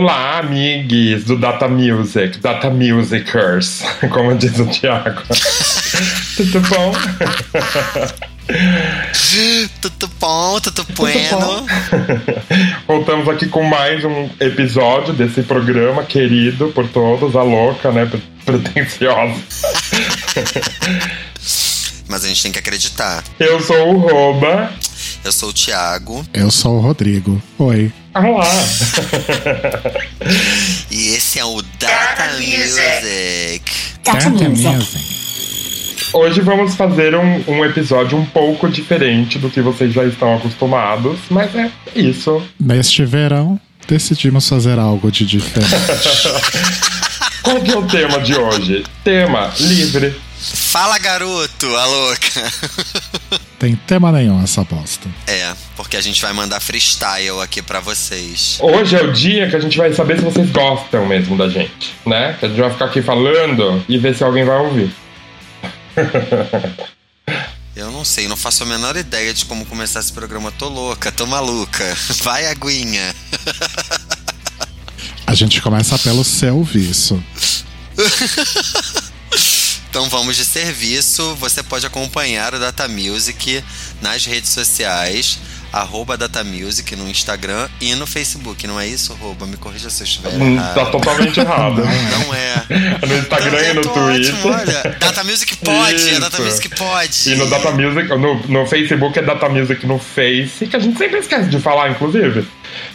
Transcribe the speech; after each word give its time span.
Olá, 0.00 0.38
amigos 0.38 1.24
do 1.24 1.36
Data 1.36 1.68
Music, 1.68 2.38
Data 2.38 2.70
Musicers, 2.70 3.82
como 4.10 4.34
diz 4.34 4.58
o 4.58 4.64
Thiago. 4.64 5.20
Tudo 6.36 6.60
bom? 6.62 6.92
tudo 9.82 10.10
bom, 10.18 10.58
tudo 10.58 10.86
bueno. 10.96 11.66
Voltamos 12.86 13.28
aqui 13.28 13.46
com 13.46 13.62
mais 13.62 14.02
um 14.02 14.30
episódio 14.40 15.12
desse 15.12 15.42
programa 15.42 16.02
querido 16.02 16.68
por 16.68 16.88
todos, 16.88 17.36
a 17.36 17.42
louca, 17.42 17.92
né? 17.92 18.10
Pretenciosa. 18.46 19.38
Mas 22.08 22.24
a 22.24 22.28
gente 22.28 22.42
tem 22.42 22.52
que 22.52 22.58
acreditar. 22.58 23.22
Eu 23.38 23.60
sou 23.60 23.96
o 23.96 23.98
Roba. 23.98 24.72
Eu 25.22 25.30
sou 25.30 25.50
o 25.50 25.52
Thiago. 25.52 26.24
Eu 26.32 26.50
sou 26.50 26.78
o 26.78 26.80
Rodrigo. 26.80 27.40
Oi. 27.58 27.92
Olá! 28.12 28.42
e 30.90 31.10
esse 31.10 31.38
é 31.38 31.44
o 31.44 31.62
Data, 31.78 32.24
Music. 32.38 33.62
Data, 34.02 34.30
Music. 34.30 36.10
Hoje 36.12 36.40
vamos 36.40 36.74
fazer 36.74 37.14
um, 37.14 37.44
um, 37.46 37.64
episódio 37.64 38.18
um 38.18 38.26
pouco 38.26 38.68
diferente 38.68 39.38
do 39.38 39.48
que 39.48 39.60
vocês 39.60 39.92
já 39.92 40.04
estão 40.04 40.34
acostumados, 40.34 41.20
mas 41.30 41.54
é 41.54 41.70
isso. 41.94 42.42
Neste 42.58 43.04
verão, 43.04 43.60
decidimos 43.86 44.48
fazer 44.48 44.76
algo 44.76 45.08
de 45.12 45.24
diferente. 45.24 45.70
Qual 47.44 47.62
que 47.62 47.70
é 47.70 47.78
o 47.78 47.86
tema 47.86 48.18
de 48.18 48.34
hoje? 48.34 48.82
Tema 49.04 49.52
livre. 49.60 50.16
Fala, 50.40 50.98
garoto, 50.98 51.76
a 51.76 51.86
louca. 51.86 52.52
Tem 53.60 53.76
tema 53.76 54.10
nenhum 54.10 54.42
essa 54.42 54.64
bosta. 54.64 55.06
É, 55.26 55.54
porque 55.76 55.98
a 55.98 56.00
gente 56.00 56.22
vai 56.22 56.32
mandar 56.32 56.60
freestyle 56.60 57.40
aqui 57.42 57.60
para 57.60 57.78
vocês. 57.78 58.58
Hoje 58.60 58.96
é 58.96 59.02
o 59.02 59.12
dia 59.12 59.50
que 59.50 59.56
a 59.56 59.60
gente 59.60 59.76
vai 59.76 59.92
saber 59.92 60.16
se 60.16 60.24
vocês 60.24 60.50
gostam 60.50 61.04
mesmo 61.06 61.36
da 61.36 61.46
gente, 61.46 61.94
né? 62.06 62.36
Que 62.40 62.46
a 62.46 62.48
gente 62.48 62.60
vai 62.60 62.70
ficar 62.70 62.86
aqui 62.86 63.02
falando 63.02 63.84
e 63.86 63.98
ver 63.98 64.16
se 64.16 64.24
alguém 64.24 64.44
vai 64.44 64.56
ouvir. 64.56 64.90
Eu 67.76 67.90
não 67.90 68.04
sei, 68.04 68.26
não 68.26 68.36
faço 68.36 68.62
a 68.62 68.66
menor 68.66 68.96
ideia 68.96 69.32
de 69.32 69.44
como 69.44 69.64
começar 69.66 70.00
esse 70.00 70.12
programa. 70.12 70.50
Tô 70.50 70.68
louca, 70.68 71.12
tô 71.12 71.26
maluca. 71.26 71.84
Vai, 72.22 72.46
aguinha. 72.46 73.14
A 75.26 75.34
gente 75.34 75.62
começa 75.62 75.98
pelo 75.98 76.24
serviço. 76.24 77.22
Então 79.90 80.08
vamos 80.08 80.36
de 80.36 80.44
serviço. 80.44 81.34
Você 81.34 81.64
pode 81.64 81.84
acompanhar 81.84 82.54
o 82.54 82.60
Data 82.60 82.86
Music 82.86 83.62
nas 84.00 84.24
redes 84.24 84.50
sociais 84.50 85.40
arroba 85.72 86.16
Datamusic 86.16 86.96
no 86.96 87.08
Instagram 87.08 87.68
e 87.80 87.94
no 87.94 88.06
Facebook, 88.06 88.66
não 88.66 88.78
é 88.78 88.86
isso, 88.86 89.12
Arroba? 89.12 89.46
Me 89.46 89.56
corrija 89.56 89.90
se 89.90 90.02
eu 90.02 90.06
estiver 90.06 90.30
hum, 90.30 90.54
errado. 90.54 90.74
Tá 90.74 90.86
totalmente 90.86 91.40
errado. 91.40 91.82
Não 91.82 92.34
é. 92.34 92.50
no 93.06 93.18
Instagram 93.18 93.62
e 93.62 93.72
no 93.74 93.82
Twitter. 93.82 94.34
Ótimo, 94.34 94.52
olha, 94.52 94.96
Datamusic 94.98 95.56
pode, 95.56 95.96
isso. 95.96 96.14
é 96.14 96.20
Datamusic 96.20 96.68
pode. 96.70 97.32
E 97.32 97.36
no 97.36 97.46
Datamusic, 97.46 98.08
no, 98.08 98.34
no 98.48 98.66
Facebook 98.66 99.18
é 99.18 99.22
Datamusic 99.22 99.86
no 99.86 99.98
Face, 99.98 100.66
que 100.66 100.76
a 100.76 100.78
gente 100.78 100.98
sempre 100.98 101.18
esquece 101.18 101.48
de 101.48 101.58
falar, 101.58 101.90
inclusive. 101.90 102.46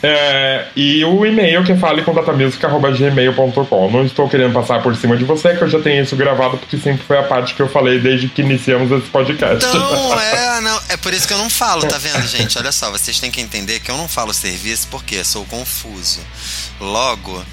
É, 0.01 0.65
e 0.75 1.03
o 1.03 1.25
e-mail 1.25 1.63
que 1.63 1.71
é 1.71 1.77
fale 1.77 2.01
com 2.03 2.13
datamusic.gmail.com. 2.13 3.91
Não 3.91 4.05
estou 4.05 4.29
querendo 4.29 4.53
passar 4.53 4.81
por 4.81 4.95
cima 4.95 5.17
de 5.17 5.23
você, 5.23 5.55
que 5.55 5.63
eu 5.63 5.67
já 5.67 5.79
tenho 5.79 6.03
isso 6.03 6.15
gravado, 6.15 6.57
porque 6.57 6.77
sempre 6.77 7.03
foi 7.05 7.17
a 7.17 7.23
parte 7.23 7.53
que 7.53 7.61
eu 7.61 7.67
falei 7.67 7.99
desde 7.99 8.27
que 8.27 8.41
iniciamos 8.41 8.91
esse 8.91 9.09
podcast. 9.09 9.65
Não, 9.65 10.19
é, 10.19 10.61
não, 10.61 10.79
é 10.89 10.97
por 10.97 11.13
isso 11.13 11.27
que 11.27 11.33
eu 11.33 11.37
não 11.37 11.49
falo, 11.49 11.85
tá 11.87 11.97
vendo, 11.97 12.25
gente? 12.27 12.57
Olha 12.57 12.64
só, 12.71 12.91
vocês 12.91 13.19
têm 13.19 13.31
que 13.31 13.41
entender 13.41 13.79
que 13.79 13.89
eu 13.89 13.97
não 13.97 14.07
falo 14.07 14.33
serviço 14.33 14.87
porque 14.89 15.23
sou 15.23 15.45
confuso. 15.45 16.19
Logo, 16.79 17.43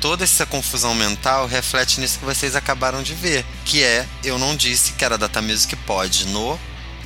toda 0.00 0.24
essa 0.24 0.44
confusão 0.44 0.94
mental 0.94 1.46
reflete 1.46 2.00
nisso 2.00 2.18
que 2.18 2.24
vocês 2.24 2.56
acabaram 2.56 3.02
de 3.02 3.14
ver, 3.14 3.44
que 3.64 3.82
é 3.82 4.04
eu 4.24 4.38
não 4.38 4.56
disse 4.56 4.92
que 4.92 5.04
era 5.04 5.16
Data 5.16 5.40
Music 5.40 5.74
Pod 5.76 6.26
no 6.26 6.58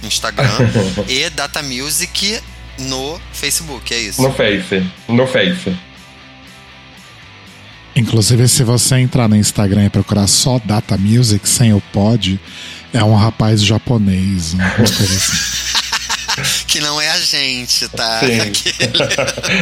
Instagram 0.03 0.59
e 1.09 1.29
Data 1.31 1.63
Music 1.63 2.41
no 2.79 3.21
Facebook, 3.33 3.93
é 3.93 3.99
isso? 3.99 4.23
No 4.23 4.33
Face. 4.33 4.87
No 5.09 5.27
Face. 5.27 5.77
Inclusive, 7.95 8.47
se 8.47 8.63
você 8.63 8.97
entrar 8.97 9.27
no 9.27 9.37
Instagram 9.37 9.87
e 9.87 9.91
procurar 9.91 10.27
só 10.27 10.59
Data 10.59 10.99
Music 10.99 11.49
sem 11.49 11.73
o 11.73 11.81
pod, 11.81 12.39
é 12.93 13.03
um 13.03 13.15
rapaz 13.15 13.63
japonês, 13.63 14.53
uma 14.53 14.71
coisa 14.71 15.05
assim. 15.05 15.67
que 16.67 16.81
não 16.81 17.01
é 17.01 17.11
a 17.11 17.21
gente, 17.21 17.89
tá? 17.89 18.21
Sim. 18.21 18.53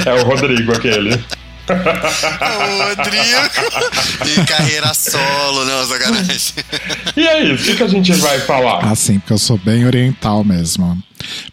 é 0.06 0.12
o 0.12 0.24
Rodrigo 0.24 0.72
aquele. 0.72 1.14
o 1.14 2.88
Rodrigo 2.88 3.22
e 4.26 4.44
carreira 4.46 4.92
solo, 4.92 5.64
não, 5.64 5.86
sacanagem. 5.86 6.40
E 7.16 7.26
é 7.26 7.44
isso, 7.44 7.62
o 7.62 7.66
que, 7.66 7.76
que 7.76 7.82
a 7.82 7.88
gente 7.88 8.12
vai 8.12 8.38
falar? 8.40 8.84
Ah, 8.84 8.94
sim, 8.94 9.18
porque 9.18 9.32
eu 9.32 9.38
sou 9.38 9.56
bem 9.58 9.86
oriental 9.86 10.44
mesmo. 10.44 11.02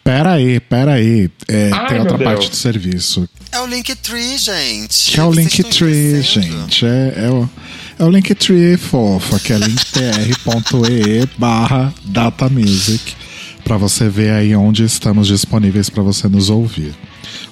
Pera 0.04 0.32
aí, 0.32 0.60
pera 0.60 0.94
aí. 0.94 1.30
É, 1.48 1.70
Ai, 1.72 1.88
tem 1.88 2.00
outra 2.00 2.18
parte 2.18 2.50
do 2.50 2.56
serviço. 2.56 3.26
É 3.50 3.58
o 3.60 3.66
Linktree, 3.66 4.36
gente. 4.36 5.12
Que 5.12 5.20
é 5.20 5.24
o 5.24 5.32
Linktree, 5.32 6.20
gente. 6.22 6.84
É, 6.84 7.24
é 7.24 7.30
o. 7.30 7.48
É 7.98 8.04
o 8.04 8.10
Linktree 8.10 8.76
fofa, 8.76 9.38
que 9.38 9.52
é 9.52 9.58
linktr.ee 9.58 11.28
barra 11.36 11.94
datamusic, 12.04 13.14
para 13.72 13.78
você 13.78 14.06
ver 14.06 14.32
aí 14.32 14.54
onde 14.54 14.84
estamos 14.84 15.28
disponíveis 15.28 15.88
para 15.88 16.02
você 16.02 16.28
nos 16.28 16.50
ouvir. 16.50 16.94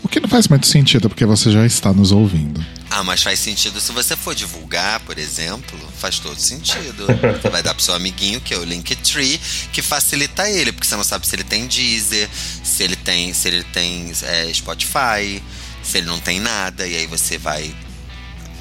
O 0.03 0.08
que 0.08 0.20
não 0.20 0.28
faz 0.28 0.48
muito 0.48 0.66
sentido 0.66 1.08
porque 1.08 1.25
você 1.25 1.50
já 1.50 1.64
está 1.64 1.94
nos 1.94 2.12
ouvindo. 2.12 2.62
Ah, 2.91 3.03
mas 3.03 3.22
faz 3.22 3.38
sentido 3.38 3.81
se 3.81 3.91
você 3.91 4.14
for 4.14 4.34
divulgar, 4.34 5.00
por 5.00 5.19
exemplo, 5.19 5.78
faz 5.98 6.19
todo 6.19 6.38
sentido. 6.38 7.06
Você 7.41 7.48
vai 7.48 7.62
dar 7.62 7.72
pro 7.72 7.82
seu 7.82 7.94
amiguinho, 7.94 8.38
que 8.38 8.53
é 8.53 8.59
o 8.59 8.64
Linktree, 8.64 9.41
que 9.72 9.80
facilita 9.80 10.47
ele, 10.47 10.72
porque 10.72 10.86
você 10.86 10.97
não 10.97 11.04
sabe 11.04 11.26
se 11.26 11.34
ele 11.36 11.44
tem 11.44 11.66
Deezer, 11.66 12.28
se 12.62 12.82
ele 12.82 12.97
tem, 12.97 13.32
se 13.32 13.48
ele 13.48 13.62
tem 13.64 14.12
é, 14.25 14.53
Spotify, 14.53 15.42
se 15.82 15.98
ele 15.98 16.06
não 16.06 16.19
tem 16.19 16.38
nada, 16.38 16.86
e 16.86 16.97
aí 16.97 17.06
você 17.06 17.38
vai 17.38 17.75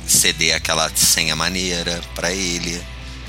ceder 0.07 0.55
aquela 0.55 0.89
senha 0.95 1.35
maneira 1.35 1.99
para 2.15 2.31
ele. 2.31 2.79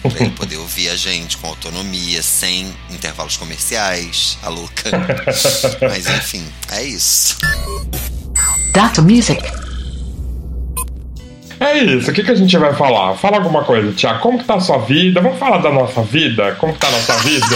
Pra 0.03 0.21
ele 0.21 0.31
poder 0.31 0.57
ouvir 0.57 0.89
a 0.89 0.97
gente 0.97 1.37
com 1.37 1.49
autonomia, 1.49 2.23
sem 2.23 2.75
intervalos 2.89 3.37
comerciais, 3.37 4.39
a 4.43 4.49
louca. 4.49 4.91
Mas 5.83 6.07
enfim, 6.07 6.45
é 6.71 6.83
isso. 6.83 7.37
Data 8.73 9.03
Music. 9.03 9.43
É 11.61 11.77
isso, 11.77 12.11
o 12.11 12.15
que, 12.15 12.25
que 12.25 12.31
a 12.31 12.35
gente 12.35 12.57
vai 12.57 12.75
falar? 12.75 13.15
Fala 13.17 13.37
alguma 13.37 13.63
coisa, 13.63 13.93
Tiago. 13.93 14.21
Como 14.21 14.39
que 14.39 14.45
tá 14.47 14.55
a 14.55 14.61
sua 14.61 14.79
vida? 14.79 15.21
Vamos 15.21 15.39
falar 15.39 15.59
da 15.59 15.71
nossa 15.71 16.03
vida? 16.03 16.55
Como 16.55 16.73
que 16.73 16.79
tá 16.79 16.89
a 16.89 16.91
nossa 16.91 17.17
vida? 17.19 17.47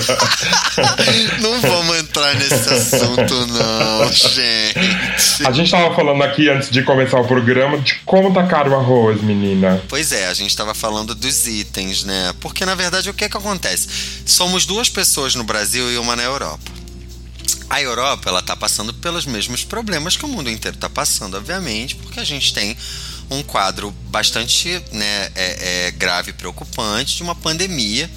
não 1.41 1.59
vamos 1.63 1.99
entrar 2.01 2.35
nesse 2.35 2.75
assunto, 2.75 3.47
não, 3.47 4.13
gente. 4.13 5.47
A 5.47 5.53
gente 5.53 5.71
tava 5.71 5.95
falando 5.97 6.23
aqui 6.23 6.51
antes 6.51 6.69
de 6.71 6.83
começar 6.83 7.19
o 7.19 7.27
programa 7.27 7.79
de 7.79 7.95
como 8.05 8.31
tá 8.35 8.47
caro 8.47 8.73
o 8.73 8.75
arroz, 8.75 9.23
menina. 9.23 9.83
Pois 9.89 10.13
é, 10.13 10.27
a 10.27 10.35
gente 10.35 10.55
tava 10.55 10.75
falando 10.75 11.15
dos 11.15 11.47
itens, 11.47 12.05
né? 12.05 12.35
Porque 12.41 12.67
na 12.67 12.75
verdade 12.75 13.09
o 13.09 13.15
que 13.15 13.25
é 13.25 13.29
que 13.31 13.39
acontece? 13.39 13.89
Somos 14.27 14.67
duas 14.67 14.91
pessoas 14.91 15.35
no 15.35 15.45
Brasil 15.45 15.91
e 15.91 15.97
uma 15.97 16.15
na 16.15 16.25
Europa. 16.25 16.71
A 17.71 17.81
Europa, 17.81 18.29
ela 18.29 18.43
tá 18.43 18.55
passando 18.55 18.93
pelos 18.93 19.25
mesmos 19.25 19.65
problemas 19.65 20.15
que 20.15 20.25
o 20.27 20.29
mundo 20.29 20.51
inteiro 20.51 20.77
tá 20.77 20.91
passando, 20.91 21.39
obviamente, 21.39 21.97
porque 21.97 22.21
a 22.21 22.25
gente 22.25 22.53
tem 22.53 22.77
um 23.31 23.43
quadro 23.43 23.91
bastante 24.09 24.83
né, 24.93 25.31
é, 25.35 25.87
é, 25.87 25.91
grave 25.93 26.31
e 26.31 26.35
preocupante 26.35 27.17
de 27.17 27.23
uma 27.23 27.35
pandemia. 27.35 28.11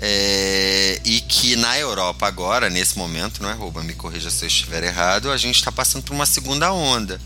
É, 0.00 1.00
e 1.04 1.20
que 1.20 1.56
na 1.56 1.78
Europa 1.78 2.26
agora, 2.26 2.68
nesse 2.68 2.98
momento, 2.98 3.42
não 3.42 3.48
é 3.48 3.54
rouba, 3.54 3.82
me 3.82 3.94
corrija 3.94 4.30
se 4.30 4.44
eu 4.44 4.48
estiver 4.48 4.82
errado, 4.82 5.30
a 5.30 5.36
gente 5.36 5.56
está 5.56 5.72
passando 5.72 6.02
por 6.02 6.12
uma 6.12 6.26
segunda 6.26 6.72
onda. 6.72 7.20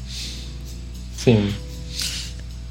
Sim. 1.25 1.53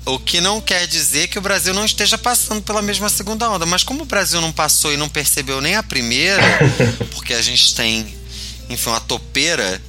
O 0.05 0.17
que 0.17 0.39
não 0.39 0.61
quer 0.61 0.87
dizer 0.87 1.27
que 1.27 1.37
o 1.37 1.41
Brasil 1.41 1.73
não 1.73 1.83
esteja 1.83 2.17
passando 2.17 2.61
pela 2.61 2.81
mesma 2.81 3.09
segunda 3.09 3.49
onda, 3.49 3.65
mas 3.65 3.83
como 3.83 4.03
o 4.03 4.05
Brasil 4.05 4.39
não 4.39 4.53
passou 4.53 4.93
e 4.93 4.97
não 4.97 5.09
percebeu 5.09 5.59
nem 5.59 5.75
a 5.75 5.83
primeira, 5.83 6.41
porque 7.11 7.33
a 7.33 7.41
gente 7.41 7.75
tem, 7.75 8.15
enfim, 8.69 8.89
uma 8.89 9.01
topeira 9.01 9.81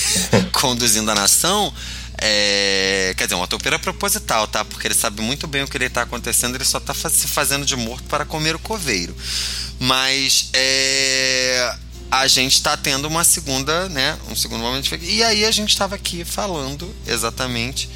conduzindo 0.52 1.10
a 1.10 1.14
nação, 1.14 1.74
é, 2.18 3.14
quer 3.16 3.24
dizer, 3.24 3.34
uma 3.34 3.46
topeira 3.46 3.78
proposital, 3.78 4.46
tá? 4.46 4.64
Porque 4.64 4.86
ele 4.86 4.94
sabe 4.94 5.22
muito 5.22 5.46
bem 5.46 5.62
o 5.62 5.68
que 5.68 5.76
ele 5.76 5.86
está 5.86 6.02
acontecendo, 6.02 6.54
ele 6.54 6.64
só 6.64 6.78
está 6.78 6.94
se 6.94 7.28
fazendo 7.28 7.64
de 7.64 7.76
morto 7.76 8.04
para 8.04 8.24
comer 8.24 8.54
o 8.54 8.58
coveiro. 8.58 9.14
Mas 9.78 10.50
é, 10.52 11.74
a 12.10 12.26
gente 12.26 12.54
está 12.54 12.76
tendo 12.76 13.06
uma 13.06 13.24
segunda, 13.24 13.88
né? 13.88 14.16
Um 14.30 14.36
segundo 14.36 14.62
momento. 14.62 14.96
E 15.02 15.22
aí 15.22 15.44
a 15.44 15.50
gente 15.50 15.70
estava 15.70 15.94
aqui 15.94 16.24
falando 16.24 16.94
exatamente 17.06 17.88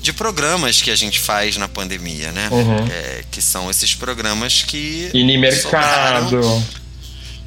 de 0.00 0.12
programas 0.12 0.82
que 0.82 0.90
a 0.90 0.96
gente 0.96 1.20
faz 1.20 1.56
na 1.56 1.68
pandemia, 1.68 2.32
né? 2.32 2.48
Uhum. 2.50 2.86
É, 2.90 3.24
que 3.30 3.40
são 3.40 3.70
esses 3.70 3.94
programas 3.94 4.62
que. 4.62 5.10
E 5.14 5.22
no 5.22 5.40
mercado. 5.40 6.40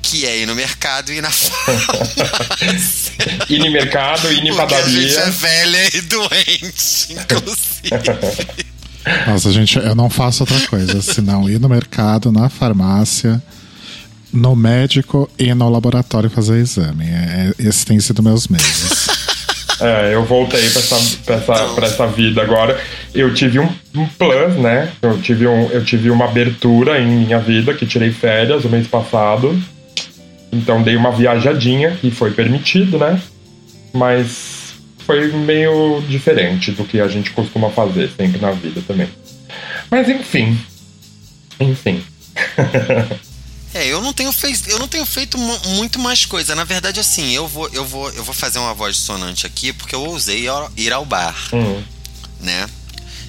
Que 0.06 0.24
é 0.26 0.38
ir 0.42 0.46
no 0.46 0.54
mercado 0.56 1.12
e 1.12 1.18
ir 1.18 1.22
na 1.22 1.32
farmácia. 1.34 3.14
ir 3.50 3.58
no 3.60 3.72
mercado, 3.72 4.32
ir 4.32 4.38
em 4.44 4.48
Porque 4.48 4.62
a 4.62 4.66
padaria. 4.68 5.02
gente 5.10 5.18
é 5.18 5.30
velha 5.32 5.98
e 5.98 6.02
doente, 6.02 7.14
inclusive. 7.14 8.56
Nossa, 9.28 9.52
gente, 9.52 9.78
eu 9.78 9.96
não 9.96 10.10
faço 10.10 10.44
outra 10.44 10.60
coisa 10.68 11.02
senão 11.02 11.50
ir 11.50 11.60
no 11.60 11.68
mercado, 11.70 12.32
na 12.32 12.50
farmácia, 12.50 13.42
no 14.34 14.56
médico 14.56 15.30
e 15.40 15.54
no 15.54 15.70
laboratório 15.70 16.30
fazer 16.30 16.60
exame. 16.60 17.06
É, 17.06 17.52
é- 17.60 17.68
esse 17.68 17.86
tem 17.86 18.00
sido 18.00 18.22
meus 18.24 18.48
meses. 18.48 19.08
É, 19.80 20.14
eu 20.14 20.24
voltei 20.24 20.70
pra 20.70 20.80
essa, 20.82 20.96
pra 21.26 21.36
essa, 21.36 21.54
pra 21.74 21.88
essa 21.88 22.08
vida 22.08 22.42
agora. 22.42 22.80
Eu 23.14 23.34
tive 23.34 23.60
um, 23.60 23.70
um 23.96 24.08
plus, 24.08 24.56
né? 24.58 24.92
Eu 25.02 25.20
tive, 25.22 25.46
um, 25.48 25.70
eu 25.70 25.84
tive 25.84 26.10
uma 26.10 26.26
abertura 26.26 27.00
em 27.02 27.08
minha 27.26 27.40
vida, 27.40 27.74
que 27.74 27.86
tirei 27.86 28.12
férias 28.12 28.64
o 28.66 28.70
mês 28.70 28.88
passado. 28.88 29.62
Então 30.56 30.82
dei 30.82 30.96
uma 30.96 31.12
viajadinha, 31.12 31.92
que 32.00 32.10
foi 32.10 32.32
permitido, 32.32 32.98
né? 32.98 33.22
Mas 33.94 34.74
foi 35.06 35.32
meio 35.34 36.02
diferente 36.08 36.72
do 36.72 36.84
que 36.86 37.00
a 37.00 37.08
gente 37.08 37.32
costuma 37.32 37.70
fazer 37.70 38.10
sempre 38.16 38.40
na 38.40 38.52
vida 38.52 38.82
também. 38.88 39.10
Mas 39.92 40.08
enfim. 40.10 40.58
Enfim. 41.60 42.04
É, 43.78 43.86
eu 43.88 44.02
não 44.02 44.14
tenho 44.14 44.32
feito, 44.32 44.70
eu 44.70 44.80
não 44.80 44.88
tenho 44.88 45.06
feito 45.06 45.38
mu- 45.38 45.60
muito 45.76 46.00
mais 46.00 46.26
coisa. 46.26 46.56
Na 46.56 46.64
verdade, 46.64 46.98
assim, 46.98 47.34
eu 47.34 47.46
vou, 47.46 47.68
eu 47.74 47.84
vou, 47.84 48.10
eu 48.14 48.24
vou 48.24 48.34
fazer 48.34 48.58
uma 48.58 48.74
voz 48.74 48.96
dissonante 48.96 49.46
aqui 49.46 49.74
porque 49.74 49.94
eu 49.94 50.02
ousei 50.02 50.48
ir 50.78 50.94
ao- 50.94 51.04
bar, 51.06 51.36
Hum. 51.52 51.84
né? 52.40 52.70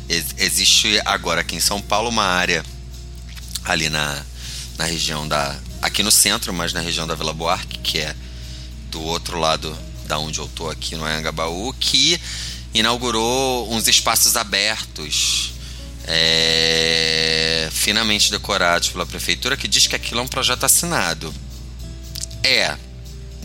Ex- 0.09 0.37
existe 0.39 1.01
agora 1.05 1.41
aqui 1.41 1.57
em 1.57 1.61
São 1.61 1.81
Paulo 1.81 2.09
uma 2.11 2.23
área 2.23 2.65
ali 3.65 3.89
na, 3.91 4.23
na 4.79 4.85
região 4.85 5.27
da, 5.27 5.57
aqui 5.87 6.03
no 6.03 6.11
centro, 6.11 6.53
mas 6.53 6.73
na 6.73 6.81
região 6.81 7.07
da 7.07 7.15
Vila 7.15 7.33
Buarque, 7.33 7.79
que 7.79 7.99
é 7.99 8.15
do 8.91 9.01
outro 9.03 9.39
lado 9.39 9.77
da 10.07 10.19
onde 10.19 10.39
eu 10.39 10.49
tô 10.49 10.69
aqui 10.69 10.97
no 10.97 11.05
Anhangabaú, 11.05 11.73
que 11.79 12.21
inaugurou 12.75 13.73
uns 13.73 13.87
espaços 13.87 14.37
abertos 14.37 15.53
é, 16.05 17.69
finamente 17.73 18.31
decorados 18.31 18.89
pela 18.89 19.07
prefeitura, 19.07 19.57
que 19.57 19.69
diz 19.69 19.87
que 19.87 19.95
aquilo 19.95 20.21
é 20.21 20.23
um 20.25 20.29
projeto 20.29 20.65
assinado. 20.65 21.33
É, 22.43 22.77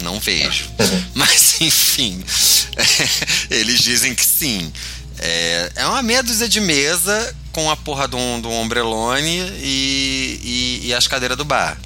não 0.02 0.20
vejo. 0.20 0.66
Mas 1.14 1.62
enfim, 1.62 2.24
eles 3.50 3.80
dizem 3.82 4.16
que 4.16 4.26
sim. 4.26 4.74
É, 5.20 5.72
é 5.76 5.86
uma 5.86 6.02
meia 6.02 6.24
dúzia 6.24 6.50
de 6.50 6.60
mesa 6.60 7.36
com 7.52 7.70
a 7.70 7.78
porra 7.78 8.10
um, 8.16 8.42
de 8.42 8.48
um 8.48 8.54
ombrelone 8.54 9.38
e, 9.62 10.80
e, 10.84 10.88
e 10.88 10.94
as 10.94 11.08
cadeiras 11.08 11.38
do 11.38 11.46
bar. 11.46 11.78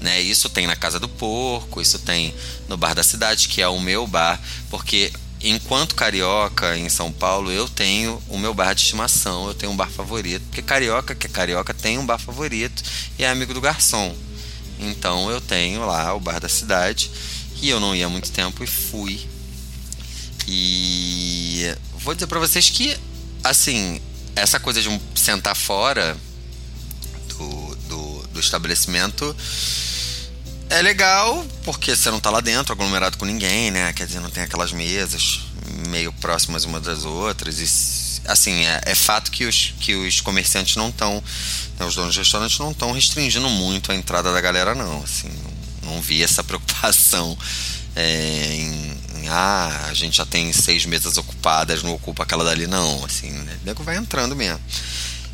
Né? 0.00 0.20
Isso 0.20 0.48
tem 0.48 0.66
na 0.66 0.76
Casa 0.76 1.00
do 1.00 1.08
Porco, 1.08 1.80
isso 1.80 1.98
tem 1.98 2.34
no 2.68 2.76
Bar 2.76 2.94
da 2.94 3.02
Cidade, 3.02 3.48
que 3.48 3.60
é 3.60 3.68
o 3.68 3.80
meu 3.80 4.06
bar, 4.06 4.40
porque 4.70 5.12
enquanto 5.40 5.94
carioca 5.94 6.76
em 6.76 6.88
São 6.88 7.12
Paulo, 7.12 7.50
eu 7.50 7.68
tenho 7.68 8.22
o 8.28 8.38
meu 8.38 8.54
bar 8.54 8.74
de 8.74 8.82
estimação, 8.82 9.48
eu 9.48 9.54
tenho 9.54 9.72
um 9.72 9.76
bar 9.76 9.90
favorito, 9.90 10.44
porque 10.46 10.62
carioca 10.62 11.14
que 11.14 11.26
é 11.26 11.30
carioca 11.30 11.74
tem 11.74 11.98
um 11.98 12.06
bar 12.06 12.18
favorito 12.18 12.82
e 13.18 13.24
é 13.24 13.28
amigo 13.28 13.54
do 13.54 13.60
garçom. 13.60 14.14
Então 14.78 15.30
eu 15.30 15.40
tenho 15.40 15.84
lá 15.84 16.14
o 16.14 16.20
Bar 16.20 16.38
da 16.38 16.48
Cidade 16.48 17.10
e 17.60 17.68
eu 17.68 17.80
não 17.80 17.94
ia 17.94 18.06
há 18.06 18.08
muito 18.08 18.30
tempo 18.30 18.62
e 18.62 18.66
fui. 18.66 19.26
E 20.46 21.74
vou 21.98 22.14
dizer 22.14 22.26
pra 22.26 22.38
vocês 22.38 22.70
que 22.70 22.96
assim, 23.42 24.00
essa 24.36 24.60
coisa 24.60 24.80
de 24.80 24.88
um 24.88 25.00
sentar 25.14 25.56
fora 25.56 26.16
do, 27.28 27.76
do, 27.88 28.28
do 28.28 28.40
estabelecimento 28.40 29.34
é 30.70 30.82
legal, 30.82 31.46
porque 31.64 31.94
você 31.94 32.10
não 32.10 32.20
tá 32.20 32.30
lá 32.30 32.40
dentro, 32.40 32.72
aglomerado 32.72 33.16
com 33.16 33.24
ninguém, 33.24 33.70
né? 33.70 33.92
Quer 33.92 34.06
dizer, 34.06 34.20
não 34.20 34.30
tem 34.30 34.42
aquelas 34.42 34.72
mesas 34.72 35.40
meio 35.88 36.12
próximas 36.14 36.64
umas 36.64 36.82
das 36.82 37.04
outras. 37.04 37.58
E, 37.58 38.30
assim, 38.30 38.66
é, 38.66 38.80
é 38.84 38.94
fato 38.94 39.30
que 39.30 39.44
os, 39.44 39.74
que 39.80 39.94
os 39.94 40.20
comerciantes 40.20 40.76
não 40.76 40.88
estão, 40.88 41.22
os 41.86 41.94
donos 41.94 42.14
de 42.14 42.20
restaurantes 42.20 42.58
não 42.58 42.72
estão 42.72 42.92
restringindo 42.92 43.48
muito 43.48 43.90
a 43.92 43.94
entrada 43.94 44.32
da 44.32 44.40
galera, 44.40 44.74
não. 44.74 45.02
Assim, 45.02 45.28
não, 45.82 45.92
não 45.92 46.02
vi 46.02 46.22
essa 46.22 46.42
preocupação 46.44 47.36
é, 47.96 48.54
em, 48.54 49.22
em, 49.22 49.28
ah, 49.28 49.86
a 49.88 49.94
gente 49.94 50.18
já 50.18 50.26
tem 50.26 50.52
seis 50.52 50.86
mesas 50.86 51.16
ocupadas, 51.16 51.82
não 51.82 51.94
ocupa 51.94 52.22
aquela 52.22 52.44
dali, 52.44 52.66
não. 52.66 53.04
Assim, 53.04 53.30
né? 53.30 53.58
O 53.62 53.66
nego 53.66 53.82
vai 53.82 53.96
entrando 53.96 54.36
mesmo. 54.36 54.60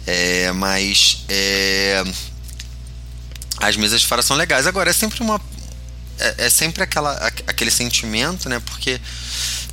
É, 0.06 0.52
mas 0.52 1.24
é, 1.28 2.04
as 3.58 3.76
mesas 3.76 4.00
de 4.00 4.06
fora 4.06 4.22
são 4.22 4.36
legais. 4.36 4.66
Agora, 4.66 4.90
é 4.90 4.92
sempre 4.92 5.22
uma. 5.22 5.40
É, 6.18 6.46
é 6.46 6.50
sempre 6.50 6.82
aquela, 6.82 7.12
aquele 7.46 7.70
sentimento, 7.70 8.48
né? 8.48 8.60
Porque 8.60 9.00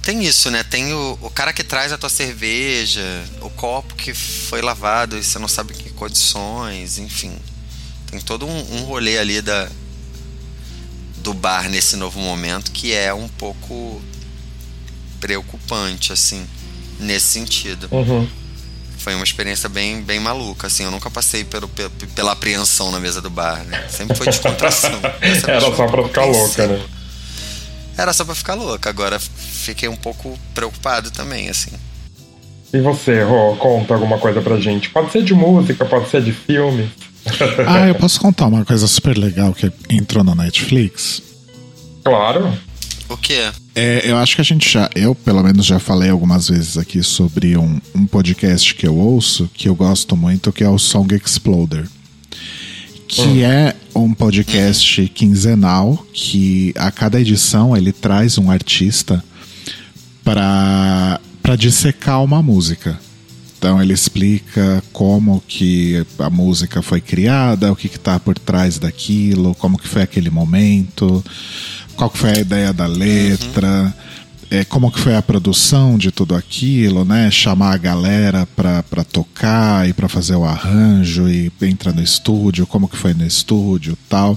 tem 0.01 0.23
isso, 0.23 0.49
né? 0.49 0.63
Tem 0.63 0.93
o, 0.93 1.17
o 1.21 1.29
cara 1.29 1.53
que 1.53 1.63
traz 1.63 1.91
a 1.91 1.97
tua 1.97 2.09
cerveja, 2.09 3.01
o 3.41 3.49
copo 3.49 3.93
que 3.95 4.13
foi 4.13 4.61
lavado 4.61 5.17
e 5.17 5.23
você 5.23 5.37
não 5.37 5.47
sabe 5.47 5.73
em 5.73 5.77
que 5.77 5.89
condições, 5.91 6.97
enfim. 6.97 7.37
Tem 8.09 8.19
todo 8.19 8.47
um, 8.47 8.75
um 8.75 8.83
rolê 8.83 9.17
ali 9.19 9.41
da, 9.41 9.69
do 11.17 11.33
bar 11.33 11.69
nesse 11.69 11.95
novo 11.95 12.19
momento 12.19 12.71
que 12.71 12.93
é 12.93 13.13
um 13.13 13.27
pouco 13.27 14.01
preocupante, 15.19 16.11
assim, 16.11 16.45
nesse 16.99 17.27
sentido 17.27 17.87
Uhum. 17.91 18.27
Foi 19.01 19.15
uma 19.15 19.23
experiência 19.23 19.67
bem, 19.67 20.01
bem 20.01 20.19
maluca, 20.19 20.67
assim. 20.67 20.83
Eu 20.83 20.91
nunca 20.91 21.09
passei 21.09 21.43
pelo, 21.43 21.67
pe- 21.67 21.89
pela 22.15 22.31
apreensão 22.33 22.91
na 22.91 22.99
mesa 22.99 23.19
do 23.21 23.29
bar, 23.29 23.63
né? 23.65 23.85
Sempre 23.89 24.15
foi 24.15 24.27
descontração. 24.27 24.91
Era 25.47 25.61
só 25.61 25.87
pra 25.87 26.03
ficar 26.03 26.25
louca, 26.25 26.67
né? 26.67 26.81
Era 27.97 28.13
só 28.13 28.23
pra 28.25 28.35
ficar 28.35 28.53
louca. 28.53 28.89
Agora 28.89 29.19
fiquei 29.19 29.89
um 29.89 29.95
pouco 29.95 30.37
preocupado 30.53 31.11
também, 31.11 31.49
assim. 31.49 31.71
E 32.73 32.79
você, 32.79 33.21
Rô, 33.23 33.55
conta 33.57 33.93
alguma 33.93 34.17
coisa 34.17 34.41
pra 34.41 34.57
gente. 34.59 34.89
Pode 34.89 35.11
ser 35.11 35.23
de 35.23 35.33
música, 35.33 35.83
pode 35.85 36.09
ser 36.09 36.21
de 36.23 36.31
filme. 36.31 36.89
ah, 37.67 37.87
eu 37.87 37.95
posso 37.95 38.19
contar 38.19 38.45
uma 38.47 38.63
coisa 38.65 38.87
super 38.87 39.17
legal 39.17 39.53
que 39.53 39.71
entrou 39.89 40.23
na 40.23 40.33
Netflix? 40.33 41.21
Claro. 42.03 42.57
O 43.09 43.17
quê? 43.17 43.33
É, 43.33 43.51
eu 44.09 44.17
acho 44.17 44.35
que 44.35 44.41
a 44.41 44.45
gente 44.45 44.69
já, 44.69 44.89
eu 44.95 45.15
pelo 45.15 45.41
menos 45.41 45.65
já 45.65 45.79
falei 45.79 46.09
algumas 46.09 46.49
vezes 46.49 46.77
aqui 46.77 47.01
sobre 47.01 47.57
um, 47.57 47.79
um 47.95 48.05
podcast 48.05 48.75
que 48.75 48.85
eu 48.85 48.95
ouço, 48.95 49.49
que 49.53 49.69
eu 49.69 49.75
gosto 49.75 50.15
muito, 50.15 50.51
que 50.51 50.63
é 50.63 50.69
o 50.69 50.77
Song 50.77 51.13
Exploder. 51.15 51.87
Que 53.07 53.43
é 53.43 53.75
um 53.93 54.13
podcast 54.13 55.05
quinzenal 55.09 56.05
que 56.13 56.73
a 56.77 56.89
cada 56.91 57.19
edição 57.19 57.75
ele 57.75 57.91
traz 57.91 58.37
um 58.37 58.49
artista 58.49 59.23
para 60.23 61.19
para 61.41 61.55
dissecar 61.55 62.23
uma 62.23 62.41
música. 62.41 62.97
Então 63.57 63.81
ele 63.81 63.93
explica 63.93 64.81
como 64.91 65.43
que 65.47 66.05
a 66.17 66.29
música 66.29 66.81
foi 66.81 67.01
criada, 67.01 67.71
o 67.71 67.75
que 67.75 67.87
está 67.87 68.19
por 68.19 68.37
trás 68.39 68.79
daquilo, 68.79 69.53
como 69.55 69.77
que 69.77 69.87
foi 69.87 70.01
aquele 70.01 70.29
momento, 70.29 71.23
qual 72.01 72.09
que 72.09 72.17
foi 72.17 72.31
a 72.31 72.39
ideia 72.39 72.73
da 72.73 72.87
letra, 72.87 73.95
é, 74.49 74.65
como 74.65 74.91
que 74.91 74.99
foi 74.99 75.15
a 75.15 75.21
produção 75.21 75.99
de 75.99 76.09
tudo 76.09 76.33
aquilo, 76.33 77.05
né? 77.05 77.29
Chamar 77.29 77.75
a 77.75 77.77
galera 77.77 78.47
para 78.55 79.03
tocar 79.03 79.87
e 79.87 79.93
para 79.93 80.09
fazer 80.09 80.35
o 80.35 80.43
arranjo 80.43 81.29
e 81.29 81.51
entrar 81.61 81.93
no 81.93 82.01
estúdio, 82.01 82.65
como 82.65 82.87
que 82.87 82.97
foi 82.97 83.13
no 83.13 83.23
estúdio 83.23 83.95
tal. 84.09 84.35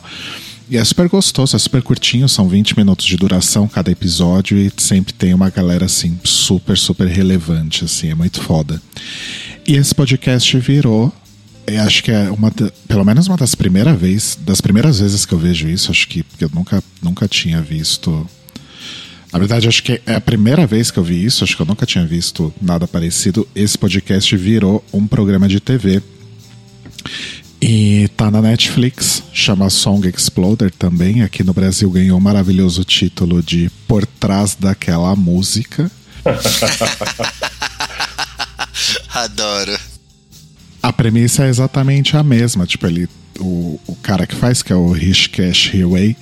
E 0.68 0.76
é 0.76 0.84
super 0.84 1.08
gostoso, 1.08 1.56
é 1.56 1.58
super 1.58 1.80
curtinho, 1.80 2.28
são 2.28 2.50
20 2.50 2.76
minutos 2.76 3.06
de 3.06 3.16
duração 3.16 3.66
cada 3.66 3.90
episódio 3.90 4.58
e 4.58 4.70
sempre 4.76 5.14
tem 5.14 5.32
uma 5.32 5.48
galera 5.48 5.86
assim 5.86 6.20
super, 6.22 6.76
super 6.76 7.06
relevante, 7.06 7.86
assim, 7.86 8.10
é 8.10 8.14
muito 8.14 8.42
foda. 8.42 8.78
E 9.66 9.74
esse 9.74 9.94
podcast 9.94 10.58
virou, 10.58 11.10
eu 11.66 11.82
acho 11.82 12.02
que 12.02 12.10
é 12.10 12.30
uma, 12.30 12.52
pelo 12.86 13.04
menos 13.04 13.26
uma 13.26 13.36
das 13.36 13.54
primeiras 13.54 13.98
vezes, 13.98 14.38
das 14.40 14.60
primeiras 14.60 15.00
vezes 15.00 15.24
que 15.24 15.32
eu 15.32 15.38
vejo 15.38 15.68
isso, 15.68 15.90
acho 15.90 16.08
que 16.08 16.22
porque 16.22 16.44
eu 16.44 16.50
nunca, 16.54 16.82
nunca 17.02 17.28
tinha 17.28 17.60
visto. 17.60 18.28
Na 19.32 19.38
verdade, 19.38 19.66
acho 19.66 19.82
que 19.82 20.00
é 20.06 20.14
a 20.14 20.20
primeira 20.20 20.66
vez 20.66 20.90
que 20.90 20.98
eu 20.98 21.04
vi 21.04 21.24
isso, 21.24 21.42
acho 21.42 21.56
que 21.56 21.62
eu 21.62 21.66
nunca 21.66 21.84
tinha 21.84 22.06
visto 22.06 22.54
nada 22.60 22.86
parecido. 22.86 23.48
Esse 23.54 23.76
podcast 23.76 24.36
virou 24.36 24.84
um 24.92 25.06
programa 25.06 25.48
de 25.48 25.58
TV 25.58 26.00
e 27.60 28.08
tá 28.16 28.30
na 28.30 28.42
Netflix, 28.42 29.22
chama 29.32 29.70
Song 29.70 30.06
Exploder 30.06 30.70
também. 30.70 31.22
Aqui 31.22 31.42
no 31.42 31.54
Brasil 31.54 31.90
ganhou 31.90 32.18
o 32.18 32.20
maravilhoso 32.20 32.84
título 32.84 33.42
de 33.42 33.70
Por 33.88 34.06
Trás 34.06 34.54
daquela 34.54 35.16
Música. 35.16 35.90
Adoro. 39.14 39.93
A 40.84 40.92
premissa 40.92 41.44
é 41.44 41.48
exatamente 41.48 42.14
a 42.16 42.22
mesma. 42.22 42.66
Tipo, 42.66 42.86
ele, 42.86 43.08
o, 43.40 43.80
o 43.86 43.94
cara 44.02 44.26
que 44.26 44.34
faz, 44.34 44.62
que 44.62 44.72
é 44.72 44.76
o 44.76 44.92
Rishikesh 44.92 45.72
Hirway, 45.72 46.14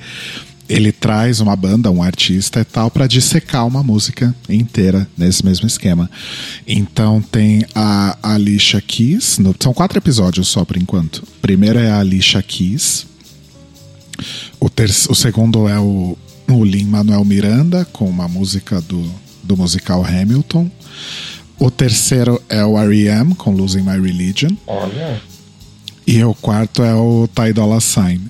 ele 0.69 0.92
traz 0.92 1.40
uma 1.40 1.57
banda, 1.57 1.90
um 1.90 2.00
artista 2.02 2.61
e 2.61 2.64
tal, 2.64 2.88
pra 2.90 3.09
dissecar 3.09 3.66
uma 3.66 3.83
música 3.83 4.33
inteira 4.49 5.07
nesse 5.19 5.45
mesmo 5.45 5.66
esquema. 5.66 6.09
Então 6.66 7.21
tem 7.21 7.66
a 7.75 8.16
Alicia 8.23 8.81
Keys, 8.81 9.38
no- 9.38 9.54
são 9.59 9.75
quatro 9.75 9.99
episódios 9.99 10.47
só 10.49 10.64
por 10.64 10.76
enquanto. 10.76 11.19
O 11.19 11.40
primeiro 11.42 11.78
é 11.81 11.90
a 11.90 11.99
Alicia 11.99 12.40
Keys, 12.42 13.07
O, 14.61 14.71
ter 14.71 14.88
o 14.88 15.14
segundo 15.14 15.69
é 15.69 15.81
o, 15.81 16.16
o 16.49 16.64
Lin-Manuel 16.64 17.25
Miranda, 17.25 17.85
com 17.87 18.09
uma 18.09 18.28
música 18.28 18.81
do, 18.81 19.04
do 19.42 19.57
musical 19.57 20.04
Hamilton. 20.07 20.71
O 21.59 21.71
terceiro 21.71 22.42
é 22.49 22.64
o 22.64 22.78
R.E.M., 22.78 23.35
com 23.35 23.52
Losing 23.52 23.82
My 23.82 24.00
Religion. 24.00 24.50
Olha. 24.66 25.21
E 26.06 26.23
o 26.25 26.35
quarto 26.35 26.82
é 26.82 26.94
o 26.94 27.28
Ty 27.28 27.52
Dolla 27.52 27.80
Sign. 27.80 28.21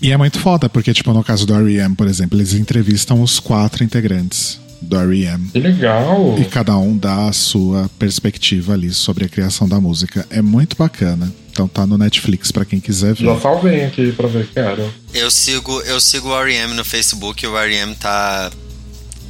E 0.00 0.12
é 0.12 0.16
muito 0.16 0.38
foda, 0.38 0.68
porque, 0.68 0.92
tipo, 0.92 1.12
no 1.12 1.24
caso 1.24 1.46
do 1.46 1.54
R.E.M., 1.54 1.94
por 1.94 2.06
exemplo, 2.06 2.38
eles 2.38 2.52
entrevistam 2.52 3.22
os 3.22 3.40
quatro 3.40 3.82
integrantes 3.82 4.60
do 4.82 4.98
R.E.M. 4.98 5.48
Que 5.50 5.58
legal. 5.58 6.36
E 6.38 6.44
cada 6.44 6.76
um 6.76 6.96
dá 6.96 7.28
a 7.28 7.32
sua 7.32 7.88
perspectiva 7.98 8.74
ali 8.74 8.92
sobre 8.92 9.24
a 9.24 9.28
criação 9.28 9.66
da 9.68 9.80
música. 9.80 10.26
É 10.28 10.42
muito 10.42 10.76
bacana. 10.76 11.32
Então 11.50 11.68
tá 11.68 11.86
no 11.86 11.96
Netflix 11.96 12.50
para 12.50 12.64
quem 12.64 12.80
quiser 12.80 13.14
ver. 13.14 13.24
Já 13.24 13.40
salvei 13.40 13.84
aqui 13.84 14.12
pra 14.12 14.26
ver, 14.26 14.46
cara. 14.48 14.86
Eu 15.14 15.30
sigo, 15.30 15.80
eu 15.82 16.00
sigo 16.00 16.28
o 16.28 16.38
R.E.M. 16.38 16.74
no 16.74 16.84
Facebook 16.84 17.44
e 17.44 17.48
o 17.48 17.56
R.E.M. 17.56 17.94
tá 17.94 18.50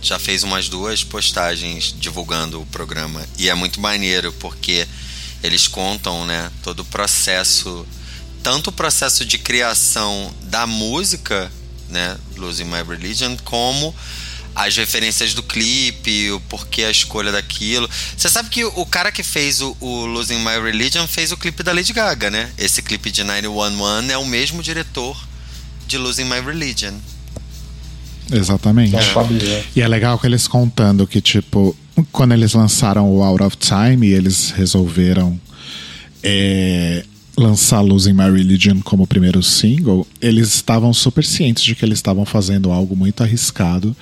já 0.05 0.19
fez 0.19 0.43
umas 0.43 0.69
duas 0.69 1.03
postagens 1.03 1.95
divulgando 1.99 2.61
o 2.61 2.67
programa 2.67 3.27
e 3.39 3.49
é 3.49 3.55
muito 3.55 3.81
maneiro 3.81 4.31
porque 4.35 4.87
eles 5.43 5.67
contam, 5.67 6.27
né, 6.27 6.53
todo 6.63 6.81
o 6.81 6.85
processo, 6.85 7.87
tanto 8.43 8.69
o 8.69 8.73
processo 8.73 9.25
de 9.25 9.39
criação 9.39 10.33
da 10.43 10.67
música, 10.67 11.51
né, 11.89 12.19
Losing 12.37 12.65
My 12.65 12.83
Religion, 12.87 13.35
como 13.45 13.95
as 14.55 14.77
referências 14.77 15.33
do 15.33 15.43
clipe, 15.43 16.31
o 16.31 16.41
porquê 16.41 16.85
a 16.85 16.91
escolha 16.91 17.33
daquilo. 17.33 17.89
Você 18.17 18.29
sabe 18.29 18.51
que 18.51 18.63
o 18.63 18.87
cara 18.87 19.11
que 19.11 19.23
fez 19.23 19.63
o, 19.63 19.75
o, 19.81 20.05
Losing 20.05 20.39
My 20.39 20.61
Religion 20.63 21.09
fez 21.09 21.33
o 21.33 21.37
clipe 21.37 21.63
da 21.63 21.73
Lady 21.73 21.93
Gaga, 21.93 22.31
né? 22.31 22.53
Esse 22.57 22.83
clipe 22.83 23.11
de 23.11 23.25
911 23.25 24.13
é 24.13 24.19
o 24.19 24.25
mesmo 24.25 24.63
diretor 24.63 25.19
de 25.87 25.99
Losing 25.99 26.25
My 26.25 26.41
Religion. 26.41 26.95
Exatamente. 28.33 28.93
E 29.75 29.81
é 29.81 29.89
legal 29.89 30.19
que 30.19 30.27
eles 30.27 30.49
contando 30.49 31.07
que, 31.07 31.21
tipo, 31.21 31.77
quando 32.11 32.33
eles 32.33 32.55
lançaram 32.55 33.11
o 33.11 33.23
Out 33.23 33.43
of 33.43 33.57
Time 33.57 34.07
e 34.07 34.13
eles 34.13 34.51
resolveram 34.51 35.39
é, 36.23 37.05
lançar 37.37 37.81
Losing 37.81 38.13
My 38.13 38.31
Religion 38.31 38.81
como 38.83 39.07
primeiro 39.07 39.43
single, 39.43 40.07
eles 40.21 40.55
estavam 40.55 40.93
super 40.93 41.25
cientes 41.25 41.63
de 41.63 41.75
que 41.75 41.85
eles 41.85 41.99
estavam 41.99 42.25
fazendo 42.25 42.73
algo 42.73 42.97
muito 42.97 43.23
arriscado, 43.23 43.95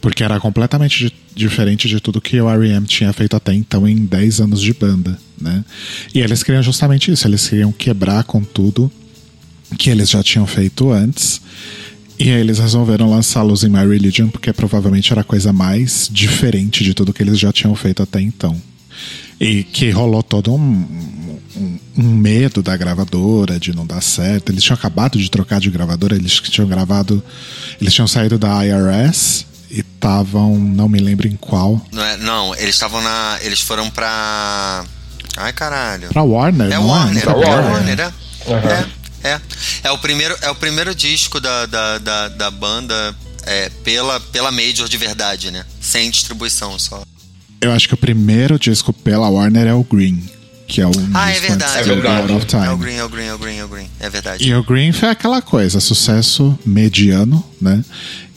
porque 0.00 0.22
era 0.22 0.38
completamente 0.38 1.06
di 1.06 1.12
diferente 1.38 1.86
de 1.86 2.00
tudo 2.00 2.20
que 2.20 2.40
o 2.40 2.50
R.E.M. 2.50 2.84
tinha 2.84 3.12
feito 3.12 3.36
até 3.36 3.54
então 3.54 3.86
em 3.86 4.04
10 4.04 4.40
anos 4.40 4.60
de 4.60 4.74
banda, 4.74 5.16
né? 5.40 5.64
E 6.12 6.18
eles 6.18 6.42
queriam 6.42 6.64
justamente 6.64 7.12
isso, 7.12 7.28
eles 7.28 7.48
queriam 7.48 7.70
quebrar 7.70 8.24
com 8.24 8.42
tudo 8.42 8.90
que 9.78 9.88
eles 9.88 10.10
já 10.10 10.20
tinham 10.20 10.48
feito 10.48 10.90
antes. 10.90 11.40
E 12.18 12.30
aí 12.32 12.40
eles 12.40 12.58
resolveram 12.58 13.08
lançar 13.08 13.42
Losing 13.42 13.68
My 13.68 13.86
Religion 13.86 14.28
porque 14.28 14.52
provavelmente 14.52 15.12
era 15.12 15.20
a 15.20 15.24
coisa 15.24 15.52
mais 15.52 16.08
diferente 16.10 16.82
de 16.82 16.92
tudo 16.92 17.12
que 17.12 17.22
eles 17.22 17.38
já 17.38 17.52
tinham 17.52 17.74
feito 17.76 18.02
até 18.02 18.20
então. 18.20 18.60
E 19.40 19.62
que 19.62 19.88
rolou 19.90 20.20
todo 20.20 20.52
um, 20.52 20.58
um, 21.56 21.78
um, 21.96 22.02
medo 22.02 22.60
da 22.60 22.76
gravadora 22.76 23.60
de 23.60 23.74
não 23.74 23.86
dar 23.86 24.00
certo. 24.00 24.50
Eles 24.50 24.64
tinham 24.64 24.76
acabado 24.76 25.16
de 25.16 25.30
trocar 25.30 25.60
de 25.60 25.70
gravadora, 25.70 26.16
eles 26.16 26.32
tinham 26.40 26.68
gravado. 26.68 27.22
Eles 27.80 27.94
tinham 27.94 28.08
saído 28.08 28.36
da 28.36 28.66
IRS 28.66 29.46
e 29.70 29.78
estavam. 29.78 30.58
Não 30.58 30.88
me 30.88 30.98
lembro 30.98 31.28
em 31.28 31.36
qual. 31.36 31.80
Não, 31.92 32.02
é, 32.04 32.16
não 32.16 32.54
eles 32.56 32.74
estavam 32.74 33.00
na. 33.00 33.38
Eles 33.42 33.60
foram 33.60 33.88
pra. 33.90 34.84
Ai 35.36 35.52
caralho. 35.52 36.08
Pra 36.08 36.24
Warner, 36.24 36.66
é 36.66 36.74
não 36.74 36.88
Warner, 36.88 37.18
é? 37.18 37.20
Pra 37.20 37.36
Warner. 37.36 37.54
É 37.54 37.70
Warner, 37.70 38.00
é. 38.00 38.28
Uhum. 38.48 38.70
É, 38.70 38.86
é. 39.22 39.40
É 39.84 39.90
o 39.90 39.98
primeiro, 39.98 40.36
é 40.42 40.50
o 40.50 40.54
primeiro 40.54 40.94
disco 40.94 41.40
da, 41.40 41.66
da, 41.66 41.98
da, 41.98 42.28
da 42.28 42.50
banda 42.50 43.14
é, 43.44 43.68
pela, 43.84 44.18
pela 44.20 44.50
Major 44.50 44.88
de 44.88 44.96
verdade, 44.96 45.50
né? 45.50 45.64
Sem 45.80 46.10
distribuição 46.10 46.78
só. 46.78 47.02
Eu 47.60 47.72
acho 47.72 47.88
que 47.88 47.94
o 47.94 47.98
primeiro 47.98 48.58
disco 48.58 48.92
pela 48.92 49.28
Warner 49.28 49.66
é 49.66 49.74
o 49.74 49.82
Green. 49.82 50.22
Que 50.66 50.82
é 50.82 50.86
o 50.86 50.92
Ah, 51.14 51.30
é 51.30 51.32
disco 51.32 51.48
verdade. 51.48 51.78
É 51.78 51.82
verdade. 51.82 52.20
Out 52.20 52.32
of 52.34 52.46
Time. 52.46 52.66
É 52.66 52.70
o 52.70 52.76
Green, 52.76 52.96
é 52.96 53.04
o 53.04 53.08
Green, 53.08 53.26
é 53.26 53.34
o 53.34 53.38
Green, 53.38 53.56
é 53.56 53.64
o 53.64 53.68
Green. 53.68 53.90
É 53.98 54.10
verdade. 54.10 54.46
E 54.46 54.54
o 54.54 54.62
Green 54.62 54.92
foi 54.92 55.08
aquela 55.08 55.40
coisa, 55.40 55.80
sucesso 55.80 56.58
mediano, 56.64 57.42
né? 57.60 57.82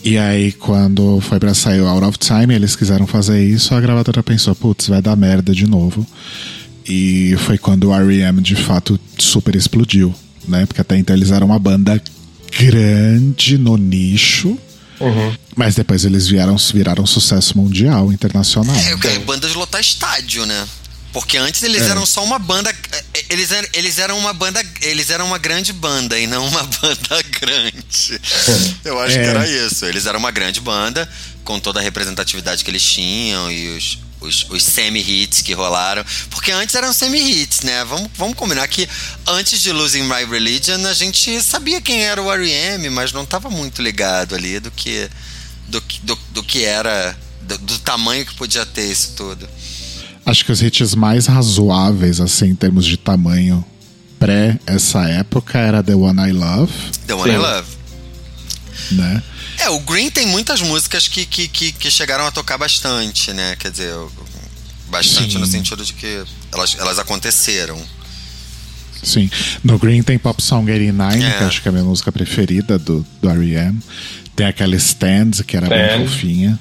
E 0.03 0.17
aí, 0.17 0.51
quando 0.53 1.19
foi 1.21 1.39
pra 1.39 1.53
sair 1.53 1.81
o 1.81 1.87
Out 1.87 2.05
of 2.05 2.17
Time, 2.17 2.55
eles 2.55 2.75
quiseram 2.75 3.05
fazer 3.05 3.45
isso, 3.45 3.75
a 3.75 3.81
gravadora 3.81 4.23
pensou, 4.23 4.55
putz, 4.55 4.87
vai 4.87 5.01
dar 5.01 5.15
merda 5.15 5.53
de 5.53 5.67
novo. 5.67 6.07
E 6.87 7.35
foi 7.45 7.57
quando 7.57 7.89
o 7.89 7.93
R.E.M. 7.93 8.41
de 8.41 8.55
fato 8.55 8.99
super 9.19 9.55
explodiu, 9.55 10.15
né? 10.47 10.65
Porque 10.65 10.81
até 10.81 10.97
então 10.97 11.15
eles 11.15 11.31
eram 11.31 11.47
uma 11.47 11.59
banda 11.59 12.01
grande 12.59 13.57
no 13.57 13.77
nicho, 13.77 14.57
Uhum. 14.99 15.35
mas 15.55 15.73
depois 15.75 16.05
eles 16.05 16.27
vieram, 16.27 16.55
viraram 16.73 17.05
sucesso 17.07 17.57
mundial, 17.57 18.11
internacional. 18.13 18.75
É, 18.75 18.93
eu 18.93 18.99
quero 18.99 19.19
banda 19.21 19.47
de 19.47 19.53
lotar 19.55 19.81
estádio, 19.81 20.45
né? 20.45 20.67
Porque 21.13 21.37
antes 21.37 21.61
eles 21.63 21.81
É. 21.81 21.89
eram 21.89 22.05
só 22.05 22.23
uma 22.23 22.39
banda. 22.39 22.73
Eles 23.29 23.51
eram, 23.51 23.67
eles 23.73 23.97
eram 23.99 24.17
uma 24.17 24.31
banda. 24.31 24.63
Eles 24.81 25.09
eram 25.09 25.25
uma 25.27 25.37
grande 25.37 25.73
banda 25.73 26.17
e 26.17 26.25
não 26.25 26.47
uma 26.47 26.63
banda 26.81 27.21
grande. 27.41 28.21
Eu 28.85 28.97
acho 28.99 29.17
É. 29.17 29.23
que 29.23 29.27
era 29.29 29.45
isso. 29.47 29.85
Eles 29.85 30.05
eram 30.05 30.19
uma 30.19 30.31
grande 30.31 30.61
banda, 30.61 31.09
com 31.43 31.59
toda 31.59 31.81
a 31.81 31.83
representatividade 31.83 32.63
que 32.63 32.71
eles 32.71 32.83
tinham 32.83 33.51
e 33.51 33.75
os, 33.75 33.97
os, 34.21 34.45
os 34.49 34.63
semi-hits 34.63 35.41
que 35.41 35.53
rolaram. 35.53 36.05
Porque 36.29 36.51
antes 36.51 36.73
eram 36.75 36.93
semi-hits, 36.93 37.61
né? 37.61 37.83
Vamos, 37.83 38.09
vamos 38.17 38.35
combinar 38.35 38.67
que 38.67 38.87
antes 39.27 39.59
de 39.61 39.71
Losing 39.71 40.03
My 40.03 40.23
Religion, 40.29 40.85
a 40.87 40.93
gente 40.93 41.41
sabia 41.41 41.81
quem 41.81 42.03
era 42.03 42.21
o 42.21 42.31
R.E.M., 42.31 42.89
mas 42.91 43.11
não 43.11 43.23
estava 43.23 43.49
muito 43.49 43.81
ligado 43.81 44.35
ali 44.35 44.59
do 44.59 44.71
que, 44.71 45.09
do, 45.67 45.81
que- 45.81 45.99
do, 46.03 46.17
do 46.31 46.43
que 46.43 46.63
era. 46.63 47.17
Do, 47.41 47.57
do 47.57 47.79
tamanho 47.79 48.23
que 48.25 48.35
podia 48.35 48.65
ter 48.65 48.89
isso 48.91 49.13
tudo. 49.17 49.49
Acho 50.25 50.45
que 50.45 50.51
os 50.51 50.61
hits 50.61 50.93
mais 50.93 51.25
razoáveis, 51.25 52.21
assim, 52.21 52.49
em 52.49 52.55
termos 52.55 52.85
de 52.85 52.95
tamanho 52.97 53.65
pré 54.19 54.59
essa 54.67 55.01
época 55.07 55.57
era 55.57 55.81
The 55.81 55.95
One 55.95 56.21
I 56.29 56.31
Love, 56.31 56.71
The 57.07 57.13
One 57.15 57.29
I 57.31 57.33
Sim. 57.33 57.37
Love. 57.39 57.67
né? 58.91 59.23
É, 59.61 59.69
o 59.69 59.79
Green 59.79 60.09
tem 60.09 60.25
muitas 60.25 60.61
músicas 60.61 61.07
que, 61.07 61.25
que, 61.25 61.47
que, 61.47 61.71
que 61.71 61.91
chegaram 61.91 62.25
a 62.25 62.31
tocar 62.31 62.57
bastante, 62.57 63.31
né? 63.31 63.55
Quer 63.59 63.69
dizer, 63.71 63.93
bastante 64.89 65.33
Sim. 65.33 65.37
no 65.37 65.45
sentido 65.45 65.85
de 65.85 65.93
que 65.93 66.23
elas, 66.51 66.75
elas 66.79 66.97
aconteceram. 66.99 67.79
Sim. 69.03 69.29
No 69.63 69.77
Green 69.79 70.01
tem 70.03 70.17
Pop 70.17 70.41
Song 70.41 70.69
89, 70.71 71.23
É. 71.23 71.37
que 71.37 71.43
acho 71.43 71.61
que 71.61 71.67
é 71.67 71.69
a 71.69 71.71
minha 71.71 71.83
música 71.83 72.11
preferida 72.11 72.77
do, 72.77 73.05
do 73.21 73.29
R.E.M. 73.29 73.79
Tem 74.35 74.45
aquela 74.47 74.75
Stand, 74.75 75.43
que 75.45 75.55
era 75.57 75.67
bem 75.67 76.07
fofinha. 76.07 76.59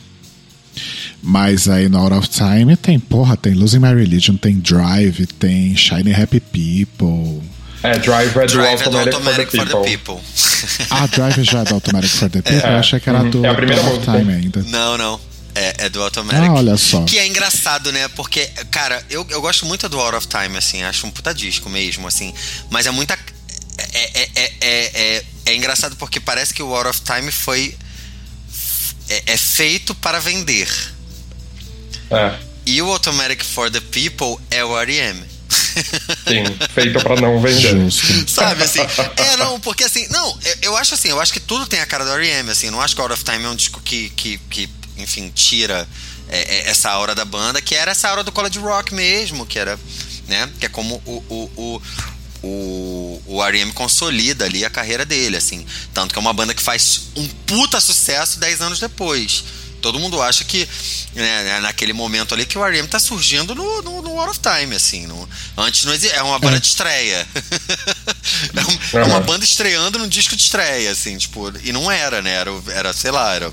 Mas 1.23 1.69
aí 1.69 1.88
no 1.88 1.99
Out 1.99 2.14
of 2.14 2.28
Time 2.28 2.76
tem, 2.76 2.99
porra, 2.99 3.37
tem 3.37 3.52
Losing 3.52 3.78
My 3.78 3.95
Religion, 3.95 4.37
tem 4.37 4.59
Drive, 4.59 5.26
tem 5.38 5.76
Shiny 5.76 6.14
Happy 6.14 6.40
People. 6.40 7.42
É, 7.82 7.99
Drive 7.99 8.37
é 8.37 8.46
do 8.46 8.52
Drive 8.52 8.80
é 8.80 8.84
do 8.84 8.99
Automatic, 8.99 9.14
Automatic 9.14 9.50
for 9.50 9.66
the 9.66 9.96
People. 9.96 10.16
People. 10.16 10.87
Ah, 10.90 11.06
Drive 11.06 11.42
já 11.44 11.60
é 11.60 11.64
do 11.64 11.75
Automatic 11.75 12.10
for 12.10 12.30
the 12.30 12.42
People. 12.42 12.66
É. 12.66 12.75
Eu 12.75 12.78
achei 12.78 13.00
que 13.00 13.08
era 13.08 13.25
do, 13.25 13.44
É 13.44 13.49
a 13.49 13.54
primeira 13.54 13.82
do. 13.82 13.99
Time 14.00 14.34
ainda. 14.34 14.62
Não, 14.64 14.99
não. 14.99 15.20
É, 15.54 15.87
é 15.87 15.88
do 15.88 16.02
Automatic. 16.02 16.49
Ah, 16.49 16.52
olha 16.52 16.76
só. 16.76 17.02
Que 17.04 17.18
é 17.18 17.26
engraçado, 17.26 17.90
né? 17.90 18.06
Porque, 18.08 18.46
cara, 18.70 19.02
eu, 19.10 19.26
eu 19.30 19.40
gosto 19.40 19.66
muito 19.66 19.88
do 19.88 19.99
Out 19.99 20.16
of 20.16 20.28
Time, 20.28 20.56
assim. 20.56 20.82
Acho 20.82 21.06
um 21.06 21.10
puta 21.10 21.34
disco 21.34 21.68
mesmo, 21.68 22.06
assim. 22.06 22.32
Mas 22.70 22.87
é 22.87 22.90
muita. 22.90 23.18
É, 23.78 24.20
é, 24.22 24.28
é, 24.34 24.52
é, 24.60 24.90
é, 24.94 25.25
é 25.46 25.56
engraçado 25.56 25.96
porque 25.96 26.20
parece 26.20 26.52
que 26.52 26.62
o 26.62 26.75
Out 26.75 26.88
of 26.90 27.00
Time 27.00 27.32
foi. 27.32 27.76
É, 29.08 29.32
é 29.32 29.37
feito 29.37 29.94
para 29.94 30.20
vender. 30.20 30.68
É, 32.10 32.34
E 32.66 32.80
o 32.82 32.90
Automatic 32.90 33.42
for 33.44 33.70
the 33.70 33.80
People 33.80 34.37
é 34.50 34.64
o 34.64 34.78
R.E.M. 34.78 35.20
sim. 36.29 36.45
Feito 36.75 37.00
pra 37.00 37.17
não 37.17 37.41
vender. 37.41 37.91
Justo. 37.91 38.31
Sabe, 38.31 38.65
assim? 38.65 38.81
É, 39.17 39.37
não, 39.37 39.61
porque 39.61 39.85
assim, 39.85 40.07
não, 40.11 40.39
eu, 40.43 40.57
eu 40.62 40.77
acho 40.77 40.95
assim, 40.95 41.09
eu 41.09 41.21
acho 41.21 41.33
que 41.33 41.41
tudo 41.41 41.67
tem 41.67 41.81
a 41.81 41.87
cara 41.87 42.05
do 42.05 42.11
R.E.M., 42.12 42.50
assim, 42.50 42.71
não 42.71 42.81
acho 42.81 42.95
que 42.95 43.00
Out 43.00 43.12
of 43.12 43.25
Time 43.25 43.45
é 43.45 43.49
um 43.49 43.55
disco 43.55 43.81
que, 43.81 44.09
que, 44.11 44.39
que 44.50 44.69
enfim, 44.97 45.31
tira 45.35 45.87
é, 46.29 46.39
é, 46.39 46.71
essa 46.71 46.91
aura 46.91 47.15
da 47.15 47.25
banda, 47.25 47.61
que 47.61 47.75
era 47.75 47.91
essa 47.91 48.09
aura 48.09 48.25
do 48.25 48.33
college 48.33 48.59
rock 48.59 48.95
mesmo, 48.95 49.45
que 49.47 49.59
era, 49.59 49.79
né, 50.29 50.49
que 50.59 50.67
é 50.67 50.69
como 50.69 51.03
o, 51.05 51.25
o, 51.29 51.50
o 51.57 51.83
o, 52.43 53.23
o 53.27 53.45
R.E.M. 53.45 53.73
consolida 53.73 54.47
ali 54.47 54.65
a 54.65 54.71
carreira 54.71 55.05
dele, 55.05 55.37
assim. 55.37 55.67
Tanto 55.93 56.12
que 56.12 56.19
é 56.19 56.23
uma 56.23 56.33
banda 56.33 56.55
que 56.55 56.62
faz 56.62 57.09
um 57.17 57.29
puta 57.47 57.81
sucesso 57.81 58.41
10 58.41 58.62
anos 58.62 58.81
depois. 58.81 59.45
Todo 59.80 59.99
mundo 59.99 60.20
acha 60.22 60.44
que, 60.44 60.68
né, 61.14 61.60
naquele 61.60 61.92
momento 61.92 62.34
ali, 62.34 62.44
que 62.46 62.56
o 62.58 62.64
R.E.M. 62.64 62.87
tá 62.88 62.99
surgindo 62.99 63.54
no, 63.54 63.82
no, 63.82 64.02
no 64.02 64.20
Out 64.20 64.30
of 64.30 64.40
Time, 64.40 64.75
assim. 64.76 65.06
no- 65.06 65.28
antes 65.56 65.84
não 65.84 65.92
existia. 65.92 66.16
É 66.18 66.22
uma 66.22 66.38
banda 66.38 66.60
de 66.60 66.66
estreia. 66.66 67.26
é, 68.54 68.96
um- 68.96 69.00
é 69.00 69.04
uma 69.04 69.20
banda 69.20 69.44
estreando 69.44 69.99
num 69.99 70.08
disco 70.08 70.37
de 70.37 70.42
estreia, 70.42 70.90
assim, 70.90 71.16
tipo. 71.16 71.52
E 71.62 71.72
não 71.72 71.90
era, 71.90 72.20
né? 72.22 72.30
Era, 72.32 72.50
era 72.75 72.92
sei 72.92 73.10
lá, 73.10 73.34
era 73.34 73.52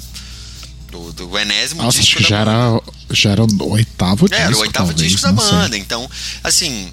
do, 0.91 1.11
do 1.13 1.37
enésimo 1.37 1.83
Nossa, 1.83 1.99
acho 1.99 2.07
disco 2.07 2.23
já 2.29 2.39
banda. 2.45 2.51
era, 2.51 2.81
já 3.11 3.29
era 3.31 3.43
o 3.43 3.69
oitavo 3.71 4.27
disco. 4.29 4.41
É, 4.41 4.45
era 4.45 4.55
o 4.55 4.59
oitavo 4.59 4.87
talvez, 4.89 5.11
disco 5.11 5.27
da 5.27 5.33
não 5.33 5.41
sei. 5.41 5.51
banda. 5.51 5.77
Então, 5.77 6.09
assim, 6.43 6.91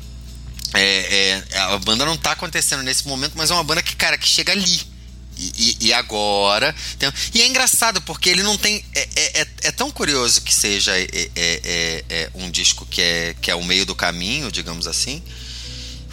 é, 0.72 1.42
é, 1.52 1.58
a 1.58 1.78
banda 1.78 2.04
não 2.04 2.16
tá 2.16 2.32
acontecendo 2.32 2.82
nesse 2.82 3.06
momento, 3.06 3.32
mas 3.36 3.50
é 3.50 3.54
uma 3.54 3.64
banda 3.64 3.82
que, 3.82 3.94
cara, 3.96 4.18
que 4.18 4.28
chega 4.28 4.52
ali. 4.52 4.93
E, 5.36 5.76
e, 5.80 5.86
e 5.86 5.92
agora. 5.92 6.74
Tem, 6.98 7.10
e 7.34 7.42
é 7.42 7.46
engraçado, 7.46 8.00
porque 8.02 8.28
ele 8.28 8.42
não 8.42 8.56
tem. 8.56 8.84
É, 8.94 9.08
é, 9.16 9.40
é, 9.40 9.46
é 9.64 9.72
tão 9.72 9.90
curioso 9.90 10.42
que 10.42 10.54
seja 10.54 10.96
é, 10.96 11.06
é, 11.34 12.04
é, 12.08 12.30
um 12.34 12.50
disco 12.50 12.86
que 12.86 13.00
é, 13.00 13.34
que 13.40 13.50
é 13.50 13.54
o 13.54 13.64
meio 13.64 13.84
do 13.84 13.94
caminho, 13.94 14.50
digamos 14.50 14.86
assim. 14.86 15.22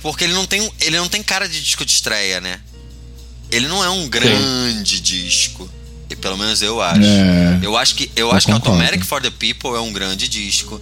Porque 0.02 0.24
ele 0.24 0.34
não 0.34 0.46
tem, 0.46 0.72
ele 0.82 0.98
não 0.98 1.08
tem 1.08 1.22
cara 1.22 1.48
de 1.48 1.62
disco 1.62 1.86
de 1.86 1.92
estreia, 1.92 2.42
né? 2.42 2.60
Ele 3.52 3.68
não 3.68 3.84
é 3.84 3.90
um 3.90 4.08
grande 4.08 4.98
Sim. 4.98 5.04
disco. 5.04 5.70
E 6.10 6.16
pelo 6.16 6.38
menos 6.38 6.62
eu 6.62 6.82
acho. 6.82 7.02
É, 7.02 7.60
eu 7.62 7.78
acho 7.78 7.96
que, 7.96 8.12
eu, 8.16 8.28
eu 8.28 8.32
acho 8.32 8.48
que 8.48 8.52
Automatic 8.52 9.04
for 9.06 9.22
the 9.22 9.30
People 9.30 9.76
é 9.76 9.80
um 9.80 9.94
grande 9.94 10.28
disco. 10.28 10.82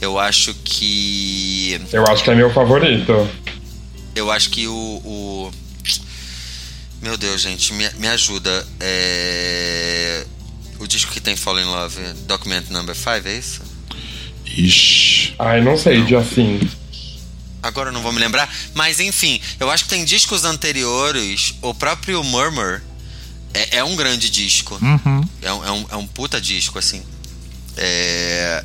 Eu 0.00 0.18
acho 0.18 0.54
que. 0.64 1.80
Eu 1.92 2.06
acho 2.06 2.22
que 2.22 2.30
é 2.30 2.34
meu 2.34 2.52
favorito. 2.52 3.28
Eu 4.14 4.30
acho 4.30 4.50
que 4.50 4.66
o. 4.68 4.72
o... 4.72 5.50
Meu 7.00 7.16
Deus, 7.16 7.40
gente, 7.40 7.72
me, 7.72 7.88
me 7.94 8.08
ajuda. 8.08 8.66
É... 8.80 10.26
O 10.78 10.86
disco 10.86 11.12
que 11.12 11.20
tem 11.20 11.36
Fall 11.36 11.60
in 11.60 11.64
Love, 11.64 12.00
Document 12.26 12.64
Number 12.70 12.94
5, 12.94 13.26
é 13.26 13.38
isso? 13.38 13.60
Ixi. 14.46 15.34
Ai, 15.38 15.60
não 15.60 15.76
sei, 15.76 16.04
de 16.04 16.14
assim. 16.14 16.60
Agora 17.62 17.90
eu 17.90 17.92
não 17.92 18.02
vou 18.02 18.12
me 18.12 18.20
lembrar. 18.20 18.52
Mas 18.74 19.00
enfim, 19.00 19.40
eu 19.58 19.70
acho 19.70 19.84
que 19.84 19.90
tem 19.90 20.04
discos 20.04 20.44
anteriores. 20.44 21.54
O 21.60 21.74
próprio 21.74 22.22
Murmur 22.22 22.80
é, 23.52 23.78
é 23.78 23.84
um 23.84 23.96
grande 23.96 24.30
disco. 24.30 24.78
Uhum. 24.80 25.28
É, 25.42 25.52
um, 25.52 25.64
é, 25.64 25.72
um, 25.72 25.86
é 25.90 25.96
um 25.96 26.06
puta 26.06 26.40
disco, 26.40 26.78
assim. 26.78 27.02
É... 27.76 28.64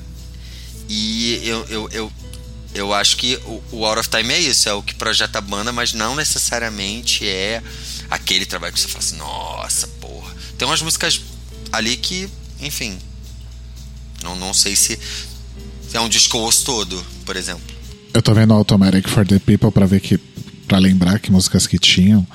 E 0.87 1.41
eu, 1.43 1.65
eu, 1.69 1.89
eu, 1.91 2.13
eu 2.73 2.93
acho 2.93 3.17
que 3.17 3.35
o, 3.45 3.63
o 3.71 3.85
Out 3.85 3.99
of 3.99 4.09
Time 4.09 4.33
é 4.33 4.39
isso, 4.39 4.67
é 4.67 4.73
o 4.73 4.83
que 4.83 4.93
projeta 4.93 5.37
a 5.37 5.41
banda, 5.41 5.71
mas 5.71 5.93
não 5.93 6.15
necessariamente 6.15 7.27
é 7.27 7.61
aquele 8.10 8.45
trabalho 8.45 8.74
que 8.74 8.79
você 8.79 8.88
fala 8.88 9.03
assim, 9.03 9.17
nossa, 9.17 9.88
porra. 10.00 10.33
Tem 10.57 10.67
umas 10.67 10.81
músicas 10.81 11.22
ali 11.72 11.98
que, 11.98 12.29
enfim. 12.62 12.98
Não, 14.24 14.36
não 14.36 14.53
sei 14.53 14.75
se 14.75 14.98
é 15.93 16.00
um 16.00 16.10
disco 16.10 16.38
osso 16.39 16.65
todo, 16.65 17.05
por 17.25 17.36
exemplo. 17.36 17.63
Eu 18.13 18.22
tô 18.22 18.33
vendo 18.33 18.53
Automatic 18.53 19.07
for 19.10 19.25
the 19.25 19.39
People 19.39 19.72
para 19.72 19.86
ver 19.86 20.00
que. 20.00 20.17
para 20.67 20.77
lembrar 20.77 21.19
que 21.19 21.31
músicas 21.31 21.67
que 21.67 21.79
tinham. 21.79 22.25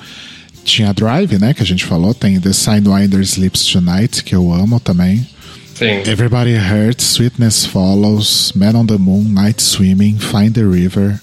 Tinha 0.63 0.93
Drive, 0.93 1.39
né? 1.39 1.53
Que 1.53 1.63
a 1.63 1.65
gente 1.65 1.85
falou. 1.85 2.13
Tem 2.13 2.39
The 2.39 2.53
Sidewinder 2.53 3.21
Sleeps 3.21 3.65
Tonight, 3.65 4.23
que 4.23 4.35
eu 4.35 4.53
amo 4.53 4.79
também. 4.79 5.27
Sim. 5.73 6.03
Everybody 6.05 6.55
Hurts, 6.55 7.05
Sweetness 7.05 7.65
Follows, 7.65 8.51
Man 8.53 8.75
on 8.75 8.85
the 8.85 8.97
Moon, 8.97 9.23
Night 9.23 9.63
Swimming, 9.63 10.19
Find 10.19 10.53
the 10.53 10.63
River. 10.63 11.19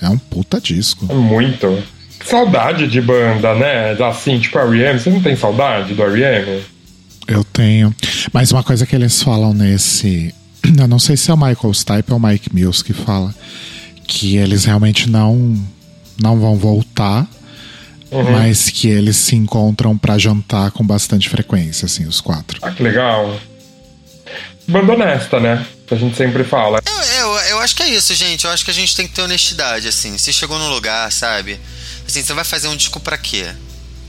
É 0.00 0.08
um 0.08 0.18
puta 0.18 0.60
disco. 0.60 1.06
É 1.08 1.14
muito. 1.14 1.80
Saudade 2.24 2.86
de 2.86 3.00
banda, 3.00 3.54
né? 3.54 3.92
Assim, 4.04 4.38
tipo 4.38 4.58
a 4.58 4.62
R.E.M. 4.62 4.98
Você 4.98 5.10
não 5.10 5.22
tem 5.22 5.36
saudade 5.36 5.94
do 5.94 6.02
R.E.M.? 6.02 6.62
Eu 7.26 7.44
tenho. 7.44 7.94
Mas 8.32 8.52
uma 8.52 8.62
coisa 8.62 8.86
que 8.86 8.94
eles 8.94 9.22
falam 9.22 9.54
nesse 9.54 10.34
eu 10.78 10.86
não 10.86 10.98
sei 10.98 11.16
se 11.16 11.30
é 11.30 11.34
o 11.34 11.36
Michael 11.36 11.72
Stipe 11.72 12.12
ou 12.12 12.18
o 12.18 12.20
Mike 12.20 12.54
Mills 12.54 12.84
que 12.84 12.92
fala 12.92 13.34
que 14.06 14.36
eles 14.36 14.64
realmente 14.64 15.08
não 15.08 15.56
não 16.20 16.38
vão 16.38 16.56
voltar, 16.56 17.26
uhum. 18.10 18.32
mas 18.32 18.68
que 18.68 18.88
eles 18.88 19.16
se 19.16 19.34
encontram 19.36 19.96
para 19.96 20.18
jantar 20.18 20.70
com 20.70 20.84
bastante 20.84 21.30
frequência, 21.30 21.86
assim, 21.86 22.06
os 22.06 22.20
quatro. 22.20 22.58
Ah, 22.60 22.70
que 22.70 22.82
legal. 22.82 23.40
Banda 24.68 24.92
honesta, 24.92 25.40
né? 25.40 25.64
Que 25.86 25.94
a 25.94 25.96
gente 25.96 26.14
sempre 26.14 26.44
fala. 26.44 26.82
Eu, 26.84 26.94
eu, 27.20 27.38
eu 27.50 27.58
acho 27.60 27.74
que 27.74 27.82
é 27.82 27.88
isso, 27.88 28.14
gente. 28.14 28.44
Eu 28.44 28.50
acho 28.50 28.64
que 28.64 28.70
a 28.70 28.74
gente 28.74 28.94
tem 28.94 29.08
que 29.08 29.14
ter 29.14 29.22
honestidade, 29.22 29.88
assim. 29.88 30.18
Se 30.18 30.30
chegou 30.30 30.58
num 30.58 30.68
lugar, 30.68 31.10
sabe? 31.10 31.58
Assim, 32.10 32.24
você 32.24 32.34
vai 32.34 32.44
fazer 32.44 32.68
um 32.68 32.76
disco 32.76 33.00
para 33.00 33.16
quê? 33.16 33.54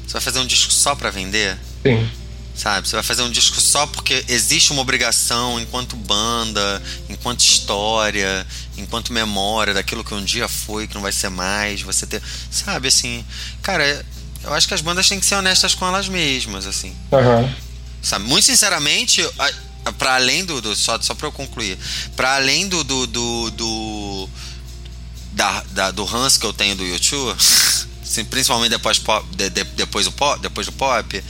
Você 0.05 0.13
vai 0.13 0.21
fazer 0.21 0.39
um 0.39 0.45
disco 0.45 0.71
só 0.71 0.95
para 0.95 1.09
vender? 1.09 1.57
Sim 1.83 2.09
sabe? 2.55 2.87
Você 2.87 2.95
vai 2.95 3.03
fazer 3.03 3.23
um 3.23 3.31
disco 3.31 3.59
só 3.59 3.87
porque 3.87 4.23
existe 4.27 4.71
uma 4.71 4.81
obrigação 4.81 5.59
enquanto 5.59 5.95
banda, 5.95 6.81
enquanto 7.09 7.41
história, 7.41 8.45
enquanto 8.77 9.13
memória 9.13 9.73
daquilo 9.73 10.03
que 10.03 10.13
um 10.13 10.23
dia 10.23 10.47
foi, 10.47 10.87
que 10.87 10.93
não 10.93 11.01
vai 11.01 11.11
ser 11.11 11.29
mais, 11.29 11.81
você 11.81 12.05
ter, 12.05 12.21
sabe 12.49 12.87
assim, 12.87 13.25
cara, 13.61 14.05
eu 14.43 14.53
acho 14.53 14.67
que 14.67 14.73
as 14.73 14.81
bandas 14.81 15.07
têm 15.07 15.19
que 15.19 15.25
ser 15.25 15.35
honestas 15.35 15.73
com 15.73 15.87
elas 15.87 16.07
mesmas, 16.07 16.65
assim. 16.65 16.95
Uhum. 17.11 17.53
Sabe? 18.01 18.25
Muito 18.25 18.45
sinceramente, 18.45 19.21
para 19.97 20.15
além 20.15 20.45
do, 20.45 20.61
do, 20.61 20.75
só 20.75 20.99
só 21.01 21.13
para 21.13 21.27
eu 21.27 21.31
concluir, 21.31 21.77
para 22.15 22.35
além 22.35 22.67
do 22.67 22.83
do, 22.83 23.07
do, 23.07 23.51
do 23.51 24.29
da, 25.31 25.63
da, 25.71 25.91
do 25.91 26.03
Hans 26.03 26.37
que 26.37 26.45
eu 26.45 26.53
tenho 26.53 26.75
do 26.75 26.85
YouTube, 26.85 27.37
principalmente 28.30 28.71
depois 28.71 29.00
pop, 29.00 29.26
de, 29.36 29.50
de, 29.50 29.63
depois 29.63 30.06
do 30.06 30.12
pop, 30.12 30.41
depois 30.41 30.67
do 30.67 30.74
pop 30.74 31.24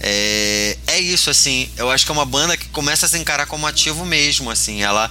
é, 0.00 0.76
é 0.86 1.00
isso, 1.00 1.30
assim. 1.30 1.68
Eu 1.76 1.90
acho 1.90 2.04
que 2.04 2.10
é 2.10 2.14
uma 2.14 2.26
banda 2.26 2.56
que 2.56 2.68
começa 2.68 3.06
a 3.06 3.08
se 3.08 3.18
encarar 3.18 3.46
como 3.46 3.66
ativo 3.66 4.04
mesmo, 4.04 4.50
assim. 4.50 4.82
Ela 4.82 5.10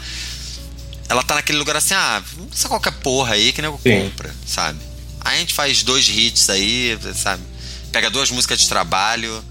ela 1.07 1.21
tá 1.21 1.35
naquele 1.35 1.59
lugar 1.59 1.75
assim, 1.75 1.93
ah, 1.93 2.23
sei 2.51 2.67
qualquer 2.67 2.93
porra 2.93 3.35
aí 3.35 3.53
que 3.53 3.61
nego 3.61 3.77
compra, 3.77 4.33
sabe? 4.45 4.79
Aí 5.21 5.37
a 5.37 5.39
gente 5.39 5.53
faz 5.53 5.83
dois 5.83 6.07
hits 6.07 6.49
aí, 6.49 6.97
sabe? 7.15 7.43
Pega 7.91 8.09
duas 8.09 8.31
músicas 8.31 8.59
de 8.59 8.67
trabalho, 8.67 9.43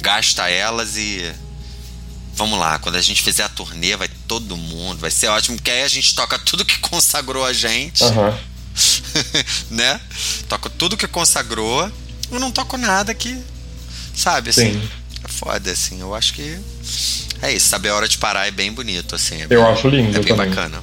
gasta 0.00 0.48
elas 0.48 0.96
e. 0.96 1.32
Vamos 2.34 2.58
lá, 2.58 2.78
quando 2.78 2.96
a 2.96 3.00
gente 3.00 3.22
fizer 3.22 3.44
a 3.44 3.48
turnê, 3.48 3.96
vai 3.96 4.08
todo 4.28 4.58
mundo, 4.58 4.98
vai 4.98 5.10
ser 5.10 5.28
ótimo, 5.28 5.56
porque 5.56 5.70
aí 5.70 5.82
a 5.82 5.88
gente 5.88 6.14
toca 6.14 6.38
tudo 6.38 6.66
que 6.66 6.78
consagrou 6.80 7.46
a 7.46 7.52
gente. 7.52 8.04
Uhum. 8.04 8.38
né? 9.70 10.00
Toca 10.48 10.70
tudo 10.70 10.96
que 10.96 11.06
consagrou. 11.08 11.90
Eu 12.30 12.40
não 12.40 12.50
toco 12.50 12.76
nada 12.76 13.14
que 13.14 13.38
Sabe, 14.16 14.48
assim. 14.48 14.72
Sim. 14.72 14.88
É 15.22 15.28
foda, 15.28 15.70
assim. 15.70 16.00
Eu 16.00 16.14
acho 16.14 16.32
que. 16.32 16.58
É 17.42 17.52
isso, 17.52 17.68
saber 17.68 17.90
a 17.90 17.94
hora 17.94 18.08
de 18.08 18.16
parar 18.16 18.48
é 18.48 18.50
bem 18.50 18.72
bonito, 18.72 19.14
assim. 19.14 19.42
É 19.42 19.44
eu 19.44 19.48
bem, 19.48 19.62
acho 19.62 19.88
lindo. 19.88 20.16
É 20.16 20.20
bem 20.20 20.34
também. 20.34 20.48
bacana. 20.48 20.80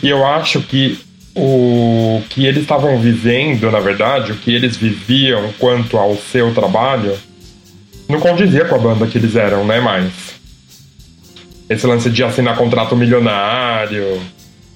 E 0.00 0.08
eu 0.08 0.24
acho 0.24 0.62
que 0.62 1.00
o 1.34 2.22
que 2.30 2.46
eles 2.46 2.62
estavam 2.62 3.00
vivendo, 3.00 3.68
na 3.72 3.80
verdade, 3.80 4.30
o 4.30 4.36
que 4.36 4.54
eles 4.54 4.76
viviam 4.76 5.52
quanto 5.58 5.98
ao 5.98 6.16
seu 6.30 6.54
trabalho, 6.54 7.18
não 8.08 8.20
condizia 8.20 8.64
com 8.66 8.76
a 8.76 8.78
banda 8.78 9.06
que 9.08 9.18
eles 9.18 9.34
eram, 9.34 9.66
né? 9.66 9.80
Mais. 9.80 10.12
Esse 11.68 11.86
lance 11.86 12.08
de 12.08 12.22
assinar 12.22 12.56
contrato 12.56 12.94
milionário. 12.94 14.22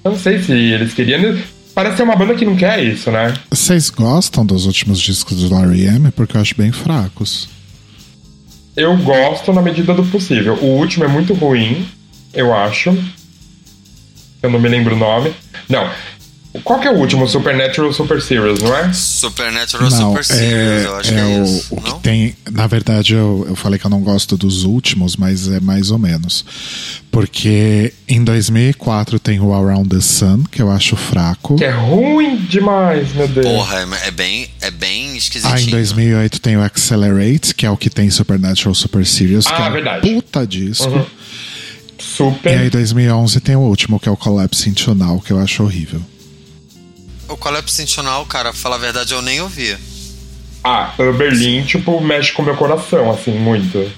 Eu 0.05 0.11
não 0.11 0.19
sei 0.19 0.43
se 0.43 0.53
eles 0.53 0.93
queriam. 0.93 1.39
Parece 1.79 1.99
ser 1.99 2.03
uma 2.03 2.17
banda 2.17 2.35
que 2.35 2.45
não 2.45 2.57
quer 2.57 2.83
isso, 2.83 3.09
né? 3.09 3.33
Vocês 3.51 3.89
gostam 3.89 4.45
dos 4.45 4.67
últimos 4.67 4.99
discos 4.99 5.49
do 5.49 5.55
R.E.M.? 5.55 6.11
Porque 6.11 6.37
eu 6.37 6.41
acho 6.41 6.57
bem 6.57 6.73
fracos. 6.73 7.49
Eu 8.77 8.97
gosto 8.97 9.53
na 9.53 9.63
medida 9.63 9.95
do 9.95 10.03
possível. 10.07 10.55
O 10.55 10.77
último 10.77 11.05
é 11.05 11.07
muito 11.07 11.35
ruim, 11.35 11.87
eu 12.35 12.53
acho. 12.53 12.91
Eu 14.43 14.51
não 14.51 14.59
me 14.59 14.69
lembro 14.69 14.97
o 14.97 14.99
nome. 14.99 15.33
Não. 15.69 15.89
Qual 16.63 16.79
que 16.81 16.87
é 16.89 16.91
o 16.91 16.95
último? 16.95 17.27
Supernatural 17.29 17.93
Super 17.93 18.21
Series, 18.21 18.61
não 18.61 18.77
é? 18.77 18.93
Supernatural 18.93 19.91
não, 19.91 20.11
Super 20.11 20.25
Series, 20.25 20.85
eu 20.85 20.97
acho 20.97 21.11
é 21.11 21.15
que 21.15 21.21
é 21.21 21.25
o, 21.25 21.45
isso. 21.45 21.75
O 21.75 21.81
que 21.81 21.99
tem, 22.01 22.35
na 22.51 22.67
verdade, 22.67 23.15
eu, 23.15 23.45
eu 23.49 23.57
falei 23.57 23.79
que 23.79 23.87
eu 23.87 23.91
não 23.91 24.01
gosto 24.01 24.37
dos 24.37 24.65
últimos, 24.65 25.17
mas 25.17 25.49
é 25.49 25.61
mais 25.61 25.91
ou 25.91 25.99
menos. 25.99 26.45
Porque 27.11 27.93
em 28.07 28.23
2004 28.23 29.19
tem 29.19 29.41
o 29.41 29.53
Around 29.53 29.89
the 29.89 30.01
Sun, 30.01 30.45
que 30.51 30.61
eu 30.61 30.71
acho 30.71 30.95
fraco. 30.95 31.57
Que 31.57 31.65
é 31.65 31.71
ruim 31.71 32.37
demais, 32.37 33.13
meu 33.15 33.27
Deus. 33.27 33.47
Porra, 33.47 33.79
é, 33.79 34.09
é 34.09 34.11
bem, 34.11 34.49
é 34.61 34.71
bem 34.71 35.17
esquisitinho. 35.17 35.55
Ah, 35.55 35.61
em 35.61 35.67
2008 35.67 36.41
tem 36.41 36.57
o 36.57 36.63
Accelerate, 36.63 37.55
que 37.55 37.65
é 37.65 37.71
o 37.71 37.77
que 37.77 37.89
tem 37.89 38.11
Supernatural 38.11 38.75
Super 38.75 39.05
Series, 39.07 39.47
ah, 39.47 39.53
que 39.53 39.63
é 39.63 39.71
verdade. 39.71 40.15
puta 40.15 40.47
disco. 40.47 40.89
Uhum. 40.89 41.07
Super. 41.99 42.53
E 42.53 42.57
aí, 42.57 42.67
em 42.67 42.71
2011 42.71 43.41
tem 43.41 43.57
o 43.57 43.61
último, 43.61 43.99
que 43.99 44.09
é 44.09 44.13
o 44.13 44.17
Collapse 44.17 44.69
Into 44.69 44.95
Now, 44.95 45.21
que 45.21 45.33
eu 45.33 45.39
acho 45.39 45.63
horrível. 45.63 46.01
O 47.29 47.37
Collapse 47.37 47.83
Into 47.83 48.03
Now, 48.03 48.25
cara, 48.27 48.51
pra 48.51 48.61
falar 48.61 48.77
a 48.77 48.79
verdade, 48.79 49.13
eu 49.13 49.23
nem 49.23 49.41
ouvi. 49.41 49.77
Ah, 50.65 50.95
Berlim, 51.17 51.63
tipo, 51.63 52.01
mexe 52.01 52.33
com 52.33 52.43
o 52.43 52.45
meu 52.45 52.57
coração, 52.57 53.11
assim, 53.11 53.33
muito. 53.39 53.91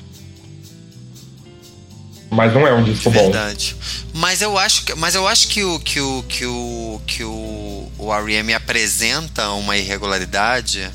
Mas 2.31 2.55
não 2.55 2.67
é 2.67 2.73
um 2.73 2.85
disco 2.85 3.11
bom. 3.11 3.23
Verdade. 3.23 3.77
Mas 4.15 4.41
eu 4.41 4.57
acho 4.57 4.85
que, 4.85 4.95
mas 4.95 5.15
eu 5.15 5.27
acho 5.27 5.49
que 5.49 5.65
o 5.65 5.81
que 5.81 6.01
o 6.01 6.25
que 6.29 6.45
o 6.45 7.01
que 7.07 7.25
o, 7.25 7.91
o 7.99 8.15
R.E.M. 8.15 8.55
apresenta 8.55 9.51
uma 9.51 9.77
irregularidade 9.77 10.89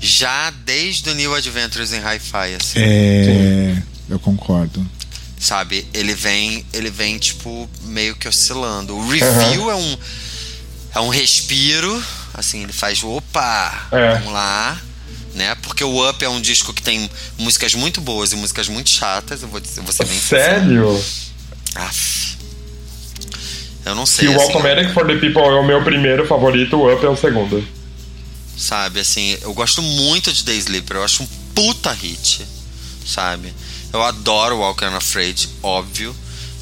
já 0.00 0.50
desde 0.50 1.10
o 1.10 1.14
New 1.14 1.34
Adventures 1.34 1.92
em 1.92 2.00
Hi-Fi, 2.00 2.54
assim. 2.54 2.78
É, 2.78 3.74
Sim. 3.74 3.82
eu 4.08 4.18
concordo. 4.18 4.86
Sabe, 5.38 5.86
ele 5.92 6.14
vem, 6.14 6.64
ele 6.72 6.90
vem 6.90 7.18
tipo 7.18 7.68
meio 7.82 8.16
que 8.16 8.26
oscilando. 8.26 8.96
O 8.96 9.08
review 9.08 9.64
uhum. 9.64 9.70
é 9.70 9.74
um 9.74 9.98
é 10.96 11.00
um 11.00 11.08
respiro, 11.08 12.02
assim, 12.34 12.62
ele 12.62 12.72
faz 12.72 13.04
opa, 13.04 13.88
é. 13.92 14.14
vamos 14.14 14.32
lá 14.32 14.80
né? 15.36 15.54
Porque 15.56 15.84
o 15.84 16.08
Up 16.08 16.24
é 16.24 16.28
um 16.28 16.40
disco 16.40 16.72
que 16.72 16.82
tem 16.82 17.08
músicas 17.38 17.74
muito 17.74 18.00
boas 18.00 18.32
e 18.32 18.36
músicas 18.36 18.68
muito 18.68 18.88
chatas, 18.88 19.42
eu 19.42 19.48
vou, 19.48 19.60
eu 19.76 19.82
vou 19.82 19.92
ser 19.92 20.06
bem 20.06 20.18
Sério? 20.18 21.04
Aff. 21.74 22.38
Eu 23.84 23.94
não 23.94 24.06
sei. 24.06 24.26
Se 24.26 24.34
assim, 24.34 24.42
o 24.42 24.46
Automatic 24.46 24.92
for 24.92 25.06
the 25.06 25.14
People 25.16 25.42
é 25.42 25.60
o 25.60 25.64
meu 25.64 25.84
primeiro 25.84 26.26
favorito, 26.26 26.76
o 26.76 26.92
Up 26.92 27.04
é 27.04 27.08
o 27.08 27.16
segundo. 27.16 27.62
sabe? 28.56 28.98
Assim, 28.98 29.36
eu 29.42 29.52
gosto 29.52 29.82
muito 29.82 30.32
de 30.32 30.42
Day 30.42 30.56
Sleeper, 30.56 30.96
eu 30.96 31.04
acho 31.04 31.22
um 31.22 31.26
puta 31.54 31.92
hit, 31.92 32.44
sabe? 33.06 33.54
Eu 33.92 34.02
adoro 34.02 34.58
Walk 34.58 34.84
Afraid, 34.84 35.48
óbvio. 35.62 36.16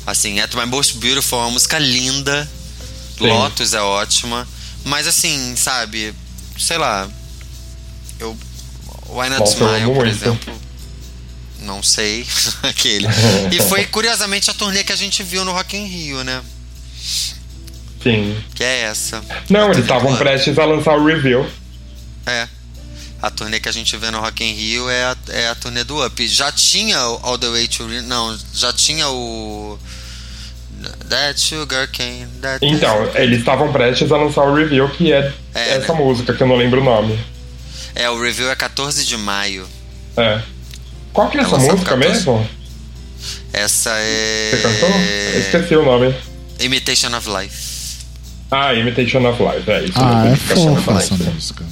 Assim, 0.06 0.40
At 0.40 0.52
My 0.54 0.66
Most 0.66 0.98
Beautiful 0.98 1.38
é 1.38 1.42
uma 1.42 1.52
música 1.52 1.78
linda. 1.78 2.50
Sim. 3.18 3.28
Lotus 3.28 3.74
é 3.74 3.80
ótima. 3.80 4.46
Mas 4.84 5.06
assim, 5.06 5.54
sabe, 5.56 6.14
sei 6.58 6.78
lá. 6.78 7.08
Eu. 8.18 8.36
Why 9.08 9.28
Not 9.28 9.40
Nossa, 9.40 9.52
Smile, 9.52 9.94
por 9.94 10.06
exemplo. 10.06 10.60
Não 11.60 11.82
sei. 11.82 12.26
Aquele. 12.62 13.06
E 13.52 13.62
foi, 13.68 13.86
curiosamente, 13.88 14.50
a 14.50 14.54
turnê 14.54 14.84
que 14.84 14.92
a 14.92 14.96
gente 14.96 15.22
viu 15.22 15.44
no 15.44 15.52
Rock 15.52 15.76
in 15.76 15.86
Rio, 15.86 16.22
né? 16.24 16.42
Sim. 18.02 18.36
Que 18.54 18.62
é 18.62 18.80
essa. 18.82 19.24
Não, 19.48 19.70
eles 19.70 19.78
estavam 19.78 20.14
prestes 20.16 20.58
a 20.58 20.64
lançar 20.64 20.96
o 20.98 21.04
review. 21.04 21.48
É. 22.26 22.46
A 23.22 23.30
turnê 23.30 23.58
que 23.58 23.68
a 23.68 23.72
gente 23.72 23.96
vê 23.96 24.10
no 24.10 24.20
Rock 24.20 24.44
in 24.44 24.52
Rio 24.52 24.90
é 24.90 25.04
a, 25.04 25.16
é 25.28 25.48
a 25.48 25.54
turnê 25.54 25.82
do 25.82 26.04
Up. 26.04 26.28
Já 26.28 26.52
tinha 26.52 26.98
o 27.08 27.20
All 27.22 27.38
the 27.38 27.48
Way 27.48 27.68
to 27.68 27.88
Não, 28.02 28.38
já 28.52 28.72
tinha 28.72 29.08
o. 29.08 29.78
That 31.08 31.40
Sugar 31.40 31.88
Cane. 31.90 32.26
That 32.40 32.64
então, 32.64 33.10
eles 33.14 33.38
estavam 33.38 33.72
prestes 33.72 34.10
a 34.10 34.16
lançar 34.16 34.44
o 34.44 34.54
review, 34.54 34.88
que 34.88 35.12
é, 35.12 35.32
é 35.54 35.76
essa 35.76 35.92
né? 35.92 35.98
música, 35.98 36.32
que 36.32 36.42
eu 36.42 36.46
não 36.46 36.56
lembro 36.56 36.80
o 36.80 36.84
nome. 36.84 37.18
É, 37.94 38.08
o 38.10 38.20
review 38.20 38.50
é 38.50 38.56
14 38.56 39.04
de 39.04 39.16
maio. 39.16 39.66
É. 40.16 40.40
Qual 41.12 41.28
que 41.30 41.38
é, 41.38 41.40
é 41.40 41.44
essa 41.44 41.56
música 41.56 41.96
14... 41.96 42.08
mesmo? 42.08 42.48
Essa 43.52 43.90
é. 43.96 44.50
Você 44.50 44.62
cantou? 44.62 44.88
Eu 44.88 45.40
esqueci 45.40 45.76
o 45.76 45.84
nome. 45.84 46.14
Imitation 46.60 47.16
of 47.16 47.28
Life. 47.28 47.74
Ah, 48.50 48.74
Imitation 48.74 49.28
of 49.28 49.42
Life, 49.42 49.70
é 49.70 49.84
isso. 49.84 49.92
Ah, 49.96 50.26
é 50.26 50.36
fofa 50.36 50.92
essa 50.92 51.14
música. 51.14 51.64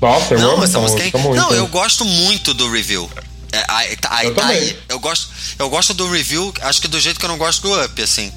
Nossa, 0.00 0.34
eu 0.34 0.40
não, 0.40 0.54
amo 0.54 0.64
essa 0.64 0.78
música, 0.78 1.02
música 1.02 1.18
muito. 1.18 1.40
Não, 1.40 1.52
eu 1.52 1.66
gosto 1.68 2.04
muito 2.04 2.52
do 2.52 2.70
review. 2.70 3.08
É, 3.54 3.64
aí, 3.68 3.96
tá, 3.96 4.08
aí, 4.10 4.26
eu, 4.26 4.34
tá 4.34 4.46
aí, 4.48 4.78
eu 4.88 4.98
gosto 4.98 5.28
eu 5.60 5.70
gosto 5.70 5.94
do 5.94 6.10
review 6.10 6.52
acho 6.62 6.82
que 6.82 6.88
do 6.88 6.98
jeito 6.98 7.20
que 7.20 7.24
eu 7.24 7.28
não 7.28 7.38
gosto 7.38 7.62
do 7.62 7.84
up 7.84 8.02
assim. 8.02 8.32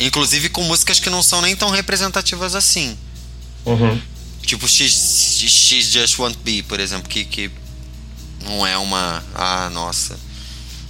Inclusive 0.00 0.48
com 0.48 0.64
músicas 0.64 0.98
que 0.98 1.08
não 1.08 1.22
são 1.22 1.40
nem 1.40 1.54
tão 1.54 1.70
representativas 1.70 2.56
assim. 2.56 2.98
Uhum. 3.64 4.02
tipo 4.42 4.66
X, 4.66 5.38
X 5.46 5.84
Just 5.92 6.18
Won't 6.18 6.38
Be 6.42 6.60
por 6.64 6.80
exemplo 6.80 7.08
que, 7.08 7.24
que 7.24 7.52
não 8.42 8.66
é 8.66 8.76
uma 8.76 9.22
ah 9.32 9.70
nossa. 9.70 10.18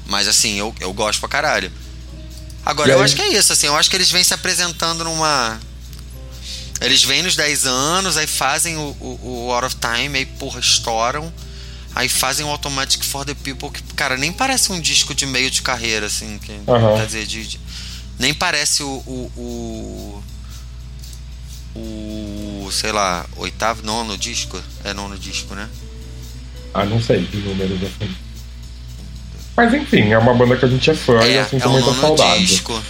Mas 0.07 0.27
assim 0.27 0.59
eu, 0.59 0.75
eu 0.81 0.95
gosto 0.95 1.21
pra 1.21 1.29
caralho. 1.29 1.71
Agora 2.65 2.91
eu 2.91 3.03
acho 3.03 3.15
que 3.15 3.21
é 3.21 3.29
isso 3.37 3.53
assim 3.53 3.67
eu 3.67 3.77
acho 3.77 3.91
que 3.91 3.97
eles 3.97 4.11
vêm 4.11 4.25
se 4.25 4.33
apresentando 4.33 5.05
numa 5.05 5.61
eles 6.81 7.03
vêm 7.05 7.23
nos 7.23 7.37
10 7.37 7.67
anos 7.67 8.17
aí 8.17 8.27
fazem 8.27 8.79
o, 8.79 8.97
o, 8.99 9.47
o 9.47 9.53
Out 9.53 9.67
of 9.67 9.77
Time 9.77 10.17
aí 10.17 10.25
porra 10.25 10.59
estouram 10.59 11.31
Aí 11.95 12.09
fazem 12.09 12.47
o 12.47 12.49
Automatic 12.49 13.03
for 13.05 13.25
the 13.25 13.35
People, 13.35 13.71
que, 13.71 13.83
cara, 13.95 14.17
nem 14.17 14.33
parece 14.33 14.73
um 14.73 14.81
disco 14.81 15.15
de 15.15 15.27
meio 15.27 15.51
de 15.51 15.63
carreira, 15.63 16.07
assim. 16.07 16.39
Que, 16.39 16.53
uhum. 16.53 16.97
Quer 16.97 17.07
dizer, 17.07 17.27
de, 17.27 17.47
de, 17.47 17.61
nem 18.19 18.33
parece 18.33 18.83
o, 18.83 18.89
o, 19.07 20.23
o, 21.75 21.79
o. 21.79 22.71
sei 22.71 22.93
lá, 22.93 23.27
oitavo, 23.37 23.83
nono 23.83 24.17
disco. 24.17 24.63
É 24.85 24.95
nono 24.95 25.19
disco, 25.19 25.55
né? 25.55 25.69
Ah, 26.73 26.85
não 26.85 27.03
sei 27.03 27.23
de 27.23 27.39
números 27.39 27.79
assim. 27.83 28.15
Mas 29.57 29.75
enfim, 29.75 30.13
é 30.13 30.19
uma 30.19 30.33
banda 30.33 30.57
que 30.57 30.65
a 30.65 30.69
gente 30.69 30.89
é 30.89 30.95
fã 30.95 31.21
é, 31.21 31.31
e 31.31 31.35
eu 31.35 31.45
sinto 31.49 31.65
é 31.65 31.69
muita 31.69 31.93
saudade. 31.95 32.47
Disco 32.47 32.81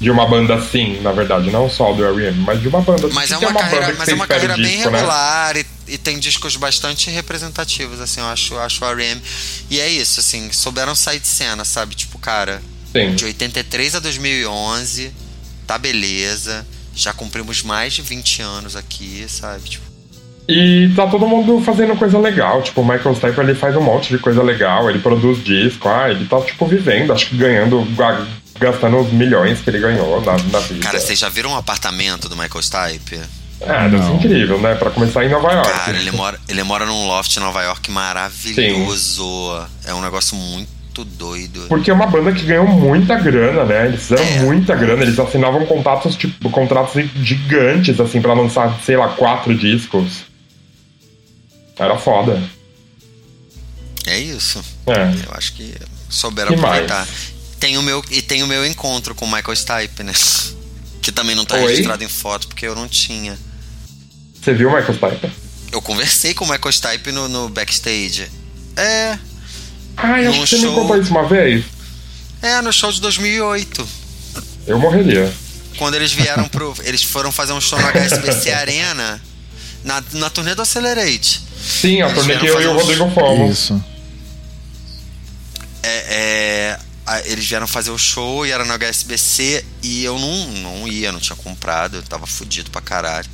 de 0.00 0.10
uma 0.10 0.26
banda 0.26 0.54
assim, 0.54 0.98
na 1.02 1.12
verdade, 1.12 1.50
não 1.50 1.68
só 1.68 1.92
do 1.92 2.02
R.E.M., 2.02 2.40
mas 2.40 2.60
de 2.60 2.68
uma 2.68 2.80
banda 2.80 3.06
assim. 3.06 3.14
Mas 3.14 3.30
é 3.30 3.36
uma, 3.36 3.52
carreira, 3.52 3.94
mas 3.98 4.08
é 4.08 4.14
uma 4.14 4.26
carreira 4.26 4.56
bem 4.56 4.64
disco, 4.64 4.90
né? 4.90 4.98
regular 4.98 5.54
né? 5.54 5.60
e, 5.60 5.66
e, 5.94 5.98
tem 5.98 6.18
discos 6.18 6.56
bastante 6.56 7.10
representativos, 7.10 8.00
assim, 8.00 8.20
eu 8.20 8.26
acho, 8.26 8.54
eu 8.54 8.60
acho 8.60 8.84
o 8.84 8.88
R.E.M. 8.88 9.20
E 9.68 9.80
é 9.80 9.88
isso, 9.88 10.20
assim, 10.20 10.50
souberam 10.52 10.94
sair 10.94 11.20
de 11.20 11.28
cena, 11.28 11.64
sabe? 11.64 11.94
Tipo, 11.94 12.18
cara, 12.18 12.62
Sim. 12.92 13.14
de 13.14 13.24
83 13.24 13.96
a 13.96 14.00
2011, 14.00 15.12
tá 15.66 15.78
beleza, 15.78 16.66
já 16.94 17.12
cumprimos 17.12 17.62
mais 17.62 17.92
de 17.92 18.02
20 18.02 18.42
anos 18.42 18.76
aqui, 18.76 19.24
sabe? 19.28 19.68
Tipo, 19.68 19.90
e 20.48 20.90
tá 20.96 21.06
todo 21.06 21.28
mundo 21.28 21.62
fazendo 21.64 21.94
coisa 21.94 22.18
legal. 22.18 22.60
Tipo, 22.60 22.80
o 22.80 22.84
Michael 22.84 23.14
Stipe 23.14 23.38
ele 23.38 23.54
faz 23.54 23.76
um 23.76 23.80
monte 23.80 24.08
de 24.08 24.18
coisa 24.18 24.42
legal, 24.42 24.90
ele 24.90 24.98
produz 24.98 25.42
disco, 25.44 25.88
ah, 25.88 26.10
ele 26.10 26.26
tá, 26.26 26.40
tipo, 26.40 26.66
vivendo, 26.66 27.12
acho 27.12 27.28
que 27.28 27.36
ganhando 27.36 27.86
gastando 28.58 28.98
os 28.98 29.12
milhões 29.12 29.60
que 29.60 29.70
ele 29.70 29.78
ganhou 29.78 30.20
na, 30.20 30.32
na 30.32 30.58
vida. 30.58 30.80
Cara, 30.80 31.00
vocês 31.00 31.18
já 31.18 31.28
viram 31.28 31.50
um 31.50 31.56
apartamento 31.56 32.28
do 32.28 32.36
Michael 32.36 32.62
Stipe? 32.62 33.20
É, 33.60 33.88
deve 33.88 34.02
ser 34.02 34.12
incrível, 34.12 34.58
né? 34.60 34.74
Pra 34.74 34.90
começar 34.90 35.24
em 35.24 35.28
Nova 35.28 35.52
York. 35.52 35.70
Cara, 35.70 35.98
ele 35.98 36.10
mora, 36.12 36.40
ele 36.48 36.62
mora 36.62 36.86
num 36.86 37.06
loft 37.06 37.36
em 37.36 37.40
Nova 37.40 37.62
York 37.62 37.90
maravilhoso. 37.90 39.66
Sim. 39.84 39.90
É 39.90 39.94
um 39.94 40.00
negócio 40.00 40.34
muito 40.34 41.04
doido. 41.04 41.66
Porque 41.68 41.90
é 41.90 41.94
uma 41.94 42.06
banda 42.06 42.32
que 42.32 42.44
ganhou 42.44 42.66
muita 42.66 43.16
grana, 43.16 43.64
né? 43.64 43.86
Eles 43.86 44.00
fizeram 44.02 44.24
é. 44.24 44.38
muita 44.40 44.74
grana. 44.74 45.02
Eles 45.02 45.18
assinavam 45.18 45.66
contratos, 45.66 46.16
tipo, 46.16 46.48
contratos 46.48 47.02
gigantes, 47.22 48.00
assim, 48.00 48.20
para 48.20 48.32
lançar, 48.32 48.80
sei 48.84 48.96
lá, 48.96 49.08
quatro 49.08 49.54
discos. 49.54 50.22
Era 51.78 51.98
foda. 51.98 52.42
É 54.06 54.18
isso. 54.18 54.62
É. 54.86 55.26
Eu 55.26 55.34
acho 55.34 55.52
que 55.52 55.74
souberam 56.08 56.48
que 56.48 56.54
aproveitar. 56.54 57.06
Mais? 57.06 57.34
Tem 57.58 57.76
o 57.76 57.82
meu, 57.82 58.02
e 58.10 58.22
tem 58.22 58.42
o 58.42 58.46
meu 58.46 58.66
encontro 58.66 59.14
com 59.14 59.26
o 59.26 59.28
Michael 59.30 59.56
Stipe, 59.56 60.02
né? 60.02 60.12
Que 61.02 61.10
também 61.10 61.34
não 61.34 61.46
tá 61.46 61.56
Oi? 61.56 61.62
registrado 61.62 62.04
em 62.04 62.08
foto, 62.08 62.46
porque 62.46 62.66
eu 62.66 62.74
não 62.74 62.86
tinha. 62.86 63.38
Você 64.40 64.54
viu 64.54 64.68
o 64.68 64.74
Michael 64.74 64.94
Stipe? 64.94 65.32
Eu 65.70 65.82
conversei 65.82 66.34
com 66.34 66.44
o 66.44 66.48
Michael 66.48 66.72
Stipe 66.72 67.12
no, 67.12 67.28
no 67.28 67.48
backstage. 67.48 68.28
É. 68.76 69.18
Ah, 69.96 70.20
eu 70.22 70.30
acho 70.30 70.40
que 70.40 70.46
você 70.46 70.58
me 70.58 70.74
contou 70.74 71.00
isso 71.00 71.10
uma 71.10 71.26
vez. 71.26 71.64
É, 72.40 72.60
no 72.62 72.72
show 72.72 72.90
de 72.90 73.00
2008. 73.00 73.86
Eu 74.66 74.78
morreria. 74.78 75.32
Quando 75.76 75.94
eles 75.94 76.12
vieram 76.12 76.48
pro. 76.48 76.74
eles 76.84 77.02
foram 77.02 77.30
fazer 77.30 77.52
um 77.52 77.60
show 77.60 77.78
no 77.78 77.86
HSBC 77.86 78.50
Arena. 78.52 79.20
Na, 79.84 80.02
na 80.12 80.28
turnê 80.28 80.54
do 80.54 80.62
Accelerate. 80.62 81.40
Sim, 81.58 82.02
a 82.02 82.12
turnê 82.12 82.36
que 82.38 82.46
eu 82.46 82.60
e 82.60 82.66
o 82.66 82.74
Rodrigo 82.74 83.10
fomos. 83.10 83.58
Isso. 83.58 83.84
É, 85.82 86.78
é, 87.08 87.22
eles 87.24 87.46
vieram 87.46 87.66
fazer 87.66 87.90
o 87.90 87.98
show 87.98 88.46
e 88.46 88.50
era 88.50 88.64
no 88.64 88.72
HSBC 88.74 89.64
e 89.82 90.04
eu 90.04 90.18
não, 90.18 90.46
não 90.48 90.88
ia, 90.88 91.10
não 91.10 91.18
tinha 91.18 91.36
comprado, 91.36 91.96
eu 91.96 92.02
tava 92.02 92.26
fudido 92.26 92.70
pra 92.70 92.80
caralho. 92.80 93.28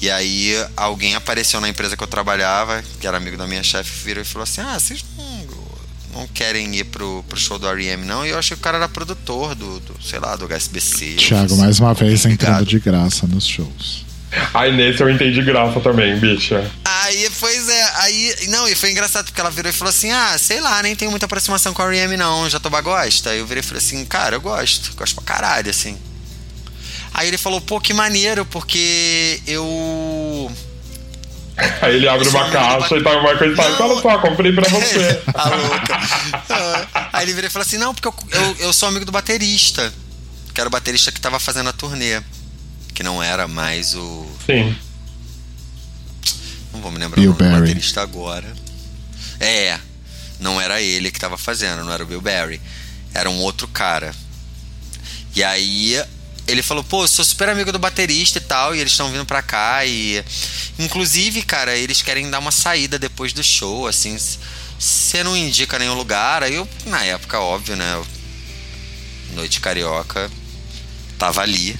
E 0.00 0.10
aí 0.10 0.54
alguém 0.76 1.14
apareceu 1.14 1.60
na 1.60 1.68
empresa 1.68 1.96
que 1.96 2.02
eu 2.02 2.06
trabalhava, 2.06 2.82
que 3.00 3.06
era 3.06 3.16
amigo 3.16 3.36
da 3.36 3.46
minha 3.46 3.62
chefe, 3.62 4.04
virou 4.04 4.22
e 4.22 4.26
falou 4.26 4.44
assim: 4.44 4.60
Ah, 4.60 4.78
vocês 4.78 5.04
não, 5.16 6.20
não 6.20 6.26
querem 6.28 6.74
ir 6.76 6.84
pro, 6.84 7.24
pro 7.28 7.38
show 7.38 7.58
do 7.58 7.68
R.E.M. 7.68 8.04
não? 8.04 8.24
E 8.24 8.30
eu 8.30 8.38
achei 8.38 8.56
que 8.56 8.60
o 8.60 8.64
cara 8.64 8.76
era 8.76 8.88
produtor 8.88 9.54
do, 9.54 9.80
do 9.80 10.02
sei 10.02 10.18
lá, 10.20 10.36
do 10.36 10.46
HSBC. 10.46 11.16
Thiago, 11.16 11.56
mais 11.56 11.80
uma 11.80 11.94
vez 11.94 12.24
entrando 12.26 12.64
de 12.64 12.78
graça 12.78 13.26
nos 13.26 13.46
shows. 13.46 14.06
Aí 14.52 14.76
nesse 14.76 15.02
eu 15.02 15.08
entendi 15.08 15.40
graça 15.42 15.80
também, 15.80 16.18
bicha. 16.18 16.70
Aí, 16.84 17.30
pois 17.40 17.68
é, 17.68 17.90
aí. 17.96 18.34
Não, 18.48 18.68
e 18.68 18.74
foi 18.74 18.90
engraçado 18.90 19.26
porque 19.26 19.40
ela 19.40 19.50
virou 19.50 19.70
e 19.70 19.72
falou 19.72 19.90
assim: 19.90 20.10
ah, 20.10 20.36
sei 20.38 20.60
lá, 20.60 20.82
nem 20.82 20.94
tenho 20.94 21.10
muita 21.10 21.26
aproximação 21.26 21.72
com 21.72 21.82
a 21.82 21.86
R.E.M. 21.86 22.16
não, 22.16 22.48
Jatoba 22.48 22.80
gosta. 22.80 23.30
Aí 23.30 23.38
eu 23.38 23.46
virei 23.46 23.60
e 23.60 23.64
falei 23.64 23.82
assim: 23.82 24.04
cara, 24.04 24.36
eu 24.36 24.40
gosto, 24.40 24.94
gosto 24.94 25.14
pra 25.16 25.24
caralho, 25.24 25.70
assim. 25.70 25.96
Aí 27.18 27.26
ele 27.26 27.36
falou: 27.36 27.60
pô, 27.60 27.80
que 27.80 27.92
maneiro, 27.92 28.46
porque 28.46 29.42
eu. 29.44 30.48
Aí 31.82 31.96
ele 31.96 32.08
abre 32.08 32.28
uma 32.28 32.48
caixa 32.48 32.96
e 32.96 33.02
tá 33.02 33.18
uma 33.18 33.36
coisa 33.36 33.52
e 33.52 33.56
fala: 33.56 33.90
olha 33.90 34.00
só, 34.00 34.18
comprei 34.20 34.52
pra 34.52 34.68
você. 34.68 35.20
a 35.34 35.48
louca. 35.50 37.10
Aí 37.12 37.24
ele 37.24 37.34
virou 37.34 37.48
e 37.48 37.52
falou 37.52 37.66
assim: 37.66 37.76
não, 37.76 37.92
porque 37.92 38.06
eu, 38.06 38.14
eu, 38.30 38.56
eu 38.60 38.72
sou 38.72 38.88
amigo 38.88 39.04
do 39.04 39.10
baterista, 39.10 39.92
que 40.54 40.60
era 40.60 40.68
o 40.68 40.70
baterista 40.70 41.10
que 41.10 41.20
tava 41.20 41.40
fazendo 41.40 41.68
a 41.68 41.72
turnê 41.72 42.22
que 42.94 43.02
não 43.02 43.20
era 43.20 43.48
mais 43.48 43.96
o. 43.96 44.24
Sim. 44.46 44.76
Não 46.72 46.80
vou 46.80 46.92
me 46.92 46.98
lembrar 46.98 47.20
Bill 47.20 47.32
o 47.32 47.36
nome 47.36 47.52
do 47.52 47.60
baterista 47.60 48.00
agora. 48.00 48.46
É, 49.40 49.76
não 50.38 50.60
era 50.60 50.80
ele 50.80 51.10
que 51.10 51.16
estava 51.16 51.36
fazendo, 51.36 51.82
não 51.82 51.92
era 51.92 52.04
o 52.04 52.06
Bill 52.06 52.20
Barry. 52.20 52.60
Era 53.12 53.28
um 53.28 53.38
outro 53.38 53.66
cara. 53.66 54.14
E 55.34 55.42
aí 55.42 56.00
ele 56.48 56.62
falou, 56.62 56.82
pô, 56.82 57.04
eu 57.04 57.08
sou 57.08 57.24
super 57.24 57.48
amigo 57.50 57.70
do 57.70 57.78
baterista 57.78 58.38
e 58.38 58.40
tal, 58.40 58.74
e 58.74 58.80
eles 58.80 58.92
estão 58.92 59.10
vindo 59.12 59.26
pra 59.26 59.42
cá 59.42 59.84
e. 59.84 60.24
Inclusive, 60.78 61.42
cara, 61.42 61.76
eles 61.76 62.00
querem 62.00 62.30
dar 62.30 62.38
uma 62.38 62.50
saída 62.50 62.98
depois 62.98 63.34
do 63.34 63.44
show, 63.44 63.86
assim. 63.86 64.16
Você 64.78 65.22
não 65.22 65.36
indica 65.36 65.78
nenhum 65.78 65.94
lugar. 65.94 66.42
Aí 66.42 66.54
eu, 66.54 66.66
na 66.86 67.04
época, 67.04 67.38
óbvio, 67.38 67.76
né? 67.76 68.02
Noite 69.34 69.60
Carioca, 69.60 70.30
tava 71.18 71.42
ali. 71.42 71.78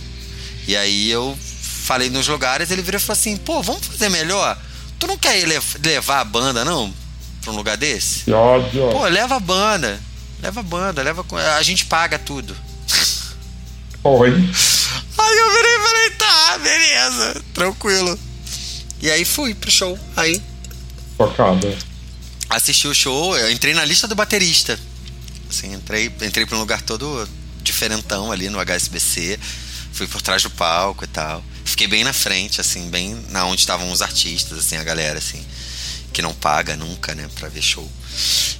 E 0.66 0.76
aí 0.76 1.10
eu 1.10 1.36
falei 1.84 2.10
nos 2.10 2.28
lugares, 2.28 2.70
ele 2.70 2.82
virou 2.82 3.00
e 3.00 3.02
falou 3.02 3.18
assim: 3.18 3.36
pô, 3.38 3.62
vamos 3.62 3.86
fazer 3.86 4.10
melhor? 4.10 4.60
Tu 4.98 5.06
não 5.06 5.16
quer 5.16 5.42
levar 5.82 6.20
a 6.20 6.24
banda, 6.24 6.62
não? 6.62 6.92
Pra 7.40 7.52
um 7.52 7.56
lugar 7.56 7.78
desse? 7.78 8.30
Óbvio. 8.30 8.90
Pô, 8.90 9.06
leva 9.06 9.36
a 9.36 9.40
banda. 9.40 9.98
Leva 10.42 10.60
a 10.60 10.62
banda, 10.62 11.02
leva. 11.02 11.24
A 11.56 11.62
gente 11.62 11.86
paga 11.86 12.18
tudo. 12.18 12.54
Aí 15.18 15.36
eu 15.38 15.52
virei 15.52 15.74
e 15.74 15.82
falei, 15.82 16.10
tá, 16.10 16.58
beleza, 16.58 17.42
tranquilo. 17.52 18.18
E 19.00 19.10
aí 19.10 19.24
fui 19.24 19.54
pro 19.54 19.70
show. 19.70 19.98
Aí 20.16 20.42
Focada. 21.16 21.76
assisti 22.48 22.86
o 22.86 22.94
show, 22.94 23.36
eu 23.36 23.50
entrei 23.50 23.74
na 23.74 23.84
lista 23.84 24.08
do 24.08 24.14
baterista. 24.14 24.78
Assim, 25.50 25.72
entrei, 25.72 26.06
entrei 26.22 26.46
pra 26.46 26.56
um 26.56 26.60
lugar 26.60 26.82
todo 26.82 27.28
diferentão 27.62 28.32
ali 28.32 28.48
no 28.48 28.58
HSBC. 28.58 29.38
Fui 29.92 30.06
por 30.06 30.22
trás 30.22 30.42
do 30.42 30.50
palco 30.50 31.04
e 31.04 31.08
tal. 31.08 31.42
Fiquei 31.64 31.86
bem 31.86 32.04
na 32.04 32.12
frente, 32.12 32.60
assim, 32.60 32.88
bem 32.88 33.14
na 33.30 33.44
onde 33.46 33.60
estavam 33.60 33.90
os 33.90 34.00
artistas, 34.00 34.58
assim, 34.58 34.76
a 34.76 34.84
galera, 34.84 35.18
assim, 35.18 35.44
que 36.12 36.22
não 36.22 36.32
paga 36.32 36.76
nunca, 36.76 37.14
né, 37.14 37.28
pra 37.34 37.48
ver 37.48 37.62
show. 37.62 37.90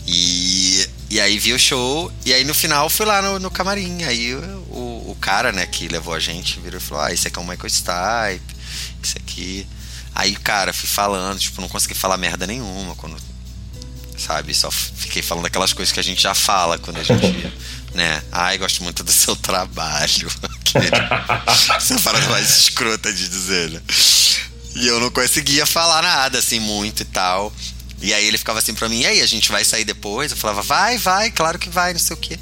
E, 0.07 0.87
e 1.11 1.21
aí 1.21 1.39
vi 1.39 1.53
o 1.53 1.59
show, 1.59 2.13
e 2.25 2.35
aí 2.35 2.45
no 2.45 2.55
final 2.55 2.91
fui 2.91 3.07
lá 3.07 3.23
no, 3.23 3.39
no 3.39 3.51
camarim. 3.51 4.05
Aí 4.05 4.35
o, 4.35 5.11
o 5.11 5.17
cara, 5.21 5.53
né, 5.53 5.67
que 5.67 5.89
levou 5.89 6.15
a 6.15 6.21
gente 6.21 6.61
virou 6.61 6.79
e 6.79 6.83
falou: 6.83 7.05
Ah, 7.05 7.13
esse 7.13 7.29
aqui 7.29 7.39
é 7.39 7.43
o 7.43 7.47
Michael 7.47 7.71
Stipe, 7.71 8.57
esse 9.03 9.19
aqui. 9.19 9.67
Aí, 10.15 10.35
cara, 10.35 10.73
fui 10.73 10.89
falando, 10.89 11.39
tipo, 11.39 11.61
não 11.61 11.69
consegui 11.69 11.95
falar 11.95 12.17
merda 12.17 12.47
nenhuma 12.47 12.95
quando. 12.97 13.17
Sabe? 14.17 14.53
Só 14.53 14.69
fiquei 14.71 15.23
falando 15.23 15.47
aquelas 15.47 15.73
coisas 15.73 15.93
que 15.93 16.01
a 16.01 16.03
gente 16.03 16.21
já 16.21 16.35
fala 16.35 16.77
quando 16.77 16.99
a 16.99 17.03
gente. 17.05 17.53
né? 17.95 18.23
Ai, 18.33 18.59
gosto 18.59 18.83
muito 18.83 19.05
do 19.05 19.13
seu 19.13 19.37
trabalho. 19.37 20.29
Essa 21.77 21.99
parada 22.01 22.29
mais 22.29 22.51
escrota 22.51 23.13
de 23.13 23.29
dizer, 23.29 23.71
né? 23.71 23.81
E 24.75 24.87
eu 24.87 25.01
não 25.01 25.11
conseguia 25.11 25.65
falar 25.67 26.03
nada, 26.03 26.39
assim, 26.39 26.61
muito 26.61 27.03
e 27.03 27.07
tal. 27.07 27.53
E 28.01 28.15
aí 28.15 28.25
ele 28.27 28.39
ficava 28.39 28.61
assim 28.61 28.75
pra 28.75 28.89
mim, 28.89 29.01
e 29.01 29.07
aí, 29.07 29.21
a 29.21 29.27
gente 29.27 29.51
vai 29.51 29.65
sair 29.65 29.85
depois? 29.85 30.31
Eu 30.31 30.37
falava, 30.37 30.63
vai, 30.63 30.99
vai, 30.99 31.31
claro 31.31 31.59
que 31.59 31.69
vai, 31.69 31.93
não 31.93 32.01
sei 32.01 32.15
o 32.15 32.19
quê. 32.19 32.39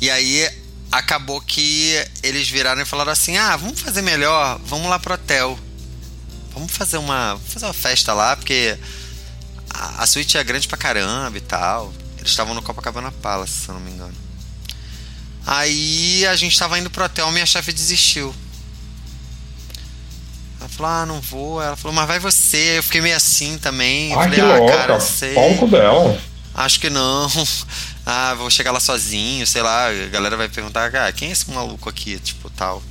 E 0.00 0.10
aí 0.10 0.48
acabou 0.92 1.40
que 1.40 1.94
eles 2.22 2.48
viraram 2.48 2.82
e 2.82 2.84
falaram 2.84 3.12
assim: 3.12 3.36
ah, 3.36 3.56
vamos 3.56 3.80
fazer 3.80 4.02
melhor, 4.02 4.60
vamos 4.64 4.88
lá 4.88 4.98
pro 4.98 5.14
hotel. 5.14 5.58
Vamos 6.52 6.72
fazer 6.72 6.98
uma, 6.98 7.34
vamos 7.34 7.52
fazer 7.52 7.66
uma 7.66 7.72
festa 7.72 8.12
lá, 8.12 8.36
porque 8.36 8.78
a, 9.70 10.02
a 10.02 10.06
suíte 10.06 10.38
é 10.38 10.44
grande 10.44 10.68
pra 10.68 10.76
caramba 10.76 11.36
e 11.36 11.40
tal. 11.40 11.92
Eles 12.18 12.30
estavam 12.30 12.54
no 12.54 12.62
Copacabana 12.62 13.10
Palace, 13.10 13.52
se 13.52 13.68
eu 13.68 13.74
não 13.74 13.80
me 13.80 13.90
engano. 13.90 14.14
Aí 15.46 16.24
a 16.26 16.36
gente 16.36 16.58
tava 16.58 16.78
indo 16.78 16.90
pro 16.90 17.04
hotel, 17.04 17.30
minha 17.32 17.44
chefe 17.44 17.72
desistiu. 17.72 18.34
Ela 20.64 20.68
falou, 20.70 20.92
ah, 20.92 21.06
não 21.06 21.20
vou. 21.20 21.62
Ela 21.62 21.76
falou, 21.76 21.94
mas 21.94 22.06
vai 22.06 22.18
você. 22.18 22.78
Eu 22.78 22.82
fiquei 22.82 23.00
meio 23.02 23.16
assim 23.16 23.58
também. 23.58 24.12
Eu 24.12 24.18
Ah, 24.18 24.22
falei, 24.24 24.38
que 24.38 24.44
ah, 24.44 24.56
louca. 24.56 24.76
cara, 24.76 25.00
sei. 25.00 25.34
Palco 25.34 25.66
dela. 25.68 26.18
Acho 26.54 26.80
que 26.80 26.90
não. 26.90 27.28
Ah, 28.06 28.34
vou 28.34 28.50
chegar 28.50 28.70
lá 28.70 28.80
sozinho, 28.80 29.46
sei 29.46 29.62
lá. 29.62 29.86
A 29.88 30.08
galera 30.08 30.36
vai 30.36 30.46
perguntar, 30.46 30.94
ah, 30.94 31.10
quem 31.10 31.30
é 31.30 31.32
esse 31.32 31.50
maluco 31.50 31.88
aqui? 31.88 32.18
Tipo, 32.18 32.50
tal. 32.50 32.82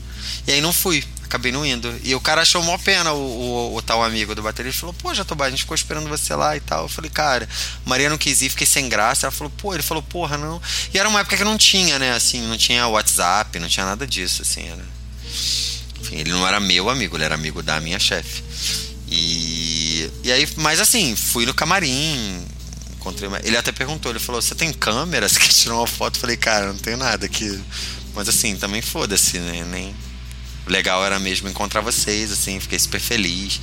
E 0.48 0.52
aí 0.52 0.60
não 0.60 0.74
fui. 0.74 1.04
Acabei 1.24 1.52
não 1.52 1.64
indo. 1.64 1.96
E 2.04 2.16
o 2.16 2.20
cara 2.20 2.42
achou 2.42 2.64
mó 2.64 2.76
pena, 2.80 3.14
o, 3.14 3.20
o, 3.20 3.76
o 3.76 3.82
tal 3.84 4.04
amigo 4.04 4.34
do 4.34 4.42
bateria. 4.42 4.72
Ele 4.72 4.78
falou, 4.78 4.92
pô, 4.96 5.14
Jatobá, 5.14 5.46
a 5.46 5.50
gente 5.52 5.60
ficou 5.60 5.76
esperando 5.76 6.10
você 6.10 6.34
lá 6.34 6.58
e 6.58 6.60
tal. 6.60 6.86
Eu 6.86 6.90
falei, 6.90 7.12
cara, 7.12 7.48
Maria 7.86 8.10
não 8.10 8.18
quis 8.18 8.42
ir, 8.42 8.50
fiquei 8.50 8.66
sem 8.66 8.90
graça. 8.90 9.28
Ela 9.28 9.32
falou, 9.32 9.54
pô, 9.56 9.76
ele 9.76 9.84
falou, 9.84 10.02
porra, 10.02 10.36
não. 10.36 10.60
E 10.92 10.98
era 10.98 11.08
uma 11.08 11.20
época 11.20 11.38
que 11.38 11.44
não 11.44 11.60
tinha, 11.60 12.00
né, 12.00 12.14
assim, 12.14 12.42
não 12.48 12.58
tinha 12.58 12.88
WhatsApp, 12.88 13.60
não 13.60 13.68
tinha 13.68 13.86
nada 13.86 14.08
disso, 14.08 14.42
assim, 14.42 14.68
era. 14.68 14.84
Enfim, 16.14 16.20
ele 16.20 16.32
não 16.32 16.48
era 16.48 16.60
meu 16.60 16.90
amigo, 16.90 17.18
ele 17.18 17.24
era 17.24 17.36
amigo 17.36 17.64
da 17.64 17.80
minha 17.80 18.00
chefe. 18.00 18.44
E, 19.10 20.10
e 20.24 20.32
aí, 20.32 20.48
mas 20.58 20.80
assim, 20.80 21.16
fui 21.16 21.46
no 21.46 21.54
camarim, 21.54 22.46
encontrei. 22.96 23.30
Ele 23.44 23.58
até 23.58 23.72
perguntou, 23.72 24.12
ele 24.12 24.20
falou: 24.20 24.42
Você 24.42 24.56
tem 24.56 24.72
câmera? 24.72 25.28
Você 25.28 25.40
quer 25.40 25.50
tirar 25.50 25.76
uma 25.76 25.88
foto? 25.88 26.16
Eu 26.16 26.22
falei, 26.22 26.38
cara, 26.38 26.68
não 26.68 26.78
tenho 26.78 26.98
nada 26.98 27.26
aqui. 27.26 27.60
Mas 28.16 28.30
assim, 28.30 28.56
também 28.56 28.82
foda-se, 28.82 29.40
né? 29.40 29.66
Nem. 29.72 29.96
O 30.66 30.72
legal 30.72 31.04
era 31.04 31.20
mesmo 31.20 31.50
encontrar 31.50 31.82
vocês, 31.82 32.32
assim, 32.32 32.60
fiquei 32.60 32.80
super 32.80 33.00
feliz. 33.00 33.60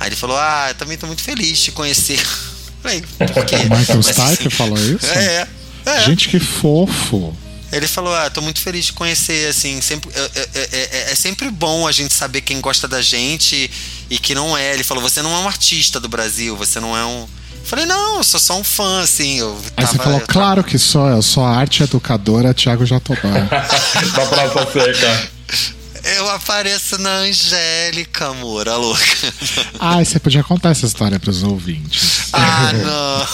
Aí 0.00 0.08
ele 0.08 0.16
falou: 0.16 0.36
Ah, 0.38 0.66
eu 0.68 0.74
também 0.74 0.96
tô 0.96 1.06
muito 1.06 1.22
feliz 1.22 1.58
de 1.58 1.64
te 1.64 1.72
conhecer. 1.72 2.20
Eu 2.76 2.92
Falei, 2.92 3.04
por 3.34 3.44
quê? 3.46 3.56
Michael 3.68 4.00
Mas, 4.04 4.36
Stipe 4.36 4.54
falou 4.54 4.78
isso? 4.78 5.06
É, 5.06 5.48
é. 5.86 6.02
Gente, 6.02 6.28
que 6.28 6.38
fofo. 6.38 7.36
Ele 7.72 7.86
falou: 7.88 8.14
Ah, 8.14 8.30
tô 8.30 8.40
muito 8.40 8.60
feliz 8.60 8.86
de 8.86 8.92
conhecer, 8.92 9.48
assim, 9.48 9.80
sempre, 9.80 10.10
é, 10.14 10.20
é- 10.54 10.68
é- 10.72 11.12
é 11.12 11.14
sempre 11.14 11.50
bom 11.50 11.86
a 11.86 11.92
gente 11.92 12.14
saber 12.14 12.40
quem 12.40 12.60
gosta 12.60 12.86
da 12.86 13.02
gente 13.02 13.70
e 14.08 14.18
que 14.18 14.34
não 14.34 14.56
é. 14.56 14.72
Ele 14.72 14.84
falou: 14.84 15.02
Você 15.02 15.20
não 15.22 15.32
é 15.34 15.38
um 15.38 15.46
artista 15.48 15.98
do 15.98 16.08
Brasil, 16.08 16.56
você 16.56 16.78
não 16.80 16.96
é 16.96 17.04
um. 17.04 17.20
Eu 17.22 17.28
falei: 17.64 17.84
Não, 17.86 18.18
eu 18.18 18.24
sou 18.24 18.38
só 18.38 18.56
um 18.58 18.62
fã, 18.64 19.00
assim. 19.02 19.38
Eu 19.38 19.58
Aí 19.76 19.84
você 19.84 19.92
tava- 19.98 20.04
falou, 20.04 20.20
eu 20.20 20.26
claro 20.28 20.62
que 20.64 20.78
sou, 20.78 21.08
eu 21.08 21.20
sou 21.22 21.44
a 21.44 21.56
arte 21.56 21.82
educadora 21.82 22.54
Thiago 22.54 22.86
Jatobá. 22.86 23.18
da 24.14 24.26
Praça 24.26 24.72
Seca. 24.72 25.30
Eu 26.14 26.30
apareço 26.30 26.98
na 26.98 27.10
Angélica, 27.16 28.26
amor, 28.28 28.68
a 28.68 28.76
louca. 28.76 29.02
ah, 29.80 30.04
você 30.04 30.20
podia 30.20 30.44
contar 30.44 30.70
essa 30.70 30.86
história 30.86 31.18
pros 31.18 31.42
ouvintes. 31.42 32.28
Ah, 32.32 32.72
não. 32.72 33.26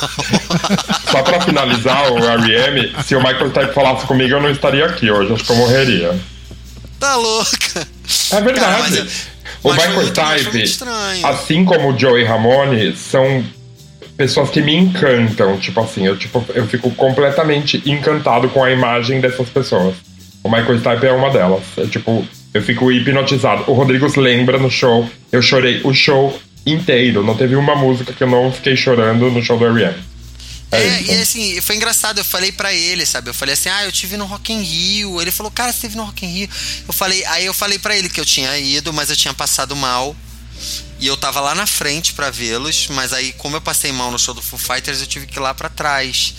Só 1.12 1.22
pra 1.22 1.40
finalizar 1.42 2.10
o 2.12 2.18
R.E.M., 2.18 2.94
se 3.04 3.14
o 3.14 3.18
Michael 3.18 3.50
Stipe 3.50 3.74
falasse 3.74 4.06
comigo, 4.06 4.34
eu 4.34 4.40
não 4.40 4.50
estaria 4.50 4.86
aqui 4.86 5.10
hoje. 5.10 5.34
Acho 5.34 5.44
que 5.44 5.52
eu 5.52 5.56
morreria. 5.56 6.18
Tá 6.98 7.16
louca. 7.16 7.86
É 8.30 8.40
verdade. 8.40 8.60
Cara, 8.60 8.78
mas 8.78 8.96
eu- 8.96 9.06
o 9.64 9.72
Michael 9.72 10.06
Stipe, 10.08 10.78
assim 11.24 11.64
como 11.64 11.92
o 11.92 11.98
Joey 11.98 12.24
Ramone, 12.24 12.96
são 12.96 13.44
pessoas 14.16 14.50
que 14.50 14.62
me 14.62 14.74
encantam. 14.74 15.58
Tipo 15.58 15.80
assim, 15.80 16.06
eu, 16.06 16.16
tipo, 16.16 16.44
eu 16.54 16.66
fico 16.66 16.90
completamente 16.92 17.82
encantado 17.84 18.48
com 18.48 18.64
a 18.64 18.70
imagem 18.70 19.20
dessas 19.20 19.48
pessoas. 19.50 19.94
O 20.42 20.48
Michael 20.50 20.78
Stipe 20.78 21.06
é 21.06 21.12
uma 21.12 21.30
delas. 21.30 21.62
É 21.76 21.86
tipo, 21.86 22.26
eu 22.52 22.62
fico 22.62 22.90
hipnotizado. 22.90 23.64
O 23.70 23.74
Rodrigo 23.74 24.08
se 24.08 24.20
lembra 24.20 24.58
no 24.58 24.70
show, 24.70 25.08
eu 25.30 25.40
chorei 25.42 25.80
o 25.84 25.94
show 25.94 26.38
inteiro. 26.66 27.24
Não 27.24 27.34
teve 27.34 27.56
uma 27.56 27.74
música 27.74 28.12
que 28.12 28.22
eu 28.22 28.28
não 28.28 28.52
fiquei 28.52 28.76
chorando 28.76 29.30
no 29.30 29.42
show 29.42 29.58
do 29.58 29.66
R.E.M. 29.66 29.94
É, 30.70 30.76
É, 30.76 31.02
e 31.02 31.10
assim, 31.20 31.60
foi 31.60 31.76
engraçado, 31.76 32.18
eu 32.18 32.24
falei 32.24 32.50
pra 32.50 32.72
ele, 32.72 33.04
sabe? 33.04 33.28
Eu 33.28 33.34
falei 33.34 33.52
assim, 33.52 33.68
ah, 33.68 33.84
eu 33.84 33.92
tive 33.92 34.16
no 34.16 34.24
Rock 34.24 34.52
in 34.52 34.62
Rio. 34.62 35.20
Ele 35.20 35.30
falou, 35.30 35.52
cara, 35.52 35.72
você 35.72 35.82
teve 35.82 35.96
no 35.96 36.04
Rock 36.04 36.24
in 36.24 36.30
Rio. 36.30 36.48
Eu 36.86 36.94
falei, 36.94 37.24
aí 37.26 37.44
eu 37.44 37.54
falei 37.54 37.78
pra 37.78 37.96
ele 37.96 38.08
que 38.08 38.20
eu 38.20 38.24
tinha 38.24 38.58
ido, 38.58 38.92
mas 38.92 39.10
eu 39.10 39.16
tinha 39.16 39.34
passado 39.34 39.76
mal. 39.76 40.16
E 40.98 41.06
eu 41.06 41.16
tava 41.16 41.40
lá 41.40 41.54
na 41.54 41.66
frente 41.66 42.12
pra 42.12 42.30
vê-los, 42.30 42.86
mas 42.90 43.12
aí, 43.12 43.32
como 43.32 43.56
eu 43.56 43.60
passei 43.60 43.90
mal 43.92 44.10
no 44.10 44.18
show 44.18 44.32
do 44.32 44.40
Foo 44.40 44.58
Fighters, 44.58 45.00
eu 45.00 45.06
tive 45.06 45.26
que 45.26 45.36
ir 45.36 45.40
lá 45.40 45.52
pra 45.52 45.68
trás. 45.68 46.32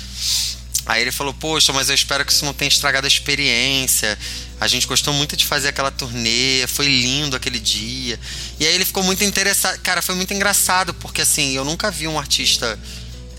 Aí 0.86 1.02
ele 1.02 1.12
falou, 1.12 1.34
poxa, 1.34 1.72
mas 1.72 1.88
eu 1.88 1.96
espero 1.96 2.26
que 2.26 2.34
isso 2.34 2.44
não 2.44 2.54
tenha 2.54 2.68
estragado 2.68 3.06
a 3.06 3.08
experiência. 3.08 4.18
A 4.60 4.68
gente 4.68 4.86
gostou 4.86 5.14
muito 5.14 5.38
de 5.38 5.46
fazer 5.46 5.70
aquela 5.70 5.92
turnê, 5.92 6.66
foi 6.68 6.88
lindo 6.88 7.36
aquele 7.36 7.60
dia. 7.60 8.20
E 8.60 8.66
aí 8.66 8.76
ele 8.76 8.84
ficou 8.84 9.02
muito 9.02 9.24
interessado. 9.24 9.80
Cara, 9.80 10.02
foi 10.02 10.16
muito 10.16 10.34
engraçado, 10.34 10.94
porque 10.94 11.22
assim, 11.22 11.54
eu 11.54 11.64
nunca 11.64 11.90
vi 11.90 12.08
um 12.08 12.20
artista 12.20 12.78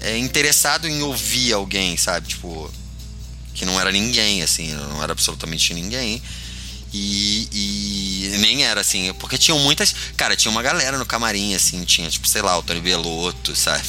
é, 0.01 0.17
interessado 0.17 0.89
em 0.89 1.03
ouvir 1.03 1.53
alguém, 1.53 1.97
sabe? 1.99 2.29
Tipo, 2.29 2.73
que 3.53 3.67
não 3.67 3.79
era 3.79 3.93
ninguém, 3.93 4.43
assim, 4.43 4.73
não 4.73 5.03
era 5.03 5.13
absolutamente 5.13 5.75
ninguém. 5.75 6.23
E, 6.97 7.49
e 7.53 8.37
nem 8.39 8.65
era 8.65 8.81
assim, 8.81 9.13
porque 9.15 9.37
tinham 9.37 9.59
muitas. 9.59 9.95
Cara, 10.17 10.37
tinha 10.37 10.51
uma 10.51 10.63
galera 10.63 10.97
no 10.97 11.05
camarim, 11.05 11.55
assim, 11.55 11.85
tinha, 11.85 12.09
tipo, 12.09 12.27
sei 12.27 12.41
lá, 12.41 12.57
o 12.57 12.63
Tony 12.63 12.81
Belotto, 12.81 13.55
sabe? 13.55 13.83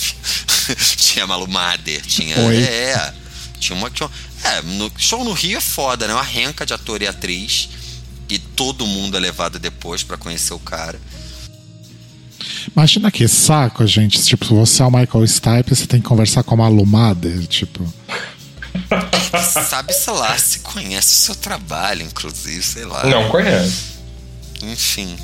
tinha 0.97 1.27
Malu 1.27 1.47
Mader, 1.47 2.01
tinha. 2.05 2.39
Oi. 2.39 2.63
É, 2.63 3.13
tinha 3.65 3.77
uma. 3.77 3.89
Tinha, 3.89 4.09
é, 4.43 4.61
no, 4.61 4.91
show 4.97 5.23
no 5.23 5.33
Rio 5.33 5.57
é 5.57 5.61
foda, 5.61 6.07
né? 6.07 6.13
Uma 6.13 6.23
renca 6.23 6.65
de 6.65 6.73
ator 6.73 7.01
e 7.01 7.07
atriz. 7.07 7.69
E 8.27 8.39
todo 8.39 8.87
mundo 8.87 9.17
é 9.17 9.19
levado 9.19 9.59
depois 9.59 10.01
pra 10.03 10.17
conhecer 10.17 10.53
o 10.53 10.59
cara. 10.59 10.99
Imagina 12.75 13.11
que 13.11 13.27
saco, 13.27 13.85
gente. 13.85 14.23
Tipo, 14.23 14.45
você 14.55 14.81
é 14.81 14.85
o 14.85 14.91
Michael 14.91 15.27
Stipe, 15.27 15.75
você 15.75 15.85
tem 15.85 16.01
que 16.01 16.07
conversar 16.07 16.43
com 16.43 16.55
uma 16.55 16.67
Lumader, 16.67 17.45
tipo. 17.47 17.81
Sabe, 19.69 19.93
sei 19.93 20.13
lá, 20.13 20.37
se 20.37 20.59
conhece 20.59 21.13
o 21.13 21.17
seu 21.17 21.35
trabalho, 21.35 22.03
inclusive, 22.03 22.61
sei 22.61 22.85
lá. 22.85 23.05
Não 23.05 23.29
conhece. 23.29 23.95
Enfim. 24.61 25.15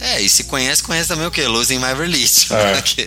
É, 0.00 0.20
e 0.20 0.28
se 0.28 0.44
conhece, 0.44 0.82
conhece 0.82 1.08
também 1.08 1.26
o 1.26 1.30
quê? 1.30 1.46
Losing 1.46 1.78
My 1.78 1.94
Release. 1.94 2.52
É. 2.52 2.82
que, 2.82 3.06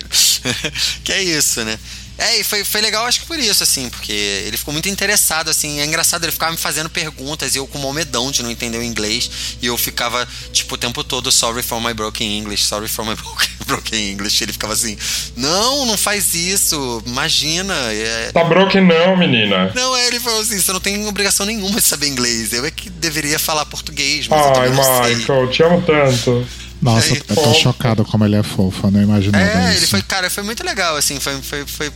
que 1.04 1.12
é 1.12 1.24
isso, 1.24 1.64
né? 1.64 1.78
É, 2.18 2.40
e 2.40 2.44
foi, 2.44 2.64
foi 2.64 2.82
legal, 2.82 3.06
acho 3.06 3.20
que 3.22 3.26
por 3.28 3.38
isso, 3.38 3.62
assim, 3.64 3.90
porque 3.90 4.12
ele 4.12 4.58
ficou 4.58 4.72
muito 4.74 4.90
interessado, 4.90 5.50
assim. 5.50 5.80
É 5.80 5.86
engraçado, 5.86 6.24
ele 6.24 6.32
ficava 6.32 6.52
me 6.52 6.58
fazendo 6.58 6.90
perguntas 6.90 7.54
e 7.54 7.58
eu 7.60 7.68
com 7.68 7.78
momedão 7.78 8.32
de 8.32 8.42
não 8.42 8.50
entender 8.50 8.78
o 8.78 8.84
inglês. 8.84 9.30
E 9.62 9.68
eu 9.68 9.78
ficava, 9.78 10.28
tipo, 10.52 10.76
o 10.76 10.78
tempo 10.78 11.04
todo, 11.04 11.32
sorry 11.32 11.62
for 11.62 11.80
my 11.82 11.94
broken 11.94 12.38
English, 12.40 12.64
sorry 12.66 12.88
for 12.88 13.06
my 13.06 13.16
broken, 13.68 14.12
English. 14.14 14.44
Ele 14.44 14.52
ficava 14.52 14.74
assim, 14.74 14.98
não, 15.36 15.86
não 15.86 15.98
faz 15.98 16.34
isso, 16.34 17.04
imagina. 17.06 17.74
É, 17.94 18.32
Tá 18.34 18.44
broken 18.44 18.82
não, 18.86 19.16
menina. 19.18 19.72
não, 19.76 19.96
é, 19.96 20.08
ele 20.08 20.20
falou 20.20 20.42
assim: 20.42 20.60
você 20.60 20.74
não 20.74 20.80
tem 20.80 21.06
obrigação 21.08 21.46
nenhuma 21.46 21.80
de 21.80 21.86
saber 21.88 22.08
inglês. 22.08 22.52
Eu 22.54 22.66
é 22.66 22.72
que 22.72 22.90
deveria 22.90 23.38
falar 23.38 23.66
português, 23.66 24.28
mas 24.28 24.42
eu 24.44 24.54
Ai, 24.62 25.06
sei. 25.06 25.16
Michael, 25.18 25.50
te 25.52 25.64
amo 25.64 25.82
tanto. 25.84 26.48
Nossa, 26.82 27.08
Aí, 27.14 27.24
eu 27.30 27.36
tô 27.36 27.44
fofo. 27.44 27.60
chocado 27.60 28.06
como 28.06 28.24
ele 28.26 28.36
é 28.36 28.44
fofo, 28.44 28.86
eu 28.88 28.92
não 28.92 29.02
imaginava 29.02 29.44
É, 29.44 29.70
isso. 29.72 29.78
ele 29.80 29.88
foi, 29.88 30.02
cara, 30.04 30.30
foi 30.30 30.44
muito 30.44 30.64
legal, 30.64 30.96
assim, 30.96 31.20
foi, 31.20 31.42
foi, 31.42 31.66
foi 31.66 31.92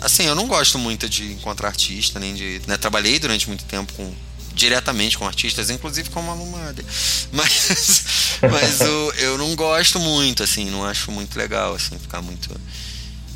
assim, 0.00 0.24
eu 0.24 0.34
não 0.34 0.46
gosto 0.46 0.78
muito 0.78 1.08
de 1.08 1.32
encontrar 1.32 1.68
artista, 1.68 2.18
nem 2.20 2.34
de, 2.34 2.60
né, 2.66 2.76
trabalhei 2.76 3.18
durante 3.18 3.48
muito 3.48 3.64
tempo 3.64 3.92
com 3.94 4.14
diretamente 4.54 5.18
com 5.18 5.26
artistas, 5.26 5.68
inclusive 5.68 6.10
com 6.10 6.20
uma 6.20 6.36
Mader. 6.36 6.84
Mas, 7.32 8.38
mas 8.42 8.80
eu, 8.80 9.12
eu 9.16 9.38
não 9.38 9.56
gosto 9.56 9.98
muito, 9.98 10.44
assim, 10.44 10.70
não 10.70 10.84
acho 10.84 11.10
muito 11.10 11.36
legal, 11.36 11.74
assim, 11.74 11.98
ficar 11.98 12.22
muito. 12.22 12.48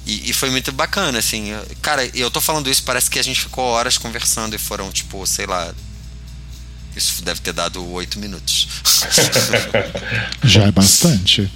E, 0.07 0.31
e, 0.31 0.33
foi 0.33 0.51
muito 0.51 0.71
bacana, 0.71 1.19
assim. 1.19 1.49
Cara, 1.83 2.09
eu 2.15 2.31
tô 2.31 2.41
falando 2.41 2.71
isso, 2.71 2.83
parece 2.83 3.11
que 3.11 3.19
a 3.19 3.23
gente 3.23 3.41
ficou 3.41 3.65
horas 3.65 3.99
conversando 3.99 4.55
e 4.55 4.59
foram, 4.59 4.91
tipo, 4.93 5.27
sei 5.27 5.47
lá. 5.47 5.75
Isso 6.97 7.23
deve 7.23 7.41
ter 7.41 7.53
dado 7.53 7.85
oito 7.93 8.19
minutos. 8.19 8.69
Já 10.45 10.65
é 10.65 10.73
bastante. 10.73 11.51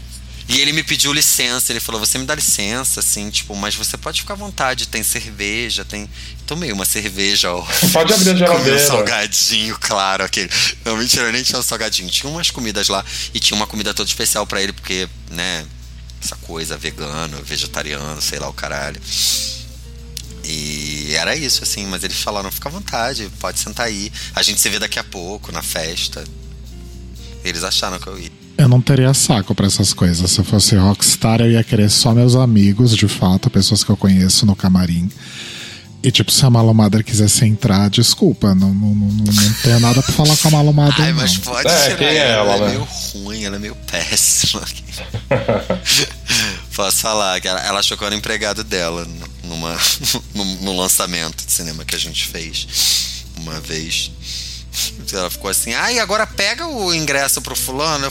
E 0.49 0.61
ele 0.61 0.73
me 0.73 0.83
pediu 0.83 1.13
licença, 1.13 1.73
ele 1.73 1.81
falou: 1.81 2.01
Você 2.01 2.19
me 2.19 2.25
dá 2.25 2.35
licença, 2.35 3.01
assim, 3.01 3.31
tipo, 3.31 3.55
mas 3.55 3.75
você 3.75 3.97
pode 3.97 4.21
ficar 4.21 4.35
à 4.35 4.37
vontade, 4.37 4.89
tem 4.89 5.03
cerveja, 5.03 5.85
tem. 5.85 6.09
Tomei 6.47 6.73
uma 6.73 6.85
cerveja, 6.85 7.53
ó. 7.53 7.65
Pode 7.93 8.13
abrir 8.13 8.31
a 8.31 8.35
geladeira. 8.37 8.83
um 8.83 8.87
salgadinho, 8.87 9.79
claro, 9.81 10.25
aquele. 10.25 10.51
Não, 10.85 10.97
mentira, 10.97 11.31
nem 11.31 11.43
tinha 11.43 11.59
um 11.59 11.63
salgadinho. 11.63 12.11
Tinha 12.11 12.31
umas 12.31 12.51
comidas 12.51 12.89
lá 12.89 13.05
e 13.33 13.41
tinha 13.41 13.57
uma 13.57 13.67
comida 13.67 13.95
toda 13.95 14.09
especial 14.09 14.47
para 14.47 14.63
ele, 14.63 14.73
porque, 14.73 15.09
né, 15.31 15.65
essa 16.23 16.37
coisa 16.37 16.77
vegano, 16.77 17.43
vegetariano, 17.43 18.21
sei 18.21 18.39
lá 18.39 18.49
o 18.49 18.53
caralho. 18.53 19.01
E 20.45 21.15
era 21.15 21.37
isso, 21.37 21.63
assim, 21.63 21.87
mas 21.87 22.03
eles 22.03 22.21
falaram: 22.21 22.51
Fica 22.51 22.69
à 22.69 22.73
vontade, 22.73 23.31
pode 23.39 23.61
sentar 23.61 23.87
aí. 23.87 24.13
A 24.35 24.43
gente 24.43 24.61
se 24.61 24.69
vê 24.69 24.79
daqui 24.79 24.99
a 24.99 25.05
pouco 25.05 25.53
na 25.53 25.63
festa. 25.63 26.25
Eles 27.45 27.63
acharam 27.65 27.99
que 27.99 28.07
eu 28.09 28.19
ia. 28.19 28.42
Eu 28.57 28.69
não 28.69 28.81
teria 28.81 29.13
saco 29.15 29.55
para 29.55 29.67
essas 29.67 29.93
coisas. 29.93 30.31
Se 30.31 30.39
eu 30.39 30.45
fosse 30.45 30.77
rockstar, 30.77 31.41
eu 31.41 31.51
ia 31.51 31.65
querer 31.65 31.91
só 31.91 32.13
meus 32.13 32.35
amigos, 32.37 32.97
de 32.97 33.09
fato, 33.09 33.51
pessoas 33.51 33.83
que 33.83 33.91
eu 33.91 33.97
conheço 33.97 34.47
no 34.47 34.55
camarim. 34.55 35.11
E, 36.03 36.11
tipo, 36.11 36.33
se 36.33 36.45
a 36.45 36.51
Malomada 36.51 37.01
quisesse 37.03 37.45
entrar, 37.45 37.89
desculpa, 37.89 38.55
não, 38.57 38.75
não, 38.75 38.93
não, 38.95 39.07
não 39.09 39.53
tenho 39.63 39.79
nada 39.81 40.03
pra 40.03 40.13
falar 40.13 40.37
com 40.37 40.49
a 40.49 40.51
Malomada. 40.51 40.95
Ai, 40.99 41.13
não. 41.13 41.19
mas 41.21 41.39
pode 41.39 41.69
É, 41.69 41.83
tirar 41.85 41.97
quem 41.97 42.07
é 42.09 42.17
ela, 42.17 42.33
ela, 42.33 42.55
ela 42.55 42.57
é 42.57 42.61
né? 42.61 42.69
meio 42.71 42.89
ruim, 43.25 43.45
ela 43.45 43.57
é 43.57 43.59
meio 43.61 43.77
péssima. 43.89 44.63
Posso 46.75 46.99
falar 46.99 47.41
que 47.41 47.47
ela, 47.47 47.61
ela 47.61 47.81
achou 47.81 47.97
que 47.97 48.03
eu 48.03 48.07
era 48.07 48.17
empregado 48.17 48.65
dela 48.65 49.07
numa, 49.45 49.79
no, 50.35 50.45
no 50.45 50.77
lançamento 50.77 51.45
de 51.47 51.53
cinema 51.53 51.85
que 51.85 51.95
a 51.95 51.99
gente 51.99 52.27
fez 52.27 52.67
uma 53.37 53.61
vez. 53.61 54.11
Ela 55.13 55.31
ficou 55.31 55.51
assim, 55.51 55.73
ah, 55.75 55.93
e 55.93 56.01
agora 56.01 56.27
pega 56.27 56.67
o 56.67 56.93
ingresso 56.95 57.41
pro 57.41 57.55
fulano. 57.55 58.07
Eu 58.07 58.11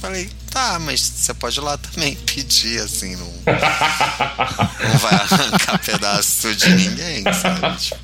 falei, 0.00 0.30
tá, 0.50 0.78
mas 0.78 1.00
você 1.00 1.34
pode 1.34 1.58
ir 1.58 1.62
lá 1.62 1.76
também 1.76 2.14
pedir, 2.14 2.80
assim, 2.80 3.16
não, 3.16 3.26
não 4.88 4.98
vai 4.98 5.14
arrancar 5.14 5.78
pedaço 5.78 6.54
de 6.54 6.68
ninguém, 6.70 7.24
sabe? 7.32 7.76
Tipo. 7.78 8.00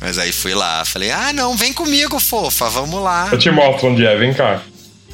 Mas 0.00 0.18
aí 0.18 0.32
fui 0.32 0.54
lá, 0.54 0.84
falei, 0.84 1.10
ah, 1.10 1.32
não, 1.32 1.56
vem 1.56 1.72
comigo, 1.72 2.18
fofa, 2.18 2.70
vamos 2.70 3.02
lá. 3.02 3.28
Eu 3.30 3.38
te 3.38 3.50
mostro 3.50 3.88
onde 3.88 4.04
é, 4.04 4.16
vem 4.16 4.32
cá. 4.32 4.62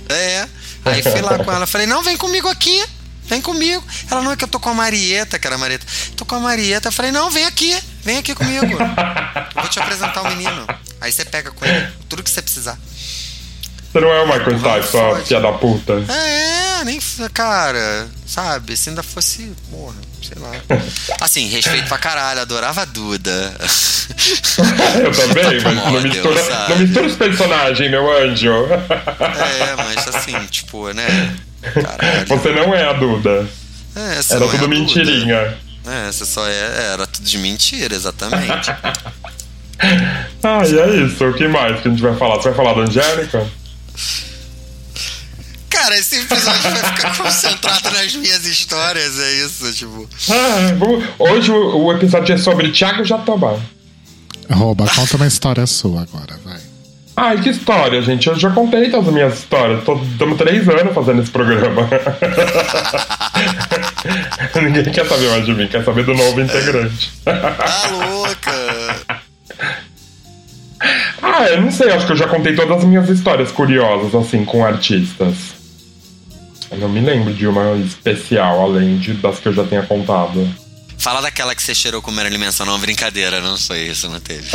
É. 0.08 0.46
Aí 0.84 1.02
fui 1.02 1.20
lá 1.20 1.38
com 1.42 1.50
ela, 1.50 1.66
falei, 1.66 1.86
não, 1.86 2.02
vem 2.02 2.16
comigo 2.16 2.48
aqui. 2.48 2.84
Vem 3.24 3.40
comigo. 3.40 3.82
Ela, 4.08 4.22
não 4.22 4.30
é 4.30 4.36
que 4.36 4.44
eu 4.44 4.48
tô 4.48 4.60
com 4.60 4.70
a 4.70 4.74
Marieta, 4.74 5.36
que 5.36 5.46
era 5.46 5.56
a 5.56 5.58
Marieta. 5.58 5.84
Tô 6.16 6.24
com 6.24 6.36
a 6.36 6.40
Marieta. 6.40 6.88
Eu 6.88 6.92
falei, 6.92 7.10
não, 7.10 7.28
vem 7.28 7.44
aqui. 7.44 7.76
Vem 8.02 8.18
aqui 8.18 8.34
comigo. 8.36 8.66
Eu 8.66 8.78
vou 9.60 9.68
te 9.68 9.80
apresentar 9.80 10.22
o 10.22 10.28
menino. 10.28 10.64
Aí 11.00 11.10
você 11.10 11.24
pega 11.24 11.50
com 11.50 11.64
ele 11.64 11.88
tudo 12.08 12.22
que 12.22 12.30
você 12.30 12.40
precisar. 12.40 12.78
Você 13.96 14.00
não 14.02 14.12
é 14.12 14.22
o 14.22 14.26
Michael 14.26 14.58
Stipe, 14.58 14.86
sua 14.90 15.16
filha 15.20 15.40
da 15.40 15.52
puta. 15.52 15.94
É, 15.94 16.84
nem. 16.84 17.00
Cara, 17.32 18.06
sabe? 18.26 18.76
Se 18.76 18.90
ainda 18.90 19.02
fosse. 19.02 19.50
Porra, 19.70 19.94
sei 20.22 20.36
lá. 20.38 20.50
Assim, 21.18 21.48
respeito 21.48 21.88
pra 21.88 21.96
caralho, 21.96 22.42
adorava 22.42 22.82
a 22.82 22.84
Duda. 22.84 23.30
Eu 25.02 25.12
também, 25.12 25.62
mas 25.62 25.74
não 25.74 26.00
mistura, 26.02 26.42
sabe? 26.42 26.72
não 26.74 26.78
mistura 26.80 27.06
os 27.06 27.16
personagens, 27.16 27.90
meu 27.90 28.12
anjo. 28.22 28.52
É, 28.52 29.76
mas 29.78 30.14
assim, 30.14 30.38
tipo, 30.50 30.92
né? 30.92 31.34
Caralho. 31.62 32.26
Você 32.26 32.52
não 32.52 32.74
é 32.74 32.84
a 32.84 32.92
Duda. 32.92 33.48
É, 33.96 34.00
Era 34.00 34.18
é 34.18 34.22
tudo 34.22 34.58
Duda. 34.58 34.68
mentirinha. 34.68 35.56
É, 35.86 36.12
você 36.12 36.26
só 36.26 36.46
é. 36.46 36.92
Era 36.92 37.06
tudo 37.06 37.24
de 37.24 37.38
mentira, 37.38 37.94
exatamente. 37.94 38.70
Ah, 40.42 40.62
e 40.66 40.78
é 40.78 40.96
isso. 40.96 41.24
O 41.24 41.32
que 41.32 41.48
mais 41.48 41.80
que 41.80 41.88
a 41.88 41.90
gente 41.90 42.02
vai 42.02 42.14
falar? 42.14 42.36
Você 42.36 42.50
vai 42.50 42.54
falar 42.54 42.74
da 42.74 42.82
Angélica? 42.82 43.46
Cara, 45.68 45.98
esse 45.98 46.16
episódio 46.16 46.70
vai 46.70 46.94
ficar 46.94 47.16
concentrado 47.16 47.90
nas 47.90 48.14
minhas 48.14 48.46
histórias, 48.46 49.18
é 49.18 49.32
isso, 49.44 49.72
tipo. 49.72 50.08
Ah, 50.30 50.70
hoje 51.18 51.50
o, 51.50 51.84
o 51.84 51.92
episódio 51.92 52.34
é 52.34 52.38
sobre 52.38 52.70
Thiago 52.72 53.04
Jatobá. 53.04 53.58
Rouba, 54.50 54.86
conta 54.88 55.16
uma 55.16 55.26
história 55.26 55.66
sua 55.66 56.02
agora, 56.02 56.38
vai. 56.44 56.60
Ai, 57.16 57.40
que 57.40 57.48
história, 57.48 58.02
gente. 58.02 58.28
Eu 58.28 58.38
já 58.38 58.50
contei 58.50 58.90
todas 58.90 59.08
as 59.08 59.14
minhas 59.14 59.38
histórias. 59.38 59.78
Estamos 59.78 60.36
três 60.36 60.68
anos 60.68 60.94
fazendo 60.94 61.22
esse 61.22 61.30
programa. 61.30 61.88
Ninguém 64.62 64.92
quer 64.92 65.06
saber 65.06 65.30
mais 65.30 65.46
de 65.46 65.54
mim, 65.54 65.66
quer 65.66 65.82
saber 65.82 66.04
do 66.04 66.14
novo 66.14 66.40
integrante. 66.40 67.10
Tá 67.24 67.88
louca! 67.90 69.15
Ah, 71.22 71.46
eu 71.48 71.60
não 71.62 71.70
sei, 71.70 71.90
acho 71.90 72.06
que 72.06 72.12
eu 72.12 72.16
já 72.16 72.28
contei 72.28 72.54
todas 72.54 72.78
as 72.78 72.84
minhas 72.84 73.08
histórias 73.08 73.50
curiosas, 73.50 74.14
assim, 74.14 74.44
com 74.44 74.64
artistas. 74.64 75.34
Eu 76.70 76.78
não 76.78 76.88
me 76.88 77.00
lembro 77.00 77.32
de 77.32 77.46
uma 77.46 77.76
especial, 77.76 78.60
além 78.60 78.98
de, 78.98 79.14
das 79.14 79.38
que 79.38 79.48
eu 79.48 79.52
já 79.52 79.64
tenha 79.64 79.82
contado. 79.82 80.48
Fala 80.98 81.20
daquela 81.20 81.54
que 81.54 81.62
você 81.62 81.74
cheirou 81.74 82.02
com 82.02 82.10
Marilyn 82.10 82.38
Manson, 82.38 82.64
não, 82.64 82.78
brincadeira, 82.78 83.40
não 83.40 83.56
foi 83.56 83.82
isso, 83.82 84.08
não 84.08 84.18
teve. 84.18 84.48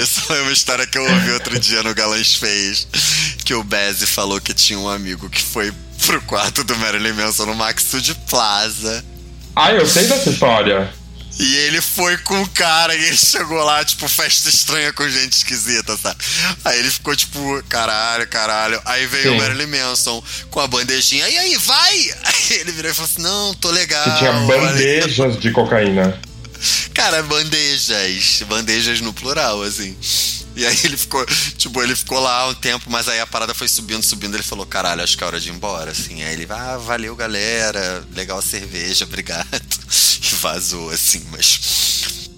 isso 0.00 0.22
foi 0.22 0.40
uma 0.42 0.52
história 0.52 0.86
que 0.86 0.98
eu 0.98 1.02
ouvi 1.04 1.30
outro 1.32 1.58
dia 1.60 1.82
no 1.82 1.94
Galãs 1.94 2.34
Fez, 2.34 2.88
que 3.44 3.54
o 3.54 3.62
Bezzi 3.62 4.06
falou 4.06 4.40
que 4.40 4.54
tinha 4.54 4.78
um 4.78 4.88
amigo 4.88 5.28
que 5.28 5.42
foi 5.42 5.72
pro 6.06 6.20
quarto 6.22 6.64
do 6.64 6.74
Marilyn 6.76 7.12
Manson 7.12 7.46
no 7.46 7.54
Maxud 7.54 8.14
Plaza. 8.28 9.04
Ah, 9.54 9.72
eu 9.72 9.86
sei 9.86 10.06
dessa 10.06 10.30
história. 10.30 10.90
E 11.38 11.56
ele 11.56 11.80
foi 11.80 12.16
com 12.18 12.42
o 12.42 12.48
cara 12.50 12.94
e 12.94 13.04
ele 13.06 13.16
chegou 13.16 13.62
lá, 13.64 13.84
tipo, 13.84 14.08
festa 14.08 14.48
estranha 14.48 14.92
com 14.92 15.08
gente 15.08 15.32
esquisita, 15.32 15.96
sabe? 15.96 16.16
Aí 16.64 16.78
ele 16.78 16.90
ficou 16.90 17.14
tipo, 17.16 17.62
caralho, 17.68 18.26
caralho. 18.28 18.80
Aí 18.84 19.06
veio 19.06 19.30
Sim. 19.30 19.36
o 19.36 19.38
Marilyn 19.38 19.66
Manson 19.66 20.22
com 20.50 20.60
a 20.60 20.66
bandejinha. 20.66 21.28
E 21.28 21.38
aí, 21.38 21.56
vai! 21.56 21.98
Aí 22.24 22.58
ele 22.60 22.72
virou 22.72 22.90
e 22.90 22.94
falou 22.94 23.10
assim: 23.10 23.22
Não, 23.22 23.54
tô 23.54 23.70
legal. 23.70 24.04
Que 24.04 24.18
tinha 24.18 24.32
olha." 24.32 24.46
bandejas 24.46 25.40
de 25.40 25.50
cocaína. 25.50 26.18
Cara, 26.94 27.22
bandejas. 27.22 28.42
Bandejas 28.48 29.00
no 29.00 29.12
plural, 29.12 29.62
assim. 29.62 29.96
E 30.56 30.64
aí 30.64 30.78
ele 30.84 30.96
ficou, 30.96 31.24
tipo, 31.56 31.82
ele 31.82 31.96
ficou 31.96 32.20
lá 32.20 32.48
um 32.48 32.54
tempo, 32.54 32.90
mas 32.90 33.08
aí 33.08 33.20
a 33.20 33.26
parada 33.26 33.54
foi 33.54 33.68
subindo, 33.68 34.02
subindo. 34.02 34.34
Ele 34.34 34.42
falou, 34.42 34.64
caralho, 34.64 35.02
acho 35.02 35.16
que 35.16 35.24
é 35.24 35.26
hora 35.26 35.40
de 35.40 35.48
ir 35.48 35.52
embora, 35.52 35.90
assim. 35.90 36.22
Aí 36.22 36.32
ele, 36.32 36.46
ah, 36.48 36.76
valeu, 36.78 37.16
galera. 37.16 38.04
Legal 38.14 38.38
a 38.38 38.42
cerveja, 38.42 39.04
obrigado. 39.04 39.46
E 40.24 40.34
vazou, 40.36 40.88
assim, 40.88 41.22
mas. 41.30 42.30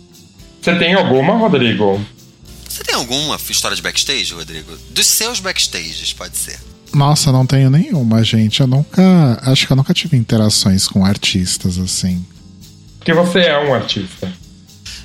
Você 0.61 0.77
tem 0.77 0.95
alguma, 0.95 1.37
Rodrigo? 1.37 2.05
Você 2.69 2.83
tem 2.83 2.97
alguma 2.97 3.39
história 3.49 3.77
de 3.77 3.83
backstage, 3.83 4.35
Rodrigo? 4.35 4.77
Dos 4.91 5.07
seus 5.07 5.39
backstages, 5.39 6.13
pode 6.13 6.37
ser. 6.37 6.59
Nossa, 6.93 7.31
não 7.31 7.47
tenho 7.47 7.71
nenhuma, 7.71 8.25
gente. 8.25 8.61
Eu 8.61 8.67
nunca. 8.67 9.39
Acho 9.43 9.67
que 9.67 9.73
eu 9.73 9.77
nunca 9.77 9.95
tive 9.95 10.17
interações 10.17 10.89
com 10.89 11.05
artistas 11.05 11.79
assim. 11.79 12.27
Porque 12.99 13.13
você 13.15 13.41
é 13.41 13.59
um 13.59 13.73
artista. 13.73 14.33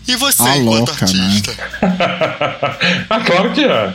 E 0.08 0.16
você, 0.16 0.42
Ah, 0.42 0.58
enquanto 0.58 0.90
louca, 0.90 1.06
artista? 1.06 1.54
ah, 3.10 3.20
claro 3.26 3.54
que 3.54 3.64
é. 3.64 3.94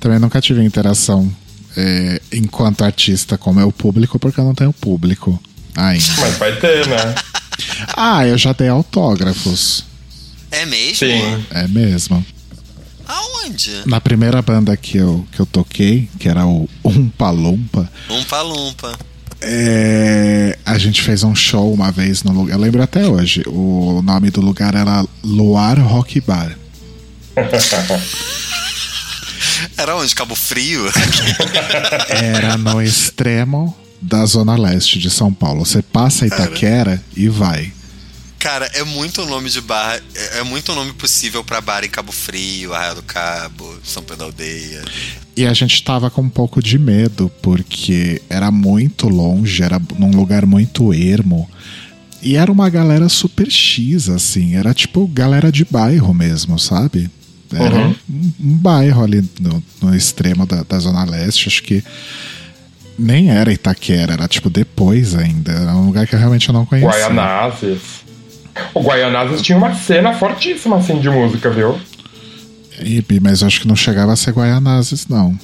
Também 0.00 0.18
nunca 0.18 0.40
tive 0.40 0.62
interação 0.62 1.30
é, 1.76 2.20
enquanto 2.32 2.82
artista 2.82 3.38
com 3.38 3.50
o 3.50 3.54
meu 3.54 3.70
público, 3.72 4.18
porque 4.18 4.40
eu 4.40 4.44
não 4.44 4.54
tenho 4.54 4.72
público 4.72 5.40
ainda. 5.74 6.04
Mas 6.18 6.36
vai 6.38 6.56
ter, 6.56 6.86
né? 6.86 7.14
Ah, 7.96 8.26
eu 8.26 8.36
já 8.36 8.52
dei 8.52 8.68
autógrafos. 8.68 9.82
É 10.50 10.66
mesmo? 10.66 10.96
Sim. 10.96 11.46
É 11.50 11.66
mesmo. 11.66 12.24
Aonde? 13.06 13.82
Na 13.86 13.98
primeira 14.00 14.42
banda 14.42 14.76
que 14.76 14.98
eu, 14.98 15.26
que 15.32 15.40
eu 15.40 15.46
toquei, 15.46 16.08
que 16.18 16.28
era 16.28 16.46
o 16.46 16.68
Umpa 16.84 17.30
Lumpa, 17.30 17.90
Umpa 18.10 18.42
Lumpa. 18.42 18.98
É, 19.40 20.58
a 20.64 20.78
gente 20.78 21.02
fez 21.02 21.22
um 21.22 21.34
show 21.34 21.72
uma 21.72 21.90
vez 21.90 22.22
no 22.22 22.32
lugar. 22.32 22.54
Eu 22.54 22.60
lembro 22.60 22.82
até 22.82 23.06
hoje. 23.06 23.42
O 23.46 24.00
nome 24.02 24.30
do 24.30 24.40
lugar 24.40 24.74
era 24.74 25.04
Luar 25.22 25.78
Rock 25.78 26.20
Bar. 26.20 26.56
Era 29.76 29.96
onde? 29.96 30.14
Cabo 30.14 30.34
Frio? 30.34 30.90
Era 32.08 32.56
no 32.56 32.80
extremo 32.80 33.76
da 34.00 34.24
Zona 34.24 34.56
Leste 34.56 34.98
de 34.98 35.10
São 35.10 35.32
Paulo. 35.32 35.64
Você 35.64 35.82
passa 35.82 36.26
Itaquera 36.26 37.02
e 37.14 37.28
vai. 37.28 37.72
Cara, 38.46 38.70
é 38.74 38.84
muito 38.84 39.26
nome 39.26 39.50
de 39.50 39.60
bar. 39.60 40.00
É 40.14 40.38
é 40.38 40.42
muito 40.44 40.72
nome 40.72 40.92
possível 40.92 41.42
pra 41.42 41.60
bar 41.60 41.82
em 41.82 41.88
Cabo 41.88 42.12
Frio, 42.12 42.72
Arraial 42.72 42.94
do 42.94 43.02
Cabo, 43.02 43.74
São 43.82 44.04
Pedro 44.04 44.18
da 44.18 44.24
Aldeia. 44.26 44.84
E 45.36 45.44
a 45.44 45.52
gente 45.52 45.82
tava 45.82 46.08
com 46.10 46.22
um 46.22 46.28
pouco 46.28 46.62
de 46.62 46.78
medo, 46.78 47.28
porque 47.42 48.22
era 48.30 48.52
muito 48.52 49.08
longe, 49.08 49.64
era 49.64 49.82
num 49.98 50.12
lugar 50.12 50.46
muito 50.46 50.94
ermo. 50.94 51.50
E 52.22 52.36
era 52.36 52.52
uma 52.52 52.70
galera 52.70 53.08
super 53.08 53.50
X, 53.50 54.08
assim. 54.08 54.54
Era 54.54 54.72
tipo 54.72 55.08
galera 55.08 55.50
de 55.50 55.64
bairro 55.64 56.14
mesmo, 56.14 56.56
sabe? 56.56 57.10
Era 57.52 57.74
Uhum. 57.74 57.96
um, 58.08 58.32
um 58.38 58.56
bairro 58.58 59.02
ali 59.02 59.28
no, 59.40 59.60
no 59.82 59.92
extremo 59.92 60.46
da, 60.46 60.62
da 60.62 60.78
Zona 60.78 61.02
Leste. 61.04 61.48
Acho 61.48 61.64
que 61.64 61.82
nem 62.96 63.28
era 63.28 63.52
Itaquera, 63.52 64.12
era 64.12 64.28
tipo 64.28 64.48
depois 64.48 65.16
ainda. 65.16 65.50
Era 65.50 65.74
um 65.74 65.86
lugar 65.86 66.06
que 66.06 66.14
eu 66.14 66.18
realmente 66.20 66.52
não 66.52 66.64
conhecia. 66.64 66.88
Guaianazes. 66.90 68.05
O 68.74 68.82
Guaianazes 68.82 69.42
tinha 69.42 69.58
uma 69.58 69.74
cena 69.74 70.12
fortíssima, 70.12 70.76
assim, 70.76 70.98
de 71.00 71.08
música, 71.08 71.50
viu? 71.50 71.78
E, 72.80 73.02
mas 73.20 73.40
eu 73.40 73.46
acho 73.46 73.60
que 73.60 73.68
não 73.68 73.76
chegava 73.76 74.12
a 74.12 74.16
ser 74.16 74.32
Guaianazes, 74.32 75.06
não. 75.06 75.38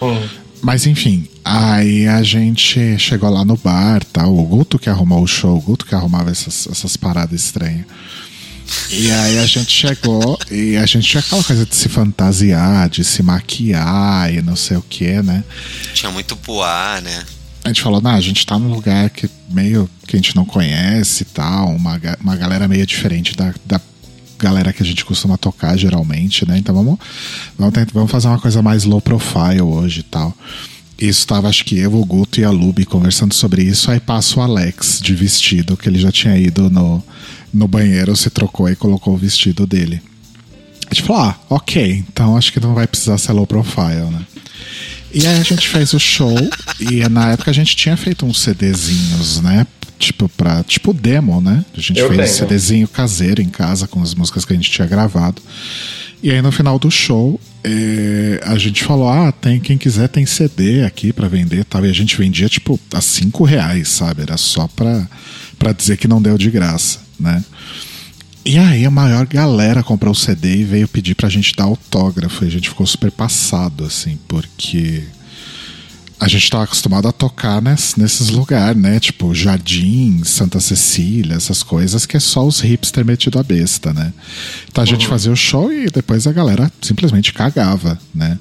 Hum. 0.00 0.28
Mas 0.60 0.86
enfim, 0.86 1.28
aí 1.44 2.06
a 2.06 2.22
gente 2.22 2.98
chegou 2.98 3.30
lá 3.30 3.44
no 3.44 3.56
bar 3.56 4.02
tal. 4.04 4.36
O 4.36 4.44
Guto 4.44 4.78
que 4.78 4.90
arrumou 4.90 5.22
o 5.22 5.26
show, 5.26 5.56
o 5.56 5.60
Guto 5.60 5.86
que 5.86 5.94
arrumava 5.94 6.30
essas, 6.30 6.66
essas 6.70 6.96
paradas 6.96 7.40
estranhas. 7.40 7.86
E 8.90 9.10
aí 9.10 9.38
a 9.38 9.46
gente 9.46 9.70
chegou 9.70 10.38
e 10.50 10.76
a 10.76 10.84
gente 10.84 11.08
tinha 11.08 11.20
aquela 11.20 11.42
coisa 11.42 11.64
de 11.64 11.74
se 11.74 11.88
fantasiar, 11.88 12.88
de 12.88 13.02
se 13.02 13.22
maquiar 13.22 14.32
e 14.32 14.42
não 14.42 14.56
sei 14.56 14.76
o 14.76 14.82
que, 14.82 15.22
né? 15.22 15.42
Tinha 15.94 16.12
muito 16.12 16.36
poá, 16.36 17.00
né? 17.00 17.24
A 17.68 17.72
gente 17.72 17.82
falou, 17.82 18.00
não, 18.00 18.12
a 18.12 18.20
gente 18.20 18.44
tá 18.46 18.58
num 18.58 18.70
lugar 18.72 19.10
que 19.10 19.28
meio 19.50 19.88
que 20.06 20.16
a 20.16 20.18
gente 20.18 20.34
não 20.34 20.44
conhece 20.44 21.22
e 21.22 21.26
tal, 21.26 21.68
uma, 21.74 22.00
uma 22.20 22.36
galera 22.36 22.66
meio 22.66 22.86
diferente 22.86 23.36
da, 23.36 23.54
da 23.66 23.80
galera 24.38 24.72
que 24.72 24.82
a 24.82 24.86
gente 24.86 25.04
costuma 25.04 25.36
tocar 25.36 25.76
geralmente, 25.76 26.46
né? 26.48 26.56
Então 26.58 26.74
vamos, 26.74 26.98
vamos, 27.58 27.74
tentar- 27.74 27.92
vamos 27.92 28.10
fazer 28.10 28.28
uma 28.28 28.38
coisa 28.40 28.62
mais 28.62 28.84
low 28.84 29.00
profile 29.00 29.60
hoje 29.60 30.00
e 30.00 30.04
tal. 30.04 30.34
Isso 30.98 31.26
tava, 31.26 31.48
acho 31.48 31.64
que 31.64 31.78
eu, 31.78 31.94
o 31.94 32.04
Guto 32.04 32.40
e 32.40 32.44
a 32.44 32.50
Luby 32.50 32.84
conversando 32.84 33.34
sobre 33.34 33.62
isso. 33.62 33.90
Aí 33.90 34.00
passa 34.00 34.40
o 34.40 34.42
Alex 34.42 35.00
de 35.00 35.14
vestido, 35.14 35.76
que 35.76 35.88
ele 35.88 35.98
já 35.98 36.10
tinha 36.10 36.36
ido 36.36 36.68
no, 36.70 37.02
no 37.52 37.68
banheiro, 37.68 38.16
se 38.16 38.30
trocou 38.30 38.68
e 38.68 38.74
colocou 38.76 39.14
o 39.14 39.16
vestido 39.18 39.66
dele. 39.66 40.00
A 40.90 40.94
gente 40.94 41.06
falou, 41.06 41.22
ah, 41.22 41.38
ok, 41.50 42.04
então 42.08 42.36
acho 42.36 42.52
que 42.52 42.58
não 42.60 42.74
vai 42.74 42.86
precisar 42.86 43.18
ser 43.18 43.32
low 43.32 43.46
profile, 43.46 44.10
né? 44.10 44.22
E 45.12 45.26
aí 45.26 45.38
a 45.40 45.42
gente 45.42 45.66
fez 45.68 45.92
o 45.94 45.98
show 45.98 46.36
e 46.80 47.06
na 47.08 47.32
época 47.32 47.50
a 47.50 47.54
gente 47.54 47.74
tinha 47.74 47.96
feito 47.96 48.26
uns 48.26 48.40
CDzinhos, 48.40 49.40
né? 49.40 49.66
Tipo, 49.98 50.28
pra, 50.28 50.62
tipo 50.62 50.92
demo, 50.92 51.40
né? 51.40 51.64
A 51.76 51.80
gente 51.80 51.98
Eu 51.98 52.08
fez 52.08 52.16
tenho. 52.16 52.24
esse 52.24 52.38
CDzinho 52.38 52.88
caseiro 52.88 53.42
em 53.42 53.48
casa 53.48 53.88
com 53.88 54.00
as 54.02 54.14
músicas 54.14 54.44
que 54.44 54.52
a 54.52 54.56
gente 54.56 54.70
tinha 54.70 54.86
gravado. 54.86 55.42
E 56.22 56.30
aí 56.30 56.42
no 56.42 56.52
final 56.52 56.78
do 56.78 56.90
show, 56.90 57.40
eh, 57.64 58.40
a 58.44 58.56
gente 58.58 58.84
falou: 58.84 59.08
ah, 59.08 59.32
tem 59.32 59.58
quem 59.58 59.78
quiser 59.78 60.08
tem 60.08 60.26
CD 60.26 60.84
aqui 60.84 61.12
pra 61.12 61.26
vender 61.28 61.60
e 61.60 61.64
tal. 61.64 61.84
E 61.86 61.90
a 61.90 61.92
gente 61.92 62.16
vendia, 62.16 62.48
tipo, 62.48 62.78
a 62.92 63.00
cinco 63.00 63.44
reais, 63.44 63.88
sabe? 63.88 64.22
Era 64.22 64.36
só 64.36 64.68
pra, 64.68 65.08
pra 65.58 65.72
dizer 65.72 65.96
que 65.96 66.06
não 66.08 66.20
deu 66.22 66.36
de 66.38 66.50
graça, 66.50 67.00
né? 67.18 67.42
E 68.44 68.58
aí 68.58 68.84
a 68.86 68.90
maior 68.90 69.26
galera 69.26 69.82
comprou 69.82 70.12
o 70.12 70.16
CD 70.16 70.56
e 70.58 70.64
veio 70.64 70.88
pedir 70.88 71.14
pra 71.14 71.28
gente 71.28 71.54
dar 71.54 71.64
autógrafo. 71.64 72.44
E 72.44 72.48
a 72.48 72.50
gente 72.50 72.68
ficou 72.68 72.86
super 72.86 73.10
passado, 73.10 73.84
assim, 73.84 74.18
porque 74.26 75.04
a 76.18 76.26
gente 76.26 76.48
tava 76.50 76.64
acostumado 76.64 77.06
a 77.06 77.12
tocar 77.12 77.60
nes- 77.60 77.94
nesses 77.96 78.30
lugares, 78.30 78.80
né? 78.80 78.98
Tipo, 78.98 79.34
Jardim, 79.34 80.22
Santa 80.24 80.60
Cecília, 80.60 81.36
essas 81.36 81.62
coisas 81.62 82.06
que 82.06 82.16
é 82.16 82.20
só 82.20 82.46
os 82.46 82.60
hipster 82.60 83.04
metido 83.04 83.38
a 83.38 83.42
besta, 83.42 83.92
né? 83.92 84.12
Então 84.70 84.82
a 84.82 84.86
gente 84.86 85.06
fazia 85.06 85.30
o 85.30 85.36
show 85.36 85.70
e 85.72 85.86
depois 85.90 86.26
a 86.26 86.32
galera 86.32 86.72
simplesmente 86.80 87.32
cagava, 87.34 87.98
né? 88.14 88.38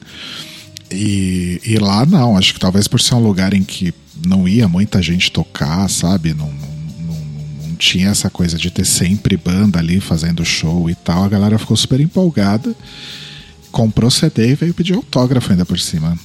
E, 0.90 1.60
e 1.66 1.78
lá 1.78 2.06
não, 2.06 2.38
acho 2.38 2.54
que 2.54 2.60
talvez 2.62 2.88
por 2.88 3.02
ser 3.02 3.16
um 3.16 3.20
lugar 3.20 3.54
em 3.54 3.64
que 3.64 3.94
não 4.26 4.48
ia 4.48 4.70
muita 4.70 5.02
gente 5.02 5.30
tocar, 5.32 5.90
sabe? 5.90 6.34
Não 6.34 6.50
tinha 7.78 8.10
essa 8.10 8.30
coisa 8.30 8.58
de 8.58 8.70
ter 8.72 8.86
sempre 8.86 9.38
banda 9.38 9.80
ali 9.80 10.00
fazendo 10.00 10.44
show 10.44 10.90
e 10.90 10.96
tal. 10.96 11.24
A 11.24 11.30
galera 11.30 11.58
ficou 11.58 11.78
super 11.78 12.00
empolgada, 12.00 12.76
comprou 13.72 14.12
CD 14.12 14.50
e 14.50 14.56
veio 14.56 14.74
pedir 14.74 14.96
autógrafo 14.96 15.52
ainda 15.52 15.66
por 15.66 15.80
cima. 15.80 16.18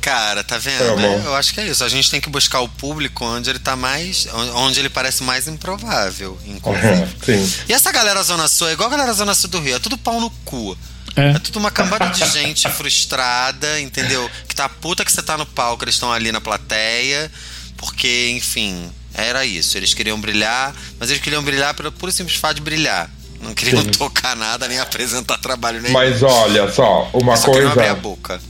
Cara, 0.00 0.44
tá 0.44 0.58
vendo? 0.58 0.82
É, 0.82 0.96
bom. 0.96 1.22
eu 1.24 1.34
acho 1.34 1.52
que 1.52 1.60
é 1.60 1.66
isso. 1.66 1.82
A 1.82 1.88
gente 1.88 2.10
tem 2.10 2.20
que 2.20 2.30
buscar 2.30 2.60
o 2.60 2.68
público 2.68 3.24
onde 3.24 3.50
ele 3.50 3.58
tá 3.58 3.74
mais. 3.74 4.26
onde 4.54 4.78
ele 4.78 4.88
parece 4.88 5.22
mais 5.22 5.48
improvável, 5.48 6.38
inclusive. 6.46 7.08
Sim. 7.24 7.52
E 7.68 7.72
essa 7.72 7.90
galera 7.90 8.22
Zona 8.22 8.48
Sul 8.48 8.68
é 8.68 8.72
igual 8.72 8.88
a 8.88 8.92
galera 8.92 9.12
Zona 9.12 9.34
Sul 9.34 9.50
do 9.50 9.60
Rio, 9.60 9.76
é 9.76 9.78
tudo 9.78 9.98
pau 9.98 10.20
no 10.20 10.30
cu. 10.44 10.76
É. 11.16 11.30
É 11.30 11.38
tudo 11.38 11.58
uma 11.58 11.70
cambada 11.70 12.08
de 12.08 12.24
gente 12.28 12.68
frustrada, 12.68 13.80
entendeu? 13.80 14.28
Que 14.48 14.54
tá 14.54 14.68
puta 14.68 15.04
que 15.04 15.12
você 15.12 15.22
tá 15.22 15.38
no 15.38 15.46
palco, 15.46 15.84
eles 15.84 15.94
estão 15.94 16.12
ali 16.12 16.32
na 16.32 16.40
plateia, 16.40 17.30
porque, 17.76 18.30
enfim, 18.30 18.90
era 19.14 19.44
isso. 19.44 19.76
Eles 19.78 19.94
queriam 19.94 20.20
brilhar, 20.20 20.74
mas 20.98 21.10
eles 21.10 21.22
queriam 21.22 21.42
brilhar 21.42 21.74
pelo 21.74 21.92
puro 21.92 22.10
e 22.10 22.14
simples 22.14 22.36
fato 22.36 22.56
de 22.56 22.62
brilhar. 22.62 23.10
Não 23.40 23.54
queriam 23.54 23.82
Sim. 23.82 23.90
tocar 23.90 24.34
nada, 24.34 24.66
nem 24.66 24.78
apresentar 24.80 25.38
trabalho 25.38 25.80
nenhum. 25.80 25.92
Mas 25.92 26.22
olha 26.22 26.70
só, 26.70 27.10
uma 27.12 27.36
Só 27.36 27.52
queriam 27.52 27.70
abrir 27.70 27.82
a 27.82 27.86
coisa. 27.88 28.00
boca. 28.00 28.40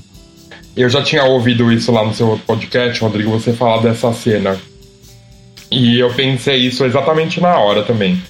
Eu 0.77 0.89
já 0.89 1.03
tinha 1.03 1.25
ouvido 1.25 1.73
isso 1.73 1.93
lá 1.93 2.05
no 2.05 2.15
seu 2.15 2.29
outro 2.29 2.45
podcast, 2.47 3.01
Rodrigo, 3.01 3.31
você 3.31 3.53
falar 3.53 3.83
dessa 3.83 4.13
cena. 4.13 4.59
E 5.71 5.99
eu 5.99 6.13
pensei 6.15 6.57
isso 6.57 6.85
exatamente 6.85 7.41
na 7.41 7.59
hora 7.59 7.83
também. 7.83 8.21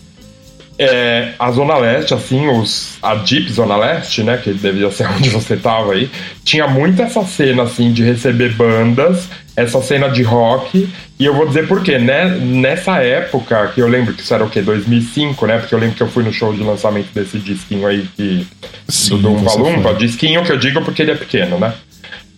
É, 0.79 1.35
a 1.39 1.51
Zona 1.53 1.77
Leste, 1.77 2.15
assim, 2.15 2.49
os, 2.49 2.95
a 3.01 3.15
Deep 3.15 3.53
Zona 3.53 3.77
Leste, 3.77 4.23
né, 4.23 4.37
que 4.37 4.53
devia 4.53 4.91
ser 4.91 5.07
onde 5.13 5.31
você 5.31 5.57
tava 5.57 5.93
aí, 5.93 6.11
tinha 6.45 6.67
muito 6.67 7.01
essa 7.01 7.25
cena, 7.25 7.63
assim, 7.63 7.93
de 7.93 8.03
receber 8.03 8.55
bandas, 8.55 9.29
essa 9.57 9.81
cena 9.81 10.09
de 10.09 10.23
rock, 10.23 10.89
e 11.19 11.25
eu 11.25 11.33
vou 11.35 11.47
dizer 11.47 11.69
por 11.69 11.83
quê, 11.83 11.97
né, 11.99 12.25
nessa 12.41 13.01
época, 13.03 13.69
que 13.75 13.81
eu 13.81 13.87
lembro 13.89 14.13
que 14.13 14.23
isso 14.23 14.35
era 14.35 14.45
o 14.45 14.51
quê, 14.51 14.61
2005, 14.61 15.47
né, 15.47 15.59
porque 15.59 15.75
eu 15.75 15.79
lembro 15.79 15.95
que 15.95 16.03
eu 16.03 16.09
fui 16.09 16.25
no 16.25 16.33
show 16.33 16.53
de 16.53 16.63
lançamento 16.63 17.07
desse 17.15 17.39
disquinho 17.39 17.87
aí, 17.87 18.09
que, 18.17 18.47
Sim, 18.89 19.11
do 19.11 19.19
Dum 19.23 19.37
você 19.39 19.57
Palumpa, 19.59 19.91
foi. 19.91 19.95
disquinho 19.99 20.43
que 20.45 20.51
eu 20.51 20.59
digo 20.59 20.83
porque 20.83 21.03
ele 21.03 21.13
é 21.13 21.15
pequeno, 21.15 21.59
né, 21.59 21.73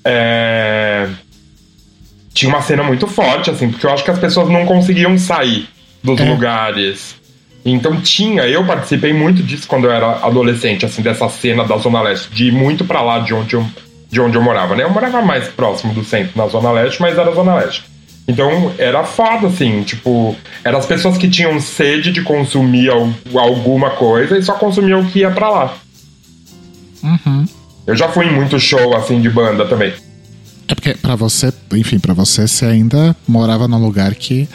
é, 0.04 1.08
tinha 2.34 2.48
uma 2.50 2.60
cena 2.60 2.82
muito 2.82 3.06
forte, 3.06 3.50
assim, 3.50 3.70
porque 3.70 3.86
eu 3.86 3.90
acho 3.92 4.04
que 4.04 4.10
as 4.10 4.18
pessoas 4.18 4.48
não 4.50 4.66
conseguiam 4.66 5.16
sair 5.18 5.66
dos 6.02 6.20
É. 6.20 6.24
lugares. 6.24 7.16
Então 7.64 8.00
tinha, 8.00 8.42
eu 8.42 8.64
participei 8.64 9.12
muito 9.12 9.42
disso 9.42 9.66
quando 9.66 9.86
eu 9.86 9.90
era 9.90 10.24
adolescente, 10.24 10.84
assim, 10.86 11.02
dessa 11.02 11.28
cena 11.28 11.64
da 11.64 11.76
Zona 11.78 12.00
Leste, 12.02 12.28
de 12.30 12.44
ir 12.48 12.52
muito 12.52 12.84
pra 12.84 13.00
lá 13.02 13.18
de 13.18 13.34
onde 13.34 13.54
eu, 13.54 13.66
de 14.16 14.20
onde 14.22 14.36
eu 14.38 14.42
morava, 14.42 14.74
né? 14.74 14.82
Eu 14.82 14.90
morava 14.90 15.20
mais 15.20 15.46
próximo 15.48 15.92
do 15.92 16.02
centro, 16.02 16.32
na 16.38 16.46
Zona 16.48 16.70
Leste, 16.70 17.02
mas 17.02 17.18
era 17.18 17.34
Zona 17.34 17.54
Leste. 17.56 17.84
Então 18.26 18.72
era 18.78 19.04
foda, 19.04 19.46
assim, 19.48 19.82
tipo, 19.82 20.34
eram 20.64 20.78
as 20.78 20.86
pessoas 20.86 21.18
que 21.18 21.28
tinham 21.28 21.60
sede 21.60 22.10
de 22.10 22.22
consumir 22.22 22.88
al- 22.90 23.10
alguma 23.34 23.90
coisa 23.90 24.38
e 24.38 24.42
só 24.42 24.54
consumiam 24.54 25.02
o 25.02 25.06
que 25.06 25.18
ia 25.18 25.30
pra 25.30 25.50
lá. 25.50 25.74
Eu 27.86 27.94
já 27.94 28.08
fui 28.08 28.24
em 28.26 28.32
muito 28.34 28.58
show, 28.58 28.96
assim, 28.96 29.20
de 29.20 29.28
banda 29.28 29.66
também. 29.66 29.92
É 30.66 30.74
porque 30.74 30.94
pra 30.94 31.14
você, 31.14 31.52
enfim, 31.74 31.98
pra 31.98 32.14
você, 32.14 32.48
você 32.48 32.64
ainda 32.64 33.14
morava 33.28 33.68
num 33.68 33.78
lugar 33.78 34.14
que 34.14 34.48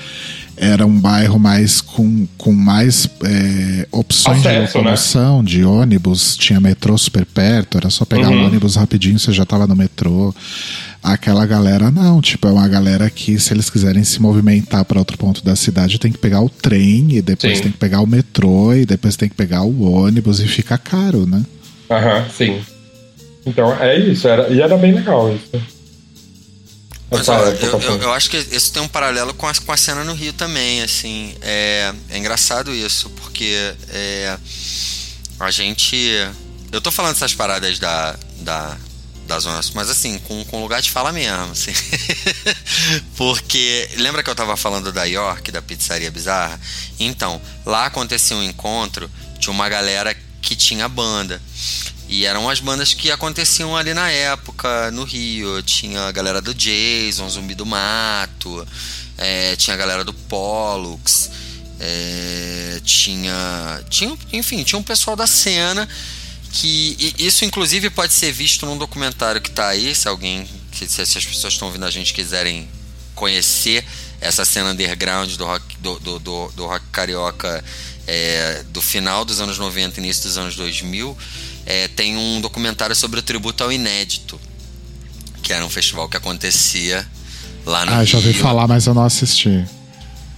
era 0.62 0.86
um 0.86 1.00
bairro 1.00 1.40
mais 1.40 1.82
com, 1.82 2.28
com 2.38 2.52
mais 2.54 3.10
é, 3.26 3.88
opções 3.92 4.44
de 4.44 4.48
Acesso, 4.48 4.78
locomoção, 4.78 5.44
de 5.44 5.64
ônibus, 5.64 6.38
tinha 6.38 6.60
metrô 6.60 6.96
super 7.00 7.26
perto, 7.26 7.80
era 7.80 7.90
só 7.90 8.06
pegar 8.06 8.30
um 8.30 8.46
ônibus 8.46 8.76
rapidinho, 8.76 9.18
você 9.18 9.32
já 9.32 9.44
tava 9.44 9.66
no 9.66 9.76
metrô. 9.76 10.32
Aquela 11.02 11.48
galera 11.48 11.90
não, 11.90 12.22
tipo, 12.22 12.48
é 12.48 12.52
uma 12.52 12.68
galera 12.68 13.10
que 13.10 13.40
se 13.40 13.52
eles 13.52 13.72
quiserem 13.72 14.04
se 14.04 14.22
movimentar 14.22 14.86
para 14.86 15.00
outro 15.00 15.18
ponto 15.18 15.44
da 15.44 15.56
cidade, 15.56 15.98
tem 15.98 16.12
que 16.12 16.20
pegar 16.20 16.42
o 16.42 16.50
trem 16.50 17.08
e 17.16 17.24
depois 17.24 17.58
Sim. 17.58 17.64
tem 17.64 17.72
que 17.72 17.80
pegar 17.80 18.02
o 18.02 18.08
metrô 18.08 18.72
e 18.76 18.86
depois 18.86 19.16
tem 19.16 19.28
que 19.28 19.36
pegar 19.36 19.64
o 19.64 19.82
ônibus 19.82 20.40
e 20.40 20.48
fica 20.48 20.78
caro, 20.78 21.26
né? 21.26 21.44
Aham, 21.90 22.26
sim. 22.30 22.62
Então 23.48 23.74
é 23.82 23.98
isso, 23.98 24.28
era, 24.28 24.48
e 24.50 24.62
era 24.62 24.78
bem 24.78 24.94
legal 24.94 25.34
isso. 25.34 25.81
Mas 27.12 27.22
Essa 27.22 27.34
ó, 27.34 27.46
época, 27.46 27.66
eu, 27.66 27.82
eu, 27.82 28.02
eu 28.04 28.14
acho 28.14 28.30
que 28.30 28.38
isso 28.38 28.72
tem 28.72 28.82
um 28.82 28.88
paralelo 28.88 29.34
com 29.34 29.46
a, 29.46 29.54
com 29.54 29.72
a 29.74 29.76
cena 29.76 30.02
no 30.06 30.14
Rio 30.14 30.32
também, 30.32 30.82
assim. 30.82 31.36
É, 31.42 31.94
é 32.10 32.18
engraçado 32.18 32.74
isso, 32.74 33.10
porque 33.10 33.76
é, 33.90 34.38
a 35.38 35.52
gente. 35.52 35.98
Eu 36.72 36.80
tô 36.80 36.90
falando 36.90 37.12
essas 37.12 37.34
paradas 37.34 37.78
da, 37.80 38.16
da, 38.38 38.78
da 39.28 39.40
Zona 39.40 39.62
Sul, 39.62 39.74
mas 39.76 39.90
assim, 39.90 40.20
com, 40.20 40.46
com 40.46 40.62
lugar 40.62 40.82
de 40.82 40.90
fala 40.90 41.12
mesmo, 41.12 41.52
assim. 41.52 41.74
porque. 43.18 43.90
Lembra 43.98 44.24
que 44.24 44.30
eu 44.30 44.36
tava 44.36 44.56
falando 44.56 44.94
da 44.94 45.04
York, 45.04 45.52
da 45.52 45.62
pizzaria 45.62 46.10
bizarra? 46.10 46.58
Então, 46.98 47.42
lá 47.66 47.88
acontecia 47.88 48.38
um 48.38 48.44
encontro, 48.44 49.12
tinha 49.38 49.52
uma 49.52 49.68
galera 49.68 50.16
que 50.42 50.56
tinha 50.56 50.88
banda. 50.88 51.42
E 52.12 52.26
eram 52.26 52.50
as 52.50 52.60
bandas 52.60 52.94
que 52.94 53.10
aconteciam 53.10 53.76
ali 53.76 53.94
na 53.94 54.12
época, 54.12 54.92
no 54.92 55.06
Rio. 55.06 55.64
Tinha 55.64 56.02
a 56.02 56.12
galera 56.12 56.42
do 56.42 56.54
Jason, 56.54 57.30
Zumbi 57.30 57.56
do 57.56 57.66
Mato, 57.66 58.68
é, 59.18 59.56
tinha 59.56 59.74
a 59.74 59.78
galera 59.78 60.04
do 60.04 60.14
Pollux, 60.14 61.32
é, 61.80 62.82
tinha, 62.84 63.82
tinha. 63.90 64.18
Enfim, 64.34 64.62
tinha 64.62 64.78
um 64.78 64.84
pessoal 64.84 65.16
da 65.16 65.26
cena 65.26 65.88
que. 66.52 67.16
isso, 67.18 67.46
inclusive, 67.46 67.90
pode 67.90 68.12
ser 68.12 68.34
visto 68.34 68.66
num 68.66 68.78
documentário 68.78 69.40
que 69.40 69.50
tá 69.50 69.70
aí, 69.70 69.96
se 69.96 70.10
alguém. 70.10 70.46
Se, 70.74 70.90
se 70.90 71.18
as 71.18 71.26
pessoas 71.26 71.54
estão 71.54 71.70
ouvindo 71.70 71.86
a 71.86 71.92
gente 71.92 72.14
quiserem 72.14 72.68
conhecer 73.16 73.86
essa 74.20 74.44
cena 74.44 74.72
underground 74.72 75.32
do 75.36 75.46
rock, 75.46 75.78
do, 75.78 75.98
do, 76.00 76.20
do, 76.20 76.52
do 76.58 76.66
rock 76.66 76.86
carioca 76.92 77.64
é, 78.06 78.64
do 78.70 78.82
final 78.82 79.24
dos 79.24 79.40
anos 79.40 79.58
90 79.58 80.00
início 80.00 80.24
dos 80.24 80.38
anos 80.38 80.56
2000, 80.56 81.18
é, 81.66 81.88
tem 81.88 82.18
um 82.18 82.42
documentário 82.42 82.96
sobre 82.96 83.20
o 83.20 83.24
tributo 83.24 83.64
ao 83.64 83.72
inédito, 83.72 84.40
que 85.44 85.54
era 85.54 85.66
um 85.66 85.70
festival 85.70 86.08
que 86.10 86.18
acontecia 86.18 87.08
lá 87.66 87.86
no 87.86 87.92
Ah, 87.92 87.98
Rio. 87.98 88.06
já 88.06 88.18
ouvi 88.18 88.34
falar, 88.34 88.68
mas 88.68 88.86
eu 88.88 88.94
não 88.94 89.04
assisti. 89.04 89.66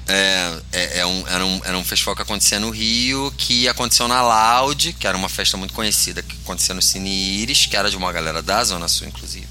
É, 0.06 0.54
é, 0.74 1.00
é 1.00 1.06
um, 1.06 1.28
era, 1.30 1.46
um, 1.46 1.62
era 1.64 1.78
um 1.78 1.84
festival 1.84 2.14
que 2.14 2.22
acontecia 2.22 2.60
no 2.60 2.70
Rio, 2.70 3.34
que 3.38 3.70
aconteceu 3.70 4.06
na 4.08 4.22
Loud, 4.22 4.92
que 5.00 5.08
era 5.08 5.18
uma 5.18 5.30
festa 5.30 5.56
muito 5.56 5.74
conhecida, 5.74 6.22
que 6.22 6.36
acontecia 6.44 6.76
no 6.76 6.82
Cine 6.82 7.10
Iris, 7.42 7.66
que 7.68 7.78
era 7.78 7.90
de 7.90 7.96
uma 7.96 8.12
galera 8.12 8.42
da 8.42 8.62
Zona 8.66 8.90
Sul, 8.90 9.08
inclusive, 9.08 9.48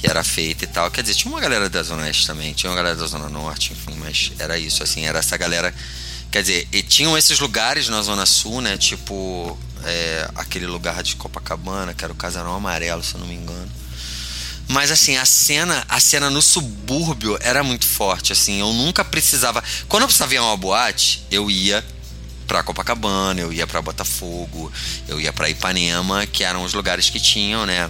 que 0.00 0.06
era 0.06 0.22
feita 0.22 0.62
e 0.62 0.68
tal. 0.68 0.88
Quer 0.92 1.02
dizer, 1.02 1.14
tinha 1.16 1.32
uma 1.32 1.40
galera 1.40 1.68
da 1.68 1.82
Zona 1.82 2.02
Oeste 2.04 2.24
também, 2.24 2.52
tinha 2.52 2.70
uma 2.70 2.76
galera 2.76 2.94
da 2.94 3.04
Zona 3.06 3.28
Norte, 3.28 3.72
enfim, 3.72 3.98
mas 3.98 4.30
era 4.38 4.56
isso, 4.56 4.80
assim, 4.82 5.06
era 5.06 5.18
essa 5.18 5.36
galera. 5.36 5.74
Quer 6.34 6.42
dizer, 6.42 6.68
e 6.72 6.82
tinham 6.82 7.16
esses 7.16 7.38
lugares 7.38 7.88
na 7.88 8.02
Zona 8.02 8.26
Sul, 8.26 8.60
né? 8.60 8.76
Tipo, 8.76 9.56
é, 9.84 10.28
aquele 10.34 10.66
lugar 10.66 11.00
de 11.00 11.14
Copacabana, 11.14 11.94
que 11.94 12.02
era 12.02 12.12
o 12.12 12.16
Casarão 12.16 12.56
Amarelo, 12.56 13.04
se 13.04 13.14
eu 13.14 13.20
não 13.20 13.26
me 13.28 13.36
engano. 13.36 13.70
Mas 14.66 14.90
assim, 14.90 15.16
a 15.16 15.24
cena, 15.24 15.84
a 15.88 16.00
cena 16.00 16.28
no 16.30 16.42
subúrbio 16.42 17.38
era 17.40 17.62
muito 17.62 17.86
forte, 17.86 18.32
assim, 18.32 18.58
eu 18.58 18.72
nunca 18.72 19.04
precisava, 19.04 19.62
quando 19.88 20.02
eu 20.02 20.08
precisava 20.08 20.34
ir 20.34 20.38
a 20.38 20.42
uma 20.42 20.56
boate, 20.56 21.22
eu 21.30 21.48
ia 21.48 21.84
pra 22.48 22.64
Copacabana, 22.64 23.40
eu 23.40 23.52
ia 23.52 23.64
pra 23.64 23.80
Botafogo, 23.80 24.72
eu 25.06 25.20
ia 25.20 25.32
pra 25.32 25.48
Ipanema, 25.48 26.26
que 26.26 26.42
eram 26.42 26.64
os 26.64 26.74
lugares 26.74 27.10
que 27.10 27.20
tinham, 27.20 27.64
né, 27.64 27.88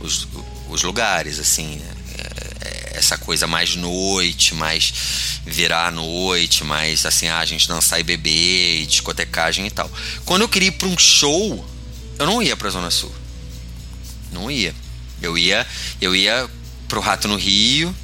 os, 0.00 0.26
os 0.70 0.82
lugares, 0.82 1.38
assim, 1.38 1.82
é, 1.82 1.90
é, 1.90 1.93
essa 2.92 3.18
coisa 3.18 3.46
mais 3.46 3.76
noite, 3.76 4.54
mais 4.54 4.92
virar 5.44 5.88
à 5.88 5.90
noite, 5.90 6.64
mais 6.64 7.04
assim, 7.04 7.28
ah, 7.28 7.38
a 7.38 7.44
gente 7.44 7.68
dançar 7.68 8.00
e 8.00 8.02
beber, 8.02 8.82
e 8.82 8.86
discotecagem 8.86 9.66
e 9.66 9.70
tal. 9.70 9.90
Quando 10.24 10.42
eu 10.42 10.48
queria 10.48 10.68
ir 10.68 10.72
pra 10.72 10.88
um 10.88 10.96
show, 10.96 11.64
eu 12.18 12.26
não 12.26 12.42
ia 12.42 12.56
pra 12.56 12.70
Zona 12.70 12.90
Sul. 12.90 13.14
Não 14.32 14.50
ia. 14.50 14.74
Eu 15.20 15.36
ia, 15.36 15.66
eu 16.00 16.14
ia 16.14 16.48
pro 16.88 17.00
Rato 17.00 17.28
no 17.28 17.36
Rio, 17.36 17.94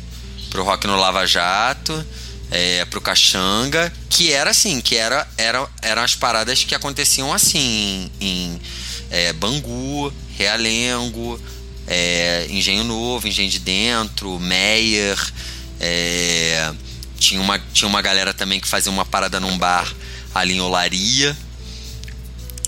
pro 0.50 0.64
Rock 0.64 0.86
no 0.86 0.96
Lava 0.96 1.26
Jato, 1.26 2.04
é, 2.50 2.84
pro 2.86 3.00
Caxanga, 3.00 3.92
que 4.08 4.32
era 4.32 4.50
assim, 4.50 4.80
que 4.80 4.96
era, 4.96 5.26
era, 5.36 5.68
eram 5.82 6.02
as 6.02 6.14
paradas 6.14 6.64
que 6.64 6.74
aconteciam 6.74 7.32
assim 7.32 8.10
em 8.20 8.60
é, 9.10 9.32
Bangu, 9.32 10.12
Realengo, 10.36 11.40
é, 11.90 12.46
Engenho 12.48 12.84
Novo, 12.84 13.26
Engenho 13.26 13.50
de 13.50 13.58
Dentro, 13.58 14.38
Meyer, 14.38 15.18
é, 15.80 16.72
tinha, 17.18 17.40
uma, 17.40 17.58
tinha 17.58 17.88
uma 17.88 18.00
galera 18.00 18.32
também 18.32 18.60
que 18.60 18.68
fazia 18.68 18.92
uma 18.92 19.04
parada 19.04 19.40
num 19.40 19.58
bar 19.58 19.92
ali 20.32 20.54
em 20.54 20.60
Olaria. 20.60 21.36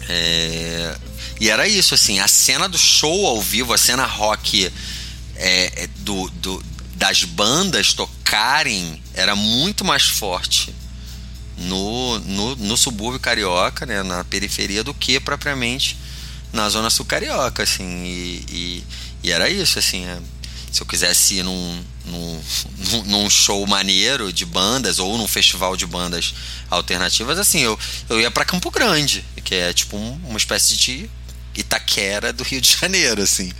É, 0.08 0.96
e 1.40 1.48
era 1.48 1.68
isso, 1.68 1.94
assim, 1.94 2.18
a 2.18 2.26
cena 2.26 2.68
do 2.68 2.76
show 2.76 3.26
ao 3.26 3.40
vivo, 3.40 3.72
a 3.72 3.78
cena 3.78 4.04
rock 4.04 4.66
é, 5.36 5.72
é, 5.84 5.86
do, 5.98 6.28
do, 6.30 6.64
das 6.96 7.22
bandas 7.22 7.92
tocarem 7.94 9.00
era 9.14 9.36
muito 9.36 9.84
mais 9.84 10.02
forte 10.02 10.74
no, 11.56 12.18
no, 12.20 12.56
no 12.56 12.76
subúrbio 12.76 13.20
carioca, 13.20 13.86
né, 13.86 14.02
na 14.02 14.24
periferia, 14.24 14.82
do 14.82 14.92
que 14.92 15.20
propriamente 15.20 15.96
na 16.52 16.68
zona 16.68 16.90
sul 16.90 17.06
carioca, 17.06 17.62
assim, 17.62 18.04
e, 18.04 18.44
e, 18.50 18.84
e 19.22 19.30
era 19.30 19.48
isso, 19.48 19.78
assim, 19.78 20.04
é, 20.04 20.18
se 20.70 20.80
eu 20.80 20.86
quisesse 20.86 21.34
ir 21.34 21.42
num, 21.44 21.84
num, 22.06 22.42
num 23.04 23.30
show 23.30 23.64
maneiro 23.66 24.32
de 24.32 24.44
bandas 24.44 24.98
ou 24.98 25.16
num 25.16 25.28
festival 25.28 25.76
de 25.76 25.86
bandas 25.86 26.34
alternativas, 26.70 27.38
assim, 27.38 27.60
eu, 27.60 27.78
eu 28.08 28.20
ia 28.20 28.30
para 28.30 28.44
Campo 28.44 28.70
Grande, 28.70 29.24
que 29.44 29.54
é 29.54 29.72
tipo 29.72 29.96
um, 29.96 30.20
uma 30.24 30.38
espécie 30.38 30.76
de 30.76 31.08
Itaquera 31.54 32.32
do 32.32 32.42
Rio 32.42 32.60
de 32.60 32.76
Janeiro, 32.80 33.22
assim. 33.22 33.52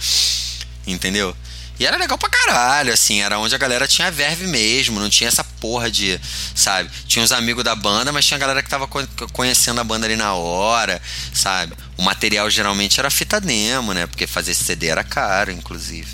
Entendeu? 0.86 1.36
E 1.78 1.86
era 1.86 1.96
legal 1.96 2.16
pra 2.16 2.28
caralho, 2.28 2.92
assim, 2.92 3.22
era 3.22 3.38
onde 3.38 3.54
a 3.54 3.58
galera 3.58 3.88
tinha 3.88 4.10
verve 4.10 4.46
mesmo, 4.46 5.00
não 5.00 5.08
tinha 5.08 5.28
essa 5.28 5.42
porra 5.42 5.90
de, 5.90 6.20
sabe? 6.54 6.90
Tinha 7.06 7.24
os 7.24 7.32
amigos 7.32 7.64
da 7.64 7.74
banda, 7.74 8.12
mas 8.12 8.24
tinha 8.24 8.36
a 8.36 8.40
galera 8.40 8.62
que 8.62 8.68
tava 8.68 8.86
conhecendo 9.32 9.80
a 9.80 9.84
banda 9.84 10.06
ali 10.06 10.14
na 10.14 10.34
hora, 10.34 11.00
sabe? 11.32 11.74
O 11.96 12.02
material 12.02 12.48
geralmente 12.50 13.00
era 13.00 13.10
fita 13.10 13.40
demo, 13.40 13.92
né? 13.92 14.06
Porque 14.06 14.26
fazer 14.26 14.54
CD 14.54 14.88
era 14.88 15.02
caro, 15.02 15.50
inclusive. 15.50 16.08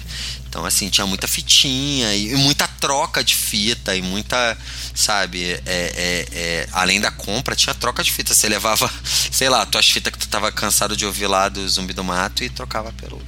Então, 0.49 0.65
assim, 0.65 0.89
tinha 0.89 1.07
muita 1.07 1.29
fitinha 1.29 2.15
e, 2.15 2.35
muita 2.37 2.67
troca 2.67 3.23
de 3.23 3.35
fita 3.35 3.95
e 3.95 4.01
muita, 4.01 4.57
sabe, 4.95 5.45
é, 5.45 5.61
é, 5.67 6.27
é, 6.33 6.69
além 6.73 7.01
da 7.01 7.11
compra, 7.11 7.55
tinha 7.55 7.75
troca 7.75 8.03
de 8.03 8.11
fita. 8.11 8.35
Você 8.35 8.49
levava, 8.49 8.91
sei 9.31 9.49
lá, 9.51 9.67
tuas 9.67 9.91
fitas 9.91 10.11
que 10.11 10.19
tu 10.19 10.29
tava 10.29 10.51
cansado 10.51 10.97
de 10.97 11.05
ouvir 11.05 11.27
lá 11.27 11.49
do 11.51 11.69
Zumbi 11.69 11.93
do 11.93 12.03
Mato 12.03 12.43
e 12.43 12.49
trocava 12.49 12.93
pelo, 12.93 13.23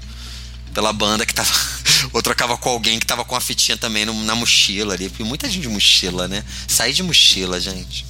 pela 0.73 0.93
banda 0.93 1.25
que 1.27 1.35
tava. 1.35 1.51
ou 2.13 2.23
trocava 2.23 2.57
com 2.57 2.69
alguém 2.69 2.99
que 2.99 3.07
tava 3.07 3.25
com 3.25 3.37
a 3.37 3.41
fitinha 3.41 3.77
também 3.77 4.05
no, 4.05 4.25
na 4.25 4.35
mochila 4.35 4.95
ali. 4.95 5.09
Porque 5.09 5.25
muita 5.25 5.49
gente 5.49 5.63
de 5.63 5.69
mochila, 5.69 6.29
né? 6.29 6.45
Sair 6.67 6.93
de 6.93 7.03
mochila, 7.03 7.61
gente. 7.61 8.07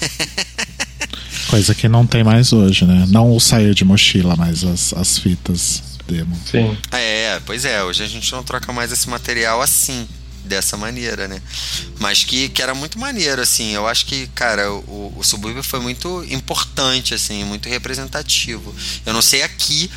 Coisa 1.48 1.74
que 1.74 1.88
não 1.88 2.06
tem 2.06 2.22
mais 2.22 2.52
hoje, 2.52 2.84
né? 2.84 3.06
Não 3.08 3.34
o 3.34 3.40
sair 3.40 3.74
de 3.74 3.84
mochila, 3.84 4.36
mas 4.36 4.64
as, 4.64 4.92
as 4.92 5.18
fitas 5.18 5.82
demo. 6.06 6.38
Sim. 6.50 6.76
É, 6.92 7.40
pois 7.44 7.64
é, 7.64 7.82
hoje 7.84 8.02
a 8.02 8.06
gente 8.06 8.32
não 8.32 8.42
troca 8.42 8.72
mais 8.72 8.90
esse 8.90 9.08
material 9.08 9.60
assim, 9.60 10.08
dessa 10.44 10.76
maneira, 10.76 11.28
né? 11.28 11.40
Mas 12.00 12.24
que, 12.24 12.48
que 12.48 12.62
era 12.62 12.74
muito 12.74 12.98
maneiro, 12.98 13.40
assim. 13.40 13.72
Eu 13.74 13.86
acho 13.86 14.06
que, 14.06 14.26
cara, 14.28 14.72
o, 14.72 15.12
o 15.16 15.22
subúrbio 15.22 15.62
foi 15.62 15.80
muito 15.80 16.24
importante, 16.30 17.14
assim, 17.14 17.44
muito 17.44 17.68
representativo. 17.68 18.74
Eu 19.04 19.12
não 19.12 19.22
sei 19.22 19.42
aqui, 19.42 19.90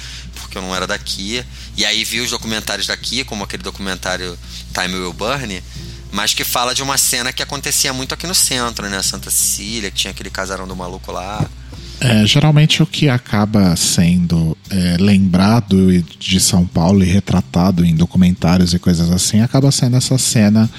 porque 0.52 0.58
eu 0.58 0.62
não 0.62 0.76
era 0.76 0.86
daqui. 0.86 1.44
E 1.78 1.86
aí 1.86 2.04
vi 2.04 2.20
os 2.20 2.30
documentários 2.30 2.86
daqui, 2.86 3.24
como 3.24 3.46
aquele 3.46 3.64
documentário 3.64 4.38
Time 4.74 4.96
Will 4.96 5.14
Burn, 5.14 5.64
mas 6.12 6.34
que 6.34 6.44
fala 6.44 6.76
de 6.76 6.84
uma 6.84 6.98
cena 6.98 7.32
que 7.32 7.42
acontecia 7.42 7.94
muito 7.94 8.14
aqui 8.14 8.28
no 8.28 8.36
centro, 8.36 8.90
né? 8.90 9.02
Santa 9.02 9.32
Cecília, 9.32 9.90
que 9.90 9.96
tinha 9.98 10.12
aquele 10.12 10.30
casarão 10.30 10.68
do 10.68 10.76
maluco 10.76 11.10
lá. 11.14 11.50
É, 12.02 12.26
geralmente 12.26 12.84
o 12.84 12.86
que 12.86 13.08
acaba 13.08 13.76
sendo 13.78 14.58
é, 14.70 14.98
lembrado 15.00 16.04
de 16.20 16.40
São 16.40 16.66
Paulo 16.66 17.04
e 17.04 17.08
retratado 17.08 17.86
em 17.86 17.96
documentários 17.96 18.74
e 18.74 18.80
coisas 18.80 19.10
assim 19.12 19.40
acaba 19.42 19.72
sendo 19.72 19.96
essa 19.98 20.18
cena 20.18 20.70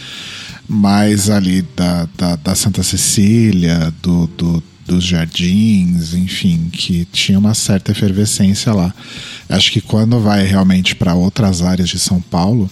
mais 0.68 1.30
ali 1.30 1.62
da, 1.62 2.08
da, 2.16 2.36
da 2.36 2.54
Santa 2.54 2.82
Cecília, 2.82 3.92
do, 4.02 4.26
do, 4.26 4.62
dos 4.86 5.04
jardins, 5.04 6.12
enfim, 6.14 6.68
que 6.72 7.04
tinha 7.06 7.38
uma 7.38 7.54
certa 7.54 7.92
efervescência 7.92 8.72
lá. 8.72 8.92
Acho 9.48 9.70
que 9.70 9.80
quando 9.80 10.20
vai 10.20 10.44
realmente 10.44 10.94
para 10.94 11.14
outras 11.14 11.62
áreas 11.62 11.88
de 11.88 11.98
São 11.98 12.20
Paulo, 12.20 12.70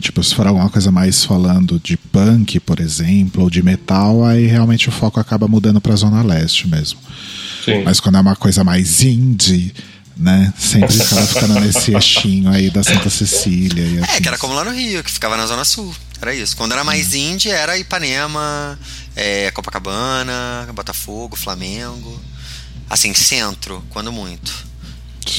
tipo, 0.00 0.22
se 0.22 0.34
for 0.34 0.46
alguma 0.46 0.68
coisa 0.68 0.90
mais 0.90 1.24
falando 1.24 1.80
de 1.82 1.96
punk, 1.96 2.58
por 2.60 2.80
exemplo, 2.80 3.44
ou 3.44 3.50
de 3.50 3.62
metal, 3.62 4.24
aí 4.24 4.46
realmente 4.46 4.88
o 4.88 4.92
foco 4.92 5.20
acaba 5.20 5.46
mudando 5.46 5.80
para 5.80 5.92
a 5.92 5.96
Zona 5.96 6.22
Leste 6.22 6.68
mesmo. 6.68 6.98
Sim. 7.64 7.82
Mas 7.84 8.00
quando 8.00 8.16
é 8.16 8.20
uma 8.20 8.36
coisa 8.36 8.62
mais 8.64 9.02
indie, 9.02 9.72
né? 10.16 10.52
Sempre 10.58 11.00
acaba 11.00 11.26
ficando 11.26 11.60
nesse 11.60 11.92
eixinho 11.94 12.50
aí 12.50 12.70
da 12.70 12.82
Santa 12.82 13.10
Cecília. 13.10 13.82
E 13.82 13.98
É, 13.98 14.20
que 14.20 14.28
era 14.28 14.38
como 14.38 14.54
lá 14.54 14.64
no 14.64 14.72
Rio, 14.72 15.02
que 15.02 15.10
ficava 15.10 15.36
na 15.36 15.46
Zona 15.46 15.64
Sul. 15.64 15.94
Era 16.24 16.34
isso. 16.34 16.56
Quando 16.56 16.72
era 16.72 16.82
mais 16.82 17.14
indie, 17.14 17.50
era 17.50 17.76
Ipanema, 17.76 18.78
é, 19.14 19.50
Copacabana, 19.50 20.66
Botafogo, 20.72 21.36
Flamengo. 21.36 22.18
Assim, 22.88 23.12
centro, 23.12 23.84
quando 23.90 24.10
muito. 24.10 24.52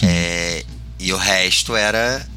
É, 0.03 0.63
e 0.99 1.11
o 1.11 1.17
resto 1.17 1.75
era, 1.75 2.27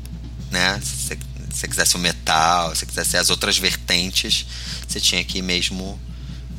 né? 0.51 0.81
Se 0.83 1.17
você 1.53 1.69
quisesse 1.69 1.97
o 1.97 1.99
metal, 1.99 2.71
se 2.75 2.81
você 2.81 2.87
quisesse 2.87 3.17
as 3.19 3.29
outras 3.31 3.59
vertentes, 3.59 4.47
você 4.87 4.99
tinha 5.01 5.23
que 5.25 5.39
ir 5.39 5.43
mesmo 5.43 6.01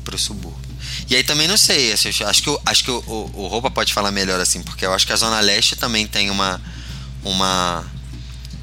pro 0.04 0.16
subúrbio. 0.18 0.70
E 1.08 1.16
aí 1.16 1.24
também 1.24 1.48
não 1.48 1.56
sei, 1.56 1.92
assim, 1.92 2.08
acho 2.24 2.42
que, 2.42 2.50
o- 2.50 2.60
acho 2.66 2.84
que 2.84 2.90
o, 2.90 2.98
o, 3.06 3.42
o 3.42 3.46
Roupa 3.48 3.70
pode 3.70 3.92
falar 3.92 4.10
melhor 4.12 4.40
assim, 4.40 4.62
porque 4.62 4.84
eu 4.86 4.92
acho 4.94 5.06
que 5.06 5.12
a 5.12 5.16
Zona 5.16 5.40
Leste 5.40 5.74
também 5.76 6.06
tem 6.06 6.30
uma, 6.30 6.60
uma, 7.24 7.84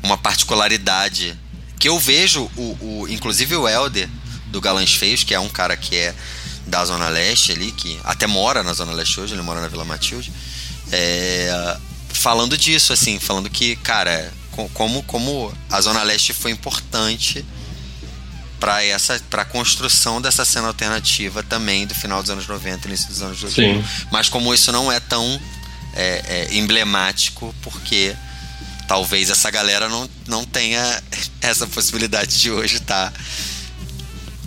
uma 0.03 0.17
particularidade 0.17 1.37
que 1.79 1.87
eu 1.89 1.99
vejo, 1.99 2.49
o, 2.55 2.77
o, 3.01 3.07
inclusive 3.09 3.55
o 3.55 3.67
Helder 3.67 4.09
do 4.47 4.59
Galãs 4.61 4.93
Feios, 4.93 5.23
que 5.23 5.33
é 5.33 5.39
um 5.39 5.49
cara 5.49 5.75
que 5.77 5.95
é 5.95 6.13
da 6.65 6.83
Zona 6.85 7.07
Leste 7.09 7.51
ali, 7.51 7.71
que 7.71 7.99
até 8.03 8.27
mora 8.27 8.63
na 8.63 8.73
Zona 8.73 8.91
Leste 8.91 9.19
hoje, 9.19 9.33
ele 9.33 9.41
mora 9.41 9.61
na 9.61 9.67
Vila 9.67 9.85
Matilde, 9.85 10.31
é, 10.91 11.77
falando 12.09 12.57
disso, 12.57 12.91
assim, 12.93 13.19
falando 13.19 13.49
que, 13.49 13.75
cara, 13.77 14.31
co- 14.51 14.69
como, 14.73 15.03
como 15.03 15.53
a 15.69 15.79
Zona 15.81 16.03
Leste 16.03 16.33
foi 16.33 16.51
importante 16.51 17.45
para 18.59 18.83
essa 18.83 19.21
para 19.29 19.43
a 19.43 19.45
construção 19.45 20.19
dessa 20.19 20.43
cena 20.43 20.67
alternativa 20.67 21.43
também 21.43 21.85
do 21.85 21.93
final 21.93 22.23
dos 22.23 22.31
anos 22.31 22.47
90 22.47 22.87
início 22.87 23.07
dos 23.07 23.21
anos 23.21 23.39
2000 23.39 23.75
Sim. 23.83 23.87
mas 24.11 24.29
como 24.29 24.51
isso 24.51 24.71
não 24.71 24.91
é 24.91 24.99
tão 24.99 25.39
é, 25.93 26.47
é, 26.51 26.55
emblemático 26.57 27.53
porque 27.61 28.15
talvez 28.87 29.29
essa 29.29 29.51
galera 29.51 29.89
não, 29.89 30.09
não 30.27 30.45
tenha 30.45 30.81
essa 31.41 31.67
possibilidade 31.67 32.39
de 32.39 32.49
hoje 32.51 32.77
estar 32.77 33.13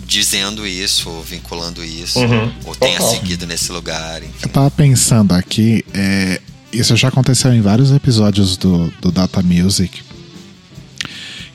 dizendo 0.05 0.67
isso, 0.67 1.09
ou 1.09 1.23
vinculando 1.23 1.83
isso, 1.83 2.19
Uhum. 2.19 2.53
ou 2.65 2.75
tenha 2.75 2.97
Total. 2.97 3.15
seguido 3.15 3.47
nesse 3.47 3.71
lugar. 3.71 4.21
enfim. 4.21 4.33
Eu 4.43 4.49
tava 4.49 4.69
pensando 4.69 5.33
aqui, 5.33 5.85
é, 5.93 6.41
isso 6.73 6.95
já 6.97 7.07
aconteceu 7.07 7.53
em 7.53 7.61
vários 7.61 7.91
episódios 7.91 8.57
do, 8.57 8.91
do 8.99 9.09
Data 9.11 9.41
Music, 9.41 10.03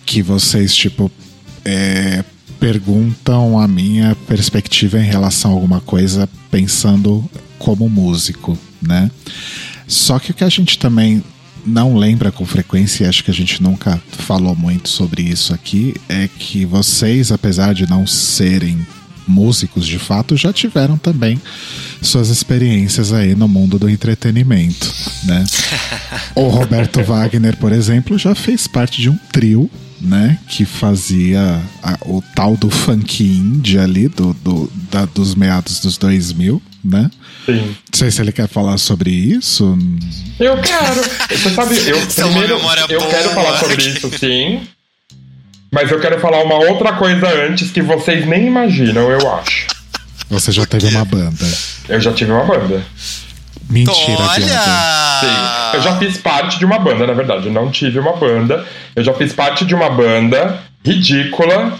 que 0.06 0.22
vocês, 0.22 0.74
tipo, 0.74 1.10
é, 1.64 2.24
perguntam 2.58 3.58
a 3.58 3.68
minha 3.68 4.14
perspectiva 4.26 4.98
em 4.98 5.04
relação 5.04 5.50
a 5.50 5.54
alguma 5.54 5.80
coisa 5.82 6.26
pensando 6.50 7.28
como 7.58 7.88
músico, 7.90 8.58
né? 8.80 9.10
Só 9.86 10.18
que 10.18 10.30
o 10.30 10.34
que 10.34 10.44
a 10.44 10.48
gente 10.48 10.78
também 10.78 11.22
não 11.66 11.96
lembra 11.96 12.30
com 12.30 12.46
frequência, 12.46 13.04
e 13.04 13.08
acho 13.08 13.24
que 13.24 13.30
a 13.30 13.34
gente 13.34 13.62
nunca 13.62 14.00
falou 14.10 14.54
muito 14.54 14.88
sobre 14.88 15.22
isso 15.22 15.52
aqui, 15.52 15.94
é 16.08 16.28
que 16.28 16.64
vocês, 16.64 17.32
apesar 17.32 17.74
de 17.74 17.88
não 17.88 18.06
serem 18.06 18.86
músicos 19.28 19.84
de 19.86 19.98
fato, 19.98 20.36
já 20.36 20.52
tiveram 20.52 20.96
também 20.96 21.40
suas 22.00 22.28
experiências 22.28 23.12
aí 23.12 23.34
no 23.34 23.48
mundo 23.48 23.76
do 23.78 23.88
entretenimento, 23.90 24.92
né? 25.24 25.44
o 26.36 26.48
Roberto 26.48 27.02
Wagner, 27.02 27.56
por 27.56 27.72
exemplo, 27.72 28.16
já 28.16 28.34
fez 28.36 28.68
parte 28.68 29.02
de 29.02 29.10
um 29.10 29.18
trio, 29.32 29.68
né? 30.00 30.38
Que 30.48 30.64
fazia 30.64 31.60
a- 31.82 31.98
o 32.06 32.22
tal 32.36 32.56
do 32.56 32.70
funk 32.70 33.24
indie 33.24 33.78
ali, 33.78 34.06
do, 34.08 34.32
do- 34.44 34.70
da- 34.92 35.06
dos 35.06 35.34
meados 35.34 35.80
dos 35.80 35.98
2000, 35.98 36.62
né? 36.84 37.10
Sim. 37.46 37.76
Não 37.92 37.98
sei 37.98 38.10
se 38.10 38.20
ele 38.20 38.32
quer 38.32 38.48
falar 38.48 38.76
sobre 38.76 39.10
isso. 39.10 39.78
Eu 40.38 40.60
quero. 40.60 41.00
Você 41.30 41.50
sabe, 41.50 41.76
eu 41.88 41.96
é 41.96 42.06
primeiro 42.06 42.54
eu 42.88 42.98
boa. 42.98 43.10
quero 43.10 43.30
falar 43.30 43.58
sobre 43.60 43.86
isso, 43.86 44.10
sim. 44.18 44.66
Mas 45.70 45.90
eu 45.90 46.00
quero 46.00 46.18
falar 46.20 46.42
uma 46.42 46.56
outra 46.56 46.94
coisa 46.94 47.28
antes 47.48 47.70
que 47.70 47.80
vocês 47.80 48.26
nem 48.26 48.46
imaginam, 48.46 49.10
eu 49.10 49.32
acho. 49.34 49.68
Você 50.28 50.50
já 50.50 50.66
teve 50.66 50.88
uma 50.88 51.04
banda. 51.04 51.46
Eu 51.88 52.00
já 52.00 52.12
tive 52.12 52.32
uma 52.32 52.44
banda. 52.44 52.84
Mentira. 53.70 54.22
Olha! 54.22 54.46
Sim. 55.20 55.76
Eu 55.76 55.82
já 55.82 55.96
fiz 55.98 56.18
parte 56.18 56.58
de 56.58 56.64
uma 56.64 56.78
banda, 56.78 57.06
na 57.06 57.12
verdade. 57.12 57.46
Eu 57.46 57.52
não 57.52 57.70
tive 57.70 57.98
uma 57.98 58.16
banda. 58.16 58.66
Eu 58.94 59.04
já 59.04 59.14
fiz 59.14 59.32
parte 59.32 59.64
de 59.64 59.74
uma 59.74 59.88
banda 59.90 60.60
ridícula 60.84 61.78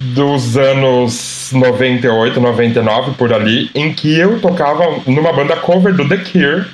dos 0.00 0.56
anos 0.56 1.37
98, 1.52 2.40
99, 2.40 3.12
por 3.12 3.32
ali, 3.32 3.70
em 3.74 3.92
que 3.92 4.16
eu 4.18 4.40
tocava 4.40 5.00
numa 5.06 5.32
banda 5.32 5.56
cover 5.56 5.94
do 5.94 6.08
The 6.08 6.16
Cure. 6.18 6.64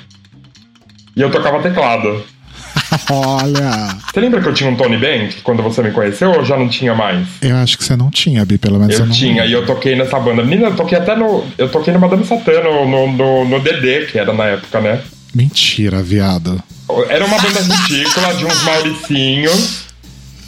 E 1.15 1.21
eu 1.21 1.31
tocava 1.31 1.59
teclado. 1.61 2.23
Olha, 3.09 3.97
Você 4.11 4.19
lembra 4.19 4.41
que 4.41 4.47
eu 4.47 4.53
tinha 4.53 4.69
um 4.69 4.75
Tony 4.75 4.97
Bank 4.97 5.41
quando 5.43 5.63
você 5.63 5.81
me 5.81 5.91
conheceu 5.91 6.31
ou 6.31 6.43
já 6.43 6.57
não 6.57 6.67
tinha 6.67 6.93
mais? 6.93 7.27
eu 7.41 7.55
acho 7.57 7.77
que 7.77 7.83
você 7.83 7.95
não 7.95 8.09
tinha, 8.09 8.45
Bi, 8.45 8.57
pelo 8.57 8.77
menos 8.79 8.93
eu, 8.93 9.01
Eu 9.01 9.05
não 9.07 9.13
tinha, 9.13 9.45
e 9.45 9.51
eu 9.51 9.65
toquei 9.65 9.95
nessa 9.95 10.19
banda. 10.19 10.43
Menina, 10.43 10.69
eu 10.69 10.75
toquei 10.75 10.97
até 10.97 11.15
no. 11.15 11.43
Eu 11.57 11.69
toquei 11.69 11.93
no 11.93 11.99
Madame 11.99 12.25
Satã, 12.25 12.61
no, 12.61 12.87
no, 12.87 13.11
no, 13.11 13.45
no 13.45 13.59
DD, 13.59 14.07
que 14.07 14.19
era 14.19 14.33
na 14.33 14.45
época, 14.45 14.81
né? 14.81 15.01
Mentira, 15.33 16.01
viado. 16.01 16.61
Era 17.09 17.25
uma 17.25 17.37
banda 17.39 17.59
ridícula 17.61 18.33
de 18.35 18.45
uns 18.45 18.63
Mauricinhos. 18.63 19.84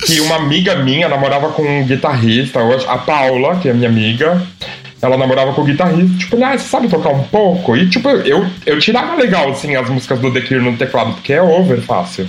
Que 0.06 0.20
uma 0.22 0.36
amiga 0.36 0.76
minha 0.76 1.10
namorava 1.10 1.50
com 1.50 1.64
um 1.64 1.86
guitarrista, 1.86 2.60
hoje, 2.62 2.86
a 2.88 2.98
Paula, 2.98 3.58
que 3.58 3.68
é 3.68 3.74
minha 3.74 3.90
amiga. 3.90 4.42
Ela 5.02 5.18
namorava 5.18 5.54
com 5.54 5.62
o 5.62 5.66
guitarrista, 5.66 6.18
tipo, 6.18 6.44
ah, 6.44 6.58
você 6.58 6.68
sabe 6.68 6.88
tocar 6.88 7.10
um 7.10 7.24
pouco? 7.24 7.76
E, 7.76 7.88
tipo, 7.90 8.10
eu, 8.10 8.46
eu 8.66 8.80
tirava 8.80 9.16
legal, 9.16 9.50
assim, 9.52 9.76
as 9.76 9.90
músicas 9.90 10.20
do 10.20 10.32
The 10.32 10.42
Cure 10.42 10.60
no 10.62 10.76
teclado, 10.76 11.14
porque 11.14 11.34
é 11.34 11.42
over 11.42 11.82
fácil. 11.82 12.28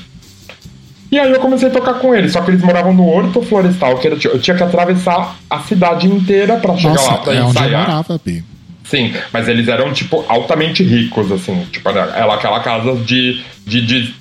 E 1.11 1.19
aí 1.19 1.31
eu 1.31 1.41
comecei 1.41 1.69
a 1.69 1.71
tocar 1.71 1.95
com 1.95 2.15
eles, 2.15 2.33
só 2.33 2.43
que 2.43 2.51
eles 2.51 2.63
moravam 2.63 2.93
no 2.93 3.09
Horto 3.09 3.41
Florestal, 3.41 3.97
que 3.99 4.07
era, 4.07 4.17
eu 4.23 4.39
tinha 4.39 4.55
que 4.57 4.63
atravessar 4.63 5.39
a 5.49 5.61
cidade 5.61 6.07
inteira 6.07 6.57
pra 6.57 6.77
chegar 6.77 7.01
lá 7.01 7.11
Nossa, 7.13 7.23
pra 7.23 7.33
é 7.35 7.37
onde 7.43 7.57
eu 7.57 7.63
ensaiar. 7.63 7.87
morava, 7.87 8.21
Bi. 8.23 8.45
Sim, 8.85 9.15
mas 9.33 9.49
eles 9.49 9.69
eram, 9.69 9.93
tipo, 9.93 10.25
altamente 10.29 10.83
ricos, 10.83 11.33
assim. 11.33 11.67
Tipo, 11.73 11.89
era 11.89 12.15
ela 12.17 12.35
aquela 12.35 12.61
casa 12.61 12.95
de, 12.97 13.43
de, 13.67 13.81
de 13.87 14.15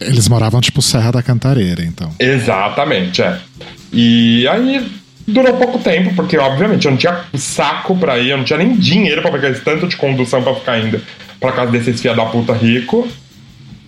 Eles 0.00 0.28
moravam 0.28 0.60
tipo 0.60 0.82
Serra 0.82 1.10
da 1.12 1.22
Cantareira, 1.22 1.82
então. 1.82 2.10
Exatamente, 2.18 3.22
é. 3.22 3.38
E 3.92 4.46
aí 4.48 4.86
durou 5.26 5.54
pouco 5.54 5.78
tempo, 5.78 6.14
porque 6.14 6.38
obviamente 6.38 6.84
eu 6.84 6.90
não 6.90 6.98
tinha 6.98 7.24
saco 7.34 7.96
pra 7.96 8.18
ir, 8.18 8.30
eu 8.30 8.36
não 8.36 8.44
tinha 8.44 8.58
nem 8.58 8.76
dinheiro 8.76 9.22
pra 9.22 9.30
pegar 9.30 9.50
esse 9.50 9.60
tanto 9.60 9.88
de 9.88 9.96
condução 9.96 10.42
pra 10.42 10.54
ficar 10.54 10.78
indo 10.78 11.00
pra 11.40 11.52
casa 11.52 11.70
desses 11.70 12.00
filha 12.00 12.14
da 12.14 12.26
puta 12.26 12.52
rico. 12.52 13.08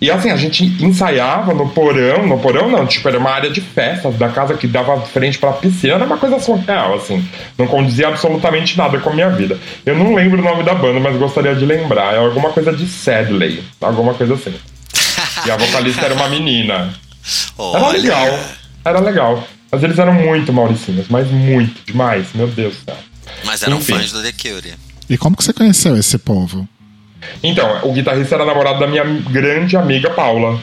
E 0.00 0.12
assim, 0.12 0.30
a 0.30 0.36
gente 0.36 0.64
ensaiava 0.80 1.52
no 1.52 1.68
porão, 1.70 2.24
no 2.24 2.38
porão 2.38 2.70
não, 2.70 2.86
tipo, 2.86 3.08
era 3.08 3.18
uma 3.18 3.30
área 3.30 3.50
de 3.50 3.60
festas 3.60 4.14
da 4.14 4.28
casa 4.28 4.54
que 4.54 4.66
dava 4.66 5.00
frente 5.00 5.38
pra 5.38 5.52
piscina, 5.52 5.94
era 5.94 6.04
uma 6.04 6.16
coisa 6.16 6.38
surreal, 6.38 6.94
assim. 6.94 7.24
Não 7.58 7.66
condizia 7.66 8.06
absolutamente 8.06 8.78
nada 8.78 8.98
com 9.00 9.10
a 9.10 9.14
minha 9.14 9.28
vida. 9.30 9.58
Eu 9.84 9.96
não 9.96 10.14
lembro 10.14 10.40
o 10.40 10.44
nome 10.44 10.62
da 10.62 10.72
banda, 10.72 11.00
mas 11.00 11.16
gostaria 11.16 11.54
de 11.54 11.66
lembrar. 11.66 12.14
É 12.14 12.18
alguma 12.18 12.50
coisa 12.50 12.72
de 12.72 12.86
Sadley, 12.86 13.60
alguma 13.80 14.14
coisa 14.14 14.34
assim. 14.34 14.54
E 15.48 15.50
a 15.50 15.56
vocalista 15.56 16.02
era 16.02 16.12
uma 16.12 16.28
menina. 16.28 16.92
Era 17.58 17.82
Olha. 17.86 17.98
legal. 17.98 18.38
Era 18.84 19.00
legal. 19.00 19.48
Mas 19.72 19.82
eles 19.82 19.98
eram 19.98 20.12
muito 20.12 20.52
mauricinhos, 20.52 21.06
mas 21.08 21.30
muito, 21.30 21.86
demais, 21.86 22.26
meu 22.34 22.48
Deus 22.48 22.74
do 22.76 22.84
céu. 22.84 22.96
Mas 23.44 23.62
eram 23.62 23.78
Enfim. 23.78 23.94
fãs 23.94 24.12
do 24.12 24.22
The 24.22 24.32
Cure. 24.32 24.74
E 25.08 25.16
como 25.16 25.34
que 25.34 25.42
você 25.42 25.54
conheceu 25.54 25.96
esse 25.96 26.18
povo? 26.18 26.68
Então, 27.42 27.78
o 27.82 27.94
guitarrista 27.94 28.34
era 28.34 28.44
namorado 28.44 28.78
da 28.78 28.86
minha 28.86 29.04
grande 29.04 29.74
amiga 29.74 30.10
Paula, 30.10 30.60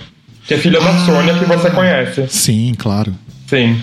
que 0.47 0.53
é 0.53 0.57
filha 0.59 0.79
da 0.79 1.03
Sônia, 1.03 1.33
que 1.33 1.45
você 1.45 1.71
conhece. 1.71 2.27
Sim, 2.29 2.75
claro. 2.77 3.15
Sim. 3.47 3.81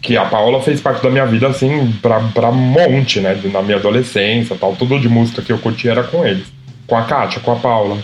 Que 0.00 0.16
a 0.16 0.24
Paula 0.24 0.60
fez 0.60 0.80
parte 0.80 1.04
da 1.04 1.10
minha 1.10 1.24
vida, 1.24 1.46
assim, 1.46 1.92
pra, 2.02 2.18
pra 2.18 2.50
um 2.50 2.54
monte, 2.54 3.20
né? 3.20 3.40
Na 3.44 3.62
minha 3.62 3.76
adolescência 3.76 4.56
tal. 4.58 4.74
Tudo 4.74 4.98
de 4.98 5.08
música 5.08 5.40
que 5.40 5.52
eu 5.52 5.58
curti 5.58 5.88
era 5.88 6.02
com 6.02 6.26
eles. 6.26 6.46
Com 6.84 6.96
a 6.96 7.04
Kátia, 7.04 7.40
com 7.40 7.52
a 7.52 7.56
Paula. 7.56 8.02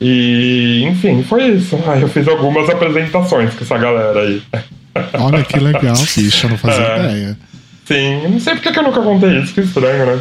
E, 0.00 0.84
enfim, 0.86 1.22
foi 1.22 1.48
isso. 1.48 1.78
Aí 1.86 2.02
eu 2.02 2.08
fiz 2.08 2.26
algumas 2.28 2.68
apresentações 2.68 3.54
com 3.54 3.64
essa 3.64 3.78
galera 3.78 4.20
aí. 4.20 4.42
Olha 5.18 5.42
que 5.44 5.58
legal, 5.58 5.94
bicho, 6.16 6.46
eu 6.46 6.50
não 6.50 6.58
fazia 6.58 6.82
É. 6.84 6.98
ideia. 6.98 7.38
Sim, 7.86 8.24
eu 8.24 8.30
não 8.30 8.40
sei 8.40 8.54
porque 8.54 8.72
que 8.72 8.78
eu 8.78 8.82
nunca 8.82 9.00
contei 9.00 9.38
isso, 9.38 9.54
que 9.54 9.60
estranho, 9.60 10.06
né? 10.06 10.18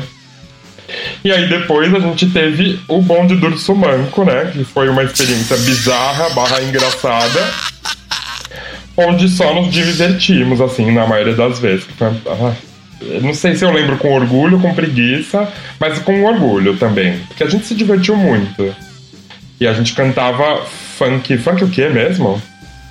E 1.23 1.31
aí 1.31 1.49
depois 1.49 1.91
a 1.95 1.99
gente 1.99 2.27
teve 2.29 2.79
o 2.87 3.01
bonde 3.01 3.35
do 3.35 3.47
Urso 3.47 3.73
Manco, 3.75 4.23
né? 4.23 4.51
Que 4.53 4.63
foi 4.63 4.87
uma 4.87 5.03
experiência 5.03 5.57
bizarra, 5.57 6.29
barra 6.29 6.61
engraçada. 6.61 7.39
Onde 8.97 9.27
só 9.27 9.53
nos 9.53 9.73
divertimos, 9.73 10.61
assim, 10.61 10.91
na 10.91 11.05
maioria 11.07 11.33
das 11.33 11.59
vezes. 11.59 11.85
Foi- 11.97 12.07
ah, 12.27 12.53
Não 13.21 13.33
sei 13.33 13.55
se 13.55 13.65
eu 13.65 13.71
lembro 13.73 13.97
com 13.97 14.13
orgulho, 14.13 14.57
com 14.59 14.73
preguiça, 14.73 15.51
mas 15.79 15.99
com 15.99 16.23
orgulho 16.23 16.77
também. 16.77 17.17
Porque 17.27 17.43
a 17.43 17.49
gente 17.49 17.65
se 17.65 17.75
divertiu 17.75 18.15
muito. 18.15 18.73
E 19.59 19.67
a 19.67 19.73
gente 19.73 19.93
cantava 19.93 20.65
funk. 20.97 21.37
Funk 21.37 21.63
o 21.63 21.69
quê 21.69 21.89
mesmo? 21.89 22.41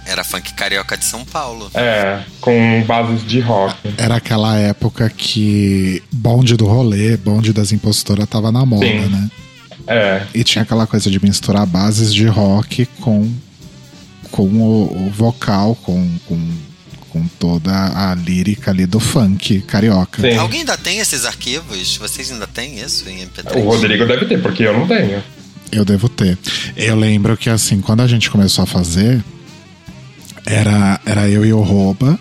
Era 0.07 0.23
funk 0.23 0.53
carioca 0.55 0.97
de 0.99 1.05
São 1.05 1.25
Paulo. 1.25 1.71
É, 1.75 2.21
com 2.41 2.83
bases 2.87 3.27
de 3.27 3.41
rock. 3.41 3.75
Era 3.97 4.17
aquela 4.17 4.57
época 4.59 5.09
que 5.11 6.03
bonde 6.13 6.57
do 6.57 6.67
rolê, 6.67 7.17
bonde 7.17 7.53
das 7.53 7.73
impostoras 7.73 8.29
tava 8.29 8.53
na 8.53 8.67
moda, 8.67 8.85
Sim. 8.87 9.09
né? 9.09 9.31
É, 9.87 10.23
E 10.35 10.45
tinha 10.45 10.63
aquela 10.63 10.87
coisa 10.87 11.11
de 11.11 11.23
misturar 11.23 11.67
bases 11.67 12.13
de 12.13 12.27
rock 12.27 12.87
com, 13.01 13.31
com 14.31 14.43
o, 14.47 15.07
o 15.07 15.11
vocal, 15.11 15.75
com, 15.83 16.09
com, 16.27 16.51
com 17.11 17.27
toda 17.39 17.71
a 17.73 18.15
lírica 18.15 18.71
ali 18.71 18.87
do 18.87 18.99
funk 19.01 19.61
carioca. 19.63 20.23
sim. 20.23 20.37
Alguém 20.37 20.61
ainda 20.61 20.77
tem 20.79 21.01
esses 21.01 21.25
arquivos? 21.27 21.97
Vocês 21.99 22.31
ainda 22.33 22.47
têm 22.47 22.79
isso 22.81 23.09
em 23.09 23.27
MP3? 23.27 23.57
O 23.57 23.69
Rodrigo 23.69 24.07
deve 24.07 24.25
ter, 24.27 24.41
porque 24.41 24.63
eu 24.63 24.73
não 24.79 24.87
tenho. 24.87 25.23
Eu 25.75 25.85
devo 25.85 26.09
ter. 26.09 26.39
Eu 26.77 26.97
lembro 26.97 27.37
que 27.37 27.51
assim, 27.51 27.81
quando 27.81 28.01
a 28.01 28.07
gente 28.07 28.31
começou 28.31 28.63
a 28.63 28.67
fazer, 28.67 29.23
era, 30.47 31.01
era 31.05 31.29
eu 31.29 31.45
e 31.45 31.53
o 31.53 31.61
Roba. 31.61 32.19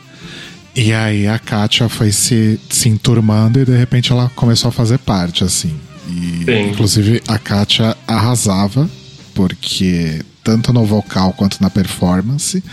E 0.76 0.92
aí 0.92 1.28
a 1.28 1.38
Kátia 1.38 1.88
foi 1.88 2.12
se, 2.12 2.60
se 2.68 2.90
enturmando 2.90 3.60
e 3.60 3.66
de 3.66 3.78
repente 3.78 4.12
ela 4.12 4.32
começou 4.36 4.70
a 4.70 4.72
fazer 4.72 4.98
parte, 4.98 5.44
assim. 5.44 5.76
E 6.10 6.46
Sim. 6.46 6.70
inclusive 6.72 7.22
a 7.28 7.38
Kátia 7.38 7.96
arrasava, 8.08 8.90
porque 9.36 10.22
tanto 10.44 10.74
no 10.74 10.84
vocal 10.84 11.32
quanto 11.34 11.62
na 11.62 11.70
performance. 11.70 12.64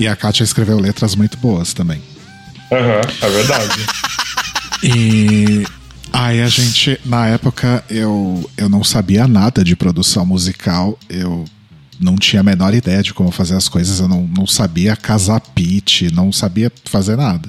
E 0.00 0.08
a 0.08 0.16
Kátia 0.16 0.44
escreveu 0.44 0.78
letras 0.78 1.14
muito 1.14 1.36
boas 1.36 1.74
também. 1.74 2.00
Aham, 2.72 3.00
é 3.20 3.28
verdade. 3.28 3.86
E 4.82 5.66
aí 6.16 6.40
a 6.40 6.48
gente, 6.48 6.98
na 7.04 7.26
época, 7.26 7.84
eu, 7.90 8.48
eu 8.56 8.68
não 8.68 8.82
sabia 8.82 9.28
nada 9.28 9.62
de 9.62 9.76
produção 9.76 10.24
musical, 10.24 10.98
eu 11.08 11.44
não 11.98 12.16
tinha 12.16 12.40
a 12.40 12.44
menor 12.44 12.74
ideia 12.74 13.02
de 13.02 13.14
como 13.14 13.30
fazer 13.30 13.54
as 13.54 13.68
coisas, 13.68 14.00
eu 14.00 14.08
não, 14.08 14.22
não 14.26 14.46
sabia 14.46 14.96
casar 14.96 15.40
pitch, 15.40 16.02
não 16.12 16.32
sabia 16.32 16.70
fazer 16.84 17.16
nada. 17.16 17.48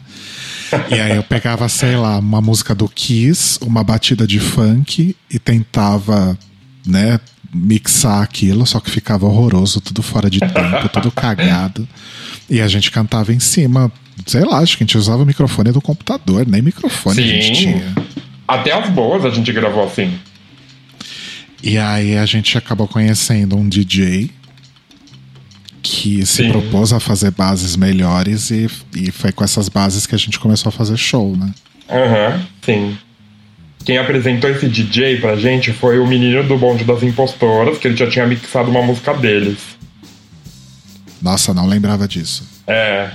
E 0.90 1.00
aí 1.00 1.16
eu 1.16 1.24
pegava, 1.24 1.68
sei 1.70 1.96
lá, 1.96 2.20
uma 2.20 2.42
música 2.42 2.76
do 2.76 2.88
Kiss, 2.88 3.60
uma 3.62 3.84
batida 3.84 4.28
de 4.28 4.40
funk 4.40 5.16
e 5.30 5.40
tentava, 5.40 6.38
né, 6.86 7.20
mixar 7.54 8.22
aquilo, 8.22 8.66
só 8.66 8.80
que 8.80 8.92
ficava 8.92 9.26
horroroso, 9.26 9.80
tudo 9.80 10.02
fora 10.02 10.30
de 10.30 10.40
tempo, 10.40 10.90
tudo 10.92 11.12
cagado. 11.12 11.88
E 12.50 12.62
a 12.62 12.68
gente 12.68 12.92
cantava 12.92 13.34
em 13.34 13.40
cima, 13.40 13.92
sei 14.26 14.44
lá, 14.44 14.60
acho 14.60 14.78
que 14.78 14.84
a 14.84 14.86
gente 14.86 14.98
usava 14.98 15.24
o 15.24 15.26
microfone 15.26 15.72
do 15.72 15.82
computador, 15.82 16.46
nem 16.48 16.62
microfone 16.62 17.20
a 17.20 17.28
gente 17.28 17.48
Sim. 17.48 17.54
tinha. 17.54 18.07
Até 18.48 18.72
as 18.72 18.90
boas 18.90 19.26
a 19.26 19.30
gente 19.30 19.52
gravou 19.52 19.84
assim. 19.84 20.18
E 21.62 21.78
aí 21.78 22.18
a 22.18 22.26
gente 22.26 22.58
acabou 22.58 22.88
conhecendo 22.88 23.58
um 23.58 23.68
DJ 23.68 24.32
que 25.82 26.26
se 26.26 26.44
Sim. 26.44 26.52
propôs 26.52 26.92
a 26.92 27.00
fazer 27.00 27.32
bases 27.32 27.76
melhores 27.76 28.52
e, 28.52 28.70
e 28.96 29.12
foi 29.12 29.32
com 29.32 29.44
essas 29.44 29.70
bases 29.70 30.06
que 30.06 30.14
a 30.14 30.18
gente 30.18 30.40
começou 30.40 30.70
a 30.70 30.72
fazer 30.72 30.98
show, 30.98 31.36
né? 31.36 31.52
Aham, 31.90 32.46
sim. 32.62 32.98
Quem 33.86 33.98
apresentou 33.98 34.50
esse 34.50 34.68
DJ 34.68 35.22
pra 35.22 35.38
gente 35.38 35.72
foi 35.72 35.98
o 35.98 36.06
menino 36.06 36.44
do 36.44 36.58
bonde 36.58 36.84
das 36.84 37.04
impostoras, 37.04 37.78
que 37.78 37.88
ele 37.88 37.96
já 37.96 38.10
tinha 38.10 38.28
mixado 38.28 38.70
uma 38.70 38.82
música 38.82 39.14
deles. 39.14 39.60
Nossa, 41.22 41.54
não 41.54 41.66
lembrava 41.66 42.06
disso. 42.06 42.46
É. 42.68 43.12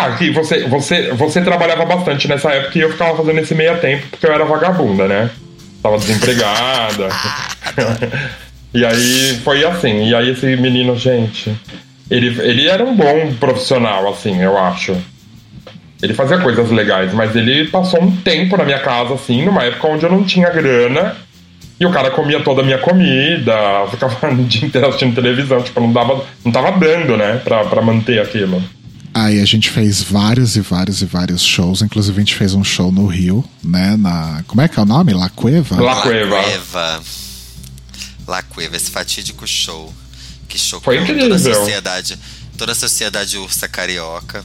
Ah, 0.00 0.16
que 0.16 0.30
você, 0.30 0.66
você, 0.66 1.12
você 1.12 1.42
trabalhava 1.42 1.84
bastante 1.84 2.26
nessa 2.26 2.50
época 2.50 2.78
e 2.78 2.80
eu 2.80 2.90
ficava 2.90 3.14
fazendo 3.14 3.38
esse 3.38 3.54
meia 3.54 3.76
tempo 3.76 4.06
porque 4.10 4.26
eu 4.26 4.32
era 4.32 4.46
vagabunda, 4.46 5.06
né? 5.06 5.28
Tava 5.82 5.98
desempregada. 5.98 7.08
e 8.72 8.82
aí 8.82 9.38
foi 9.44 9.62
assim. 9.62 10.08
E 10.08 10.14
aí 10.14 10.30
esse 10.30 10.56
menino, 10.56 10.96
gente, 10.96 11.54
ele, 12.10 12.28
ele 12.40 12.66
era 12.66 12.82
um 12.82 12.96
bom 12.96 13.34
profissional, 13.38 14.08
assim, 14.08 14.42
eu 14.42 14.56
acho. 14.56 14.96
Ele 16.02 16.14
fazia 16.14 16.38
coisas 16.38 16.70
legais, 16.70 17.12
mas 17.12 17.36
ele 17.36 17.68
passou 17.68 18.02
um 18.02 18.16
tempo 18.16 18.56
na 18.56 18.64
minha 18.64 18.78
casa, 18.78 19.12
assim, 19.12 19.44
numa 19.44 19.64
época 19.64 19.86
onde 19.86 20.04
eu 20.04 20.10
não 20.10 20.24
tinha 20.24 20.48
grana. 20.48 21.14
E 21.78 21.84
o 21.84 21.90
cara 21.90 22.10
comia 22.10 22.40
toda 22.40 22.62
a 22.62 22.64
minha 22.64 22.78
comida, 22.78 23.54
ficava 23.90 24.32
o 24.32 24.44
dia 24.44 24.66
inteiro 24.66 24.86
assistindo 24.86 25.14
televisão, 25.14 25.62
tipo, 25.62 25.78
não 25.78 25.92
dava, 25.92 26.24
não 26.42 26.50
tava 26.50 26.72
dando, 26.72 27.18
né, 27.18 27.38
pra, 27.44 27.64
pra 27.64 27.82
manter 27.82 28.18
aquilo. 28.18 28.62
Aí 29.12 29.40
a 29.40 29.44
gente 29.44 29.68
fez 29.70 30.02
vários 30.02 30.56
e 30.56 30.60
vários 30.60 31.02
e 31.02 31.04
vários 31.04 31.42
shows, 31.42 31.82
inclusive 31.82 32.16
a 32.16 32.20
gente 32.20 32.34
fez 32.36 32.54
um 32.54 32.62
show 32.62 32.92
no 32.92 33.06
Rio, 33.06 33.44
né? 33.62 33.96
Na. 33.96 34.44
Como 34.46 34.60
é 34.60 34.68
que 34.68 34.78
é 34.78 34.82
o 34.82 34.86
nome? 34.86 35.12
La 35.12 35.28
Cueva? 35.28 35.80
La 35.82 35.96
Cueva. 35.96 36.42
Cueva. 36.42 37.02
La 38.26 38.42
Cueva, 38.42 38.76
esse 38.76 38.90
fatídico 38.90 39.46
show. 39.46 39.92
Que 40.48 40.58
chocou 40.58 40.84
Foi 40.84 40.98
toda 40.98 41.12
a 41.12 41.26
incrível. 41.26 41.54
sociedade. 41.54 42.18
Toda 42.56 42.72
a 42.72 42.74
sociedade 42.74 43.36
ursa 43.38 43.68
carioca. 43.68 44.44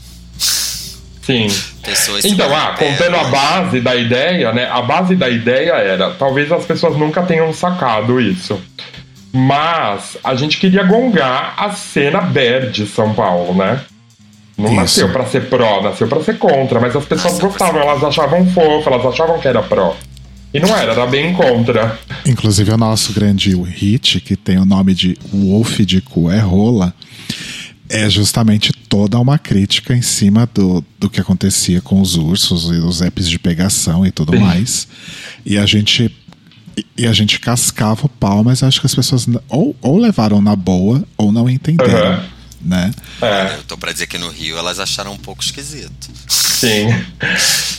Sim. 1.25 1.47
Pessoas 1.83 2.23
Então, 2.23 2.55
ah, 2.55 2.75
contando 2.77 3.15
a 3.15 3.23
base 3.25 3.81
da 3.81 3.95
ideia, 3.95 4.53
né? 4.53 4.69
A 4.69 4.81
base 4.81 5.15
da 5.15 5.27
ideia 5.27 5.73
era, 5.73 6.11
talvez 6.11 6.51
as 6.51 6.63
pessoas 6.65 6.95
nunca 6.97 7.23
tenham 7.23 7.51
sacado 7.53 8.21
isso. 8.21 8.61
Mas 9.33 10.17
a 10.23 10.35
gente 10.35 10.57
queria 10.57 10.83
gongar 10.83 11.55
a 11.57 11.71
cena 11.71 12.21
bad 12.21 12.71
de 12.71 12.87
São 12.87 13.13
Paulo, 13.13 13.53
né? 13.55 13.81
Não 14.57 14.67
Isso. 14.67 14.75
nasceu 14.75 15.11
pra 15.11 15.25
ser 15.25 15.49
pró, 15.49 15.81
nasceu 15.81 16.07
pra 16.07 16.23
ser 16.23 16.37
contra, 16.37 16.79
mas 16.79 16.95
as 16.95 17.05
pessoas 17.05 17.33
pra 17.37 17.47
gostavam, 17.49 17.81
elas 17.81 18.03
achavam 18.03 18.45
fofo, 18.51 18.89
elas 18.89 19.05
achavam 19.05 19.39
que 19.39 19.47
era 19.47 19.61
pró. 19.61 19.95
E 20.53 20.59
não 20.61 20.69
era, 20.69 20.93
era 20.93 21.05
bem 21.05 21.33
contra. 21.33 21.99
Inclusive 22.25 22.71
o 22.71 22.77
nosso 22.77 23.11
grande 23.11 23.53
hit, 23.53 24.21
que 24.21 24.37
tem 24.37 24.57
o 24.57 24.63
nome 24.65 24.93
de 24.93 25.17
Wolf 25.33 25.79
de 25.81 25.99
Cu 25.99 26.31
é 26.31 26.39
Rola, 26.39 26.93
é 27.89 28.09
justamente 28.09 28.71
toda 28.71 29.19
uma 29.19 29.37
crítica 29.37 29.93
em 29.93 30.01
cima 30.01 30.49
do, 30.53 30.81
do 30.97 31.09
que 31.09 31.19
acontecia 31.19 31.81
com 31.81 31.99
os 31.99 32.15
ursos 32.15 32.69
e 32.69 32.79
os 32.79 33.01
apps 33.01 33.27
de 33.29 33.37
pegação 33.37 34.05
e 34.05 34.11
tudo 34.11 34.31
Sim. 34.31 34.39
mais. 34.39 34.87
E 35.45 35.57
a 35.57 35.65
gente. 35.65 36.09
e- 36.97 37.05
a 37.05 37.11
gente 37.11 37.39
cascava 37.41 38.05
o 38.05 38.09
pau, 38.09 38.41
mas 38.41 38.63
acho 38.63 38.79
que 38.79 38.85
as 38.85 38.95
pessoas 38.95 39.27
ou, 39.49 39.75
ou 39.81 39.97
levaram 39.97 40.41
na 40.41 40.55
boa 40.55 41.03
ou 41.17 41.31
não 41.33 41.49
entenderam. 41.49 41.93
Aham. 42.13 42.23
Né? 42.65 42.89
É, 43.21 43.57
Eu 43.57 43.63
tô 43.63 43.77
pra 43.77 43.91
dizer 43.91 44.07
que 44.07 44.17
no 44.17 44.27
Rio 44.29 44.57
elas 44.57 44.79
acharam 44.79 45.13
um 45.13 45.17
pouco 45.17 45.43
esquisito. 45.43 46.09
sim. 46.27 46.87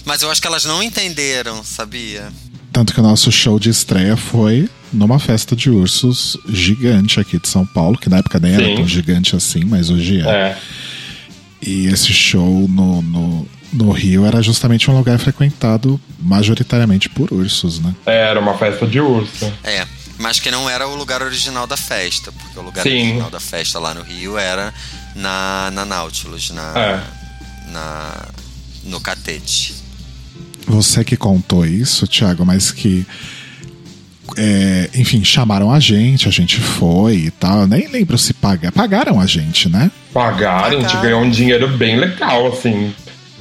Mas 0.05 0.23
eu 0.23 0.31
acho 0.31 0.41
que 0.41 0.47
elas 0.47 0.65
não 0.65 0.81
entenderam, 0.83 1.65
sabia? 1.65 2.29
Tanto 2.73 2.95
que 2.95 3.01
o 3.01 3.03
nosso 3.03 3.33
show 3.33 3.59
de 3.59 3.69
estreia 3.69 4.17
foi 4.17 4.69
numa 4.93 5.19
festa 5.19 5.57
de 5.57 5.69
ursos 5.71 6.37
gigante 6.49 7.19
aqui 7.19 7.39
de 7.41 7.49
São 7.49 7.67
Paulo, 7.67 7.99
que 7.99 8.09
na 8.09 8.19
época 8.19 8.39
nem 8.39 8.53
era 8.55 8.65
Sim. 8.65 8.75
tão 8.77 8.87
gigante 8.87 9.35
assim, 9.35 9.65
mas 9.65 9.91
hoje 9.91 10.21
é. 10.21 10.29
É. 10.31 10.59
E 11.61 11.87
esse 11.87 12.13
show 12.13 12.69
no, 12.69 13.03
no, 13.03 13.49
no 13.73 13.91
Rio 13.91 14.25
era 14.25 14.41
justamente 14.43 14.89
um 14.91 14.97
lugar 14.97 15.19
frequentado 15.19 16.01
majoritariamente 16.21 17.09
por 17.09 17.33
ursos, 17.33 17.81
né? 17.81 17.95
Era 18.05 18.39
uma 18.39 18.57
festa 18.57 18.87
de 18.87 19.01
urso. 19.01 19.51
É, 19.65 19.85
mas 20.19 20.39
que 20.41 20.51
não 20.51 20.69
era 20.69 20.87
o 20.89 20.95
lugar 20.97 21.23
original 21.23 21.67
da 21.67 21.77
festa, 21.77 22.33
porque 22.33 22.59
o 22.59 22.63
lugar 22.63 22.83
Sim. 22.83 22.91
original 23.09 23.31
da 23.31 23.41
festa 23.41 23.79
lá 23.79 23.93
no 23.95 24.03
Rio 24.03 24.37
era 24.39 24.73
na, 25.15 25.71
na 25.73 25.85
Nautilus, 25.85 26.51
na, 26.51 26.73
É. 26.77 27.03
na 27.71 28.25
no 28.85 29.01
Catete. 29.01 29.75
Você 30.67 31.05
que 31.05 31.17
contou 31.17 31.65
isso, 31.67 32.07
Thiago, 32.09 32.45
mas 32.45 32.71
que. 32.73 33.07
é, 34.37 34.91
enfim, 34.95 35.23
chamaram 35.25 35.71
a 35.71 35.79
gente, 35.79 36.29
a 36.29 36.31
gente 36.33 36.61
foi 36.61 37.17
e 37.17 37.31
tal. 37.31 37.61
Eu 37.61 37.67
nem 37.67 37.87
lembro 37.89 38.19
se 38.19 38.35
pagaram. 38.35 38.73
Pagaram 38.73 39.21
a 39.21 39.27
gente, 39.27 39.69
né? 39.69 39.91
Pagaram, 40.13 40.67
a 40.67 40.71
gente 40.71 40.83
Pagaram. 40.87 41.03
ganhou 41.03 41.23
um 41.23 41.31
dinheiro 41.31 41.69
bem 41.77 41.97
legal, 41.97 42.49
assim. 42.53 42.95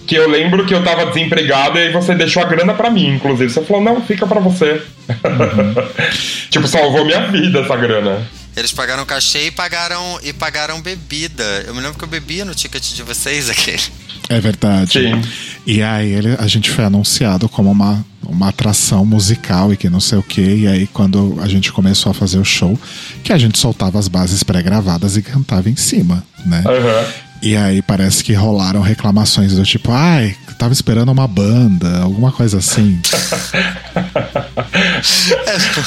Que 0.07 0.15
eu 0.15 0.29
lembro 0.29 0.65
que 0.65 0.73
eu 0.73 0.83
tava 0.83 1.05
desempregado 1.07 1.77
e 1.79 1.81
aí 1.83 1.91
você 1.91 2.13
deixou 2.13 2.43
a 2.43 2.45
grana 2.45 2.73
pra 2.73 2.89
mim, 2.91 3.15
inclusive. 3.15 3.51
Você 3.51 3.63
falou, 3.63 3.81
não, 3.83 4.01
fica 4.01 4.27
pra 4.27 4.39
você. 4.39 4.81
tipo, 6.49 6.67
salvou 6.67 7.05
minha 7.05 7.27
vida 7.27 7.59
essa 7.61 7.75
grana. 7.75 8.25
Eles 8.55 8.71
pagaram 8.71 9.05
cachê 9.05 9.47
e 9.47 9.51
pagaram 9.51 10.19
e 10.23 10.31
pagaram 10.31 10.79
bebida. 10.81 11.43
Eu 11.67 11.73
me 11.75 11.81
lembro 11.81 11.97
que 11.97 12.03
eu 12.03 12.07
bebia 12.07 12.45
no 12.45 12.55
ticket 12.55 12.93
de 12.93 13.03
vocês 13.03 13.49
aquele. 13.49 13.81
É 14.29 14.39
verdade. 14.39 14.93
Sim. 14.93 15.21
E 15.67 15.81
aí 15.83 16.11
ele- 16.13 16.35
a 16.39 16.47
gente 16.47 16.69
foi 16.71 16.85
anunciado 16.85 17.49
como 17.49 17.69
uma, 17.69 18.03
uma 18.25 18.49
atração 18.49 19.05
musical 19.05 19.73
e 19.73 19.77
que 19.77 19.89
não 19.89 19.99
sei 19.99 20.17
o 20.17 20.23
que. 20.23 20.41
E 20.41 20.67
aí 20.67 20.87
quando 20.87 21.37
a 21.41 21.47
gente 21.49 21.71
começou 21.73 22.11
a 22.11 22.13
fazer 22.15 22.37
o 22.39 22.45
show, 22.45 22.79
que 23.23 23.33
a 23.33 23.37
gente 23.37 23.57
soltava 23.59 23.99
as 23.99 24.07
bases 24.07 24.41
pré-gravadas 24.41 25.17
e 25.17 25.21
cantava 25.21 25.69
em 25.69 25.75
cima, 25.75 26.23
né? 26.45 26.63
Aham. 26.65 27.05
E 27.45 27.55
aí 27.55 27.79
parece 27.83 28.23
que 28.23 28.33
rolaram 28.33 28.81
reclamações 28.81 29.53
do 29.53 29.63
tipo, 29.63 29.91
ai, 29.91 30.35
tava 30.57 30.73
esperando 30.73 31.11
uma 31.11 31.27
banda, 31.27 31.99
alguma 32.01 32.31
coisa 32.31 32.57
assim. 32.57 32.99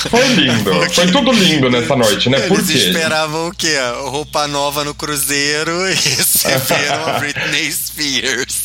Foi 0.09 0.26
lindo. 0.34 0.70
Foi 0.92 1.06
tudo 1.09 1.32
lindo 1.32 1.68
nessa 1.68 1.96
noite, 1.96 2.30
né? 2.30 2.38
Por 2.40 2.59
Eles 2.59 2.70
quê? 2.70 2.78
esperavam 2.78 3.48
o 3.48 3.52
quê? 3.54 3.74
Roupa 4.04 4.46
nova 4.46 4.84
no 4.84 4.94
cruzeiro 4.94 5.72
e 5.90 5.94
receberam 5.98 7.06
a 7.09 7.18
Britney 7.18 7.72
Spears. 7.72 8.62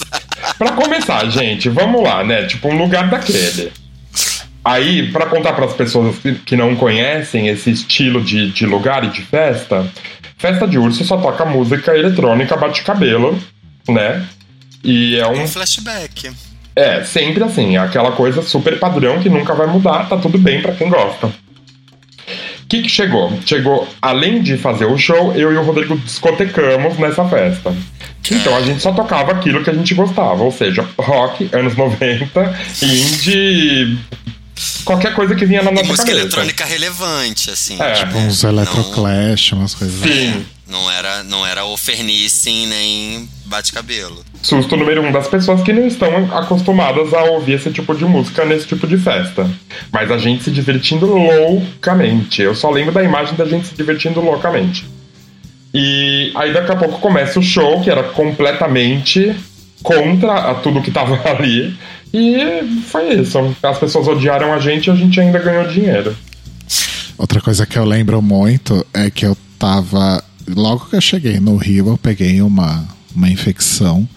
Pra 0.57 0.71
começar, 0.73 1.27
gente, 1.31 1.69
vamos 1.69 2.03
lá, 2.03 2.23
né? 2.23 2.45
Tipo, 2.45 2.67
um 2.69 2.77
lugar 2.77 3.09
daquele. 3.09 3.71
Aí, 4.63 5.11
pra 5.11 5.25
contar 5.25 5.53
pras 5.53 5.73
pessoas 5.73 6.15
que- 6.19 6.35
que 6.35 6.55
não 6.55 6.75
conhecem 6.75 7.47
esse 7.49 7.69
estilo 7.71 8.23
de, 8.23 8.49
de 8.51 8.65
lugar 8.65 9.03
e 9.03 9.07
de 9.09 9.21
festa, 9.21 9.85
festa 10.43 10.67
de 10.67 10.77
urso 10.77 11.05
só 11.05 11.15
toca 11.15 11.45
música 11.45 11.97
eletrônica 11.97 12.57
bate-cabelo, 12.57 13.39
né? 13.87 14.27
E 14.83 15.15
é 15.15 15.25
um 15.25 15.43
Um 15.43 15.47
flashback. 15.47 16.31
É, 16.75 17.01
sempre 17.05 17.41
assim, 17.41 17.77
é 17.77 17.79
aquela 17.79 18.11
coisa 18.11 18.41
super 18.41 18.77
padrão 18.77 19.21
que 19.21 19.29
nunca 19.29 19.53
vai 19.53 19.67
mudar, 19.67 20.09
tá 20.09 20.17
tudo 20.17 20.37
bem 20.37 20.61
pra 20.61 20.73
quem 20.73 20.89
gosta. 20.89 21.27
O 21.27 22.67
que, 22.67 22.81
que 22.81 22.89
chegou? 22.89 23.31
Chegou, 23.45 23.87
além 24.01 24.41
de 24.41 24.57
fazer 24.57 24.85
o 24.85 24.97
show, 24.97 25.31
eu 25.33 25.53
e 25.53 25.55
o 25.55 25.63
Rodrigo 25.63 25.95
discotecamos 25.97 26.97
nessa 26.97 27.23
festa. 27.25 27.73
Então 28.29 28.57
a 28.57 28.61
gente 28.61 28.81
só 28.81 28.91
tocava 28.91 29.31
aquilo 29.31 29.63
que 29.63 29.69
a 29.69 29.73
gente 29.73 29.93
gostava, 29.93 30.43
ou 30.43 30.51
seja, 30.51 30.85
rock, 30.97 31.49
anos 31.53 31.77
90, 31.77 32.59
indie, 32.81 33.97
qualquer 34.85 35.13
coisa 35.15 35.35
que 35.35 35.45
vinha 35.45 35.61
na 35.63 35.71
nossa 35.71 35.83
música 35.87 36.05
cabeça. 36.07 36.21
eletrônica 36.25 36.65
relevante, 36.65 37.49
assim. 37.49 37.81
É. 37.81 37.93
tipo, 37.93 38.17
Uns 38.17 38.43
electroclash, 38.43 39.53
umas 39.53 39.73
coisas 39.75 40.01
assim. 40.01 40.33
Sim. 40.33 40.45
não 40.67 40.89
era, 40.91 41.23
não 41.23 41.45
era 41.45 41.65
ofernicing 41.65 42.67
nem 42.67 43.29
bate-cabelo. 43.45 44.23
Susto 44.41 44.75
número 44.75 45.01
um 45.01 45.11
das 45.11 45.27
pessoas 45.27 45.61
que 45.61 45.71
não 45.71 45.85
estão 45.87 46.35
acostumadas 46.35 47.13
a 47.13 47.23
ouvir 47.23 47.53
esse 47.53 47.71
tipo 47.71 47.95
de 47.95 48.03
música 48.05 48.43
nesse 48.45 48.67
tipo 48.67 48.85
de 48.87 48.97
festa. 48.97 49.49
Mas 49.91 50.09
a 50.11 50.17
gente 50.17 50.43
se 50.43 50.51
divertindo 50.51 51.05
loucamente. 51.05 52.41
Eu 52.41 52.55
só 52.55 52.69
lembro 52.69 52.91
da 52.93 53.03
imagem 53.03 53.35
da 53.35 53.45
gente 53.45 53.67
se 53.67 53.75
divertindo 53.75 54.19
loucamente. 54.21 54.85
E 55.73 56.31
aí 56.35 56.53
daqui 56.53 56.71
a 56.71 56.75
pouco 56.75 56.99
começa 56.99 57.39
o 57.39 57.43
show, 57.43 57.81
que 57.81 57.89
era 57.89 58.03
completamente 58.03 59.35
contra 59.81 60.51
a 60.51 60.55
tudo 60.55 60.81
que 60.81 60.91
tava 60.91 61.19
ali. 61.29 61.75
E 62.13 62.83
foi 62.89 63.21
isso. 63.21 63.39
As 63.63 63.79
pessoas 63.79 64.07
odiaram 64.07 64.53
a 64.53 64.59
gente 64.59 64.87
e 64.87 64.91
a 64.91 64.95
gente 64.95 65.19
ainda 65.19 65.39
ganhou 65.39 65.67
dinheiro. 65.67 66.15
Outra 67.17 67.41
coisa 67.41 67.65
que 67.65 67.77
eu 67.77 67.85
lembro 67.85 68.21
muito 68.21 68.85
é 68.93 69.09
que 69.09 69.25
eu 69.25 69.35
tava. 69.57 70.23
Logo 70.47 70.85
que 70.89 70.95
eu 70.95 71.01
cheguei 71.01 71.39
no 71.39 71.55
Rio, 71.55 71.87
eu 71.87 71.97
peguei 71.97 72.41
uma, 72.41 72.87
uma 73.15 73.29
infecção. 73.29 74.07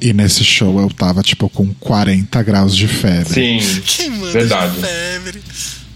E 0.00 0.12
nesse 0.12 0.44
show 0.44 0.78
eu 0.78 0.90
tava, 0.90 1.22
tipo, 1.22 1.48
com 1.48 1.72
40 1.74 2.42
graus 2.42 2.76
de 2.76 2.86
febre. 2.86 3.32
Sim, 3.32 4.10
manda 4.10 4.32
Verdade. 4.32 4.74
de 4.74 4.80
febre? 4.82 5.42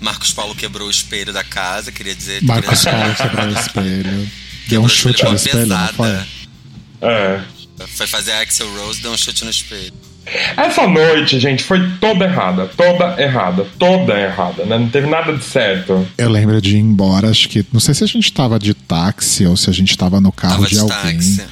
Marcos 0.01 0.33
Paulo 0.33 0.55
quebrou 0.55 0.89
o 0.89 0.91
espelho 0.91 1.33
da 1.33 1.45
casa, 1.45 1.93
queria 1.93 2.15
dizer. 2.15 2.43
Marcos 2.43 2.83
queria... 2.83 2.99
Paulo 2.99 3.15
quebrou 3.15 3.47
o 3.47 3.53
espelho. 3.61 4.11
Deu 4.11 4.29
quebrou 4.67 4.85
um 4.85 4.89
chute 4.89 5.25
no 5.25 5.35
espelho, 5.35 5.67
não 5.67 5.89
foi? 5.89 6.07
pesada. 6.09 6.27
É. 7.03 7.41
Foi 7.87 8.07
fazer 8.07 8.33
a 8.33 8.41
Axel 8.41 8.75
Rose, 8.77 9.01
deu 9.01 9.13
um 9.13 9.17
chute 9.17 9.45
no 9.45 9.51
espelho. 9.51 9.93
Essa 10.57 10.87
noite, 10.87 11.41
gente, 11.41 11.63
foi 11.63 11.81
toda 12.01 12.25
errada. 12.25 12.67
Toda 12.77 13.21
errada. 13.21 13.67
Toda 13.79 14.19
errada, 14.19 14.65
né? 14.65 14.79
Não 14.79 14.89
teve 14.89 15.09
nada 15.09 15.33
de 15.37 15.43
certo. 15.43 16.07
Eu 16.17 16.29
lembro 16.31 16.61
de 16.61 16.77
ir 16.77 16.81
embora, 16.81 17.29
acho 17.31 17.49
que. 17.49 17.65
Não 17.73 17.81
sei 17.81 17.95
se 17.95 18.05
a 18.05 18.07
gente 18.07 18.33
tava 18.33 18.59
de 18.59 18.73
táxi 18.75 19.47
ou 19.47 19.57
se 19.57 19.69
a 19.69 19.73
gente 19.73 19.97
tava 19.99 20.21
no 20.21 20.31
carro 20.31 20.55
Tava 20.57 20.67
de 20.69 20.75
de 20.75 20.81
alguém. 20.81 20.97
táxi. 21.17 21.43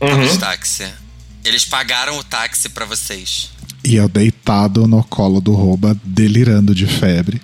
Tava 0.00 0.14
Uhum. 0.14 0.26
de 0.26 0.38
táxi. 0.38 0.84
Eles 1.44 1.64
pagaram 1.64 2.16
o 2.18 2.24
táxi 2.24 2.68
pra 2.68 2.84
vocês. 2.86 3.50
E 3.84 3.96
eu 3.96 4.08
deitado 4.08 4.86
no 4.86 5.02
colo 5.02 5.40
do 5.40 5.52
rouba, 5.52 5.96
delirando 6.04 6.74
de 6.74 6.86
febre. 6.86 7.42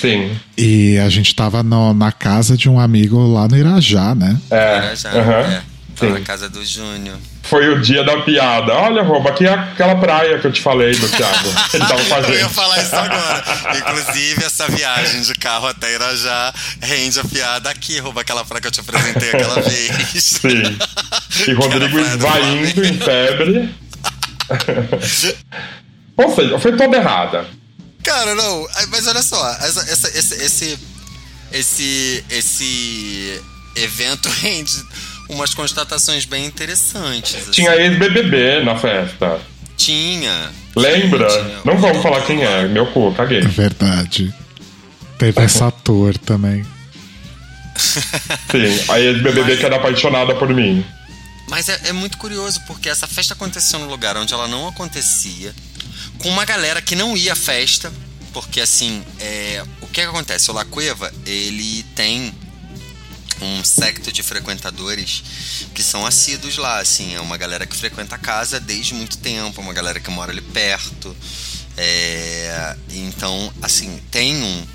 Sim. 0.00 0.30
E 0.56 0.96
a 0.98 1.08
gente 1.08 1.34
tava 1.34 1.62
no- 1.62 1.92
na 1.92 2.10
casa 2.12 2.56
de 2.56 2.68
um 2.68 2.78
amigo 2.80 3.18
lá 3.18 3.46
no 3.48 3.56
Irajá, 3.56 4.14
né? 4.14 4.36
É. 4.50 4.56
Era 4.56 4.96
já. 4.96 5.10
aham. 5.10 5.32
É. 5.52 5.62
Na 6.00 6.20
casa 6.20 6.48
do 6.48 6.64
Júnior. 6.64 7.18
Foi 7.44 7.68
o 7.68 7.80
dia 7.80 8.02
da 8.02 8.22
piada. 8.22 8.72
Olha, 8.74 9.02
rouba, 9.02 9.30
aqui 9.30 9.46
é 9.46 9.52
aquela 9.52 9.94
praia 9.96 10.38
que 10.38 10.46
eu 10.46 10.52
te 10.52 10.60
falei 10.62 10.94
do 10.94 11.08
Thiago. 11.08 11.48
Ele 11.74 11.84
tava 11.86 12.14
a 12.14 12.28
Eu 12.30 12.38
ia 12.38 12.48
falar 12.48 12.82
isso 12.82 12.94
agora. 12.96 13.44
Inclusive, 13.78 14.44
essa 14.44 14.68
viagem 14.68 15.20
de 15.20 15.34
carro 15.34 15.66
até 15.68 15.92
Irajá 15.94 16.52
rende 16.80 17.20
a 17.20 17.24
piada 17.24 17.68
aqui, 17.70 17.98
rouba 17.98 18.22
aquela 18.22 18.44
praia 18.44 18.60
que 18.62 18.68
eu 18.68 18.72
te 18.72 18.80
apresentei 18.80 19.28
aquela 19.30 19.60
vez. 19.62 20.22
Sim. 20.24 20.78
E 21.46 21.52
Rodrigo 21.52 21.84
Aquela 21.84 21.90
praia 21.90 22.16
do 22.16 22.16
esvaindo 22.16 22.72
Flamengo. 22.72 22.84
em 22.84 22.98
febre. 22.98 23.74
Ou 26.16 26.34
seja, 26.34 26.58
foi 26.58 26.76
toda 26.76 26.96
errada. 26.96 27.46
Cara, 28.04 28.34
não, 28.34 28.66
mas 28.90 29.06
olha 29.06 29.22
só, 29.22 29.48
essa- 29.60 29.80
essa- 29.90 30.18
esse, 30.18 30.34
esse, 30.44 30.78
esse, 31.52 32.24
esse 32.30 33.40
evento 33.76 34.28
rende 34.28 34.74
umas 35.32 35.54
constatações 35.54 36.24
bem 36.24 36.46
interessantes. 36.46 37.34
assim. 37.34 37.50
Tinha 37.50 37.74
ex-BBB 37.76 38.64
na 38.64 38.76
festa. 38.76 39.40
Tinha. 39.76 40.50
Lembra? 40.76 41.26
Tinha. 41.28 41.60
Não 41.64 41.76
vamos 41.78 42.02
falar 42.02 42.22
quem 42.22 42.42
é. 42.42 42.68
Meu 42.68 42.86
cu, 42.86 43.12
caguei. 43.14 43.40
É 43.40 43.48
verdade. 43.48 44.32
Teve 45.18 45.40
essa 45.42 45.68
ator 45.68 46.16
também. 46.18 46.64
Sim, 47.76 48.84
a 48.88 49.00
ex-BBB 49.00 49.56
que 49.56 49.66
era 49.66 49.76
apaixonada 49.76 50.34
por 50.34 50.48
mim. 50.48 50.84
Mas 51.48 51.68
é, 51.68 51.80
é 51.86 51.92
muito 51.92 52.16
curioso, 52.18 52.60
porque 52.66 52.88
essa 52.88 53.06
festa 53.06 53.34
aconteceu 53.34 53.78
num 53.78 53.88
lugar 53.88 54.16
onde 54.16 54.32
ela 54.32 54.48
não 54.48 54.68
acontecia, 54.68 55.54
com 56.18 56.28
uma 56.28 56.44
galera 56.44 56.80
que 56.80 56.94
não 56.94 57.16
ia 57.16 57.32
à 57.32 57.36
festa, 57.36 57.92
porque 58.32 58.60
assim, 58.60 59.02
é, 59.20 59.62
o 59.80 59.86
que, 59.86 59.94
que 59.94 60.00
acontece? 60.00 60.50
O 60.50 60.54
La 60.54 60.64
Cueva, 60.64 61.12
ele 61.26 61.82
tem 61.94 62.32
um 63.40 63.64
secto 63.64 64.12
de 64.12 64.22
frequentadores 64.22 65.22
que 65.74 65.82
são 65.82 66.04
assíduos 66.06 66.56
lá, 66.56 66.78
assim, 66.80 67.14
é 67.14 67.20
uma 67.20 67.36
galera 67.36 67.66
que 67.66 67.76
frequenta 67.76 68.14
a 68.16 68.18
casa 68.18 68.60
desde 68.60 68.94
muito 68.94 69.18
tempo, 69.18 69.60
uma 69.60 69.72
galera 69.72 69.98
que 70.00 70.10
mora 70.10 70.30
ali 70.32 70.40
perto. 70.40 71.16
É, 71.76 72.76
então, 72.90 73.52
assim, 73.62 74.00
tem 74.10 74.36
um, 74.42 74.66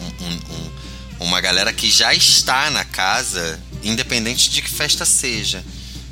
um- 0.00 0.24
um- 0.26 0.54
um- 0.54 1.26
uma 1.26 1.40
galera 1.40 1.72
que 1.72 1.88
já 1.90 2.12
está 2.12 2.68
na 2.70 2.84
casa, 2.84 3.60
independente 3.82 4.50
de 4.50 4.60
que 4.60 4.68
festa 4.70 5.04
seja, 5.04 5.64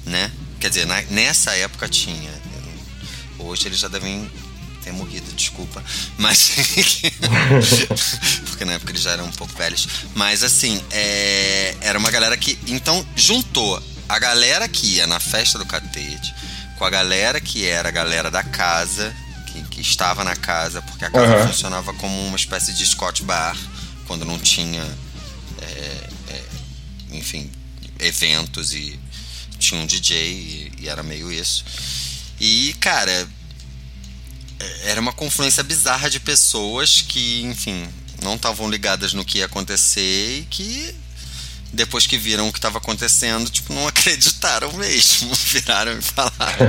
né? 0.07 0.31
Quer 0.61 0.69
dizer, 0.69 0.87
na- 0.87 1.03
nessa 1.03 1.55
época 1.57 1.89
tinha. 1.89 2.31
Hoje 3.39 3.67
eles 3.67 3.79
já 3.79 3.89
devem 3.89 4.31
ter 4.91 4.93
morrido, 4.93 5.33
desculpa. 5.33 5.83
Mas. 6.19 6.51
Porque 8.47 8.65
na 8.65 8.73
época 8.73 8.93
eles 8.93 9.03
já 9.03 9.13
eram 9.13 9.27
um 9.27 9.33
pouco 9.33 9.57
velhos. 9.57 9.87
Mas 10.15 10.43
assim, 10.43 10.83
é, 10.91 11.77
era 11.81 11.99
uma 11.99 12.11
galera 12.11 12.37
que. 12.37 12.59
Então, 12.67 13.05
juntou 13.17 13.83
a 14.09 14.19
galera 14.19 14.69
que 14.69 14.87
ia 14.95 15.07
na 15.07 15.21
festa 15.21 15.59
do 15.59 15.65
catete 15.65 16.35
com 16.77 16.85
a 16.85 16.91
galera 16.91 17.39
que 17.41 17.67
era 17.67 17.91
a 17.91 17.93
galera 17.93 18.31
da 18.31 18.43
casa, 18.43 19.15
que, 19.47 19.63
que 19.65 19.81
estava 19.83 20.25
na 20.25 20.35
casa, 20.35 20.81
porque 20.81 21.05
a 21.05 21.11
casa 21.11 21.35
Aham. 21.35 21.47
funcionava 21.49 21.93
como 21.93 22.27
uma 22.27 22.37
espécie 22.37 22.73
de 22.73 22.87
Scott 22.87 23.23
Bar, 23.23 23.55
quando 24.07 24.25
não 24.25 24.39
tinha. 24.39 24.83
é, 25.61 26.09
é, 26.31 26.43
enfim, 27.13 27.51
eventos 27.99 28.73
e 28.73 28.99
tinha 29.59 29.79
um 29.79 29.85
DJ 29.85 30.17
e, 30.33 30.73
e 30.81 30.89
era 30.89 31.03
meio 31.03 31.31
isso. 31.31 31.67
E, 32.41 32.75
cara, 32.81 33.29
era 34.85 35.01
uma 35.01 35.13
confluência 35.13 35.63
bizarra 35.63 36.09
de 36.11 36.21
pessoas 36.21 37.03
que, 37.07 37.43
enfim, 37.43 37.89
não 38.23 38.35
estavam 38.35 38.69
ligadas 38.71 39.13
no 39.13 39.25
que 39.25 39.39
ia 39.39 39.47
acontecer 39.47 40.41
e 40.41 40.47
que 40.51 40.95
depois 41.73 42.07
que 42.07 42.19
viram 42.19 42.49
o 42.49 42.53
que 42.53 42.59
estava 42.59 42.79
acontecendo, 42.79 43.49
tipo, 43.49 43.73
não 43.73 43.87
acreditaram 43.89 44.73
mesmo. 44.75 45.33
Viraram 45.47 45.99
e 45.99 46.03
falaram. 46.03 46.67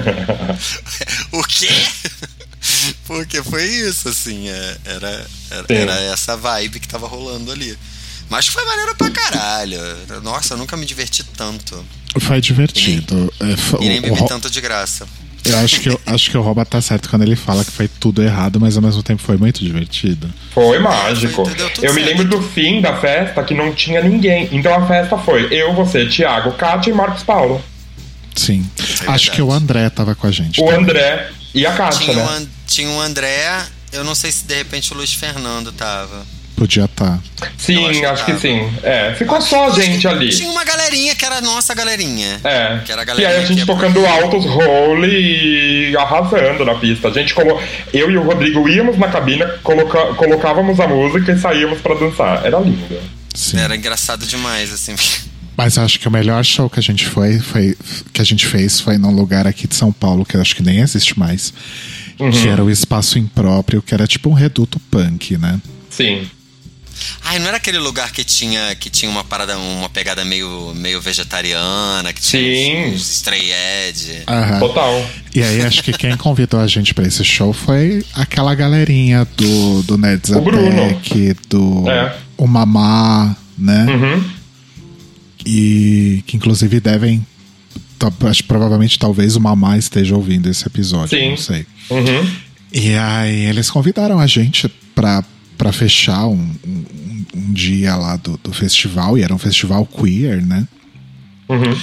o 1.31 1.43
quê? 1.43 1.69
Porque 3.05 3.41
foi 3.41 3.65
isso, 3.65 4.07
assim, 4.09 4.47
é- 4.47 4.77
era, 4.85 5.27
era, 5.49 5.65
era 5.73 6.01
essa 6.13 6.37
vibe 6.37 6.79
que 6.79 6.87
tava 6.87 7.07
rolando 7.07 7.51
ali. 7.51 7.77
Mas 8.29 8.47
foi 8.47 8.63
maneiro 8.63 8.95
pra 8.95 9.09
caralho. 9.09 9.77
Nossa, 10.23 10.53
eu 10.53 10.57
nunca 10.57 10.77
me 10.77 10.85
diverti 10.85 11.23
tanto. 11.23 11.83
Foi 12.19 12.39
divertido. 12.39 13.33
É, 13.39 13.57
foi- 13.57 13.83
E 13.83 13.89
nem 13.89 14.01
bebi 14.01 14.21
o- 14.21 14.25
tanto 14.27 14.49
de 14.49 14.61
graça. 14.61 15.05
Eu 15.45 15.57
acho 15.59 15.79
que, 15.81 15.89
eu, 15.89 16.01
acho 16.05 16.29
que 16.31 16.37
o 16.37 16.41
Roba 16.41 16.65
tá 16.65 16.81
certo 16.81 17.09
quando 17.09 17.23
ele 17.23 17.35
fala 17.35 17.63
que 17.65 17.71
foi 17.71 17.87
tudo 17.87 18.21
errado, 18.21 18.59
mas 18.59 18.75
ao 18.75 18.83
mesmo 18.83 19.01
tempo 19.01 19.21
foi 19.21 19.37
muito 19.37 19.63
divertido. 19.63 20.31
Foi 20.53 20.77
mágico. 20.79 21.45
Foi, 21.45 21.55
deu 21.55 21.69
tudo 21.69 21.85
Eu 21.85 21.93
me 21.93 22.01
lembro 22.01 22.25
do 22.25 22.41
fim 22.41 22.79
da 22.81 22.95
festa 22.97 23.43
que 23.43 23.53
não 23.53 23.73
tinha 23.73 24.01
ninguém. 24.03 24.47
Então 24.51 24.73
a 24.73 24.85
festa 24.85 25.17
foi 25.17 25.47
eu, 25.51 25.73
você, 25.73 26.05
Thiago, 26.05 26.51
Kátia 26.53 26.91
e 26.91 26.93
Marcos 26.93 27.23
Paulo. 27.23 27.61
Sim. 28.35 28.69
é 29.05 29.11
acho 29.11 29.31
que 29.31 29.41
o 29.41 29.51
André 29.51 29.89
tava 29.89 30.15
com 30.15 30.27
a 30.27 30.31
gente. 30.31 30.61
O 30.61 30.65
também. 30.65 30.81
André 30.83 31.29
e 31.53 31.65
a 31.65 31.73
Kátia, 31.73 31.99
Tinha, 32.13 32.15
né? 32.15 32.23
An- 32.23 32.47
tinha 32.67 32.89
o 32.89 32.99
André, 33.01 33.65
eu 33.91 34.03
não 34.03 34.15
sei 34.15 34.31
se 34.31 34.45
de 34.45 34.55
repente 34.55 34.93
o 34.93 34.95
Luiz 34.95 35.13
Fernando 35.13 35.71
tava. 35.71 36.25
Podia 36.61 36.85
estar. 36.85 37.19
Eu 37.41 37.47
Sim, 37.57 37.89
acho 37.89 37.99
que 37.99 38.05
acho 38.05 38.25
que 38.25 38.31
tava. 38.33 38.39
sim. 38.43 38.69
É, 38.83 39.15
ficou 39.17 39.41
só 39.41 39.69
a 39.69 39.71
que 39.73 39.81
gente 39.81 40.07
ali. 40.07 40.29
Tinha 40.29 40.47
uma 40.47 40.63
galerinha 40.63 41.15
que 41.15 41.25
era 41.25 41.37
a 41.37 41.41
nossa 41.41 41.73
galerinha. 41.73 42.39
É. 42.43 42.81
Que 42.85 42.91
era 42.91 43.01
a 43.01 43.03
e 43.03 43.07
galerinha 43.07 43.29
aí 43.29 43.43
a 43.43 43.45
gente 43.47 43.61
que 43.61 43.65
tocando 43.65 44.05
altos 44.05 44.45
role 44.45 45.07
e 45.09 45.97
arrasando 45.97 46.63
na 46.63 46.75
pista. 46.75 47.07
A 47.07 47.11
gente, 47.11 47.33
como 47.33 47.59
eu 47.91 48.11
e 48.11 48.15
o 48.15 48.21
Rodrigo 48.21 48.69
íamos 48.69 48.95
na 48.95 49.07
cabine, 49.07 49.43
coloca- 49.63 50.13
colocávamos 50.13 50.79
a 50.79 50.87
música 50.87 51.31
e 51.31 51.39
saíamos 51.39 51.79
pra 51.81 51.95
dançar. 51.95 52.45
Era 52.45 52.59
lindo. 52.59 52.95
Sim. 53.33 53.57
Era 53.57 53.75
engraçado 53.75 54.23
demais, 54.27 54.71
assim. 54.71 54.93
Mas 55.57 55.79
acho 55.79 55.99
que 55.99 56.07
o 56.07 56.11
melhor 56.11 56.45
show 56.45 56.69
que 56.69 56.79
a 56.79 56.83
gente 56.83 57.07
foi, 57.07 57.39
foi 57.39 57.75
que 58.13 58.21
a 58.21 58.23
gente 58.23 58.45
fez 58.45 58.79
foi 58.79 58.99
num 58.99 59.09
lugar 59.11 59.47
aqui 59.47 59.67
de 59.67 59.73
São 59.73 59.91
Paulo, 59.91 60.23
que 60.23 60.37
eu 60.37 60.41
acho 60.41 60.55
que 60.55 60.61
nem 60.61 60.77
existe 60.79 61.17
mais. 61.17 61.51
Que 62.17 62.47
era 62.47 62.63
o 62.63 62.69
espaço 62.69 63.17
impróprio, 63.17 63.81
que 63.81 63.95
era 63.95 64.05
tipo 64.05 64.29
um 64.29 64.33
reduto 64.33 64.79
punk, 64.91 65.37
né? 65.39 65.59
Sim. 65.89 66.29
Ai, 67.23 67.39
não 67.39 67.47
era 67.47 67.57
aquele 67.57 67.77
lugar 67.79 68.11
que 68.11 68.23
tinha, 68.23 68.75
que 68.75 68.89
tinha 68.89 69.09
uma 69.11 69.23
parada, 69.23 69.57
uma 69.57 69.89
pegada 69.89 70.23
meio, 70.25 70.73
meio 70.75 71.01
vegetariana, 71.01 72.11
que 72.13 72.21
tinha 72.21 72.41
Sim. 72.89 72.93
uns, 72.95 73.09
stray 73.11 73.51
edge. 73.87 74.23
Aham. 74.27 74.59
Total. 74.59 75.05
E 75.33 75.41
aí 75.43 75.61
acho 75.61 75.83
que 75.83 75.93
quem 75.93 76.15
convidou 76.17 76.59
a 76.59 76.67
gente 76.67 76.93
pra 76.93 77.07
esse 77.07 77.23
show 77.23 77.53
foi 77.53 78.05
aquela 78.13 78.53
galerinha 78.55 79.25
do, 79.37 79.83
do 79.83 79.97
Ned 79.97 80.33
O 80.33 80.41
Bruno. 80.41 80.99
Do 81.49 81.89
É. 81.89 82.15
o 82.37 82.47
Mamá, 82.47 83.35
né? 83.57 83.85
Uhum. 83.89 84.23
E 85.45 86.23
que 86.27 86.37
inclusive 86.37 86.79
devem. 86.79 87.25
Acho, 88.27 88.41
que 88.41 88.47
provavelmente 88.47 88.97
talvez 88.97 89.35
o 89.35 89.39
Mamá 89.41 89.77
esteja 89.77 90.15
ouvindo 90.15 90.49
esse 90.49 90.65
episódio, 90.65 91.17
Sim. 91.19 91.29
não 91.29 91.37
sei. 91.37 91.65
Uhum. 91.89 92.31
E 92.73 92.95
aí 92.95 93.45
eles 93.45 93.69
convidaram 93.69 94.19
a 94.19 94.25
gente 94.25 94.67
pra, 94.95 95.23
pra 95.61 95.71
fechar 95.71 96.25
um, 96.25 96.49
um, 96.65 97.25
um 97.35 97.53
dia 97.53 97.95
lá 97.95 98.15
do, 98.15 98.35
do 98.43 98.51
festival, 98.51 99.15
e 99.15 99.21
era 99.21 99.31
um 99.31 99.37
festival 99.37 99.85
queer, 99.85 100.43
né? 100.43 100.67
Uhum. 101.47 101.77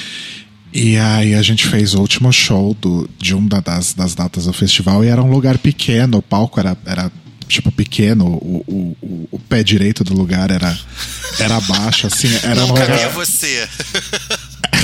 E 0.74 0.96
aí 0.96 1.32
a 1.32 1.42
gente 1.42 1.64
fez 1.68 1.94
o 1.94 2.00
último 2.00 2.32
show 2.32 2.74
do, 2.74 3.08
de 3.16 3.36
uma 3.36 3.60
das, 3.60 3.94
das 3.94 4.16
datas 4.16 4.46
do 4.46 4.52
festival 4.52 5.04
e 5.04 5.06
era 5.08 5.22
um 5.22 5.30
lugar 5.30 5.58
pequeno, 5.58 6.18
o 6.18 6.22
palco 6.22 6.58
era, 6.58 6.76
era 6.84 7.08
tipo 7.46 7.70
pequeno, 7.70 8.26
o, 8.26 8.64
o, 8.66 8.96
o, 9.00 9.28
o 9.30 9.38
pé 9.38 9.62
direito 9.62 10.02
do 10.02 10.12
lugar 10.12 10.50
era, 10.50 10.76
era 11.38 11.60
baixo, 11.60 12.08
assim, 12.08 12.28
era 12.42 12.64
um 12.64 12.66
Não 12.66 12.74
cabia 12.74 12.96
lugar 12.96 13.10
você. 13.10 13.68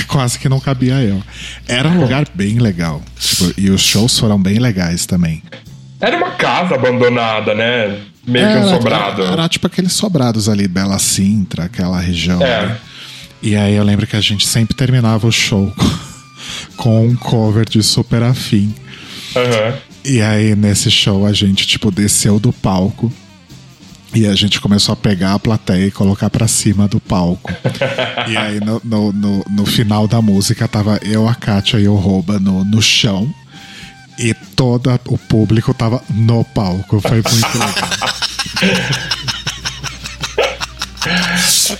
quase 0.07 0.39
que 0.39 0.47
não 0.47 0.61
cabia 0.61 1.01
eu. 1.01 1.21
Era 1.67 1.89
um 1.89 1.99
lugar 1.99 2.25
bem 2.33 2.59
legal. 2.59 3.03
Tipo, 3.19 3.53
e 3.59 3.69
os 3.69 3.81
shows 3.81 4.17
foram 4.17 4.41
bem 4.41 4.57
legais 4.57 5.05
também. 5.05 5.43
Era 5.99 6.15
uma 6.15 6.31
casa 6.31 6.75
abandonada, 6.75 7.53
né? 7.53 7.99
Meio 8.27 8.47
que 8.47 8.57
um 8.57 8.69
sobrado. 8.69 9.21
Era, 9.21 9.33
era 9.33 9.49
tipo 9.49 9.67
aqueles 9.67 9.93
sobrados 9.93 10.49
ali, 10.49 10.67
Bela 10.67 10.99
Sintra, 10.99 11.65
aquela 11.65 11.99
região. 11.99 12.41
É. 12.41 12.67
né? 12.67 12.77
E 13.41 13.55
aí 13.55 13.75
eu 13.75 13.83
lembro 13.83 14.07
que 14.07 14.15
a 14.15 14.21
gente 14.21 14.47
sempre 14.47 14.75
terminava 14.75 15.27
o 15.27 15.31
show 15.31 15.71
com 16.75 17.07
um 17.07 17.15
cover 17.15 17.67
de 17.67 17.83
Super 17.83 18.23
Afim. 18.23 18.73
Aham. 19.35 19.77
E 20.03 20.21
aí 20.21 20.55
nesse 20.55 20.89
show 20.89 21.25
a 21.25 21.33
gente, 21.33 21.67
tipo, 21.67 21.91
desceu 21.91 22.39
do 22.39 22.51
palco. 22.51 23.11
E 24.13 24.25
a 24.25 24.33
gente 24.33 24.61
começou 24.61 24.93
a 24.93 24.95
pegar 24.95 25.33
a 25.33 25.39
plateia 25.39 25.87
e 25.87 25.91
colocar 25.91 26.29
pra 26.29 26.47
cima 26.47 26.87
do 26.87 27.01
palco. 27.01 27.51
e 28.29 28.37
aí 28.37 28.59
no, 28.61 28.81
no, 28.83 29.11
no, 29.11 29.45
no 29.49 29.65
final 29.65 30.07
da 30.07 30.21
música 30.21 30.67
tava 30.67 30.97
eu, 31.03 31.27
a 31.27 31.35
Kátia 31.35 31.77
e 31.79 31.87
o 31.87 31.95
Rouba 31.95 32.39
no, 32.39 32.63
no 32.63 32.81
chão. 32.81 33.31
E 34.17 34.33
todo 34.33 34.89
o 35.07 35.17
público 35.17 35.73
tava 35.73 36.01
no 36.09 36.43
palco. 36.45 36.99
Foi 37.01 37.21
muito 37.21 37.57
legal. 37.59 38.15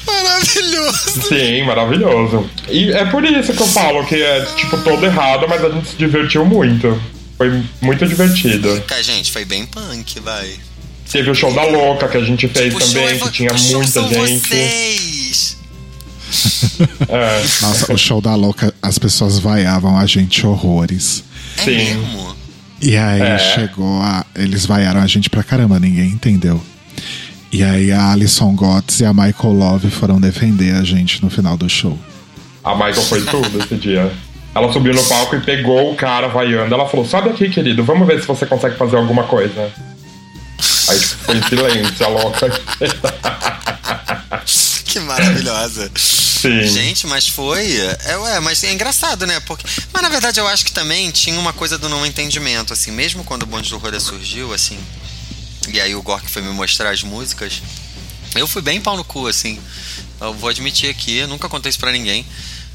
Maravilhoso. 0.06 1.22
Sim, 1.28 1.64
maravilhoso. 1.64 2.50
E 2.70 2.92
é 2.92 3.06
por 3.06 3.24
isso 3.24 3.54
que 3.54 3.62
eu 3.62 3.68
falo 3.68 4.06
que 4.06 4.16
é, 4.22 4.46
tipo, 4.58 4.78
todo 4.80 5.06
errado, 5.06 5.46
mas 5.50 5.64
a 5.64 5.70
gente 5.70 5.90
se 5.90 5.96
divertiu 5.98 6.46
muito. 6.46 7.00
Foi 7.38 7.64
muito 7.82 8.06
divertido. 8.08 8.82
Cara, 8.88 9.02
gente, 9.04 9.32
foi 9.32 9.46
bem 9.46 9.66
punk, 9.66 10.20
vai. 10.20 10.56
Teve 11.12 11.30
o 11.30 11.36
show 11.36 11.54
da 11.54 11.64
Louca 11.64 12.08
que 12.08 12.18
a 12.18 12.22
gente 12.22 12.48
fez 12.48 12.74
O 12.74 12.80
show 12.80 12.88
também, 12.90 13.06
é 13.06 13.14
vo- 13.16 13.26
que 13.26 13.32
tinha 13.32 13.54
o 13.54 13.58
show 13.58 13.82
muita 13.82 14.02
gente. 14.08 14.48
Vocês. 14.48 15.58
É, 17.08 17.42
Nossa, 17.62 17.94
o 17.94 17.98
show 17.98 18.20
da 18.20 18.36
louca, 18.36 18.74
as 18.82 18.98
pessoas 19.00 19.40
vaiavam 19.40 19.98
a 19.98 20.06
gente 20.06 20.46
horrores. 20.46 21.24
É 21.58 21.62
Sim. 21.64 21.76
mesmo? 21.78 22.36
E 22.82 22.96
aí 22.98 23.22
É. 23.22 23.38
chegou 23.40 24.02
a. 24.02 24.26
Eles 24.36 24.66
vaiaram 24.66 25.02
a 25.02 25.08
gente 25.08 25.30
pra 25.30 25.44
caramba, 25.44 25.80
ninguém 25.80 26.10
entendeu. 26.10 26.62
E 27.52 27.64
aí 27.64 27.92
a 27.92 28.12
Alison 28.12 28.54
Gotts 28.54 29.00
e 29.00 29.06
a 29.06 29.14
Michael 29.14 29.54
Love 29.54 29.90
foram 29.90 30.20
defender 30.20 30.76
a 30.76 30.84
gente 30.84 31.24
no 31.24 31.30
final 31.30 31.56
do 31.56 31.70
show. 31.70 31.98
a 32.64 32.74
Michael 32.74 33.02
foi 33.04 33.22
tudo 33.26 33.60
esse 33.64 33.76
dia. 33.76 34.12
Ela 34.54 34.72
subiu 34.74 34.94
no 34.94 35.04
palco 35.04 35.36
e 35.36 35.42
pegou 35.42 35.92
o 35.92 35.96
cara 35.96 36.28
vaiando. 36.28 36.74
Ela 36.74 36.88
falou: 36.88 37.06
Sobe 37.06 37.30
aqui, 37.30 37.50
querido, 37.50 37.84
vamos 37.84 38.08
ver 38.08 38.20
se 38.22 38.28
você 38.28 38.46
consegue 38.46 38.76
fazer 38.78 38.98
alguma 38.98 39.24
coisa. 39.24 39.72
Aí 40.90 41.00
foi 41.00 41.38
em 41.38 41.44
silêncio, 41.44 42.06
a 42.06 42.10
louca. 42.10 42.48
Que 44.86 45.00
maravilhosa. 45.02 45.92
Sim. 46.46 46.68
Gente, 46.68 47.08
mas 47.08 47.28
foi. 47.28 47.78
É, 48.06 48.18
ué, 48.18 48.40
mas 48.40 48.64
é 48.64 48.72
engraçado, 48.72 49.26
né? 49.26 49.40
Porque, 49.42 49.66
mas 49.92 50.02
na 50.02 50.10
verdade 50.10 50.40
eu 50.40 50.48
acho 50.48 50.64
que 50.64 50.72
também 50.72 51.10
tinha 51.12 51.40
uma 51.40 51.54
coisa 51.54 51.78
do 51.78 51.90
não 51.90 52.06
entendimento, 52.06 52.72
assim, 52.72 52.92
mesmo 52.92 53.24
quando 53.24 53.44
o 53.44 53.46
Bonde 53.46 53.70
do 53.70 53.78
Rolê 53.78 54.00
surgiu, 54.00 54.54
assim. 54.54 54.80
E 55.72 55.82
aí 55.82 55.96
o 55.96 56.02
Gork 56.02 56.30
foi 56.30 56.42
me 56.42 56.50
mostrar 56.50 56.92
as 56.92 57.02
músicas. 57.02 57.62
Eu 58.36 58.48
fui 58.48 58.62
bem 58.62 58.80
pau 58.80 58.96
no 58.96 59.04
cu, 59.04 59.28
assim. 59.28 59.60
Eu 60.20 60.34
vou 60.34 60.50
admitir 60.50 60.90
aqui, 60.90 61.26
nunca 61.26 61.50
contei 61.50 61.70
isso 61.70 61.80
pra 61.80 61.92
ninguém. 61.92 62.26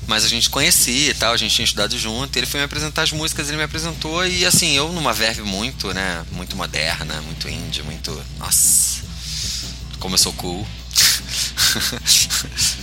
Mas 0.07 0.25
a 0.25 0.29
gente 0.29 0.51
conhecia 0.51 1.11
e 1.11 1.15
tal, 1.15 1.33
a 1.33 1.37
gente 1.37 1.55
tinha 1.55 1.65
estudado 1.65 1.97
junto. 1.97 2.37
Ele 2.37 2.47
foi 2.47 2.59
me 2.59 2.65
apresentar 2.65 3.03
as 3.03 3.13
músicas, 3.13 3.49
ele 3.49 3.59
me 3.59 3.63
apresentou. 3.63 4.27
E 4.27 4.45
assim, 4.45 4.77
eu 4.77 4.93
numa 4.93 5.13
verve 5.13 5.43
muito, 5.43 5.95
né? 5.95 6.25
Muito 6.33 6.57
moderna, 6.57 7.21
muito 7.23 7.49
indie, 7.49 7.83
muito. 7.83 8.21
Nossa. 8.39 9.03
Como 9.99 10.15
eu 10.15 10.19
sou 10.19 10.33
cool. 10.33 10.67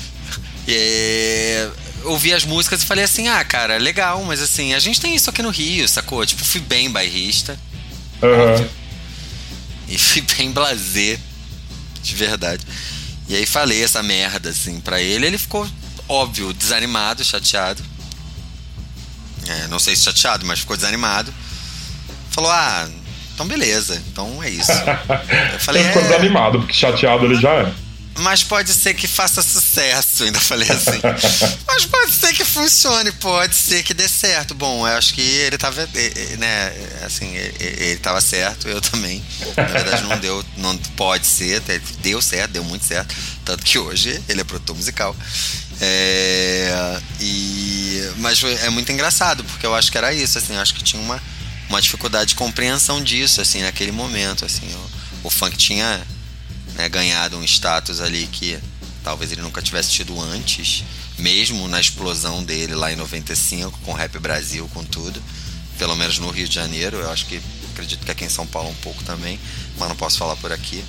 E 0.67 0.73
é, 0.75 1.69
ouvi 2.03 2.33
as 2.33 2.43
músicas 2.43 2.83
e 2.83 2.85
falei 2.85 3.05
assim: 3.05 3.27
ah, 3.29 3.43
cara, 3.45 3.77
legal, 3.77 4.21
mas 4.23 4.41
assim, 4.41 4.73
a 4.73 4.79
gente 4.79 4.99
tem 4.99 5.15
isso 5.15 5.29
aqui 5.29 5.41
no 5.41 5.49
Rio, 5.49 5.87
sacou? 5.87 6.25
Tipo, 6.25 6.43
fui 6.43 6.59
bem 6.59 6.91
bairrista 6.91 7.57
Aham. 8.21 8.67
e 9.87 9.97
fui 9.97 10.21
bem 10.21 10.51
blazer, 10.51 11.17
de 12.03 12.15
verdade. 12.15 12.65
E 13.29 13.35
aí 13.35 13.45
falei 13.45 13.83
essa 13.83 14.03
merda, 14.03 14.49
assim, 14.49 14.79
pra 14.79 15.01
ele. 15.01 15.25
Ele 15.25 15.37
ficou, 15.37 15.67
óbvio, 16.07 16.53
desanimado, 16.53 17.23
chateado. 17.23 17.83
É, 19.47 19.67
não 19.67 19.79
sei 19.79 19.95
se 19.95 20.03
chateado, 20.03 20.45
mas 20.45 20.59
ficou 20.59 20.75
desanimado. 20.75 21.33
Falou: 22.31 22.51
ah, 22.51 22.89
então 23.33 23.47
beleza, 23.47 24.01
então 24.11 24.43
é 24.43 24.49
isso. 24.49 24.71
Eu 25.53 25.59
falei: 25.59 25.81
Ele 25.81 25.89
ficou 25.89 26.01
é, 26.03 26.07
desanimado, 26.09 26.59
porque 26.59 26.73
chateado 26.73 27.25
ele 27.25 27.35
já 27.35 27.53
é. 27.53 27.86
Mas 28.19 28.43
pode 28.43 28.73
ser 28.73 28.93
que 28.93 29.07
faça 29.07 29.41
sucesso, 29.41 30.23
ainda 30.23 30.39
falei 30.39 30.69
assim. 30.69 30.99
Mas 31.67 31.85
pode 31.85 32.11
ser 32.11 32.33
que 32.33 32.43
funcione, 32.43 33.11
pode 33.13 33.55
ser 33.55 33.83
que 33.83 33.93
dê 33.93 34.07
certo. 34.07 34.55
Bom, 34.55 34.87
eu 34.87 34.97
acho 34.97 35.13
que 35.13 35.21
ele 35.21 35.57
tava, 35.57 35.87
né, 36.37 36.73
assim, 37.05 37.35
ele 37.35 37.97
tava 37.97 38.19
certo, 38.21 38.67
eu 38.67 38.81
também. 38.81 39.23
Na 39.55 39.63
verdade 39.63 40.03
não 40.03 40.17
deu, 40.17 40.43
não 40.57 40.77
pode 40.95 41.25
ser, 41.25 41.61
deu 42.01 42.21
certo, 42.21 42.51
deu 42.51 42.63
muito 42.63 42.85
certo. 42.85 43.15
Tanto 43.45 43.63
que 43.63 43.77
hoje 43.77 44.21
ele 44.27 44.41
é 44.41 44.43
produtor 44.43 44.75
musical. 44.75 45.15
É, 45.79 46.99
e, 47.19 48.11
mas 48.17 48.41
é 48.43 48.69
muito 48.69 48.91
engraçado, 48.91 49.43
porque 49.43 49.65
eu 49.65 49.75
acho 49.75 49.91
que 49.91 49.97
era 49.97 50.13
isso, 50.13 50.37
assim, 50.37 50.55
eu 50.55 50.61
acho 50.61 50.73
que 50.73 50.83
tinha 50.83 51.01
uma, 51.01 51.21
uma 51.69 51.81
dificuldade 51.81 52.29
de 52.29 52.35
compreensão 52.35 53.03
disso, 53.03 53.41
assim, 53.41 53.61
naquele 53.61 53.91
momento, 53.91 54.43
assim. 54.43 54.67
O, 55.23 55.27
o 55.27 55.29
funk 55.29 55.55
tinha 55.55 56.01
né, 56.77 56.87
ganhado 56.87 57.37
um 57.37 57.43
status 57.43 57.99
ali 57.99 58.27
que 58.27 58.57
talvez 59.03 59.31
ele 59.31 59.41
nunca 59.41 59.61
tivesse 59.61 59.89
tido 59.89 60.19
antes, 60.21 60.83
mesmo 61.17 61.67
na 61.67 61.81
explosão 61.81 62.43
dele 62.43 62.75
lá 62.75 62.93
em 62.93 62.95
95, 62.95 63.79
com 63.79 63.91
o 63.91 63.95
Rap 63.95 64.19
Brasil, 64.19 64.69
com 64.73 64.83
tudo. 64.83 65.21
Pelo 65.79 65.95
menos 65.95 66.19
no 66.19 66.29
Rio 66.29 66.47
de 66.47 66.53
Janeiro, 66.53 66.97
eu 66.97 67.09
acho 67.11 67.25
que 67.25 67.41
acredito 67.71 68.05
que 68.05 68.11
aqui 68.11 68.25
em 68.25 68.29
São 68.29 68.45
Paulo 68.45 68.69
um 68.69 68.75
pouco 68.75 69.03
também, 69.03 69.39
mas 69.77 69.89
não 69.89 69.95
posso 69.95 70.17
falar 70.17 70.35
por 70.37 70.51
aqui. 70.51 70.83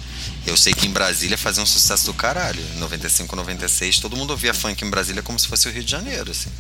Eu 0.47 0.57
sei 0.57 0.73
que 0.73 0.87
em 0.87 0.91
Brasília 0.91 1.37
fazia 1.37 1.63
um 1.63 1.67
sucesso 1.67 2.07
do 2.07 2.15
caralho. 2.15 2.63
Em 2.75 2.79
95, 2.79 3.35
96, 3.37 3.99
todo 3.99 4.17
mundo 4.17 4.31
ouvia 4.31 4.55
funk 4.55 4.83
em 4.85 4.91
Brasília 4.91 5.23
como 5.23 5.39
se 5.39 5.47
fosse 5.47 5.69
o 5.69 5.73
Rio 5.73 5.85
de 5.85 5.91
Janeiro, 5.91 6.31
assim. 6.31 6.51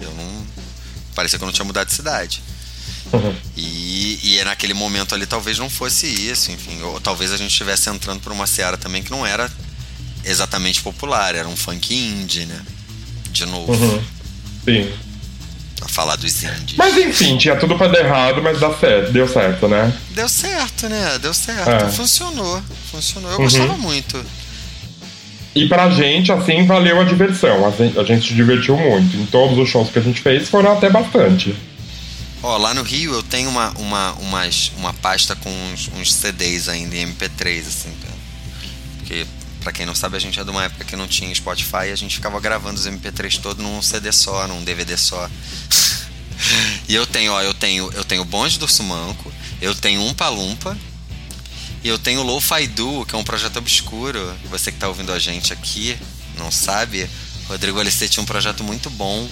Eu 0.00 0.12
não. 0.14 0.46
Parecia 1.14 1.38
que 1.38 1.44
eu 1.44 1.46
não 1.46 1.52
tinha 1.52 1.64
mudado 1.64 1.88
de 1.88 1.94
cidade. 1.94 2.42
E, 3.56 4.18
e 4.38 4.44
naquele 4.44 4.74
momento 4.74 5.14
ali 5.14 5.26
talvez 5.26 5.58
não 5.58 5.68
fosse 5.70 6.06
isso, 6.06 6.50
enfim. 6.52 6.80
Ou 6.82 7.00
talvez 7.00 7.32
a 7.32 7.36
gente 7.36 7.50
estivesse 7.50 7.88
entrando 7.90 8.20
por 8.20 8.32
uma 8.32 8.46
seara 8.46 8.76
também 8.76 9.02
que 9.02 9.10
não 9.10 9.26
era 9.26 9.50
exatamente 10.24 10.82
popular, 10.82 11.34
era 11.34 11.48
um 11.48 11.56
funk 11.56 11.94
indie, 11.94 12.46
né? 12.46 12.60
De 13.30 13.46
novo, 13.46 13.72
Uhum. 13.72 14.02
Sim. 14.64 14.92
a 15.82 15.88
falar 15.88 16.16
dos 16.16 16.42
indies. 16.42 16.76
Mas 16.76 16.96
enfim, 16.98 17.38
tinha 17.38 17.56
tudo 17.56 17.76
pra 17.76 17.88
dar 17.88 18.00
errado, 18.00 18.42
mas 18.42 18.60
dá 18.60 18.70
certo, 18.76 19.12
deu 19.12 19.26
certo, 19.26 19.66
né? 19.66 19.92
Deu 20.10 20.28
certo, 20.28 20.88
né? 20.88 21.18
Deu 21.20 21.32
certo. 21.32 21.86
É. 21.86 21.90
Funcionou. 21.90 22.62
Funcionou. 22.90 23.30
Eu 23.30 23.38
Uhum. 23.38 23.44
gostava 23.44 23.76
muito. 23.78 24.22
E 25.54 25.66
pra 25.66 25.90
gente, 25.90 26.30
assim, 26.30 26.64
valeu 26.66 27.00
a 27.00 27.04
diversão. 27.04 27.66
A 27.66 27.70
gente, 27.70 27.98
a 27.98 28.04
gente 28.04 28.28
se 28.28 28.34
divertiu 28.34 28.76
muito. 28.76 29.16
Em 29.16 29.26
todos 29.26 29.58
os 29.58 29.68
shows 29.68 29.88
que 29.90 29.98
a 29.98 30.02
gente 30.02 30.20
fez, 30.20 30.48
foram 30.48 30.72
até 30.76 30.88
bastante. 30.90 31.56
Ó, 32.42 32.56
lá 32.56 32.72
no 32.72 32.82
Rio 32.82 33.12
eu 33.12 33.22
tenho 33.22 33.50
uma, 33.50 33.70
uma, 33.72 34.12
umas, 34.14 34.72
uma 34.76 34.94
pasta 34.94 35.36
com 35.36 35.50
uns, 35.50 35.88
uns 35.94 36.12
CDs 36.12 36.68
ainda 36.68 36.96
em 36.96 37.06
MP3, 37.12 37.66
assim. 37.66 37.94
cara. 38.02 38.14
Porque, 38.98 39.26
pra 39.60 39.72
quem 39.72 39.84
não 39.84 39.94
sabe, 39.94 40.16
a 40.16 40.20
gente 40.20 40.40
é 40.40 40.44
de 40.44 40.50
uma 40.50 40.64
época 40.64 40.84
que 40.84 40.96
não 40.96 41.06
tinha 41.06 41.34
Spotify 41.34 41.88
e 41.88 41.92
a 41.92 41.96
gente 41.96 42.14
ficava 42.14 42.40
gravando 42.40 42.80
os 42.80 42.86
MP3 42.86 43.40
todos 43.40 43.62
num 43.62 43.82
CD 43.82 44.10
só, 44.10 44.46
num 44.48 44.64
DVD 44.64 44.96
só. 44.96 45.28
e 46.88 46.94
eu 46.94 47.06
tenho, 47.06 47.32
ó, 47.32 47.42
eu 47.42 47.52
tenho, 47.52 47.92
eu 47.92 48.04
tenho 48.04 48.24
Bonde 48.24 48.58
do 48.58 48.66
Sumanco, 48.66 49.30
eu 49.60 49.74
tenho 49.74 50.00
Um 50.00 50.14
Palumpa, 50.14 50.76
e 51.82 51.88
eu 51.88 51.98
tenho 51.98 52.22
Lo-Fi 52.22 52.66
Duo, 52.68 53.06
que 53.06 53.14
é 53.14 53.18
um 53.18 53.24
projeto 53.24 53.56
obscuro. 53.58 54.34
Você 54.50 54.70
que 54.70 54.78
tá 54.78 54.88
ouvindo 54.88 55.12
a 55.12 55.18
gente 55.18 55.52
aqui, 55.52 55.98
não 56.36 56.50
sabe, 56.50 57.08
Rodrigo 57.48 57.80
LC 57.80 58.08
tinha 58.08 58.22
um 58.22 58.26
projeto 58.26 58.62
muito 58.62 58.88
bom, 58.90 59.28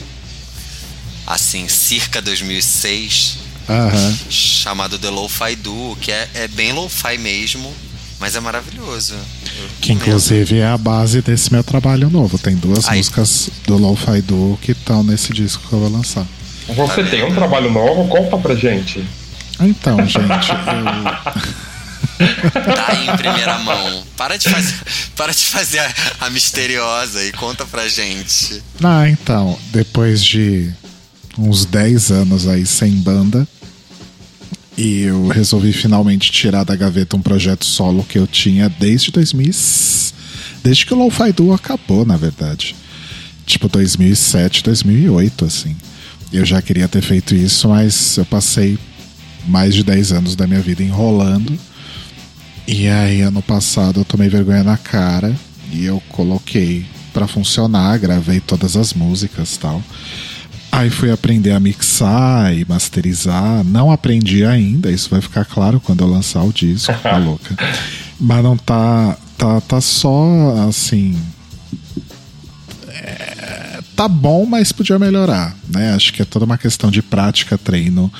assim, 1.28 1.68
circa 1.68 2.20
2006, 2.22 3.38
Aham. 3.68 4.16
chamado 4.30 4.98
The 4.98 5.10
Lo-Fi 5.10 5.56
Duo, 5.56 5.94
que 5.96 6.10
é, 6.10 6.28
é 6.34 6.48
bem 6.48 6.72
lo-fi 6.72 7.18
mesmo, 7.18 7.72
mas 8.18 8.34
é 8.34 8.40
maravilhoso. 8.40 9.14
Eu 9.14 9.68
Que 9.80 9.92
inclusive 9.92 10.58
é 10.58 10.66
a 10.66 10.78
base 10.78 11.20
desse 11.20 11.52
meu 11.52 11.62
trabalho 11.62 12.08
novo. 12.10 12.38
Tem 12.38 12.56
duas 12.56 12.88
Aí. 12.88 12.98
músicas 12.98 13.50
do 13.66 13.76
Lo-Fi 13.76 14.22
Duo 14.22 14.58
que 14.62 14.72
estão 14.72 15.02
nesse 15.04 15.32
disco 15.32 15.62
que 15.68 15.72
eu 15.72 15.80
vou 15.80 15.90
lançar. 15.90 16.26
Você 16.66 17.02
Tá 17.04 17.10
tem 17.10 17.22
um 17.24 17.34
trabalho 17.34 17.70
novo? 17.70 18.08
Conta 18.08 18.36
pra 18.38 18.54
gente. 18.54 19.04
Então, 19.60 19.96
gente, 20.06 20.50
eu. 20.50 20.56
Tá 22.74 22.86
aí 22.88 23.08
em 23.08 23.16
primeira 23.16 23.58
mão. 23.58 24.02
Para 24.16 24.36
de 24.36 24.48
fazer, 24.48 24.74
para 25.16 25.32
de 25.32 25.44
fazer 25.46 25.78
a, 25.78 25.92
a 26.20 26.30
misteriosa 26.30 27.24
e 27.24 27.32
conta 27.32 27.64
pra 27.66 27.88
gente. 27.88 28.62
Ah, 28.82 29.08
então, 29.08 29.58
depois 29.72 30.22
de 30.24 30.70
uns 31.38 31.64
10 31.64 32.10
anos 32.10 32.48
aí 32.48 32.66
sem 32.66 32.92
banda, 32.92 33.46
e 34.76 35.02
eu 35.02 35.28
resolvi 35.28 35.72
finalmente 35.72 36.30
tirar 36.30 36.64
da 36.64 36.76
gaveta 36.76 37.16
um 37.16 37.20
projeto 37.20 37.64
solo 37.64 38.04
que 38.04 38.18
eu 38.18 38.26
tinha 38.26 38.68
desde 38.68 39.10
2000. 39.10 39.52
Desde 40.62 40.86
que 40.86 40.94
o 40.94 40.96
Lo-Fi 40.96 41.32
Duo 41.32 41.52
acabou, 41.52 42.04
na 42.04 42.16
verdade. 42.16 42.76
Tipo 43.44 43.68
2007, 43.68 44.62
2008, 44.62 45.44
assim. 45.44 45.76
Eu 46.32 46.44
já 46.44 46.60
queria 46.60 46.86
ter 46.86 47.02
feito 47.02 47.34
isso, 47.34 47.68
mas 47.68 48.16
eu 48.18 48.24
passei 48.26 48.78
mais 49.48 49.74
de 49.74 49.82
10 49.82 50.12
anos 50.12 50.36
da 50.36 50.46
minha 50.46 50.60
vida 50.60 50.82
enrolando. 50.82 51.58
E 52.66 52.86
aí, 52.86 53.22
ano 53.22 53.42
passado, 53.42 54.00
eu 54.00 54.04
tomei 54.04 54.28
vergonha 54.28 54.62
na 54.62 54.76
cara 54.76 55.34
e 55.72 55.84
eu 55.84 56.00
coloquei 56.10 56.84
pra 57.12 57.26
funcionar, 57.26 57.98
gravei 57.98 58.40
todas 58.40 58.76
as 58.76 58.92
músicas 58.92 59.56
tal. 59.56 59.82
Aí 60.70 60.90
fui 60.90 61.10
aprender 61.10 61.52
a 61.52 61.60
mixar 61.60 62.54
e 62.54 62.64
masterizar. 62.68 63.64
Não 63.64 63.90
aprendi 63.90 64.44
ainda, 64.44 64.90
isso 64.90 65.10
vai 65.10 65.20
ficar 65.20 65.44
claro 65.44 65.80
quando 65.80 66.02
eu 66.02 66.08
lançar 66.08 66.42
o 66.42 66.52
disco, 66.52 66.92
tá 67.02 67.16
louca. 67.18 67.56
Mas 68.20 68.42
não 68.42 68.56
tá. 68.56 69.16
Tá, 69.36 69.60
tá 69.60 69.80
só 69.80 70.66
assim. 70.68 71.16
É, 72.88 73.80
tá 73.94 74.08
bom, 74.08 74.44
mas 74.44 74.72
podia 74.72 74.98
melhorar, 74.98 75.56
né? 75.68 75.94
Acho 75.94 76.12
que 76.12 76.22
é 76.22 76.24
toda 76.24 76.44
uma 76.44 76.58
questão 76.58 76.90
de 76.90 77.00
prática, 77.00 77.56
treino 77.56 78.12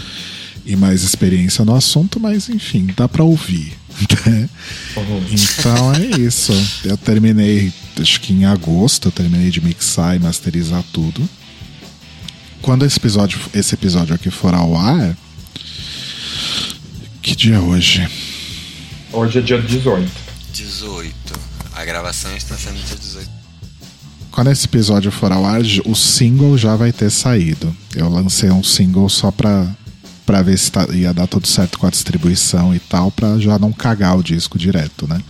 e 0.65 0.77
mais 0.77 1.03
experiência 1.03 1.65
no 1.65 1.75
assunto, 1.75 2.21
mas 2.21 2.49
enfim, 2.49 2.89
dá 2.97 3.09
para 3.09 3.25
ouvir. 3.25 3.73
Né? 4.27 4.49
Uhum. 4.97 5.25
Então 5.33 5.93
é 5.93 6.21
isso. 6.21 6.53
Eu 6.85 6.97
terminei, 6.97 7.73
acho 8.01 8.21
que 8.21 8.33
em 8.33 8.45
agosto, 8.45 9.09
eu 9.09 9.13
terminei 9.13 9.51
de 9.51 9.61
mixar 9.61 10.15
e 10.15 10.21
masterizar 10.21 10.85
tudo. 10.93 11.29
Quando 12.63 12.85
esse 12.85 12.99
episódio, 12.99 13.39
esse 13.55 13.75
episódio 13.75 14.15
aqui 14.15 14.31
for 14.31 14.55
ao 14.55 14.77
ar. 14.77 15.17
Que 17.23 17.35
dia 17.37 17.57
é 17.57 17.59
hoje? 17.59 18.09
Hoje 19.13 19.39
é 19.39 19.43
dia 19.43 19.61
18. 19.61 20.11
18. 20.53 21.15
A 21.75 21.85
gravação 21.85 22.35
está 22.37 22.57
sendo 22.57 22.77
dia 22.85 22.97
18. 22.97 23.29
Quando 24.31 24.51
esse 24.51 24.67
episódio 24.67 25.11
for 25.11 25.33
ao 25.33 25.45
ar, 25.45 25.61
o 25.85 25.95
single 25.95 26.57
já 26.57 26.77
vai 26.77 26.93
ter 26.93 27.11
saído. 27.11 27.75
Eu 27.95 28.09
lancei 28.09 28.51
um 28.51 28.63
single 28.63 29.09
só 29.09 29.31
pra, 29.31 29.67
pra 30.25 30.43
ver 30.43 30.59
se 30.59 30.71
tá, 30.71 30.87
ia 30.93 31.13
dar 31.13 31.27
tudo 31.27 31.47
certo 31.47 31.79
com 31.79 31.87
a 31.87 31.91
distribuição 31.91 32.75
e 32.75 32.79
tal, 32.79 33.11
pra 33.11 33.39
já 33.39 33.59
não 33.59 33.73
cagar 33.73 34.17
o 34.17 34.23
disco 34.23 34.59
direto, 34.59 35.09
né? 35.09 35.21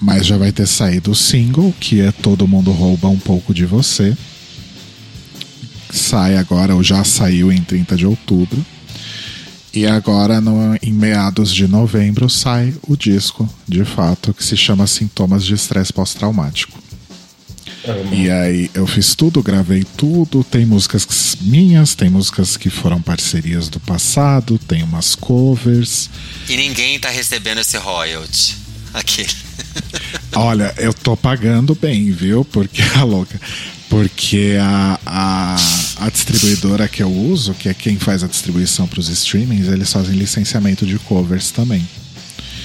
Mas 0.00 0.26
já 0.26 0.36
vai 0.36 0.52
ter 0.52 0.66
saído 0.66 1.10
o 1.10 1.14
single, 1.14 1.74
que 1.80 2.00
é 2.00 2.12
Todo 2.12 2.46
Mundo 2.46 2.70
Rouba 2.70 3.08
Um 3.08 3.18
Pouco 3.18 3.54
de 3.54 3.64
Você. 3.64 4.16
Sai 5.90 6.36
agora, 6.36 6.74
ou 6.74 6.82
já 6.82 7.04
saiu 7.04 7.52
em 7.52 7.62
30 7.62 7.96
de 7.96 8.06
outubro. 8.06 8.64
E 9.72 9.86
agora, 9.86 10.40
no, 10.40 10.76
em 10.82 10.92
meados 10.92 11.52
de 11.52 11.66
novembro, 11.66 12.30
sai 12.30 12.72
o 12.86 12.96
disco, 12.96 13.48
de 13.66 13.84
fato, 13.84 14.32
que 14.32 14.44
se 14.44 14.56
chama 14.56 14.86
Sintomas 14.86 15.44
de 15.44 15.54
Estresse 15.54 15.92
Pós-Traumático. 15.92 16.84
E 18.12 18.30
aí 18.30 18.70
eu 18.72 18.86
fiz 18.86 19.14
tudo, 19.14 19.42
gravei 19.42 19.84
tudo. 19.96 20.42
Tem 20.42 20.64
músicas 20.64 21.36
minhas, 21.42 21.94
tem 21.94 22.08
músicas 22.08 22.56
que 22.56 22.70
foram 22.70 23.00
parcerias 23.00 23.68
do 23.68 23.78
passado, 23.78 24.58
tem 24.58 24.82
umas 24.82 25.14
covers. 25.14 26.08
E 26.48 26.56
ninguém 26.56 26.98
tá 26.98 27.10
recebendo 27.10 27.58
esse 27.60 27.76
royalty. 27.76 28.56
Aquele. 28.94 29.28
Olha, 30.34 30.72
eu 30.78 30.94
tô 30.94 31.16
pagando 31.16 31.74
bem, 31.74 32.10
viu? 32.10 32.44
Porque 32.44 32.80
a 32.96 33.02
louca. 33.02 33.38
Porque 33.88 34.56
a, 34.60 34.98
a, 35.06 35.56
a, 35.98 36.10
distribuidora 36.10 36.88
que 36.88 37.02
eu 37.02 37.12
uso, 37.12 37.54
que 37.54 37.68
é 37.68 37.74
quem 37.74 37.98
faz 37.98 38.24
a 38.24 38.26
distribuição 38.26 38.88
para 38.88 38.98
os 38.98 39.08
streamings, 39.08 39.68
eles 39.68 39.92
fazem 39.92 40.16
licenciamento 40.16 40.86
de 40.86 40.98
covers 40.98 41.50
também. 41.50 41.86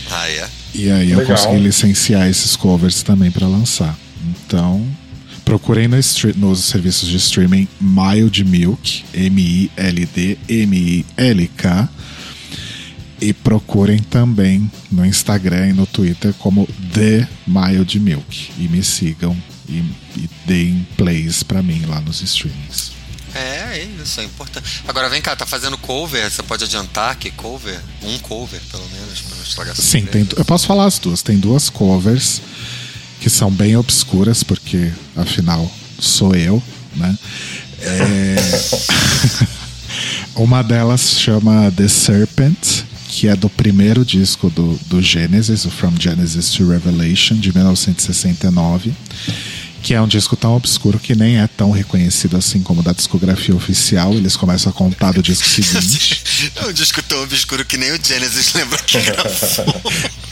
Ah, 0.09 0.29
é? 0.29 0.49
E 0.73 0.89
aí 0.89 1.07
Legal. 1.07 1.21
eu 1.21 1.27
consegui 1.27 1.57
licenciar 1.59 2.27
esses 2.27 2.55
covers 2.55 3.03
também 3.03 3.31
para 3.31 3.47
lançar. 3.47 3.97
Então, 4.27 4.85
procurem 5.43 5.87
no 5.87 5.97
nos 6.35 6.65
serviços 6.65 7.09
de 7.09 7.17
streaming 7.17 7.67
Mild 7.79 8.43
Milk, 8.43 9.03
M-I-L-D, 9.13 10.37
M-I-L-K. 10.47 11.89
E 13.21 13.33
procurem 13.33 13.99
também 13.99 14.71
no 14.89 15.05
Instagram 15.05 15.67
e 15.67 15.73
no 15.73 15.85
Twitter 15.85 16.33
como 16.35 16.65
The 16.93 17.27
Mild 17.45 17.99
Milk. 17.99 18.51
E 18.57 18.67
me 18.69 18.81
sigam 18.81 19.35
e, 19.69 20.19
e 20.19 20.29
deem 20.45 20.85
plays 20.97 21.43
para 21.43 21.61
mim 21.61 21.85
lá 21.85 22.01
nos 22.01 22.21
streamings. 22.21 22.91
É, 23.33 23.39
é, 23.39 23.87
isso 24.03 24.19
é 24.19 24.23
importante. 24.23 24.83
Agora 24.87 25.07
vem 25.07 25.21
cá, 25.21 25.35
tá 25.35 25.45
fazendo 25.45 25.77
cover? 25.77 26.29
Você 26.29 26.41
pode 26.41 26.63
adiantar 26.63 27.15
que 27.15 27.29
cover? 27.29 27.79
Um 28.01 28.17
cover, 28.19 28.59
pelo 28.71 28.87
menos, 28.89 29.21
pra 29.21 29.35
não 29.35 29.43
estragar 29.43 29.75
Sim, 29.75 30.05
tem, 30.05 30.27
eu 30.35 30.45
posso 30.45 30.65
falar 30.65 30.85
as 30.85 30.97
duas. 30.97 31.21
Tem 31.21 31.37
duas 31.37 31.69
covers 31.69 32.41
que 33.19 33.29
são 33.29 33.51
bem 33.51 33.75
obscuras, 33.75 34.43
porque 34.43 34.91
afinal 35.15 35.69
sou 35.99 36.33
eu, 36.33 36.61
né? 36.95 37.17
É... 37.81 38.35
Uma 40.35 40.63
delas 40.63 41.19
chama 41.19 41.71
The 41.75 41.87
Serpent, 41.87 42.83
que 43.09 43.27
é 43.27 43.35
do 43.35 43.49
primeiro 43.49 44.05
disco 44.05 44.49
do, 44.49 44.79
do 44.85 45.01
Genesis, 45.01 45.65
o 45.65 45.69
From 45.69 45.93
Genesis 45.99 46.51
to 46.51 46.67
Revelation, 46.67 47.35
de 47.35 47.53
1969 47.53 48.93
que 49.81 49.93
é 49.93 50.01
um 50.01 50.07
disco 50.07 50.35
tão 50.35 50.55
obscuro 50.55 50.99
que 50.99 51.15
nem 51.15 51.39
é 51.39 51.47
tão 51.47 51.71
reconhecido 51.71 52.37
assim 52.37 52.61
como 52.61 52.83
da 52.83 52.91
discografia 52.91 53.55
oficial. 53.55 54.13
Eles 54.13 54.35
começam 54.35 54.69
a 54.71 54.73
contar 54.73 55.13
do 55.13 55.21
disco 55.21 55.47
seguinte. 55.47 56.51
é 56.55 56.65
um 56.65 56.73
disco 56.73 57.01
tão 57.03 57.23
obscuro 57.23 57.65
que 57.65 57.77
nem 57.77 57.91
o 57.91 57.99
Genesis 58.03 58.53
lembra 58.53 58.77
que 58.79 58.99
gravou. 58.99 59.81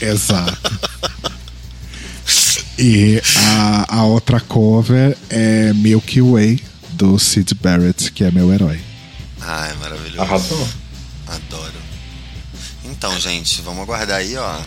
Exato. 0.00 0.80
E 2.78 3.20
a, 3.36 3.96
a 3.98 4.04
outra 4.04 4.38
cover 4.38 5.16
é 5.28 5.72
Milky 5.72 6.20
Way, 6.20 6.62
do 6.90 7.18
Sid 7.18 7.54
Barrett, 7.54 8.12
que 8.12 8.22
é 8.22 8.30
meu 8.30 8.52
herói. 8.52 8.80
Ai, 9.40 9.74
maravilhoso. 9.74 10.20
Arrasou. 10.20 10.68
Adoro. 11.26 11.72
Então, 12.84 13.18
gente, 13.18 13.62
vamos 13.62 13.82
aguardar 13.82 14.18
aí, 14.18 14.36
ó. 14.36 14.60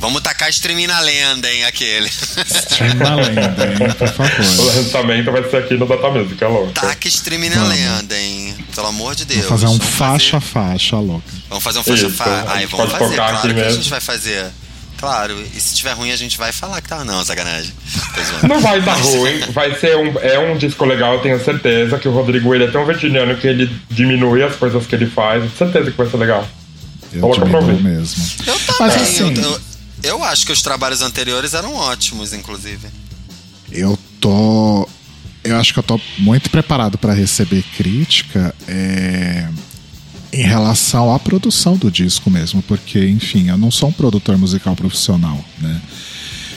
Vamos 0.00 0.22
tacar 0.22 0.48
streaming 0.48 0.86
na 0.86 0.98
lenda, 1.00 1.52
hein, 1.52 1.64
aquele. 1.66 2.08
Stream 2.08 2.94
na 2.94 3.16
lenda, 3.16 3.66
hein, 3.66 3.94
por 3.98 4.08
favor. 4.08 4.30
O 4.58 4.62
lançamento 4.64 5.30
vai 5.30 5.48
ser 5.50 5.56
aqui 5.58 5.74
no 5.76 5.86
Data 5.86 6.10
Music, 6.10 6.42
é 6.42 6.46
louco. 6.48 6.72
Taca 6.72 7.06
streaming 7.08 7.50
na 7.50 7.64
lenda, 7.64 8.18
hein. 8.18 8.54
Pelo 8.74 8.86
amor 8.86 9.14
de 9.14 9.26
Deus. 9.26 9.44
Vamos 9.44 9.60
fazer 9.60 9.66
um 9.66 9.76
vamos 9.78 9.94
faixa 9.94 10.40
fazer... 10.40 10.52
faixa, 10.52 10.96
louca. 10.96 11.24
Vamos 11.50 11.64
fazer 11.64 11.78
um 11.80 11.82
faixa 11.82 12.10
faixa. 12.10 12.44
Ai, 12.48 12.66
vamos 12.66 12.92
fazer, 12.92 13.14
claro 13.14 13.40
que 13.42 13.48
mesmo. 13.48 13.68
a 13.68 13.72
gente 13.72 13.90
vai 13.90 14.00
fazer. 14.00 14.46
Claro, 14.96 15.34
e 15.54 15.60
se 15.60 15.74
tiver 15.76 15.92
ruim 15.92 16.10
a 16.12 16.16
gente 16.16 16.36
vai 16.36 16.52
falar 16.52 16.80
que 16.80 16.88
tá. 16.88 17.04
Não, 17.04 17.24
sacanagem. 17.24 17.72
Não 18.46 18.60
vai 18.60 18.80
dar 18.82 18.96
ruim, 18.96 19.40
vai 19.52 19.74
ser 19.78 19.96
um. 19.96 20.18
É 20.20 20.38
um 20.38 20.56
disco 20.58 20.84
legal, 20.84 21.14
eu 21.14 21.20
tenho 21.20 21.42
certeza 21.42 21.98
que 21.98 22.06
o 22.06 22.12
Rodrigo 22.12 22.54
ele 22.54 22.64
é 22.64 22.70
tão 22.70 22.84
virginiano 22.84 23.34
que 23.36 23.46
ele 23.46 23.70
diminui 23.90 24.42
as 24.42 24.56
coisas 24.56 24.86
que 24.86 24.94
ele 24.94 25.06
faz. 25.06 25.42
Certeza 25.56 25.90
que 25.90 25.96
vai 25.96 26.06
ser 26.06 26.18
legal. 26.18 26.46
Eu 27.12 27.22
Coloca 27.22 27.46
pra 27.46 27.58
ouvir. 27.60 27.82
mesmo. 27.82 28.24
Eu 28.46 28.54
também. 28.58 28.76
Mas, 28.78 28.94
assim, 28.96 29.34
eu, 29.36 29.42
eu, 29.42 29.60
eu 30.02 30.22
acho 30.24 30.46
que 30.46 30.52
os 30.52 30.62
trabalhos 30.62 31.02
anteriores 31.02 31.54
eram 31.54 31.74
ótimos, 31.74 32.32
inclusive. 32.32 32.88
Eu 33.70 33.98
tô. 34.20 34.88
Eu 35.42 35.56
acho 35.56 35.72
que 35.72 35.78
eu 35.78 35.82
tô 35.82 35.98
muito 36.18 36.50
preparado 36.50 36.98
para 36.98 37.14
receber 37.14 37.64
crítica 37.76 38.54
é, 38.68 39.48
em 40.32 40.42
relação 40.42 41.14
à 41.14 41.18
produção 41.18 41.76
do 41.76 41.90
disco 41.90 42.30
mesmo, 42.30 42.62
porque, 42.62 43.06
enfim, 43.08 43.48
eu 43.48 43.56
não 43.56 43.70
sou 43.70 43.88
um 43.88 43.92
produtor 43.92 44.36
musical 44.36 44.76
profissional, 44.76 45.42
né? 45.58 45.80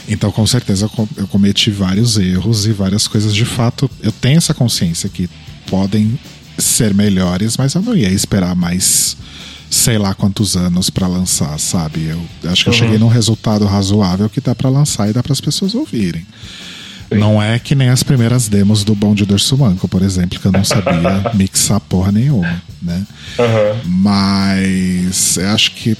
Então, 0.06 0.30
com 0.30 0.46
certeza, 0.46 0.90
eu 1.16 1.26
cometi 1.26 1.70
vários 1.70 2.18
erros 2.18 2.66
e 2.66 2.72
várias 2.72 3.08
coisas 3.08 3.34
de 3.34 3.46
fato. 3.46 3.90
Eu 4.02 4.12
tenho 4.12 4.36
essa 4.36 4.52
consciência 4.52 5.08
que 5.08 5.30
podem 5.66 6.18
ser 6.58 6.92
melhores, 6.92 7.56
mas 7.56 7.74
eu 7.74 7.80
não 7.80 7.96
ia 7.96 8.10
esperar 8.10 8.54
mais 8.54 9.16
sei 9.70 9.98
lá 9.98 10.14
quantos 10.14 10.56
anos 10.56 10.90
para 10.90 11.06
lançar, 11.06 11.58
sabe? 11.58 12.06
Eu 12.06 12.50
acho 12.50 12.64
que 12.64 12.70
uhum. 12.70 12.74
eu 12.74 12.78
cheguei 12.78 12.98
num 12.98 13.08
resultado 13.08 13.64
razoável 13.66 14.28
que 14.28 14.40
dá 14.40 14.54
para 14.54 14.70
lançar 14.70 15.08
e 15.08 15.12
dá 15.12 15.22
para 15.22 15.32
as 15.32 15.40
pessoas 15.40 15.74
ouvirem. 15.74 16.26
Sim. 17.12 17.18
Não 17.18 17.42
é 17.42 17.58
que 17.58 17.74
nem 17.74 17.88
as 17.88 18.02
primeiras 18.02 18.48
demos 18.48 18.82
do 18.82 18.94
Bom 18.94 19.14
de 19.14 19.24
Dorsumanco, 19.24 19.86
por 19.88 20.02
exemplo, 20.02 20.38
que 20.38 20.46
eu 20.46 20.52
não 20.52 20.64
sabia 20.64 21.30
mixar 21.34 21.80
porra 21.80 22.10
nenhuma, 22.10 22.62
né? 22.80 23.06
Uhum. 23.38 23.80
Mas 23.84 25.36
eu 25.36 25.48
acho 25.50 25.72
que 25.72 25.96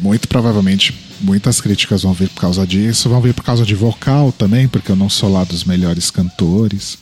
muito 0.00 0.28
provavelmente 0.28 0.94
muitas 1.20 1.60
críticas 1.60 2.02
vão 2.02 2.12
vir 2.12 2.28
por 2.28 2.40
causa 2.40 2.66
disso, 2.66 3.08
vão 3.08 3.20
vir 3.20 3.34
por 3.34 3.44
causa 3.44 3.64
de 3.64 3.74
vocal 3.74 4.32
também, 4.32 4.68
porque 4.68 4.92
eu 4.92 4.96
não 4.96 5.08
sou 5.08 5.32
lá 5.32 5.44
dos 5.44 5.64
melhores 5.64 6.10
cantores. 6.10 6.98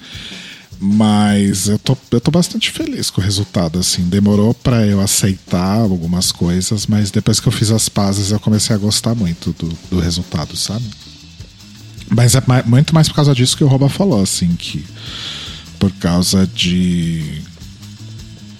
Mas 0.78 1.68
eu 1.68 1.78
tô, 1.78 1.96
eu 2.10 2.20
tô 2.20 2.30
bastante 2.30 2.70
feliz 2.70 3.08
com 3.08 3.20
o 3.20 3.24
resultado, 3.24 3.78
assim. 3.78 4.02
Demorou 4.02 4.52
para 4.52 4.86
eu 4.86 5.00
aceitar 5.00 5.78
algumas 5.80 6.30
coisas, 6.30 6.86
mas 6.86 7.10
depois 7.10 7.40
que 7.40 7.48
eu 7.48 7.52
fiz 7.52 7.70
as 7.70 7.88
pazes 7.88 8.30
eu 8.30 8.38
comecei 8.38 8.76
a 8.76 8.78
gostar 8.78 9.14
muito 9.14 9.54
do, 9.58 9.68
do 9.90 9.98
resultado, 9.98 10.54
sabe? 10.56 10.84
Mas 12.10 12.34
é 12.34 12.42
muito 12.66 12.94
mais 12.94 13.08
por 13.08 13.14
causa 13.14 13.34
disso 13.34 13.56
que 13.56 13.64
o 13.64 13.68
Roba 13.68 13.88
falou, 13.88 14.22
assim, 14.22 14.54
que 14.54 14.84
por 15.78 15.90
causa 15.92 16.46
de 16.46 17.42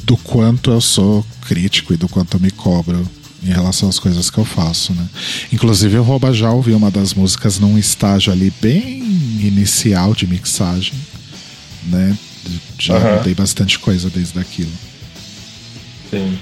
do 0.05 0.17
quanto 0.17 0.71
eu 0.71 0.81
sou 0.81 1.25
crítico 1.43 1.93
e 1.93 1.97
do 1.97 2.09
quanto 2.09 2.37
eu 2.37 2.41
me 2.41 2.51
cobro 2.51 3.07
em 3.43 3.49
relação 3.49 3.89
às 3.89 3.99
coisas 3.99 4.31
que 4.31 4.39
eu 4.39 4.45
faço, 4.45 4.95
né? 4.95 5.07
Inclusive 5.53 5.99
o 5.99 6.03
Roba 6.03 6.33
já 6.33 6.51
ouviu 6.51 6.77
uma 6.77 6.91
das 6.91 7.13
músicas 7.13 7.59
num 7.59 7.77
estágio 7.77 8.33
ali 8.33 8.53
bem 8.61 9.03
inicial 9.41 10.15
de 10.15 10.27
mixagem 10.27 10.95
né? 11.87 12.17
Já 12.79 12.95
uhum. 12.95 13.17
mudei 13.17 13.35
bastante 13.35 13.79
coisa 13.79 14.11
desde 14.11 14.39
aquilo. 14.39 14.71
Sim. 16.11 16.39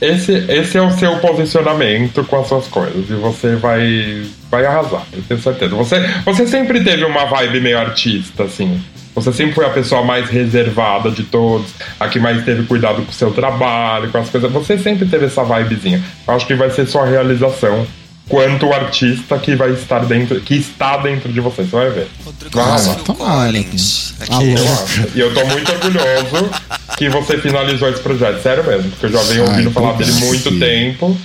Esse, 0.00 0.32
esse 0.32 0.76
é 0.76 0.82
o 0.82 0.90
seu 0.90 1.16
posicionamento 1.18 2.22
com 2.24 2.40
as 2.40 2.48
suas 2.48 2.66
coisas. 2.66 3.08
E 3.08 3.14
você 3.14 3.56
vai, 3.56 4.26
vai 4.50 4.66
arrasar, 4.66 5.06
eu 5.12 5.22
tenho 5.26 5.40
certeza. 5.40 5.74
Você, 5.74 6.00
você 6.24 6.46
sempre 6.46 6.84
teve 6.84 7.04
uma 7.04 7.24
vibe 7.24 7.60
meio 7.60 7.78
artista, 7.78 8.44
assim. 8.44 8.80
Você 9.14 9.32
sempre 9.32 9.54
foi 9.54 9.64
a 9.64 9.70
pessoa 9.70 10.04
mais 10.04 10.28
reservada 10.28 11.10
de 11.10 11.22
todos, 11.22 11.70
a 11.98 12.06
que 12.06 12.18
mais 12.18 12.44
teve 12.44 12.64
cuidado 12.64 13.00
com 13.00 13.10
o 13.10 13.14
seu 13.14 13.30
trabalho, 13.30 14.10
com 14.10 14.18
as 14.18 14.28
coisas. 14.28 14.52
Você 14.52 14.76
sempre 14.76 15.06
teve 15.06 15.24
essa 15.24 15.42
vibezinha. 15.42 16.02
Eu 16.28 16.34
acho 16.34 16.46
que 16.46 16.54
vai 16.54 16.68
ser 16.70 16.86
sua 16.86 17.06
realização 17.06 17.86
quanto 18.28 18.66
o 18.66 18.72
artista 18.72 19.38
que 19.38 19.54
vai 19.54 19.70
estar 19.70 20.04
dentro, 20.04 20.40
que 20.40 20.54
está 20.54 20.96
dentro 20.96 21.32
de 21.32 21.40
você. 21.40 21.62
Você 21.62 21.70
vai 21.70 21.90
ver. 21.90 22.08
Rodrigo 22.24 22.58
lá. 22.58 22.78
Phil 22.78 22.94
tomara, 22.96 23.58
acho. 23.58 24.14
E 25.14 25.20
eu 25.20 25.32
tô 25.32 25.44
muito 25.46 25.72
orgulhoso 25.72 26.50
que 26.96 27.08
você 27.08 27.38
finalizou 27.38 27.88
esse 27.88 28.00
projeto. 28.00 28.42
Sério 28.42 28.64
mesmo, 28.64 28.90
porque 28.90 29.06
eu 29.06 29.12
já 29.12 29.22
venho 29.22 29.42
Ai, 29.44 29.48
ouvindo 29.50 29.70
falar 29.70 29.92
dele 29.94 30.12
muito 30.12 30.58
tempo. 30.58 31.16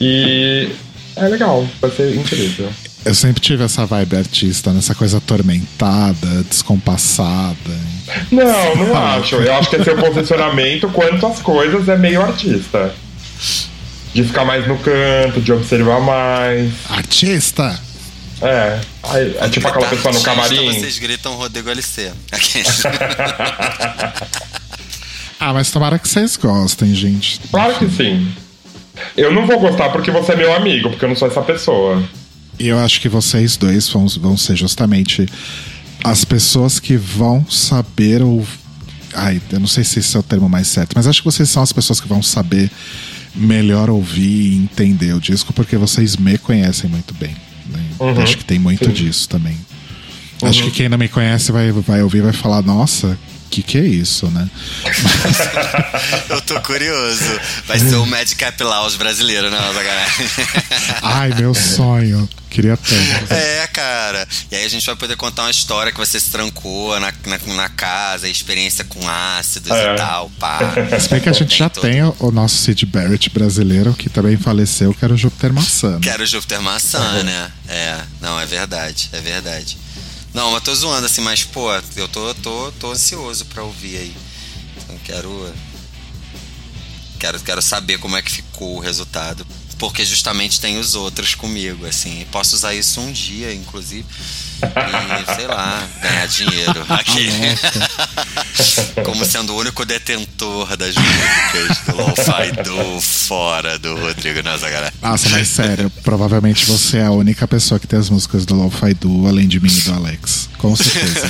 E 0.00 0.70
é 1.16 1.28
legal, 1.28 1.66
vai 1.80 1.90
ser 1.90 2.14
incrível. 2.14 2.68
Eu 3.04 3.14
sempre 3.14 3.40
tive 3.40 3.64
essa 3.64 3.84
vibe 3.84 4.16
artista, 4.16 4.72
nessa 4.72 4.94
coisa 4.94 5.18
atormentada, 5.18 6.44
descompassada. 6.48 7.56
Não, 8.30 8.76
não 8.76 8.96
acho. 8.96 9.36
Eu 9.36 9.54
acho 9.54 9.70
que 9.70 9.76
é 9.76 9.84
seu 9.84 9.96
posicionamento 9.96 10.88
quanto 10.88 11.26
às 11.26 11.40
coisas 11.40 11.88
é 11.88 11.96
meio 11.96 12.22
artista. 12.22 12.94
De 14.14 14.24
ficar 14.24 14.44
mais 14.44 14.66
no 14.66 14.76
canto, 14.78 15.40
de 15.40 15.52
observar 15.52 16.00
mais. 16.00 16.70
Artista! 16.90 17.78
É. 18.42 18.80
Aí, 19.04 19.36
É 19.40 19.48
tipo 19.48 19.66
aquela 19.68 19.86
pessoa 19.86 20.12
no 20.12 20.20
camarim. 20.22 20.72
Vocês 20.72 20.98
gritam 20.98 21.34
Rodrigo 21.34 21.70
LC. 21.70 22.10
Aqui. 22.30 22.62
Ah, 25.44 25.52
mas 25.52 25.72
tomara 25.72 25.98
que 25.98 26.08
vocês 26.08 26.36
gostem, 26.36 26.94
gente. 26.94 27.40
Claro 27.50 27.74
que 27.74 27.90
sim. 27.90 28.32
Eu 29.16 29.34
não 29.34 29.44
vou 29.44 29.58
gostar 29.58 29.88
porque 29.88 30.08
você 30.08 30.34
é 30.34 30.36
meu 30.36 30.54
amigo, 30.54 30.90
porque 30.90 31.04
eu 31.04 31.08
não 31.08 31.16
sou 31.16 31.26
essa 31.26 31.42
pessoa. 31.42 32.00
E 32.60 32.68
eu 32.68 32.78
acho 32.78 33.00
que 33.00 33.08
vocês 33.08 33.56
dois 33.56 33.88
vão, 33.88 34.06
vão 34.06 34.36
ser 34.36 34.54
justamente 34.54 35.26
as 36.04 36.24
pessoas 36.24 36.78
que 36.78 36.96
vão 36.96 37.44
saber 37.50 38.22
ou 38.22 38.46
Ai, 39.14 39.42
eu 39.50 39.58
não 39.58 39.66
sei 39.66 39.82
se 39.82 39.98
esse 39.98 40.16
é 40.16 40.20
o 40.20 40.22
termo 40.22 40.48
mais 40.48 40.68
certo, 40.68 40.92
mas 40.94 41.08
acho 41.08 41.20
que 41.20 41.24
vocês 41.24 41.50
são 41.50 41.60
as 41.62 41.72
pessoas 41.72 42.00
que 42.00 42.06
vão 42.06 42.22
saber 42.22 42.70
melhor 43.34 43.88
ouvir 43.90 44.52
e 44.52 44.56
entender 44.56 45.14
o 45.14 45.20
disco, 45.20 45.52
porque 45.52 45.76
vocês 45.76 46.16
me 46.16 46.36
conhecem 46.38 46.88
muito 46.90 47.14
bem. 47.14 47.34
né? 47.70 47.80
Uhum, 47.98 48.20
Acho 48.22 48.36
que 48.38 48.44
tem 48.44 48.58
muito 48.58 48.84
sim. 48.86 48.92
disso 48.92 49.28
também. 49.28 49.56
Acho 50.42 50.64
que 50.64 50.70
quem 50.72 50.88
não 50.88 50.98
me 50.98 51.08
conhece 51.08 51.52
vai, 51.52 51.70
vai 51.70 52.02
ouvir 52.02 52.18
e 52.18 52.22
vai 52.22 52.32
falar, 52.32 52.62
nossa, 52.62 53.16
que 53.52 53.62
que 53.62 53.76
é 53.76 53.84
isso, 53.84 54.28
né? 54.30 54.48
Eu 56.30 56.40
tô 56.40 56.58
curioso. 56.62 57.22
Vai 57.66 57.78
ser 57.78 57.96
o 57.96 58.06
Madcap 58.06 58.62
Lounge 58.62 58.96
brasileiro, 58.96 59.50
né, 59.50 59.58
galera? 59.58 60.10
Ai, 61.02 61.34
meu 61.34 61.52
sonho. 61.54 62.28
Queria 62.48 62.76
tanto. 62.76 63.32
É, 63.32 63.66
cara. 63.66 64.26
E 64.50 64.56
aí 64.56 64.64
a 64.64 64.68
gente 64.68 64.84
vai 64.84 64.94
poder 64.96 65.16
contar 65.16 65.42
uma 65.42 65.50
história 65.50 65.90
que 65.92 65.98
você 65.98 66.20
se 66.20 66.30
trancou 66.30 66.98
na, 67.00 67.12
na, 67.26 67.54
na 67.54 67.68
casa, 67.70 68.28
experiência 68.28 68.84
com 68.84 69.00
ácidos 69.08 69.70
É. 69.72 69.92
e 69.94 69.96
tal, 69.96 70.30
pá. 70.38 70.58
Se 71.00 71.08
bem 71.08 71.20
que 71.20 71.28
a 71.30 71.32
gente 71.32 71.56
já 71.56 71.68
todo- 71.70 71.82
tem 71.82 72.02
o, 72.02 72.14
o 72.20 72.30
nosso 72.30 72.56
Sid 72.56 72.84
Barrett 72.86 73.30
brasileiro, 73.30 73.94
que 73.94 74.10
também 74.10 74.36
faleceu, 74.36 74.92
que 74.92 75.02
era 75.04 75.14
o 75.14 75.16
Júpiter 75.16 75.50
Maçã. 75.52 75.92
né? 75.92 75.98
Quero 76.02 76.26
Júpiter 76.26 76.60
Maçã, 76.60 77.22
né? 77.22 77.50
É, 77.68 77.98
não, 78.20 78.38
é 78.38 78.44
verdade, 78.44 79.08
é 79.12 79.20
verdade. 79.20 79.78
Não, 80.34 80.50
mas 80.50 80.62
tô 80.62 80.74
zoando 80.74 81.06
assim, 81.06 81.20
mas, 81.20 81.44
pô, 81.44 81.70
eu 81.96 82.08
tô, 82.08 82.34
tô, 82.34 82.72
tô 82.72 82.92
ansioso 82.92 83.44
pra 83.46 83.62
ouvir 83.62 83.96
aí. 83.98 84.16
Então 84.78 84.98
quero. 85.04 85.54
Quero, 87.18 87.38
quero 87.40 87.62
saber 87.62 87.98
como 87.98 88.16
é 88.16 88.22
que 88.22 88.30
ficou 88.30 88.76
o 88.76 88.80
resultado. 88.80 89.46
Porque 89.78 90.04
justamente 90.04 90.60
tem 90.60 90.78
os 90.78 90.94
outros 90.94 91.34
comigo, 91.34 91.86
assim. 91.86 92.26
Posso 92.32 92.56
usar 92.56 92.74
isso 92.74 93.00
um 93.00 93.12
dia, 93.12 93.52
inclusive. 93.52 94.06
E, 94.62 95.34
sei 95.34 95.46
lá, 95.46 95.86
ganhar 96.00 96.26
dinheiro 96.26 96.84
aqui. 96.88 97.28
Como 99.04 99.24
sendo 99.24 99.54
o 99.54 99.58
único 99.58 99.84
detentor 99.84 100.76
das 100.76 100.94
músicas 100.94 101.78
do 101.86 101.96
Lo-Fi 101.96 102.52
do 102.62 103.00
fora 103.00 103.78
do 103.78 103.94
Rodrigo 103.98 104.42
Nazagara. 104.42 104.92
Nossa, 105.02 105.28
mas 105.30 105.48
sério, 105.48 105.90
provavelmente 106.02 106.64
você 106.66 106.98
é 106.98 107.06
a 107.06 107.10
única 107.10 107.46
pessoa 107.48 107.80
que 107.80 107.86
tem 107.86 107.98
as 107.98 108.08
músicas 108.08 108.46
do 108.46 108.54
Lo-Fi 108.54 108.94
Duo, 108.94 109.26
além 109.26 109.48
de 109.48 109.60
mim 109.60 109.72
e 109.72 109.80
do 109.80 109.94
Alex. 109.94 110.48
Com 110.58 110.76
certeza. 110.76 111.28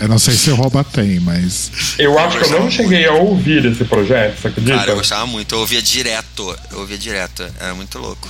eu 0.00 0.08
não 0.08 0.18
sei 0.18 0.34
se 0.34 0.50
o 0.50 0.56
Rouba 0.56 0.82
tem, 0.82 1.20
mas. 1.20 1.70
Eu 1.98 2.18
acho 2.18 2.38
que 2.38 2.44
eu 2.44 2.60
não 2.60 2.70
cheguei 2.70 3.06
a 3.06 3.12
ouvir 3.12 3.64
esse 3.66 3.84
projeto, 3.84 4.40
você 4.40 4.48
acredita? 4.48 4.76
Cara, 4.78 4.90
eu 4.90 4.96
gostava 4.96 5.26
muito. 5.26 5.54
Eu 5.54 5.60
ouvia 5.60 5.80
direto. 5.82 6.56
Eu 6.72 6.80
ouvia 6.80 6.98
direto. 6.98 7.46
Era 7.60 7.74
muito 7.74 7.98
louco. 7.98 8.28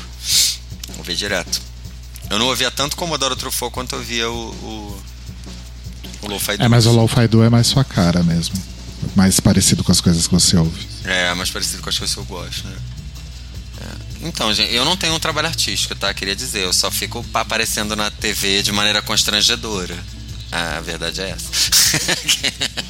Eu 0.91 0.99
ouvia 0.99 1.15
direto. 1.15 1.70
Eu 2.31 2.39
não 2.39 2.47
ouvia 2.47 2.71
tanto 2.71 2.97
Commodore 2.97 3.35
Truffaut 3.35 3.75
quanto 3.75 3.97
eu 3.97 3.99
ouvia 3.99 4.31
o, 4.31 4.51
o, 4.51 5.03
o 6.23 6.29
Lo-Fi 6.29 6.57
É, 6.61 6.69
mas 6.69 6.87
o. 6.87 6.93
Lo-Fi 6.93 7.27
Duo 7.27 7.43
é 7.43 7.51
mais 7.51 7.67
sua 7.67 7.85
cara 7.85 8.23
mesmo. 8.23 8.55
Mais 9.17 9.41
parecido 9.41 9.83
com 9.83 9.91
as 9.91 10.01
coisas 10.01 10.29
que 10.29 10.33
você 10.33 10.57
ouve. 10.57 10.87
É, 11.05 11.35
mais 11.35 11.51
parecido 11.51 11.83
com 11.83 11.89
as 11.89 11.99
coisas 11.99 12.15
que 12.15 12.21
eu 12.21 12.25
gosto, 12.25 12.69
né? 12.69 12.77
É. 13.81 14.29
Então, 14.29 14.55
gente, 14.55 14.73
eu 14.73 14.85
não 14.85 14.97
tenho 14.97 15.13
um 15.15 15.19
trabalho 15.19 15.49
artístico, 15.49 15.97
tá? 15.97 16.15
Queria 16.15 16.37
dizer, 16.37 16.61
eu 16.63 16.73
só 16.73 16.89
fico 16.89 17.25
aparecendo 17.35 17.97
na 17.97 18.11
TV 18.13 18.63
de 18.63 18.71
maneira 18.71 19.03
constrangedora. 19.03 19.99
Ah, 20.53 20.79
a 20.79 20.81
verdade 20.81 21.21
é 21.21 21.31
essa. 21.31 21.51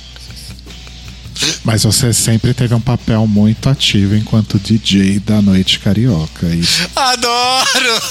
Mas 1.65 1.85
você 1.85 2.13
sempre 2.13 2.53
teve 2.55 2.75
um 2.75 2.81
papel 2.81 3.27
muito 3.27 3.69
ativo 3.69 4.15
enquanto 4.17 4.59
DJ 4.59 5.21
da 5.21 5.41
noite 5.43 5.79
carioca. 5.79 6.47
E 6.47 6.63
Adoro! 6.97 8.03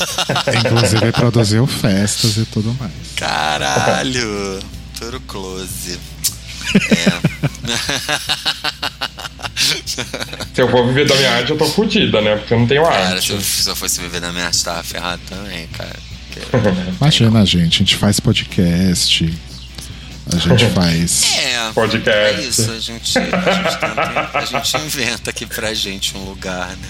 inclusive 0.66 1.12
produziu 1.12 1.66
festas 1.68 2.38
e 2.38 2.46
tudo 2.46 2.76
mais. 2.80 2.92
Caralho! 3.16 4.60
Puro 5.00 5.20
close. 5.22 5.98
Se 10.54 10.62
eu 10.62 10.70
for 10.70 10.88
viver 10.88 11.08
da 11.08 11.16
minha 11.16 11.32
arte, 11.32 11.52
eu 11.52 11.58
tô 11.58 11.66
fodida, 11.66 12.22
né? 12.22 12.36
Porque 12.38 12.54
eu 12.54 12.60
não 12.60 12.68
tenho 12.68 12.84
Cara, 12.84 13.16
arte. 13.16 13.28
se 13.28 13.32
eu, 13.34 13.42
se 13.42 13.70
eu 13.70 13.76
fosse 13.76 14.00
viver 14.02 14.20
da 14.22 14.32
minha 14.32 14.46
arte, 14.46 14.64
tava 14.64 14.84
ferrado 14.84 15.22
também, 15.30 15.68
cara. 15.68 15.96
Imagina, 17.00 17.46
gente, 17.46 17.76
a 17.76 17.80
gente 17.80 17.96
faz 17.98 18.20
podcast, 18.20 19.34
a 20.34 20.38
gente 20.38 20.66
faz. 20.74 21.24
É, 21.38 21.72
Podcast. 21.74 22.40
é 22.40 22.42
isso, 22.48 22.72
a 22.72 22.80
gente, 22.80 23.18
a, 23.18 23.22
gente 23.24 23.80
tenta- 23.80 24.30
a 24.34 24.46
gente 24.46 24.78
inventa 24.78 25.30
aqui 25.30 25.46
pra 25.46 25.74
gente 25.74 26.16
um 26.18 26.24
lugar, 26.26 26.70
né? 26.70 26.88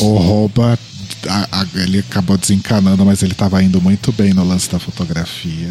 O 0.00 0.16
Rouba, 0.16 0.78
a- 1.28 1.48
a- 1.60 1.66
ele 1.74 1.98
acabou 2.00 2.36
desencanando, 2.38 3.04
mas 3.04 3.22
ele 3.22 3.34
tava 3.34 3.62
indo 3.62 3.80
muito 3.80 4.12
bem 4.12 4.32
no 4.34 4.44
lance 4.44 4.68
da 4.70 4.78
fotografia. 4.78 5.70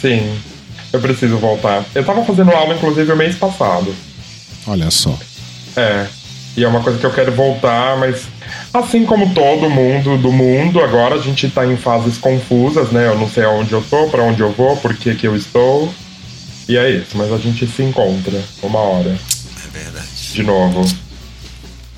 Sim, 0.00 0.38
eu 0.92 1.00
preciso 1.00 1.38
voltar. 1.38 1.84
Eu 1.94 2.04
tava 2.04 2.24
fazendo 2.24 2.50
aula, 2.50 2.74
inclusive, 2.74 3.10
o 3.12 3.16
mês 3.16 3.34
passado. 3.36 3.94
Olha 4.66 4.90
só. 4.90 5.18
É. 5.76 6.06
E 6.56 6.62
é 6.64 6.68
uma 6.68 6.82
coisa 6.82 6.98
que 6.98 7.06
eu 7.06 7.12
quero 7.14 7.32
voltar, 7.32 7.96
mas 7.98 8.24
assim 8.72 9.04
como 9.04 9.32
todo 9.34 9.68
mundo 9.70 10.16
do 10.18 10.32
mundo, 10.32 10.80
agora 10.80 11.16
a 11.16 11.18
gente 11.20 11.48
tá 11.50 11.66
em 11.66 11.76
fases 11.76 12.18
confusas, 12.18 12.90
né? 12.90 13.06
Eu 13.08 13.18
não 13.18 13.28
sei 13.28 13.44
aonde 13.44 13.72
eu 13.72 13.82
tô, 13.82 14.08
pra 14.08 14.22
onde 14.22 14.40
eu 14.40 14.52
vou, 14.52 14.76
por 14.76 14.94
que 14.96 15.14
que 15.14 15.26
eu 15.26 15.36
estou. 15.36 15.92
E 16.68 16.76
é 16.76 16.90
isso, 16.90 17.16
mas 17.16 17.32
a 17.32 17.38
gente 17.38 17.66
se 17.66 17.82
encontra 17.82 18.42
uma 18.62 18.78
hora, 18.78 19.10
É 19.64 19.68
verdade. 19.78 20.06
de 20.32 20.42
novo. 20.42 20.84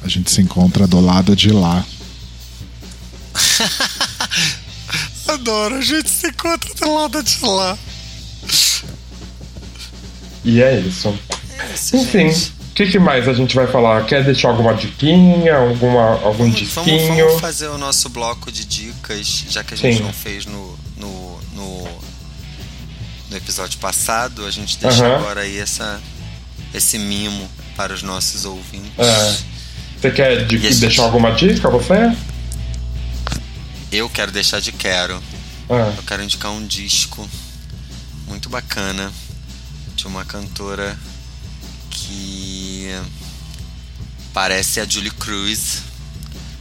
A 0.03 0.09
gente 0.09 0.31
se 0.31 0.41
encontra 0.41 0.87
do 0.87 1.01
lado 1.01 1.35
de 1.37 1.51
lá. 1.51 1.85
Adoro, 5.29 5.77
a 5.77 5.81
gente 5.81 6.11
se 6.11 6.29
encontra 6.29 6.75
do 6.75 6.95
lado 6.95 7.23
de 7.23 7.45
lá. 7.45 7.79
E 10.45 10.63
é 10.63 10.79
isso. 10.81 11.15
Isso, 11.75 11.97
Enfim, 11.97 12.31
gente. 12.31 12.53
O 12.75 12.77
que, 12.77 12.87
que 12.91 12.99
mais 12.99 13.29
a 13.29 13.33
gente 13.33 13.55
vai 13.55 13.69
falar? 13.69 14.05
Quer 14.05 14.25
deixar 14.25 14.49
alguma 14.49 14.75
diquinha, 14.75 15.55
alguma, 15.55 16.21
algum 16.23 16.39
Vamos, 16.45 16.57
disquinho? 16.57 17.07
vamos, 17.07 17.25
vamos 17.25 17.41
fazer 17.41 17.69
o 17.69 17.79
nosso 17.79 18.09
bloco 18.09 18.51
de 18.51 18.65
dicas, 18.65 19.45
já 19.49 19.63
que 19.63 19.75
a 19.75 19.77
gente 19.77 19.99
Sim. 19.99 20.03
não 20.03 20.13
fez 20.13 20.45
no, 20.45 20.77
no, 20.97 21.41
no, 21.55 21.89
no 23.31 23.37
episódio 23.37 23.79
passado, 23.79 24.45
a 24.45 24.51
gente 24.51 24.77
deixa 24.79 25.07
agora 25.07 25.43
aí 25.43 25.57
essa, 25.59 26.03
esse 26.75 26.99
mimo 26.99 27.49
para 27.77 27.95
os 27.95 28.03
nossos 28.03 28.45
ouvintes. 28.45 28.91
É. 28.99 29.37
Você 30.01 30.11
quer 30.11 30.45
de- 30.45 30.59
gente- 30.59 30.75
deixar 30.81 31.05
alguma 31.05 31.31
dica, 31.31 31.71
você? 31.71 31.95
Eu 33.93 34.11
quero 34.11 34.33
deixar 34.33 34.61
de 34.61 34.73
quero. 34.73 35.23
Ah, 35.71 35.95
Eu 35.97 36.03
quero 36.03 36.25
indicar 36.25 36.51
um 36.51 36.67
disco 36.67 37.29
muito 38.27 38.49
bacana 38.49 39.13
de 39.95 40.07
uma 40.09 40.25
cantora 40.25 40.99
que 41.91 42.34
parece 44.33 44.81
a 44.81 44.85
Julie 44.85 45.11
Cruz. 45.11 45.83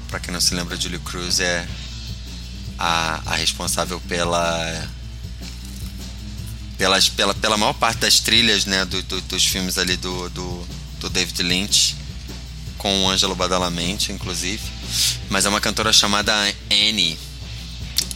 Pra 0.09 0.19
quem 0.19 0.33
não 0.33 0.41
se 0.41 0.53
lembra, 0.53 0.75
a 0.75 0.79
Julie 0.79 0.99
Cruz 0.99 1.39
é 1.39 1.67
a, 2.77 3.21
a 3.25 3.35
responsável 3.35 3.99
pela, 4.01 4.87
pelas, 6.77 7.09
pela, 7.09 7.33
pela 7.33 7.57
maior 7.57 7.73
parte 7.73 7.99
das 7.99 8.19
trilhas 8.19 8.65
né, 8.65 8.85
do, 8.85 9.01
do- 9.03 9.21
dos 9.21 9.45
filmes 9.45 9.77
ali 9.77 9.97
do, 9.97 10.29
do, 10.29 10.67
do 10.99 11.09
David 11.09 11.41
Lynch, 11.43 11.95
com 12.77 13.05
o 13.05 13.09
Ângelo 13.09 13.35
Badalamenti, 13.35 14.11
inclusive. 14.11 14.61
Mas 15.29 15.45
é 15.45 15.49
uma 15.49 15.61
cantora 15.61 15.91
chamada 15.93 16.33
Annie. 16.71 17.17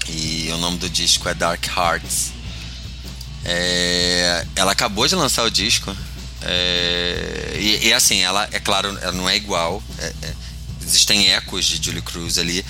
E 0.10 0.50
o 0.54 0.58
nome 0.58 0.78
do 0.78 0.90
disco 0.90 1.28
é 1.28 1.34
Dark 1.34 1.66
Hearts. 1.68 2.32
É, 3.44 4.46
ela 4.56 4.72
acabou 4.74 5.08
de 5.08 5.16
lançar 5.16 5.44
o 5.44 5.50
disco. 5.52 5.96
É, 6.42 7.58
e, 7.60 7.88
e 7.88 7.94
assim, 7.94 8.20
ela, 8.22 8.48
é 8.52 8.60
claro, 8.60 8.98
ela 9.02 9.12
não 9.12 9.30
é 9.30 9.36
igual. 9.36 9.82
é- 10.00 10.14
é- 10.24 10.48
existem 10.88 11.34
ecos 11.34 11.66
de 11.66 11.84
Julie 11.84 12.02
Cruz 12.02 12.38
ali. 12.38 12.64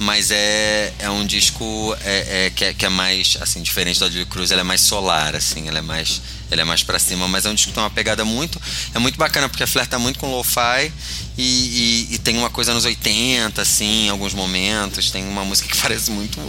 Mas 0.00 0.30
é, 0.30 0.94
é 0.98 1.10
um 1.10 1.26
disco 1.26 1.94
é, 2.02 2.46
é, 2.46 2.50
que, 2.50 2.64
é, 2.64 2.72
que 2.72 2.86
é 2.86 2.88
mais, 2.88 3.36
assim, 3.38 3.60
diferente 3.60 3.98
do 3.98 4.06
Adley 4.06 4.24
Cruz, 4.24 4.50
ele 4.50 4.62
é 4.62 4.64
mais 4.64 4.80
solar, 4.80 5.36
assim, 5.36 5.68
ele 5.68 5.76
é 5.76 5.82
mais, 5.82 6.22
ele 6.50 6.62
é 6.62 6.64
mais 6.64 6.82
pra 6.82 6.98
cima, 6.98 7.28
mas 7.28 7.44
é 7.44 7.50
um 7.50 7.54
disco 7.54 7.68
que 7.68 7.74
tem 7.74 7.82
uma 7.82 7.90
pegada 7.90 8.24
muito, 8.24 8.58
é 8.94 8.98
muito 8.98 9.18
bacana, 9.18 9.46
porque 9.46 9.66
flerta 9.66 9.98
muito 9.98 10.18
com 10.18 10.30
lo-fi 10.34 10.90
e, 11.36 11.42
e, 11.42 12.14
e, 12.14 12.18
tem 12.18 12.38
uma 12.38 12.48
coisa 12.48 12.72
nos 12.72 12.86
80, 12.86 13.60
assim, 13.60 14.06
em 14.06 14.08
alguns 14.08 14.32
momentos, 14.32 15.10
tem 15.10 15.22
uma 15.22 15.44
música 15.44 15.68
que 15.68 15.76
parece 15.82 16.10
muito 16.10 16.40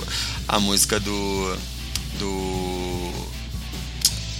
a 0.48 0.58
música 0.58 0.98
do, 0.98 1.58
do, 2.18 3.28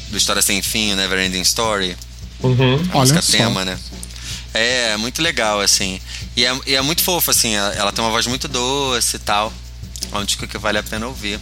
do 0.10 0.18
História 0.18 0.42
Sem 0.42 0.62
Fim, 0.62 0.96
Never 0.96 1.20
Ending 1.20 1.42
Story. 1.42 1.98
Uhum. 2.44 2.84
Música 2.94 3.22
tema, 3.22 3.64
né? 3.66 3.78
É, 4.54 4.92
é 4.92 4.98
muito 4.98 5.22
legal, 5.22 5.62
assim. 5.62 6.00
E 6.36 6.46
é, 6.46 6.60
e 6.66 6.76
é 6.76 6.82
muito 6.82 7.04
fofo, 7.04 7.32
assim. 7.32 7.56
Ela, 7.56 7.74
ela, 7.74 7.92
tem 7.92 8.04
uma 8.04 8.12
voz 8.12 8.28
muito 8.28 8.48
doce 8.48 9.16
e 9.16 9.20
tal. 9.20 9.52
É 10.12 10.18
um 10.18 10.26
disco 10.26 10.48
que 10.48 10.58
vale 10.58 10.78
a 10.78 10.84
pena 10.84 11.08
ouvir. 11.08 11.40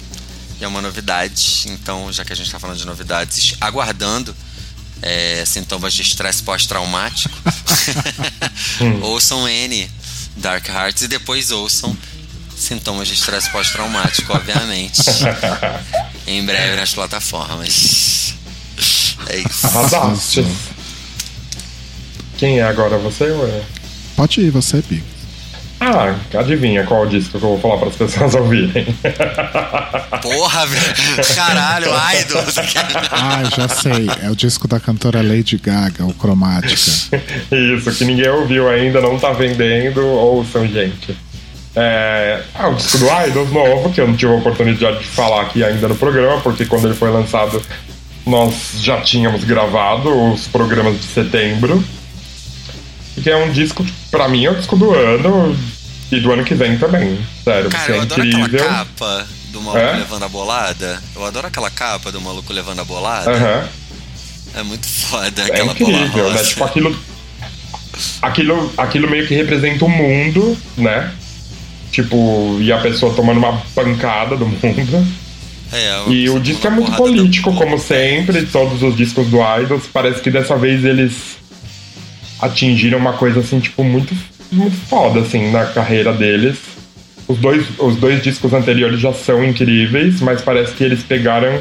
E 0.59 0.63
é 0.63 0.67
uma 0.67 0.81
novidade. 0.81 1.65
Então, 1.67 2.11
já 2.11 2.23
que 2.23 2.34
a 2.34 2.35
gente 2.35 2.51
tá 2.51 2.59
falando 2.59 2.77
de 2.77 2.85
novidades, 2.85 3.55
aguardando 3.59 4.35
é, 5.01 5.43
sintomas 5.45 5.93
de 5.93 6.01
estresse 6.01 6.43
pós-traumático, 6.43 7.35
ouçam 9.01 9.47
N, 9.47 9.89
Dark 10.35 10.67
Hearts, 10.67 11.03
e 11.03 11.07
depois 11.07 11.51
ouçam 11.51 11.95
sintomas 12.55 13.07
de 13.07 13.13
estresse 13.13 13.49
pós-traumático, 13.49 14.34
obviamente. 14.34 15.01
em 16.27 16.45
breve 16.45 16.76
nas 16.76 16.93
plataformas. 16.93 18.35
É 19.27 19.38
isso. 19.39 19.65
Arrasaste. 19.67 20.45
Quem 22.40 22.60
é 22.60 22.64
agora? 22.64 22.98
Você 22.99 23.26
ou 23.26 23.45
é? 23.45 23.61
Pode 24.16 24.40
ir, 24.40 24.49
você, 24.49 24.82
Pi. 24.82 25.03
Ah, 25.82 26.16
adivinha 26.38 26.86
qual 26.86 27.06
disco 27.06 27.32
que 27.32 27.36
eu 27.38 27.41
vou 27.41 27.60
falar 27.60 27.78
para 27.78 27.90
as 27.90 27.95
pessoas 27.95 28.36
ouvirem. 28.36 28.86
Porra, 30.22 30.66
velho. 30.66 31.36
Caralho, 31.36 31.88
Idol. 32.22 32.44
ah, 33.11 33.44
já 33.56 33.68
sei. 33.68 34.07
É 34.24 34.30
o 34.30 34.36
disco 34.36 34.70
da 34.70 34.80
cantora 34.80 35.22
Lady 35.22 35.57
Gaga, 35.57 36.06
o 36.06 36.14
Cromática. 36.14 36.74
Isso, 36.74 37.91
que 37.98 38.06
ninguém 38.06 38.30
ouviu 38.30 38.70
ainda, 38.70 39.02
não 39.02 39.20
tá 39.20 39.34
vendendo. 39.34 40.02
Ouçam, 40.06 40.66
gente. 40.66 41.16
É, 41.76 42.41
ah, 42.56 42.70
o 42.70 42.76
disco 42.76 42.99
do 42.99 43.06
Idols 43.06 43.52
novo, 43.52 43.91
que 43.91 43.99
eu 43.99 44.07
não 44.07 44.16
tive 44.16 44.32
a 44.32 44.36
oportunidade 44.36 44.99
de 44.99 45.07
falar 45.07 45.41
aqui 45.41 45.61
ainda 45.61 45.90
no 45.90 45.95
programa, 45.95 46.40
porque 46.41 46.66
quando 46.66 46.86
ele 46.86 46.95
foi 46.95 47.11
lançado 47.11 47.61
nós 48.26 48.74
já 48.80 49.02
tínhamos 49.02 49.44
gravado 49.44 50.32
os 50.32 50.48
programas 50.48 50.99
de 50.99 51.06
setembro. 51.07 51.84
Que 53.22 53.30
é 53.30 53.38
um 53.38 53.52
disco, 53.52 53.86
pra 54.10 54.28
mim, 54.28 54.46
é 54.46 54.52
o 54.52 54.56
disco 54.56 54.76
do 54.76 54.94
ano 54.94 55.58
e 56.12 56.20
do 56.20 56.32
ano 56.32 56.44
que 56.44 56.56
vem 56.56 56.78
também. 56.78 57.20
Sério, 57.44 57.70
Cara, 57.70 57.94
é 57.94 57.98
eu 57.98 58.02
adoro 58.02 58.26
incrível. 58.26 58.60
aquela 58.60 58.86
capa 58.86 59.28
do 59.52 59.62
maluco 59.62 59.86
é? 59.86 59.98
levando 59.98 60.24
a 60.24 60.30
bolada. 60.30 61.04
Eu 61.16 61.26
adoro 61.26 61.48
aquela 61.48 61.70
capa 61.70 62.12
do 62.12 62.22
maluco 62.22 62.52
levando 62.54 62.80
a 62.80 62.86
bolada. 62.86 63.32
Uhum. 63.32 63.68
É 64.56 64.64
muito 64.64 64.88
foda 64.88 65.41
é 65.41 65.46
aquela 65.46 65.72
incrível, 65.72 66.32
né? 66.32 66.44
Tipo, 66.44 66.64
aquilo, 66.64 67.00
aquilo, 68.22 68.74
aquilo 68.78 69.10
meio 69.10 69.28
que 69.28 69.36
representa 69.36 69.86
o 69.86 69.90
mundo, 69.90 70.58
né? 70.78 71.12
Tipo, 71.91 72.58
e 72.60 72.72
a 72.72 72.78
pessoa 72.80 73.14
tomando 73.14 73.38
uma 73.38 73.62
pancada 73.76 74.36
do 74.36 74.46
mundo. 74.46 75.08
É, 75.72 76.10
e 76.10 76.30
o 76.30 76.40
disco 76.40 76.66
é 76.66 76.70
muito 76.70 76.91
político, 76.94 77.54
como 77.54 77.78
sempre, 77.78 78.46
todos 78.48 78.82
os 78.82 78.96
discos 78.96 79.28
do 79.28 79.38
Idols. 79.38 79.84
Parece 79.91 80.20
que 80.20 80.32
dessa 80.32 80.56
vez 80.56 80.84
eles 80.84 81.39
atingiram 82.41 82.98
uma 82.98 83.14
coisa 83.14 83.40
assim, 83.40 83.60
tipo, 83.60 83.84
muito, 83.84 84.16
muito 84.52 84.76
foda, 84.88 85.22
assim, 85.22 85.52
na 85.52 85.66
carreira 85.66 86.14
deles. 86.14 86.57
Os 87.28 87.38
dois, 87.38 87.66
os 87.78 87.95
dois 87.98 88.24
discos 88.24 88.53
anteriores 88.53 88.99
já 88.99 89.14
são 89.14 89.44
incríveis, 89.44 90.20
mas 90.22 90.41
parece 90.41 90.74
que 90.74 90.84
eles 90.84 91.03
pegaram 91.03 91.60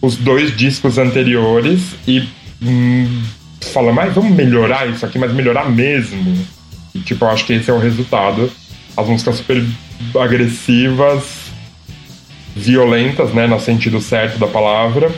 os 0.00 0.16
dois 0.16 0.56
discos 0.56 0.98
anteriores 0.98 1.80
e 2.06 2.28
hum, 2.62 3.22
falam, 3.60 3.92
mas 3.92 4.14
vamos 4.14 4.32
melhorar 4.32 4.88
isso 4.88 5.04
aqui, 5.04 5.18
mas 5.18 5.32
melhorar 5.32 5.70
mesmo. 5.70 6.46
E, 6.94 7.00
tipo, 7.00 7.24
eu 7.24 7.30
acho 7.30 7.44
que 7.44 7.52
esse 7.54 7.70
é 7.70 7.74
o 7.74 7.78
resultado. 7.78 8.50
As 8.96 9.06
músicas 9.06 9.36
super 9.36 9.62
agressivas, 10.20 11.24
violentas, 12.54 13.32
né, 13.34 13.46
no 13.46 13.58
sentido 13.58 14.00
certo 14.00 14.38
da 14.38 14.46
palavra, 14.46 15.10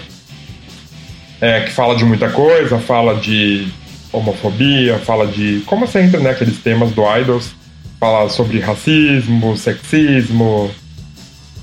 é, 1.41 1.61
que 1.61 1.71
fala 1.73 1.95
de 1.95 2.05
muita 2.05 2.31
coisa, 2.31 2.79
fala 2.79 3.15
de 3.15 3.69
homofobia, 4.19 4.99
fala 4.99 5.27
de, 5.27 5.63
como 5.67 5.87
sempre, 5.87 6.21
né, 6.21 6.31
aqueles 6.31 6.59
temas 6.59 6.91
do 6.93 7.03
Idols, 7.19 7.55
fala 7.99 8.29
sobre 8.29 8.61
racismo, 8.61 9.57
sexismo, 9.57 10.71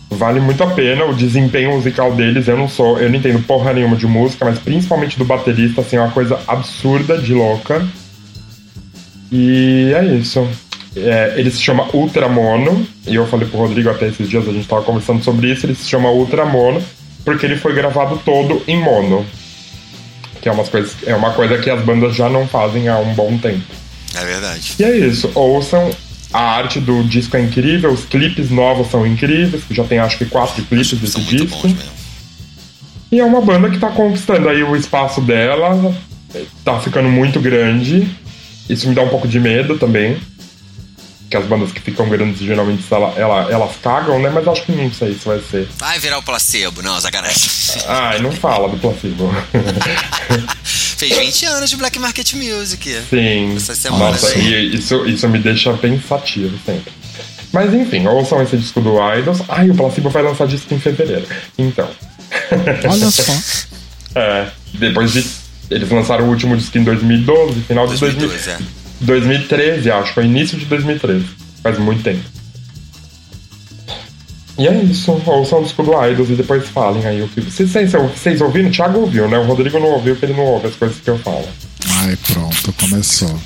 vale 0.09 0.39
muito 0.39 0.63
a 0.63 0.67
pena 0.67 1.05
o 1.05 1.13
desempenho 1.13 1.73
musical 1.73 2.13
deles. 2.13 2.47
Eu 2.47 2.57
não 2.57 2.67
sou, 2.67 2.99
eu 2.99 3.09
não 3.09 3.17
entendo 3.17 3.45
porra 3.45 3.73
nenhuma 3.73 3.95
de 3.95 4.07
música, 4.07 4.45
mas 4.45 4.59
principalmente 4.59 5.17
do 5.17 5.25
baterista, 5.25 5.81
assim, 5.81 5.97
é 5.97 6.01
uma 6.01 6.11
coisa 6.11 6.39
absurda 6.47 7.17
de 7.17 7.33
louca. 7.33 7.85
E 9.31 9.91
é 9.95 10.05
isso. 10.05 10.47
É, 10.95 11.33
ele 11.37 11.49
se 11.49 11.59
chama 11.59 11.87
Ultramono, 11.93 12.85
e 13.07 13.15
eu 13.15 13.25
falei 13.25 13.47
pro 13.47 13.57
Rodrigo 13.57 13.89
até 13.89 14.07
esses 14.07 14.29
dias, 14.29 14.47
a 14.47 14.51
gente 14.51 14.67
tava 14.67 14.83
conversando 14.83 15.23
sobre 15.23 15.51
isso, 15.51 15.65
ele 15.65 15.73
se 15.73 15.89
chama 15.89 16.11
Ultramono, 16.11 16.83
porque 17.25 17.45
ele 17.45 17.55
foi 17.55 17.73
gravado 17.73 18.19
todo 18.23 18.61
em 18.67 18.77
mono. 18.77 19.25
Que 20.43 20.49
é, 20.49 20.51
umas 20.51 20.67
coisas, 20.67 20.93
é 21.07 21.15
uma 21.15 21.31
coisa 21.31 21.57
que 21.57 21.69
as 21.69 21.81
bandas 21.81 22.13
já 22.13 22.27
não 22.27 22.45
fazem 22.45 22.89
há 22.89 22.97
um 22.97 23.13
bom 23.13 23.37
tempo. 23.37 23.63
É 24.13 24.25
verdade. 24.25 24.73
E 24.77 24.83
é 24.83 24.97
isso, 24.97 25.31
ouçam. 25.33 25.89
A 26.33 26.41
arte 26.41 26.81
do 26.81 27.01
disco 27.03 27.37
é 27.37 27.41
incrível, 27.41 27.91
os 27.93 28.03
clipes 28.03 28.49
novos 28.49 28.89
são 28.89 29.07
incríveis, 29.07 29.63
já 29.71 29.85
tem 29.85 29.99
acho 29.99 30.17
que 30.17 30.25
quatro 30.25 30.61
clipes 30.63 30.99
desse 30.99 31.21
disco. 31.21 31.73
E 33.09 33.21
é 33.21 33.23
uma 33.23 33.39
banda 33.39 33.69
que 33.69 33.77
tá 33.77 33.89
conquistando 33.91 34.49
aí 34.49 34.61
o 34.63 34.75
espaço 34.75 35.21
dela, 35.21 35.95
tá 36.65 36.77
ficando 36.81 37.07
muito 37.07 37.39
grande. 37.39 38.05
Isso 38.67 38.89
me 38.89 38.95
dá 38.95 39.03
um 39.03 39.09
pouco 39.09 39.27
de 39.27 39.39
medo 39.39 39.77
também 39.77 40.17
que 41.33 41.37
as 41.37 41.45
bandas 41.47 41.71
que 41.71 41.81
ficam 41.81 42.07
grandes 42.07 42.39
geralmente 42.41 42.83
ela, 42.91 43.11
ela, 43.17 43.51
elas 43.51 43.75
cagam, 43.81 44.19
né? 44.21 44.29
Mas 44.29 44.47
acho 44.47 44.63
que 44.65 44.71
não 44.71 44.93
sei 44.93 45.15
se 45.15 45.25
vai 45.25 45.41
ser. 45.41 45.67
Vai 45.79 45.97
virar 45.97 46.19
o 46.19 46.23
placebo, 46.23 46.83
não, 46.83 47.01
sacanagem. 47.01 47.49
Ai, 47.89 48.19
não 48.19 48.31
fala 48.31 48.69
do 48.69 48.77
placebo. 48.77 49.33
Fez 50.63 51.17
20 51.17 51.45
anos 51.47 51.69
de 51.71 51.75
Black 51.75 51.97
Market 51.97 52.33
Music. 52.33 52.87
Sim. 53.09 53.55
Essa 53.55 53.73
semana 53.73 54.11
Nossa, 54.11 54.37
e 54.37 54.75
isso, 54.75 55.03
isso 55.07 55.27
me 55.27 55.39
deixa 55.39 55.73
pensativo 55.73 56.55
sempre. 56.63 56.93
Mas 57.51 57.73
enfim, 57.73 58.05
ouçam 58.05 58.39
esse 58.43 58.55
disco 58.55 58.79
do 58.79 58.97
Idols. 59.17 59.41
Ai, 59.49 59.71
o 59.71 59.75
Placebo 59.75 60.11
vai 60.11 60.21
lançar 60.21 60.45
disco 60.45 60.71
em 60.71 60.79
fevereiro. 60.79 61.25
Então. 61.57 61.89
Olha 62.91 63.09
só. 63.09 63.23
é, 64.19 64.47
depois 64.75 65.11
de. 65.11 65.25
Eles 65.71 65.89
lançaram 65.89 66.25
o 66.25 66.29
último 66.29 66.55
disco 66.55 66.77
em 66.77 66.83
2012, 66.83 67.61
final 67.61 67.87
de 67.87 67.97
2012. 67.97 68.45
2000, 68.45 68.53
é. 68.53 68.82
2013, 69.01 69.91
acho. 69.91 70.13
Foi 70.13 70.25
início 70.25 70.57
de 70.57 70.65
2013. 70.65 71.25
Faz 71.61 71.77
muito 71.79 72.03
tempo. 72.03 72.23
E 74.57 74.67
é 74.67 74.83
isso. 74.83 75.11
Ouçam 75.25 75.59
o 75.59 75.63
disco 75.63 75.83
do 75.83 75.91
Idols 76.05 76.29
e 76.29 76.35
depois 76.35 76.67
falem 76.69 77.05
aí 77.05 77.21
o 77.21 77.27
que. 77.27 77.41
Vocês, 77.41 77.69
vocês, 77.69 77.91
vocês 77.91 78.41
ouviram? 78.41 78.69
O 78.69 78.71
Thiago 78.71 78.99
ouviu, 78.99 79.27
né? 79.27 79.37
O 79.37 79.45
Rodrigo 79.45 79.79
não 79.79 79.89
ouviu 79.89 80.15
porque 80.15 80.27
ele 80.27 80.33
não 80.33 80.45
ouve 80.45 80.67
as 80.67 80.75
coisas 80.75 80.97
que 80.99 81.09
eu 81.09 81.17
falo. 81.19 81.47
Ai, 81.87 82.17
pronto, 82.27 82.73
começou. 82.73 83.29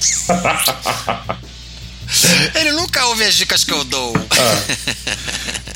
ele 2.55 2.71
nunca 2.73 3.05
ouve 3.05 3.23
as 3.23 3.35
dicas 3.35 3.63
que 3.63 3.71
eu 3.71 3.83
dou. 3.85 4.13
É. 4.15 5.07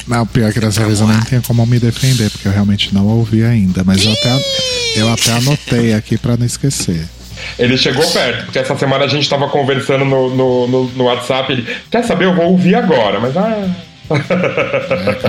Não, 0.07 0.25
pior 0.25 0.51
que 0.51 0.59
dessa 0.59 0.85
vez 0.85 0.99
eu 0.99 1.07
nem 1.07 1.19
tenho 1.21 1.41
como 1.43 1.65
me 1.65 1.79
defender, 1.79 2.29
porque 2.29 2.47
eu 2.47 2.51
realmente 2.51 2.93
não 2.93 3.07
ouvi 3.07 3.43
ainda. 3.43 3.83
Mas 3.83 4.03
eu 4.03 4.11
até, 4.11 4.41
eu 4.97 5.13
até 5.13 5.31
anotei 5.33 5.93
aqui 5.93 6.17
para 6.17 6.35
não 6.35 6.45
esquecer. 6.45 7.07
Ele 7.57 7.77
chegou 7.77 8.07
perto, 8.11 8.45
porque 8.45 8.59
essa 8.59 8.77
semana 8.77 9.05
a 9.05 9.07
gente 9.07 9.29
tava 9.29 9.47
conversando 9.49 10.05
no, 10.05 10.29
no, 10.35 10.67
no, 10.67 10.83
no 10.89 11.03
WhatsApp. 11.05 11.51
Ele, 11.51 11.77
quer 11.89 12.03
saber? 12.03 12.25
Eu 12.25 12.35
vou 12.35 12.51
ouvir 12.51 12.75
agora, 12.75 13.19
mas 13.19 13.35
ah. 13.37 13.69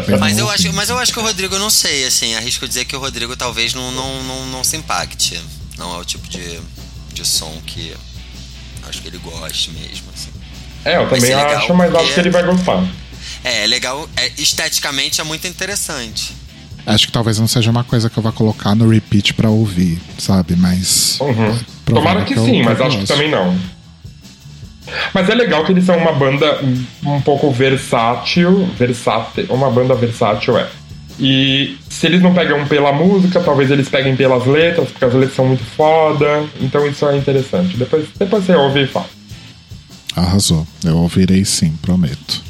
É, 0.08 0.16
mas, 0.16 0.38
eu 0.38 0.50
acho, 0.50 0.72
mas 0.72 0.90
eu 0.90 0.98
acho 0.98 1.12
que 1.12 1.18
o 1.18 1.22
Rodrigo, 1.22 1.54
eu 1.54 1.58
não 1.58 1.70
sei, 1.70 2.04
assim, 2.04 2.34
arrisco 2.34 2.66
dizer 2.66 2.84
que 2.84 2.96
o 2.96 2.98
Rodrigo 2.98 3.36
talvez 3.36 3.74
não, 3.74 3.92
não, 3.92 4.22
não, 4.24 4.46
não 4.46 4.64
se 4.64 4.76
impacte. 4.76 5.40
Não 5.78 5.94
é 5.94 5.98
o 5.98 6.04
tipo 6.04 6.28
de, 6.28 6.60
de 7.12 7.24
som 7.24 7.60
que 7.66 7.94
acho 8.88 9.00
que 9.00 9.08
ele 9.08 9.18
goste 9.18 9.70
mesmo, 9.70 10.06
assim. 10.14 10.30
É, 10.84 10.96
eu 10.96 11.08
também 11.08 11.32
acho, 11.32 11.74
mas 11.74 11.94
acho 11.94 12.14
que 12.14 12.20
ele 12.20 12.30
vai 12.30 12.42
gostar. 12.42 12.84
É, 13.44 13.64
é 13.64 13.66
legal, 13.66 14.08
é, 14.16 14.32
esteticamente 14.36 15.20
é 15.20 15.24
muito 15.24 15.46
interessante. 15.46 16.34
Acho 16.86 17.06
que 17.06 17.12
talvez 17.12 17.38
não 17.38 17.46
seja 17.46 17.70
uma 17.70 17.84
coisa 17.84 18.10
que 18.10 18.18
eu 18.18 18.22
vá 18.22 18.32
colocar 18.32 18.74
no 18.74 18.88
repeat 18.88 19.34
para 19.34 19.48
ouvir, 19.48 20.00
sabe? 20.18 20.56
Mas. 20.56 21.18
Uhum. 21.20 21.58
Tomara 21.84 22.24
que, 22.24 22.34
que 22.34 22.40
sim, 22.40 22.62
mas 22.62 22.80
acho 22.80 22.98
que 22.98 23.06
também 23.06 23.30
não. 23.30 23.56
Mas 25.14 25.28
é 25.28 25.34
legal 25.34 25.64
que 25.64 25.72
eles 25.72 25.84
são 25.84 25.96
uma 25.96 26.12
banda 26.12 26.60
um 27.04 27.20
pouco 27.20 27.50
versátil. 27.50 28.68
Versátil. 28.76 29.46
Uma 29.48 29.70
banda 29.70 29.94
versátil 29.94 30.58
é. 30.58 30.68
E 31.20 31.76
se 31.88 32.06
eles 32.06 32.22
não 32.22 32.34
pegam 32.34 32.66
pela 32.66 32.92
música, 32.92 33.40
talvez 33.40 33.70
eles 33.70 33.88
peguem 33.88 34.16
pelas 34.16 34.44
letras, 34.46 34.88
porque 34.90 35.04
as 35.04 35.14
letras 35.14 35.36
são 35.36 35.46
muito 35.46 35.64
foda. 35.64 36.44
Então 36.60 36.86
isso 36.86 37.06
é 37.06 37.16
interessante. 37.16 37.76
Depois, 37.76 38.06
depois 38.18 38.44
você 38.44 38.54
ouve 38.54 38.82
e 38.82 38.86
fala. 38.86 39.06
Arrasou. 40.16 40.66
Eu 40.84 40.98
ouvirei 40.98 41.44
sim, 41.44 41.72
prometo. 41.80 42.42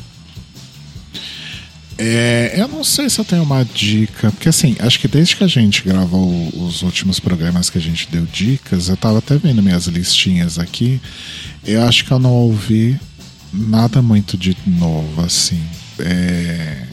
É, 1.99 2.55
eu 2.57 2.69
não 2.69 2.83
sei 2.83 3.09
se 3.11 3.21
eu 3.21 3.25
tenho 3.25 3.43
uma 3.43 3.65
dica, 3.65 4.31
porque 4.31 4.49
assim, 4.49 4.77
acho 4.81 4.99
que 4.99 5.07
desde 5.07 5.37
que 5.37 5.45
a 5.45 5.49
gente 5.49 5.83
gravou 5.83 6.49
os 6.65 6.83
últimos 6.83 7.21
programas 7.21 7.69
que 7.69 7.79
a 7.79 7.81
gente 7.81 8.09
deu 8.11 8.27
dicas, 8.33 8.89
eu 8.89 8.97
tava 8.97 9.19
até 9.19 9.37
vendo 9.37 9.63
minhas 9.63 9.87
listinhas 9.87 10.59
aqui, 10.59 11.01
eu 11.65 11.83
acho 11.85 12.05
que 12.05 12.11
eu 12.11 12.19
não 12.19 12.33
ouvi 12.33 12.99
nada 13.53 14.01
muito 14.01 14.37
de 14.37 14.57
novo, 14.67 15.23
assim. 15.23 15.63
É, 15.99 16.87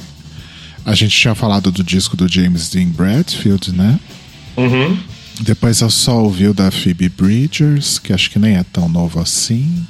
a 0.86 0.94
gente 0.94 1.18
tinha 1.18 1.34
falado 1.34 1.72
do 1.72 1.84
disco 1.84 2.18
do 2.18 2.28
James 2.28 2.70
Dean 2.70 2.90
Bradfield, 2.90 3.72
né? 3.72 4.00
Uhum. 4.58 4.98
Depois 5.42 5.80
eu 5.80 5.90
só 5.90 6.22
ouvi 6.22 6.48
o 6.48 6.54
da 6.54 6.70
Phoebe 6.70 7.08
Bridgers, 7.08 7.98
que 7.98 8.12
acho 8.12 8.30
que 8.30 8.38
nem 8.38 8.58
é 8.58 8.64
tão 8.64 8.90
novo 8.90 9.20
assim. 9.22 9.88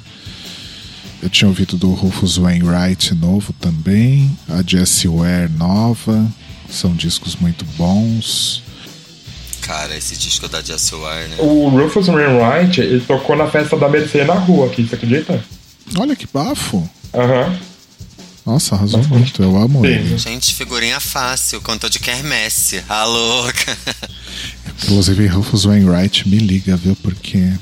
Eu 1.22 1.28
tinha 1.28 1.48
ouvido 1.48 1.76
do 1.76 1.92
Rufus 1.92 2.38
Wainwright 2.38 3.14
novo 3.14 3.52
também, 3.54 4.36
a 4.48 4.62
Jessie 4.66 5.08
Ware 5.08 5.50
nova, 5.50 6.26
são 6.70 6.94
discos 6.94 7.36
muito 7.36 7.64
bons. 7.76 8.62
Cara, 9.60 9.94
esse 9.96 10.16
disco 10.16 10.48
da 10.48 10.62
Jessie 10.62 10.96
Ware, 10.96 11.28
né? 11.28 11.36
O 11.38 11.68
Rufus 11.68 12.06
Wainwright, 12.06 12.80
ele 12.80 13.00
tocou 13.00 13.36
na 13.36 13.46
festa 13.46 13.76
da 13.76 13.88
Mercê 13.88 14.24
na 14.24 14.34
rua 14.34 14.66
aqui, 14.66 14.82
você 14.82 14.94
acredita? 14.94 15.44
Olha 15.98 16.16
que 16.16 16.26
bafo! 16.32 16.88
Aham. 17.12 17.58
Nossa, 18.46 18.74
arrasou 18.74 19.02
muito, 19.04 19.42
eu 19.42 19.56
amo 19.56 19.82
Sim. 19.82 19.86
ele. 19.86 20.18
Gente, 20.18 20.54
figurinha 20.54 20.98
fácil, 20.98 21.60
cantor 21.60 21.90
de 21.90 21.98
quermesse. 21.98 22.82
A 22.88 23.04
louca. 23.04 23.76
Inclusive, 24.82 25.26
Rufus 25.26 25.66
Wainwright 25.66 26.26
me 26.26 26.38
liga, 26.38 26.76
viu? 26.76 26.96
Porque 26.96 27.52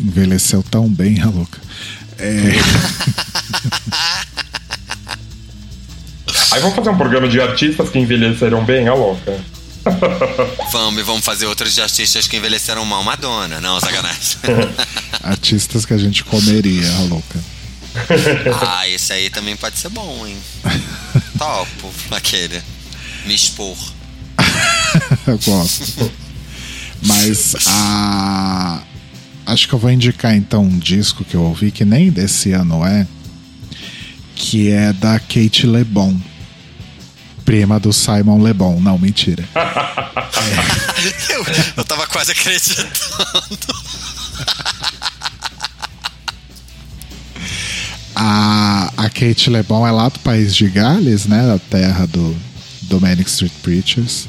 envelheceu 0.00 0.62
tão 0.62 0.88
bem, 0.88 1.20
a 1.20 1.26
louca. 1.26 1.60
É, 2.18 2.26
Aí 6.52 6.60
vamos 6.60 6.76
fazer 6.76 6.90
um 6.90 6.96
programa 6.96 7.28
de 7.28 7.40
artistas 7.40 7.90
que 7.90 7.98
envelheceram 7.98 8.64
bem, 8.64 8.86
a 8.88 8.94
louca. 8.94 9.38
Vamos, 10.72 11.00
e 11.00 11.04
vamos 11.04 11.24
fazer 11.24 11.46
outros 11.46 11.72
de 11.74 11.80
artistas 11.80 12.26
que 12.26 12.36
envelheceram 12.36 12.84
mal. 12.84 13.04
Madonna. 13.04 13.60
Não, 13.60 13.78
sacanagem. 13.78 14.38
artistas 15.22 15.86
que 15.86 15.94
a 15.94 15.98
gente 15.98 16.24
comeria, 16.24 16.90
a 16.96 17.00
louca. 17.02 17.38
ah, 18.68 18.88
esse 18.88 19.12
aí 19.12 19.30
também 19.30 19.56
pode 19.56 19.78
ser 19.78 19.88
bom, 19.90 20.26
hein? 20.26 20.36
Topo, 21.38 21.92
aquele. 22.10 22.60
Me 23.26 23.34
expor. 23.34 23.76
eu 25.28 25.38
gosto. 25.38 26.10
Mas 27.02 27.54
a. 27.66 28.82
Acho 29.46 29.68
que 29.68 29.74
eu 29.74 29.78
vou 29.78 29.92
indicar 29.92 30.34
então 30.34 30.64
um 30.64 30.76
disco 30.76 31.24
que 31.24 31.36
eu 31.36 31.42
ouvi, 31.42 31.70
que 31.70 31.84
nem 31.84 32.10
desse 32.10 32.50
ano 32.50 32.84
é, 32.84 33.06
que 34.34 34.72
é 34.72 34.92
da 34.92 35.20
Kate 35.20 35.66
LeBon. 35.66 36.16
Prima 37.44 37.78
do 37.78 37.92
Simon 37.92 38.42
LeBon. 38.42 38.80
Não, 38.80 38.98
mentira. 38.98 39.48
eu, 41.30 41.46
eu 41.76 41.84
tava 41.84 42.08
quase 42.08 42.32
acreditando. 42.32 42.90
A, 48.16 48.92
a 48.96 49.10
Kate 49.10 49.48
LeBon 49.48 49.86
é 49.86 49.92
lá 49.92 50.08
do 50.08 50.18
país 50.20 50.56
de 50.56 50.68
Gales, 50.68 51.26
né? 51.26 51.46
Da 51.46 51.58
terra 51.58 52.04
do, 52.06 52.36
do 52.82 53.00
Manic 53.00 53.30
Street 53.30 53.52
Preachers. 53.62 54.26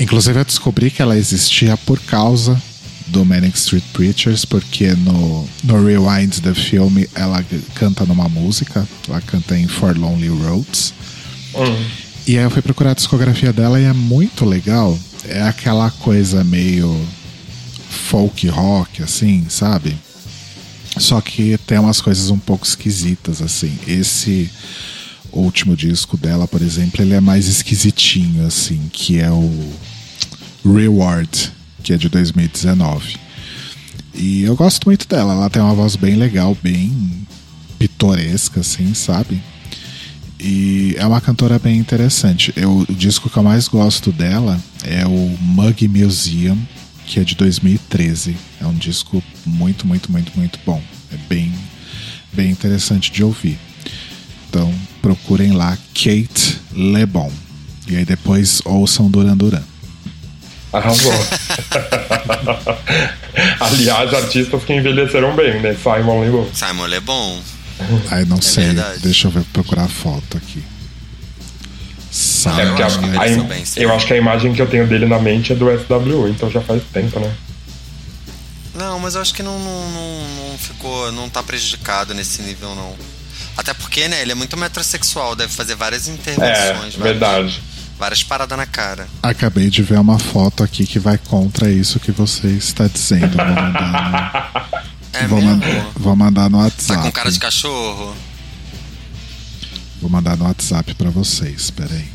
Inclusive 0.00 0.38
eu 0.38 0.44
descobri 0.46 0.90
que 0.90 1.02
ela 1.02 1.18
existia 1.18 1.76
por 1.76 2.00
causa 2.00 2.60
do 3.06 3.24
Manic 3.24 3.56
Street 3.56 3.84
Preachers, 3.92 4.44
porque 4.44 4.94
no, 4.94 5.48
no 5.62 5.84
Rewind 5.84 6.40
do 6.40 6.54
filme 6.54 7.08
ela 7.14 7.44
canta 7.74 8.04
numa 8.04 8.28
música, 8.28 8.86
ela 9.08 9.20
canta 9.20 9.58
em 9.58 9.68
For 9.68 9.96
Lonely 9.96 10.28
Roads. 10.28 10.94
Hum. 11.54 11.84
E 12.26 12.38
aí 12.38 12.44
eu 12.44 12.50
fui 12.50 12.62
procurar 12.62 12.92
a 12.92 12.94
discografia 12.94 13.52
dela 13.52 13.80
e 13.80 13.84
é 13.84 13.92
muito 13.92 14.44
legal. 14.44 14.98
É 15.26 15.42
aquela 15.42 15.90
coisa 15.90 16.42
meio 16.42 17.06
folk 17.88 18.48
rock, 18.48 19.02
assim, 19.02 19.46
sabe? 19.48 19.96
Só 20.96 21.20
que 21.20 21.58
tem 21.66 21.78
umas 21.78 22.00
coisas 22.00 22.30
um 22.30 22.38
pouco 22.38 22.66
esquisitas, 22.66 23.42
assim. 23.42 23.76
Esse 23.86 24.50
último 25.32 25.76
disco 25.76 26.16
dela, 26.16 26.46
por 26.46 26.62
exemplo, 26.62 27.02
ele 27.02 27.14
é 27.14 27.20
mais 27.20 27.46
esquisitinho, 27.46 28.46
assim, 28.46 28.80
que 28.92 29.20
é 29.20 29.30
o 29.30 29.72
Reward, 30.64 31.52
que 31.84 31.92
é 31.92 31.96
de 31.96 32.08
2019. 32.08 33.16
E 34.14 34.42
eu 34.42 34.56
gosto 34.56 34.86
muito 34.86 35.06
dela, 35.06 35.34
ela 35.34 35.50
tem 35.50 35.60
uma 35.60 35.74
voz 35.74 35.94
bem 35.94 36.16
legal, 36.16 36.56
bem 36.62 37.26
pitoresca, 37.78 38.60
assim, 38.60 38.94
sabe? 38.94 39.40
E 40.40 40.94
é 40.98 41.06
uma 41.06 41.20
cantora 41.20 41.58
bem 41.58 41.78
interessante. 41.78 42.52
Eu, 42.56 42.86
o 42.88 42.94
disco 42.94 43.28
que 43.28 43.36
eu 43.36 43.42
mais 43.42 43.68
gosto 43.68 44.10
dela 44.10 44.60
é 44.82 45.06
o 45.06 45.36
Mug 45.40 45.86
Museum, 45.88 46.58
que 47.06 47.20
é 47.20 47.24
de 47.24 47.34
2013. 47.34 48.36
É 48.60 48.66
um 48.66 48.74
disco 48.74 49.22
muito, 49.44 49.86
muito, 49.86 50.10
muito, 50.10 50.32
muito 50.36 50.58
bom. 50.64 50.82
É 51.12 51.16
bem, 51.28 51.52
bem 52.32 52.50
interessante 52.50 53.12
de 53.12 53.22
ouvir. 53.22 53.58
Então 54.48 54.72
procurem 55.02 55.52
lá 55.52 55.76
Kate 55.92 56.58
LeBon. 56.72 57.30
E 57.88 57.96
aí 57.96 58.04
depois 58.04 58.62
ouçam 58.64 59.10
Duran 59.10 59.36
Duran. 59.36 59.62
Arrasou. 60.74 61.12
Aliás, 63.60 64.12
artistas 64.14 64.64
que 64.64 64.72
envelheceram 64.74 65.34
bem, 65.34 65.60
né? 65.60 65.74
Simon 65.74 66.20
LeBon. 66.20 66.48
Simon 66.52 66.86
Le 66.86 67.00
Bon. 67.00 67.40
Aí 68.10 68.24
não 68.24 68.38
É 68.38 68.42
sei, 68.42 68.64
verdade. 68.66 68.98
deixa 69.00 69.26
eu 69.28 69.30
ver, 69.30 69.42
procurar 69.52 69.84
a 69.84 69.88
foto 69.88 70.36
aqui. 70.36 70.62
Sabe? 72.10 72.62
É 72.62 72.66
porque 72.66 72.82
a- 72.82 72.86
acho 72.86 72.98
que 72.98 73.04
a- 73.04 73.08
envelheceu 73.08 73.44
bem, 73.44 73.64
sim. 73.64 73.80
eu 73.80 73.92
acho 73.94 74.06
que 74.06 74.12
a 74.12 74.16
imagem 74.16 74.52
que 74.54 74.62
eu 74.62 74.66
tenho 74.68 74.86
dele 74.86 75.06
na 75.06 75.18
mente 75.18 75.52
é 75.52 75.56
do 75.56 75.66
SW, 75.70 76.28
então 76.28 76.50
já 76.50 76.60
faz 76.60 76.82
tempo, 76.92 77.18
né? 77.18 77.32
Não, 78.74 78.98
mas 79.00 79.14
eu 79.14 79.20
acho 79.20 79.32
que 79.34 79.42
não, 79.42 79.58
não, 79.58 79.90
não, 79.90 80.48
não 80.50 80.58
ficou. 80.58 81.12
Não 81.12 81.28
tá 81.28 81.42
prejudicado 81.42 82.12
nesse 82.14 82.42
nível, 82.42 82.74
não. 82.74 82.94
Até 83.56 83.72
porque, 83.72 84.08
né, 84.08 84.20
ele 84.22 84.32
é 84.32 84.34
muito 84.34 84.56
metrosexual, 84.56 85.36
deve 85.36 85.52
fazer 85.52 85.76
várias 85.76 86.08
É, 86.08 86.12
intervenções, 86.12 86.94
várias, 86.94 86.94
verdade. 86.96 87.62
Várias 88.04 88.22
paradas 88.22 88.58
na 88.58 88.66
cara. 88.66 89.08
Acabei 89.22 89.70
de 89.70 89.82
ver 89.82 89.98
uma 89.98 90.18
foto 90.18 90.62
aqui 90.62 90.86
que 90.86 90.98
vai 90.98 91.16
contra 91.16 91.70
isso 91.70 91.98
que 91.98 92.12
você 92.12 92.48
está 92.48 92.86
dizendo. 92.86 93.34
Vou 93.34 93.46
mandar 93.46 94.84
É 95.14 95.22
no, 95.22 95.28
vou, 95.28 95.40
mesmo? 95.40 95.56
man- 95.56 95.90
vou 95.96 96.16
mandar 96.16 96.50
no 96.50 96.58
Tá 96.58 96.64
WhatsApp. 96.64 97.02
com 97.02 97.10
cara 97.12 97.30
de 97.32 97.38
cachorro? 97.38 98.14
Vou 100.02 100.10
mandar 100.10 100.36
no 100.36 100.44
WhatsApp 100.44 100.92
pra 100.94 101.08
vocês, 101.08 101.70
peraí. 101.70 102.08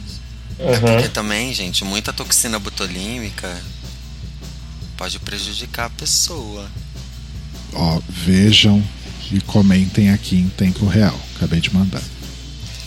Uhum. 0.60 0.80
Porque 0.80 1.08
também, 1.10 1.52
gente, 1.56 1.84
muita 1.84 2.14
toxina 2.14 2.60
botulímica 2.60 3.50
pode 4.96 5.18
prejudicar 5.20 5.86
a 5.86 5.90
pessoa. 5.90 6.68
Ó, 7.74 8.00
vejam 8.08 8.84
e 9.32 9.42
comentem 9.42 10.12
aqui 10.12 10.36
em 10.36 10.50
tempo 10.50 10.86
real. 10.86 11.20
Acabei 11.38 11.60
de 11.62 11.74
mandar. 11.74 12.02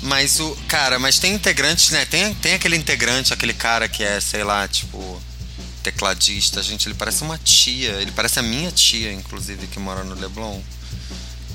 Mas 0.02 0.40
o. 0.40 0.56
Cara, 0.68 0.98
mas 0.98 1.18
tem 1.18 1.32
integrantes, 1.34 1.90
né? 1.90 2.04
Tem, 2.04 2.34
tem 2.34 2.54
aquele 2.54 2.76
integrante, 2.76 3.32
aquele 3.32 3.54
cara 3.54 3.88
que 3.88 4.02
é, 4.02 4.20
sei 4.20 4.44
lá, 4.44 4.66
tipo. 4.66 5.20
Tecladista, 5.82 6.62
gente, 6.62 6.86
ele 6.86 6.94
parece 6.94 7.22
uma 7.22 7.38
tia. 7.38 7.92
Ele 7.92 8.12
parece 8.12 8.38
a 8.38 8.42
minha 8.42 8.70
tia, 8.70 9.12
inclusive, 9.12 9.66
que 9.66 9.80
mora 9.80 10.04
no 10.04 10.14
Leblon. 10.14 10.60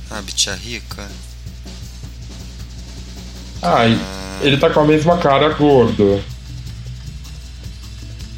Sabe, 0.09 0.31
tia 0.31 0.55
rica. 0.55 1.09
Ai, 3.61 3.97
ele 4.41 4.57
tá 4.57 4.69
com 4.69 4.81
a 4.81 4.85
mesma 4.85 5.17
cara 5.17 5.49
gordo. 5.49 6.23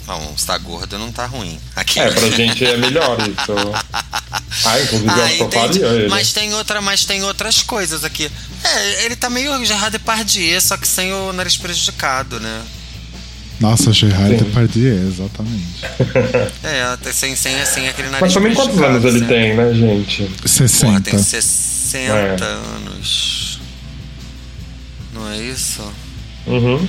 Não, 0.09 0.35
se 0.35 0.45
tá 0.45 0.57
gordo 0.57 0.97
não 0.97 1.11
tá 1.11 1.25
ruim. 1.27 1.59
Aqui. 1.75 1.99
É, 1.99 2.09
pra 2.11 2.29
gente 2.31 2.65
é 2.65 2.75
melhor 2.77 3.17
isso. 3.21 3.53
Ah, 4.65 4.79
inclusive 4.81 5.09
Ah, 5.09 5.33
eu 5.35 5.45
entendi. 5.45 5.79
ele. 5.83 6.07
Mas 6.09 6.33
tem 6.33 6.53
outra, 6.53 6.81
mas 6.81 7.05
tem 7.05 7.23
outras 7.23 7.61
coisas 7.61 8.03
aqui. 8.03 8.29
É, 8.63 9.05
ele 9.05 9.15
tá 9.15 9.29
meio 9.29 9.63
Gerard 9.63 9.91
Depardieu, 9.91 10.59
só 10.59 10.75
que 10.75 10.87
sem 10.87 11.13
o 11.13 11.31
nariz 11.31 11.55
prejudicado, 11.55 12.39
né? 12.39 12.63
Nossa, 13.59 13.93
Gerard 13.93 14.37
Sim. 14.37 14.43
Depardieu, 14.43 15.07
exatamente. 15.07 15.85
É, 16.63 16.81
até 16.93 17.11
sem, 17.13 17.35
sem, 17.35 17.63
sem 17.65 17.87
aquele 17.87 18.07
nariz 18.09 18.21
Mas 18.21 18.33
também 18.33 18.53
quantos 18.53 18.81
anos 18.81 19.03
ele 19.05 19.19
sempre. 19.19 19.35
tem, 19.35 19.55
né, 19.55 19.73
gente? 19.73 20.23
Porra, 20.23 20.47
60. 20.47 21.01
tem 21.11 21.19
60 21.23 21.99
É. 22.45 22.47
anos. 22.47 23.59
Não 25.13 25.29
é 25.29 25.37
isso? 25.37 25.83
Uhum. 26.47 26.87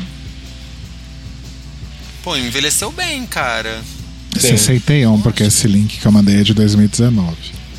Pô, 2.23 2.37
envelheceu 2.37 2.91
bem, 2.93 3.27
cara. 3.27 3.81
Sim. 4.39 4.57
61, 4.57 5.21
porque 5.23 5.43
esse 5.45 5.67
link 5.67 5.99
que 5.99 6.07
eu 6.07 6.13
mandei 6.13 6.41
é 6.41 6.43
de 6.43 6.55
2019. 6.55 7.35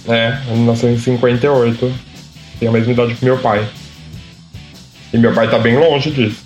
É, 0.08 0.42
ele 0.50 0.62
nasceu 0.66 0.92
em 0.92 1.00
58. 1.00 1.94
Tem 2.60 2.68
a 2.68 2.72
mesma 2.72 2.92
idade 2.92 3.16
que 3.16 3.24
meu 3.26 3.38
pai. 3.40 3.68
E 5.14 5.18
meu 5.18 5.34
pai 5.34 5.50
tá 5.50 5.60
bem 5.60 5.78
longe 5.78 6.12
disso. 6.12 6.38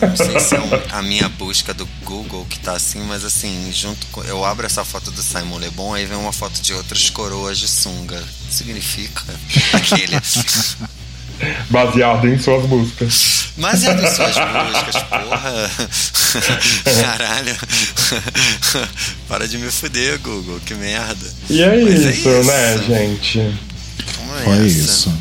Eu 0.00 0.08
não 0.08 0.16
sei 0.16 0.38
se 0.40 0.54
é 0.54 0.60
um- 0.60 0.68
a 0.96 1.02
minha 1.02 1.28
busca 1.30 1.72
do 1.74 1.88
Google 2.04 2.46
que 2.48 2.58
tá 2.60 2.72
assim, 2.74 3.00
mas 3.04 3.24
assim, 3.24 3.70
junto 3.72 4.06
com. 4.12 4.22
Eu 4.24 4.44
abro 4.44 4.64
essa 4.66 4.84
foto 4.84 5.10
do 5.10 5.22
Simon 5.22 5.58
Le 5.58 5.70
Bon, 5.70 5.92
aí 5.94 6.04
vem 6.06 6.16
uma 6.16 6.32
foto 6.32 6.60
de 6.60 6.72
outras 6.72 7.10
coroas 7.10 7.58
de 7.58 7.66
sunga. 7.66 8.22
Significa 8.50 9.22
aquele. 9.72 10.16
Baseado 11.70 12.26
em 12.28 12.38
suas 12.38 12.66
buscas. 12.66 13.48
Baseado 13.56 14.02
em 14.02 14.14
suas 14.14 14.34
músicas, 14.36 15.02
porra. 15.04 15.70
Caralho. 17.02 17.56
Para 19.28 19.46
de 19.48 19.58
me 19.58 19.70
fuder, 19.70 20.18
Google. 20.20 20.60
Que 20.60 20.74
merda. 20.74 21.26
E 21.50 21.62
é 21.62 21.76
Mas 21.84 22.04
isso, 22.16 22.28
né, 22.44 22.78
gente? 22.86 23.38
Vamos 24.18 24.44
Foi 24.44 24.56
nessa. 24.58 24.66
isso. 24.78 25.12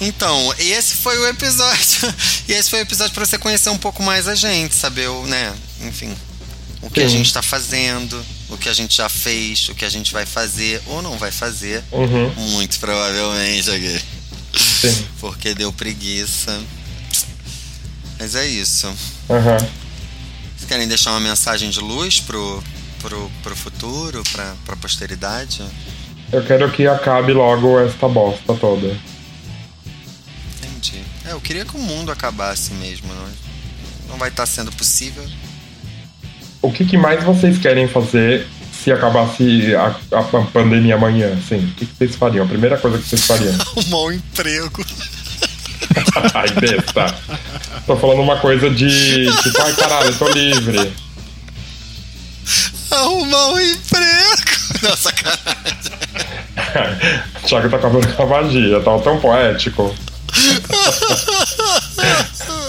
Então, 0.00 0.54
esse 0.58 0.96
foi 0.96 1.18
o 1.18 1.26
episódio. 1.28 2.14
E 2.46 2.52
esse 2.52 2.68
foi 2.68 2.80
o 2.80 2.82
episódio 2.82 3.14
pra 3.14 3.24
você 3.24 3.38
conhecer 3.38 3.70
um 3.70 3.78
pouco 3.78 4.02
mais 4.02 4.28
a 4.28 4.34
gente, 4.34 4.74
saber 4.74 5.08
o, 5.08 5.26
né, 5.26 5.50
enfim, 5.80 6.14
o 6.82 6.90
que 6.90 7.00
a 7.00 7.08
Sim. 7.08 7.16
gente 7.16 7.32
tá 7.32 7.40
fazendo, 7.40 8.22
o 8.50 8.58
que 8.58 8.68
a 8.68 8.72
gente 8.74 8.94
já 8.94 9.08
fez, 9.08 9.66
o 9.70 9.74
que 9.74 9.82
a 9.82 9.88
gente 9.88 10.12
vai 10.12 10.26
fazer 10.26 10.82
ou 10.88 11.00
não 11.00 11.16
vai 11.16 11.30
fazer. 11.30 11.82
Uhum, 11.90 12.28
Muito 12.50 12.78
provavelmente 12.78 13.70
aqui. 13.70 13.98
Sim. 14.90 15.06
Porque 15.20 15.54
deu 15.54 15.72
preguiça. 15.72 16.60
Mas 18.18 18.34
é 18.34 18.46
isso. 18.46 18.86
Aham. 19.28 19.58
Vocês 19.58 20.68
querem 20.68 20.88
deixar 20.88 21.10
uma 21.10 21.20
mensagem 21.20 21.70
de 21.70 21.80
luz 21.80 22.20
pro, 22.20 22.62
pro, 23.00 23.30
pro 23.42 23.56
futuro, 23.56 24.22
pra, 24.32 24.54
pra 24.64 24.76
posteridade? 24.76 25.62
Eu 26.32 26.44
quero 26.44 26.70
que 26.70 26.86
acabe 26.86 27.32
logo 27.32 27.78
esta 27.78 28.08
bosta 28.08 28.54
toda. 28.54 28.96
Entendi. 30.56 31.02
É, 31.26 31.32
eu 31.32 31.40
queria 31.40 31.64
que 31.64 31.76
o 31.76 31.80
mundo 31.80 32.10
acabasse 32.10 32.72
mesmo. 32.74 33.12
Não, 33.12 33.28
não 34.08 34.16
vai 34.16 34.30
estar 34.30 34.46
sendo 34.46 34.72
possível. 34.72 35.24
O 36.62 36.72
que, 36.72 36.84
que 36.84 36.96
mais 36.96 37.22
vocês 37.22 37.58
querem 37.58 37.86
fazer 37.86 38.46
se 38.84 38.92
acabasse 38.92 39.74
a, 39.74 39.96
a 40.18 40.22
pandemia 40.52 40.96
amanhã? 40.96 41.34
Sim, 41.48 41.64
o 41.64 41.74
que, 41.74 41.86
que 41.86 41.96
vocês 41.96 42.16
fariam? 42.16 42.44
A 42.44 42.48
primeira 42.48 42.76
coisa 42.76 42.98
que 42.98 43.08
vocês 43.08 43.24
fariam. 43.24 43.54
Arrumar 43.58 43.96
um 44.04 44.12
emprego. 44.12 44.84
Ai, 46.34 46.48
besta. 46.60 47.06
Tô 47.86 47.96
falando 47.96 48.20
uma 48.20 48.36
coisa 48.38 48.68
de 48.68 49.26
tipo, 49.42 49.62
ai 49.62 49.72
caralho, 49.74 50.08
eu 50.08 50.18
tô 50.18 50.28
livre. 50.28 50.92
Arrumar 52.90 53.52
um 53.52 53.60
emprego. 53.60 54.82
Não, 54.82 54.96
sacanagem. 54.96 55.94
Thiago 57.46 57.70
tá 57.70 57.76
acabando 57.76 58.06
com 58.14 58.22
a 58.22 58.26
magia, 58.26 58.80
tava 58.80 59.02
tão 59.02 59.18
poético. 59.18 59.94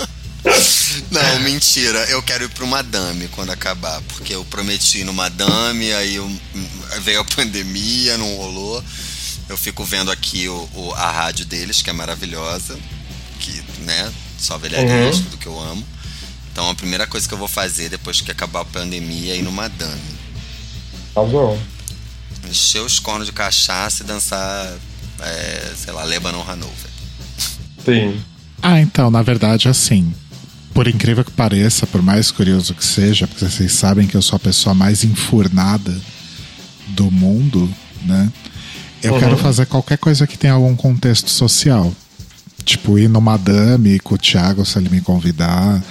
Não, 1.22 1.40
mentira. 1.42 2.00
Eu 2.10 2.22
quero 2.24 2.46
ir 2.46 2.50
pro 2.50 2.68
Madame 2.68 3.28
quando 3.30 3.52
acabar. 3.52 4.02
Porque 4.04 4.34
eu 4.36 4.44
prometi 4.46 5.00
ir 5.00 5.04
no 5.04 5.14
Madame, 5.14 5.92
aí 5.94 6.16
eu- 6.16 6.32
veio 7.02 7.20
a 7.22 7.26
pandemia, 7.26 8.18
não 8.18 8.36
rolou. 8.36 8.84
Eu 9.48 9.58
fico 9.58 9.84
vendo 9.86 10.12
aqui 10.12 10.48
o, 10.50 10.70
o- 10.74 10.94
a 10.96 11.12
rádio 11.12 11.46
deles, 11.46 11.82
que 11.82 11.90
é 11.90 11.94
maravilhosa. 11.94 12.78
Que, 13.40 13.64
né, 13.84 14.12
só 14.40 14.58
velharias, 14.58 15.18
Uhum. 15.18 15.24
tudo 15.24 15.38
que 15.38 15.48
eu 15.48 15.60
amo. 15.60 15.86
Então 16.52 16.70
a 16.70 16.76
primeira 16.76 17.06
coisa 17.06 17.28
que 17.28 17.34
eu 17.34 17.38
vou 17.38 17.48
fazer 17.48 17.90
depois 17.90 18.22
que 18.22 18.32
acabar 18.32 18.62
a 18.62 18.66
pandemia 18.66 19.34
é 19.34 19.38
ir 19.38 19.42
no 19.44 19.52
Madame. 19.52 20.02
Arrasou. 21.16 21.60
Encher 22.50 22.82
os 22.82 23.00
cornos 23.00 23.28
de 23.28 23.34
cachaça 23.34 24.04
e 24.04 24.06
dançar, 24.06 24.74
é, 25.20 25.74
sei 25.78 25.92
lá, 25.94 26.04
Lebanon 26.04 26.44
Hanover. 26.48 26.92
Sim. 27.84 28.22
Ah, 28.62 28.80
então, 28.80 29.12
na 29.12 29.22
verdade, 29.22 29.68
assim, 29.68 30.14
por 30.76 30.88
incrível 30.90 31.24
que 31.24 31.32
pareça, 31.32 31.88
por 31.88 32.02
mais 32.02 32.30
curioso 32.30 32.76
que 32.76 32.84
seja, 32.86 33.26
porque 33.26 33.46
vocês 33.46 33.72
sabem 33.72 34.06
que 34.06 34.16
eu 34.16 34.22
sou 34.22 34.36
a 34.36 34.40
pessoa 34.40 34.76
mais 34.76 35.04
enfurnada 35.06 35.96
do 36.90 37.10
mundo, 37.10 37.68
né? 38.04 38.30
Eu 39.02 39.14
Uhum. 39.14 39.20
quero 39.20 39.38
fazer 39.38 39.66
qualquer 39.68 39.98
coisa 39.98 40.28
que 40.28 40.38
tenha 40.38 40.54
algum 40.54 40.76
contexto 40.76 41.30
social. 41.30 41.94
Tipo, 42.66 43.00
ir 43.00 43.08
no 43.08 43.22
Madame 43.22 44.00
com 44.00 44.16
o 44.16 44.18
Thiago 44.18 44.66
se 44.66 44.78
ele 44.78 44.90
me 44.90 45.00
convidar. 45.00 45.82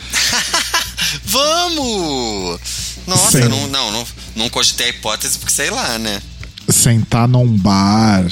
Vamos! 1.24 2.61
Nossa, 3.06 3.43
Sim. 3.43 3.48
não, 3.48 3.66
não, 3.69 3.93
não, 3.93 4.06
não 4.36 4.48
cogitei 4.51 4.86
a 4.86 4.90
hipótese 4.90 5.39
porque 5.39 5.52
sei 5.52 5.70
lá, 5.70 5.98
né? 5.98 6.20
sentar 6.69 7.28
num 7.28 7.47
bar, 7.59 8.24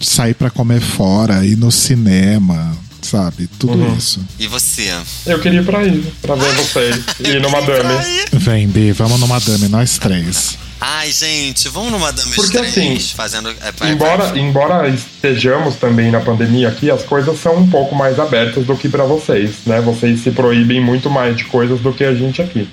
sair 0.00 0.34
pra 0.34 0.50
comer 0.50 0.80
fora, 0.80 1.44
ir 1.44 1.56
no 1.56 1.70
cinema, 1.72 2.76
sabe? 3.04 3.46
Tudo 3.58 3.74
Uhum. 3.74 3.96
isso. 3.96 4.20
E 4.38 4.46
você? 4.46 4.92
Eu 5.26 5.38
queria 5.40 5.60
ir 5.60 5.64
pra 5.64 5.78
aí, 5.78 6.12
pra 6.22 6.34
ver 6.34 6.52
vocês. 6.56 7.04
E 7.20 7.28
ir 7.28 7.40
no 7.40 7.50
Madame. 7.50 7.94
Vem, 8.32 8.66
Bi, 8.68 8.92
vamos 8.92 9.20
no 9.20 9.26
Madame, 9.28 9.68
nós 9.68 9.98
três. 9.98 10.58
Ai, 10.80 11.10
gente, 11.12 11.68
vamos 11.70 11.92
numa 11.92 12.12
Dama 12.12 12.34
Porque, 12.34 12.58
três, 12.58 12.76
assim, 12.76 12.98
fazendo. 13.16 13.48
É, 13.48 13.90
Embora, 13.90 14.38
embora 14.38 14.88
estejamos 14.88 15.76
também 15.76 16.10
na 16.10 16.20
pandemia 16.20 16.68
aqui, 16.68 16.90
as 16.90 17.02
coisas 17.02 17.40
são 17.40 17.56
um 17.56 17.70
pouco 17.70 17.94
mais 17.94 18.18
abertas 18.20 18.66
do 18.66 18.76
que 18.76 18.88
pra 18.88 19.04
vocês, 19.04 19.52
né? 19.64 19.80
Vocês 19.80 20.20
se 20.20 20.30
proíbem 20.30 20.82
muito 20.82 21.08
mais 21.08 21.36
de 21.36 21.44
coisas 21.44 21.80
do 21.80 21.90
que 21.92 22.04
a 22.04 22.14
gente 22.14 22.42
aqui. 22.42 22.68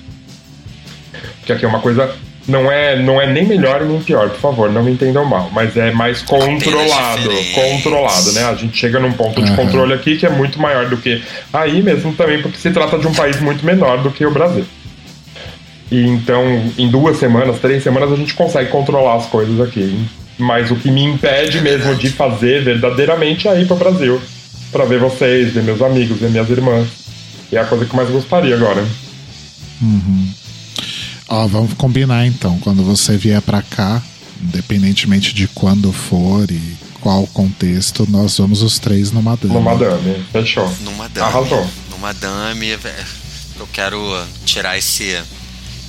Porque 1.38 1.52
aqui 1.54 1.64
é 1.64 1.68
uma 1.68 1.80
coisa 1.80 2.14
não 2.46 2.70
é 2.70 3.00
não 3.00 3.20
é 3.20 3.32
nem 3.32 3.46
melhor 3.46 3.84
nem 3.84 4.00
pior, 4.02 4.28
por 4.30 4.38
favor, 4.38 4.70
não 4.70 4.82
me 4.82 4.92
entendam 4.92 5.24
mal, 5.24 5.50
mas 5.52 5.76
é 5.76 5.92
mais 5.92 6.22
controlado, 6.22 7.30
controlado, 7.54 8.32
né? 8.32 8.44
A 8.44 8.54
gente 8.54 8.76
chega 8.76 8.98
num 8.98 9.12
ponto 9.12 9.40
de 9.40 9.48
Aham. 9.52 9.56
controle 9.56 9.94
aqui 9.94 10.16
que 10.16 10.26
é 10.26 10.30
muito 10.30 10.60
maior 10.60 10.88
do 10.88 10.96
que 10.96 11.22
aí 11.52 11.82
mesmo 11.82 12.12
também 12.14 12.42
porque 12.42 12.58
se 12.58 12.70
trata 12.70 12.98
de 12.98 13.06
um 13.06 13.12
país 13.12 13.40
muito 13.40 13.64
menor 13.64 14.02
do 14.02 14.10
que 14.10 14.26
o 14.26 14.30
Brasil. 14.30 14.64
E 15.90 16.06
então, 16.06 16.42
em 16.78 16.88
duas 16.88 17.18
semanas, 17.18 17.58
três 17.60 17.82
semanas, 17.82 18.10
a 18.10 18.16
gente 18.16 18.32
consegue 18.32 18.70
controlar 18.70 19.16
as 19.16 19.26
coisas 19.26 19.60
aqui. 19.60 20.06
Mas 20.38 20.70
o 20.70 20.76
que 20.76 20.90
me 20.90 21.04
impede 21.04 21.60
mesmo 21.60 21.94
de 21.94 22.08
fazer 22.08 22.64
verdadeiramente 22.64 23.46
é 23.46 23.60
ir 23.60 23.66
pro 23.66 23.76
Brasil. 23.76 24.18
Pra 24.72 24.86
ver 24.86 24.98
vocês, 24.98 25.52
ver 25.52 25.62
meus 25.62 25.82
amigos, 25.82 26.18
ver 26.18 26.30
minhas 26.30 26.48
irmãs. 26.48 26.88
E 27.52 27.56
é 27.56 27.60
a 27.60 27.66
coisa 27.66 27.84
que 27.84 27.92
eu 27.92 27.96
mais 27.96 28.08
gostaria 28.08 28.54
agora. 28.54 28.82
Ó, 31.32 31.46
vamos 31.46 31.72
combinar 31.74 32.26
então. 32.26 32.58
Quando 32.60 32.82
você 32.82 33.16
vier 33.16 33.40
pra 33.40 33.62
cá, 33.62 34.02
independentemente 34.40 35.32
de 35.34 35.48
quando 35.48 35.90
for 35.92 36.50
e 36.50 36.76
qual 37.00 37.26
contexto, 37.28 38.06
nós 38.10 38.36
vamos 38.36 38.60
os 38.62 38.78
três 38.78 39.10
no 39.10 39.22
Madame. 39.22 39.54
No 39.54 39.60
Madame. 39.62 40.24
Fechou. 40.30 40.70
Numa 40.80 41.08
Dame. 41.08 41.26
Arrasou. 41.26 41.66
Numa 41.90 42.12
Dame. 42.12 42.72
é, 42.72 43.04
Eu 43.58 43.66
quero 43.72 43.98
tirar 44.44 44.76
esse. 44.76 45.18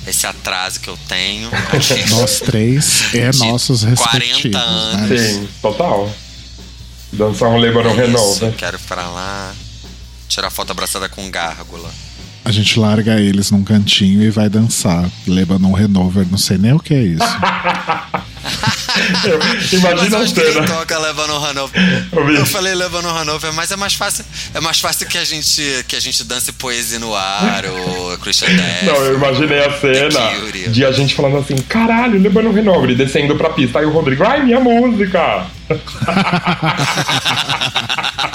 Esse 0.06 0.26
atraso 0.26 0.80
que 0.80 0.88
eu 0.88 0.98
tenho. 1.08 1.48
Nós 2.10 2.40
três 2.40 3.04
De 3.10 3.38
nossos 3.38 3.82
40 3.84 3.90
respectivos. 3.90 4.60
anos. 4.60 5.10
Né? 5.10 5.18
Sim, 5.18 5.48
total. 5.62 6.10
Dançar 7.12 7.48
um 7.48 7.56
Lebanon 7.56 7.90
Isso, 7.90 8.00
Renault. 8.00 8.44
né? 8.44 8.54
quero 8.58 8.76
ir 8.76 8.80
pra 8.80 9.08
lá. 9.08 9.54
Tirar 10.28 10.50
foto 10.50 10.72
abraçada 10.72 11.08
com 11.08 11.30
gárgula. 11.30 11.90
A 12.44 12.52
gente 12.52 12.78
larga 12.78 13.18
eles 13.18 13.50
num 13.50 13.64
cantinho 13.64 14.22
e 14.22 14.30
vai 14.30 14.48
dançar. 14.50 15.08
Lebanon 15.26 15.72
Renover, 15.72 16.26
não 16.30 16.36
sei 16.38 16.58
nem 16.58 16.72
o 16.74 16.78
que 16.78 16.92
é 16.94 17.02
isso. 17.02 17.24
Eu- 19.24 19.38
Mas 19.38 19.72
Imagina 19.72 20.16
eu 20.16 20.20
a 20.20 20.22
acho 20.22 20.34
toca 20.66 20.98
Lebanon 20.98 21.44
Hanover. 21.44 21.80
Eu 22.38 22.46
falei 22.46 22.74
Lebanon 22.74 23.08
Hanover, 23.16 23.52
mas 23.52 23.70
é 23.72 23.76
mais 23.76 23.94
fácil. 23.94 24.24
É 24.54 24.60
mais 24.60 24.78
fácil 24.78 25.06
que 25.08 25.18
a 25.18 25.24
gente 25.24 25.84
que 25.88 25.96
a 25.96 26.00
gente 26.00 26.22
dance 26.24 26.52
poesia 26.52 26.98
no 26.98 27.14
ar 27.14 27.64
ou 27.66 28.16
Christian 28.18 28.54
Death. 28.54 28.82
Não, 28.84 28.94
eu 28.96 29.16
imaginei 29.16 29.64
a 29.64 29.80
cena 29.80 30.20
de 30.70 30.84
a 30.84 30.92
gente 30.92 31.14
falando 31.14 31.38
assim, 31.38 31.56
caralho, 31.68 32.20
Lebanon 32.20 32.52
e 32.92 32.94
descendo 32.94 33.34
pra 33.36 33.50
pista. 33.50 33.78
Aí 33.80 33.86
o 33.86 33.90
Rodrigo, 33.90 34.22
ai, 34.24 34.44
minha 34.44 34.60
música! 34.60 35.46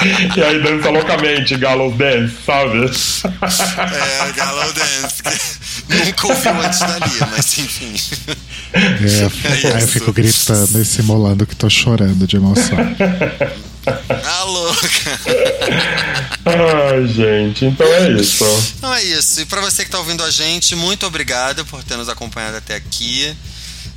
e 0.36 0.42
aí 0.42 0.62
dança 0.62 0.90
loucamente, 0.90 1.56
Gallows 1.56 1.96
Dance, 1.96 2.34
sabe? 2.44 2.90
É, 3.94 4.32
Gallow 4.32 4.72
Dance. 4.72 5.22
Nunca 5.88 6.26
ouviu 6.26 6.60
antes 6.62 6.78
dali, 6.78 7.18
mas 7.30 7.58
enfim. 7.58 7.94
É, 8.72 9.68
aí 9.74 9.82
eu 9.82 9.88
fico 9.88 10.12
gritando 10.12 10.80
e 10.80 10.84
simulando 10.84 11.46
que 11.46 11.56
tô 11.56 11.68
chorando 11.68 12.26
de 12.26 12.36
emoção. 12.36 12.78
Tá 13.82 14.44
louca. 14.44 15.20
Ai, 16.44 17.06
gente, 17.08 17.64
então 17.64 17.86
é 17.86 18.12
isso. 18.12 18.44
Então 18.76 18.94
é 18.94 19.02
isso. 19.02 19.40
E 19.40 19.44
pra 19.46 19.60
você 19.60 19.84
que 19.84 19.90
tá 19.90 19.98
ouvindo 19.98 20.22
a 20.22 20.30
gente, 20.30 20.76
muito 20.76 21.06
obrigado 21.06 21.64
por 21.66 21.82
ter 21.82 21.96
nos 21.96 22.08
acompanhado 22.08 22.56
até 22.56 22.76
aqui. 22.76 23.34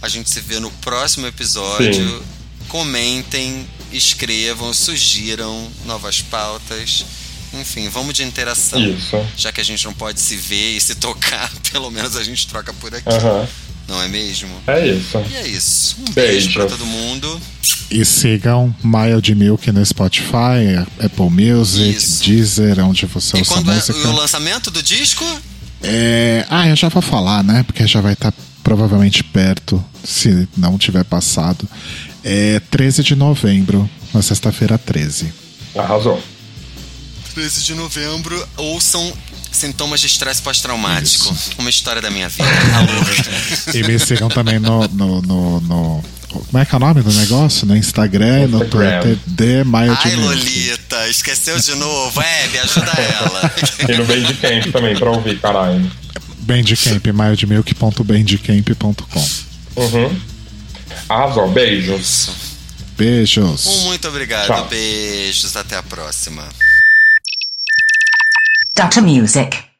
A 0.02 0.08
gente 0.08 0.30
se 0.30 0.42
vê 0.42 0.60
no 0.60 0.72
próximo 0.72 1.28
episódio. 1.28 1.94
Sim. 1.94 2.22
Comentem, 2.68 3.68
escrevam, 3.94 4.74
sugiram 4.74 5.68
novas 5.86 6.22
pautas. 6.22 7.06
Enfim, 7.54 7.88
vamos 7.90 8.14
de 8.16 8.24
interação. 8.24 8.80
Isso. 8.84 9.16
Já 9.38 9.52
que 9.52 9.62
a 9.62 9.64
gente 9.64 9.86
não 9.86 9.94
pode 9.94 10.20
se 10.20 10.36
ver 10.36 10.76
e 10.76 10.82
se 10.82 10.96
tocar, 10.96 11.52
pelo 11.72 11.92
menos 11.92 12.16
a 12.16 12.24
gente 12.24 12.48
troca 12.48 12.74
por 12.74 12.94
aqui. 12.94 13.08
Aham. 13.10 13.48
Não 13.88 14.02
é 14.02 14.08
mesmo? 14.08 14.50
É 14.66 14.88
isso. 14.88 15.18
E 15.30 15.36
é 15.36 15.48
isso. 15.48 15.98
Um 16.00 16.14
Beijo. 16.14 16.48
beijo 16.48 16.54
pra 16.54 16.66
todo 16.68 16.86
mundo. 16.86 17.42
E 17.92 18.04
sigam 18.06 18.74
Mild 18.82 19.36
Milk 19.36 19.72
no 19.74 19.86
Spotify, 19.86 20.78
Apple 21.04 21.30
Music, 21.30 21.90
Isso. 21.98 22.24
Deezer, 22.24 22.80
onde 22.80 23.06
você 23.06 23.38
E 23.38 23.40
ouça 23.42 23.54
quando 23.54 23.72
é 23.72 23.76
música. 23.76 24.08
o 24.08 24.16
lançamento 24.16 24.72
do 24.72 24.82
disco? 24.82 25.26
É... 25.82 26.46
Ah, 26.50 26.68
eu 26.70 26.76
já 26.78 26.88
vou 26.88 27.02
falar, 27.02 27.44
né? 27.44 27.62
Porque 27.64 27.86
já 27.86 28.00
vai 28.00 28.14
estar 28.14 28.34
provavelmente 28.64 29.22
perto, 29.22 29.84
se 30.04 30.48
não 30.56 30.78
tiver 30.78 31.04
passado. 31.04 31.68
É 32.24 32.60
13 32.72 33.04
de 33.04 33.16
novembro, 33.16 33.90
na 34.14 34.22
sexta-feira 34.22 34.78
13. 34.78 35.34
Arrasou. 35.76 36.22
13 37.34 37.64
de 37.64 37.76
novembro, 37.76 38.48
ouçam 38.58 39.14
Sintomas 39.54 40.02
de 40.02 40.08
estresse 40.08 40.42
pós-traumático. 40.42 41.34
Uma 41.60 41.70
história 41.70 42.02
da 42.02 42.10
minha 42.10 42.28
vida. 42.28 42.50
e 43.74 43.84
me 43.84 44.00
sigam 44.00 44.28
também 44.28 44.60
no, 44.60 44.88
no, 44.88 45.22
no, 45.22 45.62
no, 45.62 46.04
Como 46.28 46.58
é 46.58 46.66
que 46.66 46.74
é 46.74 46.78
o 46.78 46.80
nome 46.80 47.04
do 47.04 47.14
negócio? 47.14 47.68
No 47.68 47.78
Instagram, 47.78 48.48
no 48.48 48.66
Twitter, 48.66 49.16
de 49.28 49.64
Maio 49.64 49.96
Ai, 50.04 50.16
Lolita, 50.16 51.08
esqueceu 51.08 51.60
de 51.60 51.76
novo. 51.76 52.20
Web, 52.20 52.58
ajuda 52.60 52.94
ela. 52.94 53.54
e 53.88 53.96
no 53.96 54.06
Bandcamp 54.06 54.72
também, 54.72 54.98
pra 54.98 55.12
ouvir, 55.12 55.40
caralho. 55.40 55.92
Bandcamp, 56.40 57.06
maiodemilk.bandcamp.com 57.14 59.54
Uhum. 59.76 60.16
Arrasou, 61.10 61.52
beijos. 61.52 62.30
Beijos. 62.98 63.66
Muito 63.84 64.08
obrigado, 64.08 64.48
Tchau. 64.48 64.66
beijos, 64.68 65.56
até 65.56 65.76
a 65.78 65.84
próxima. 65.84 66.48
Data 68.76 69.02
Music 69.02 69.73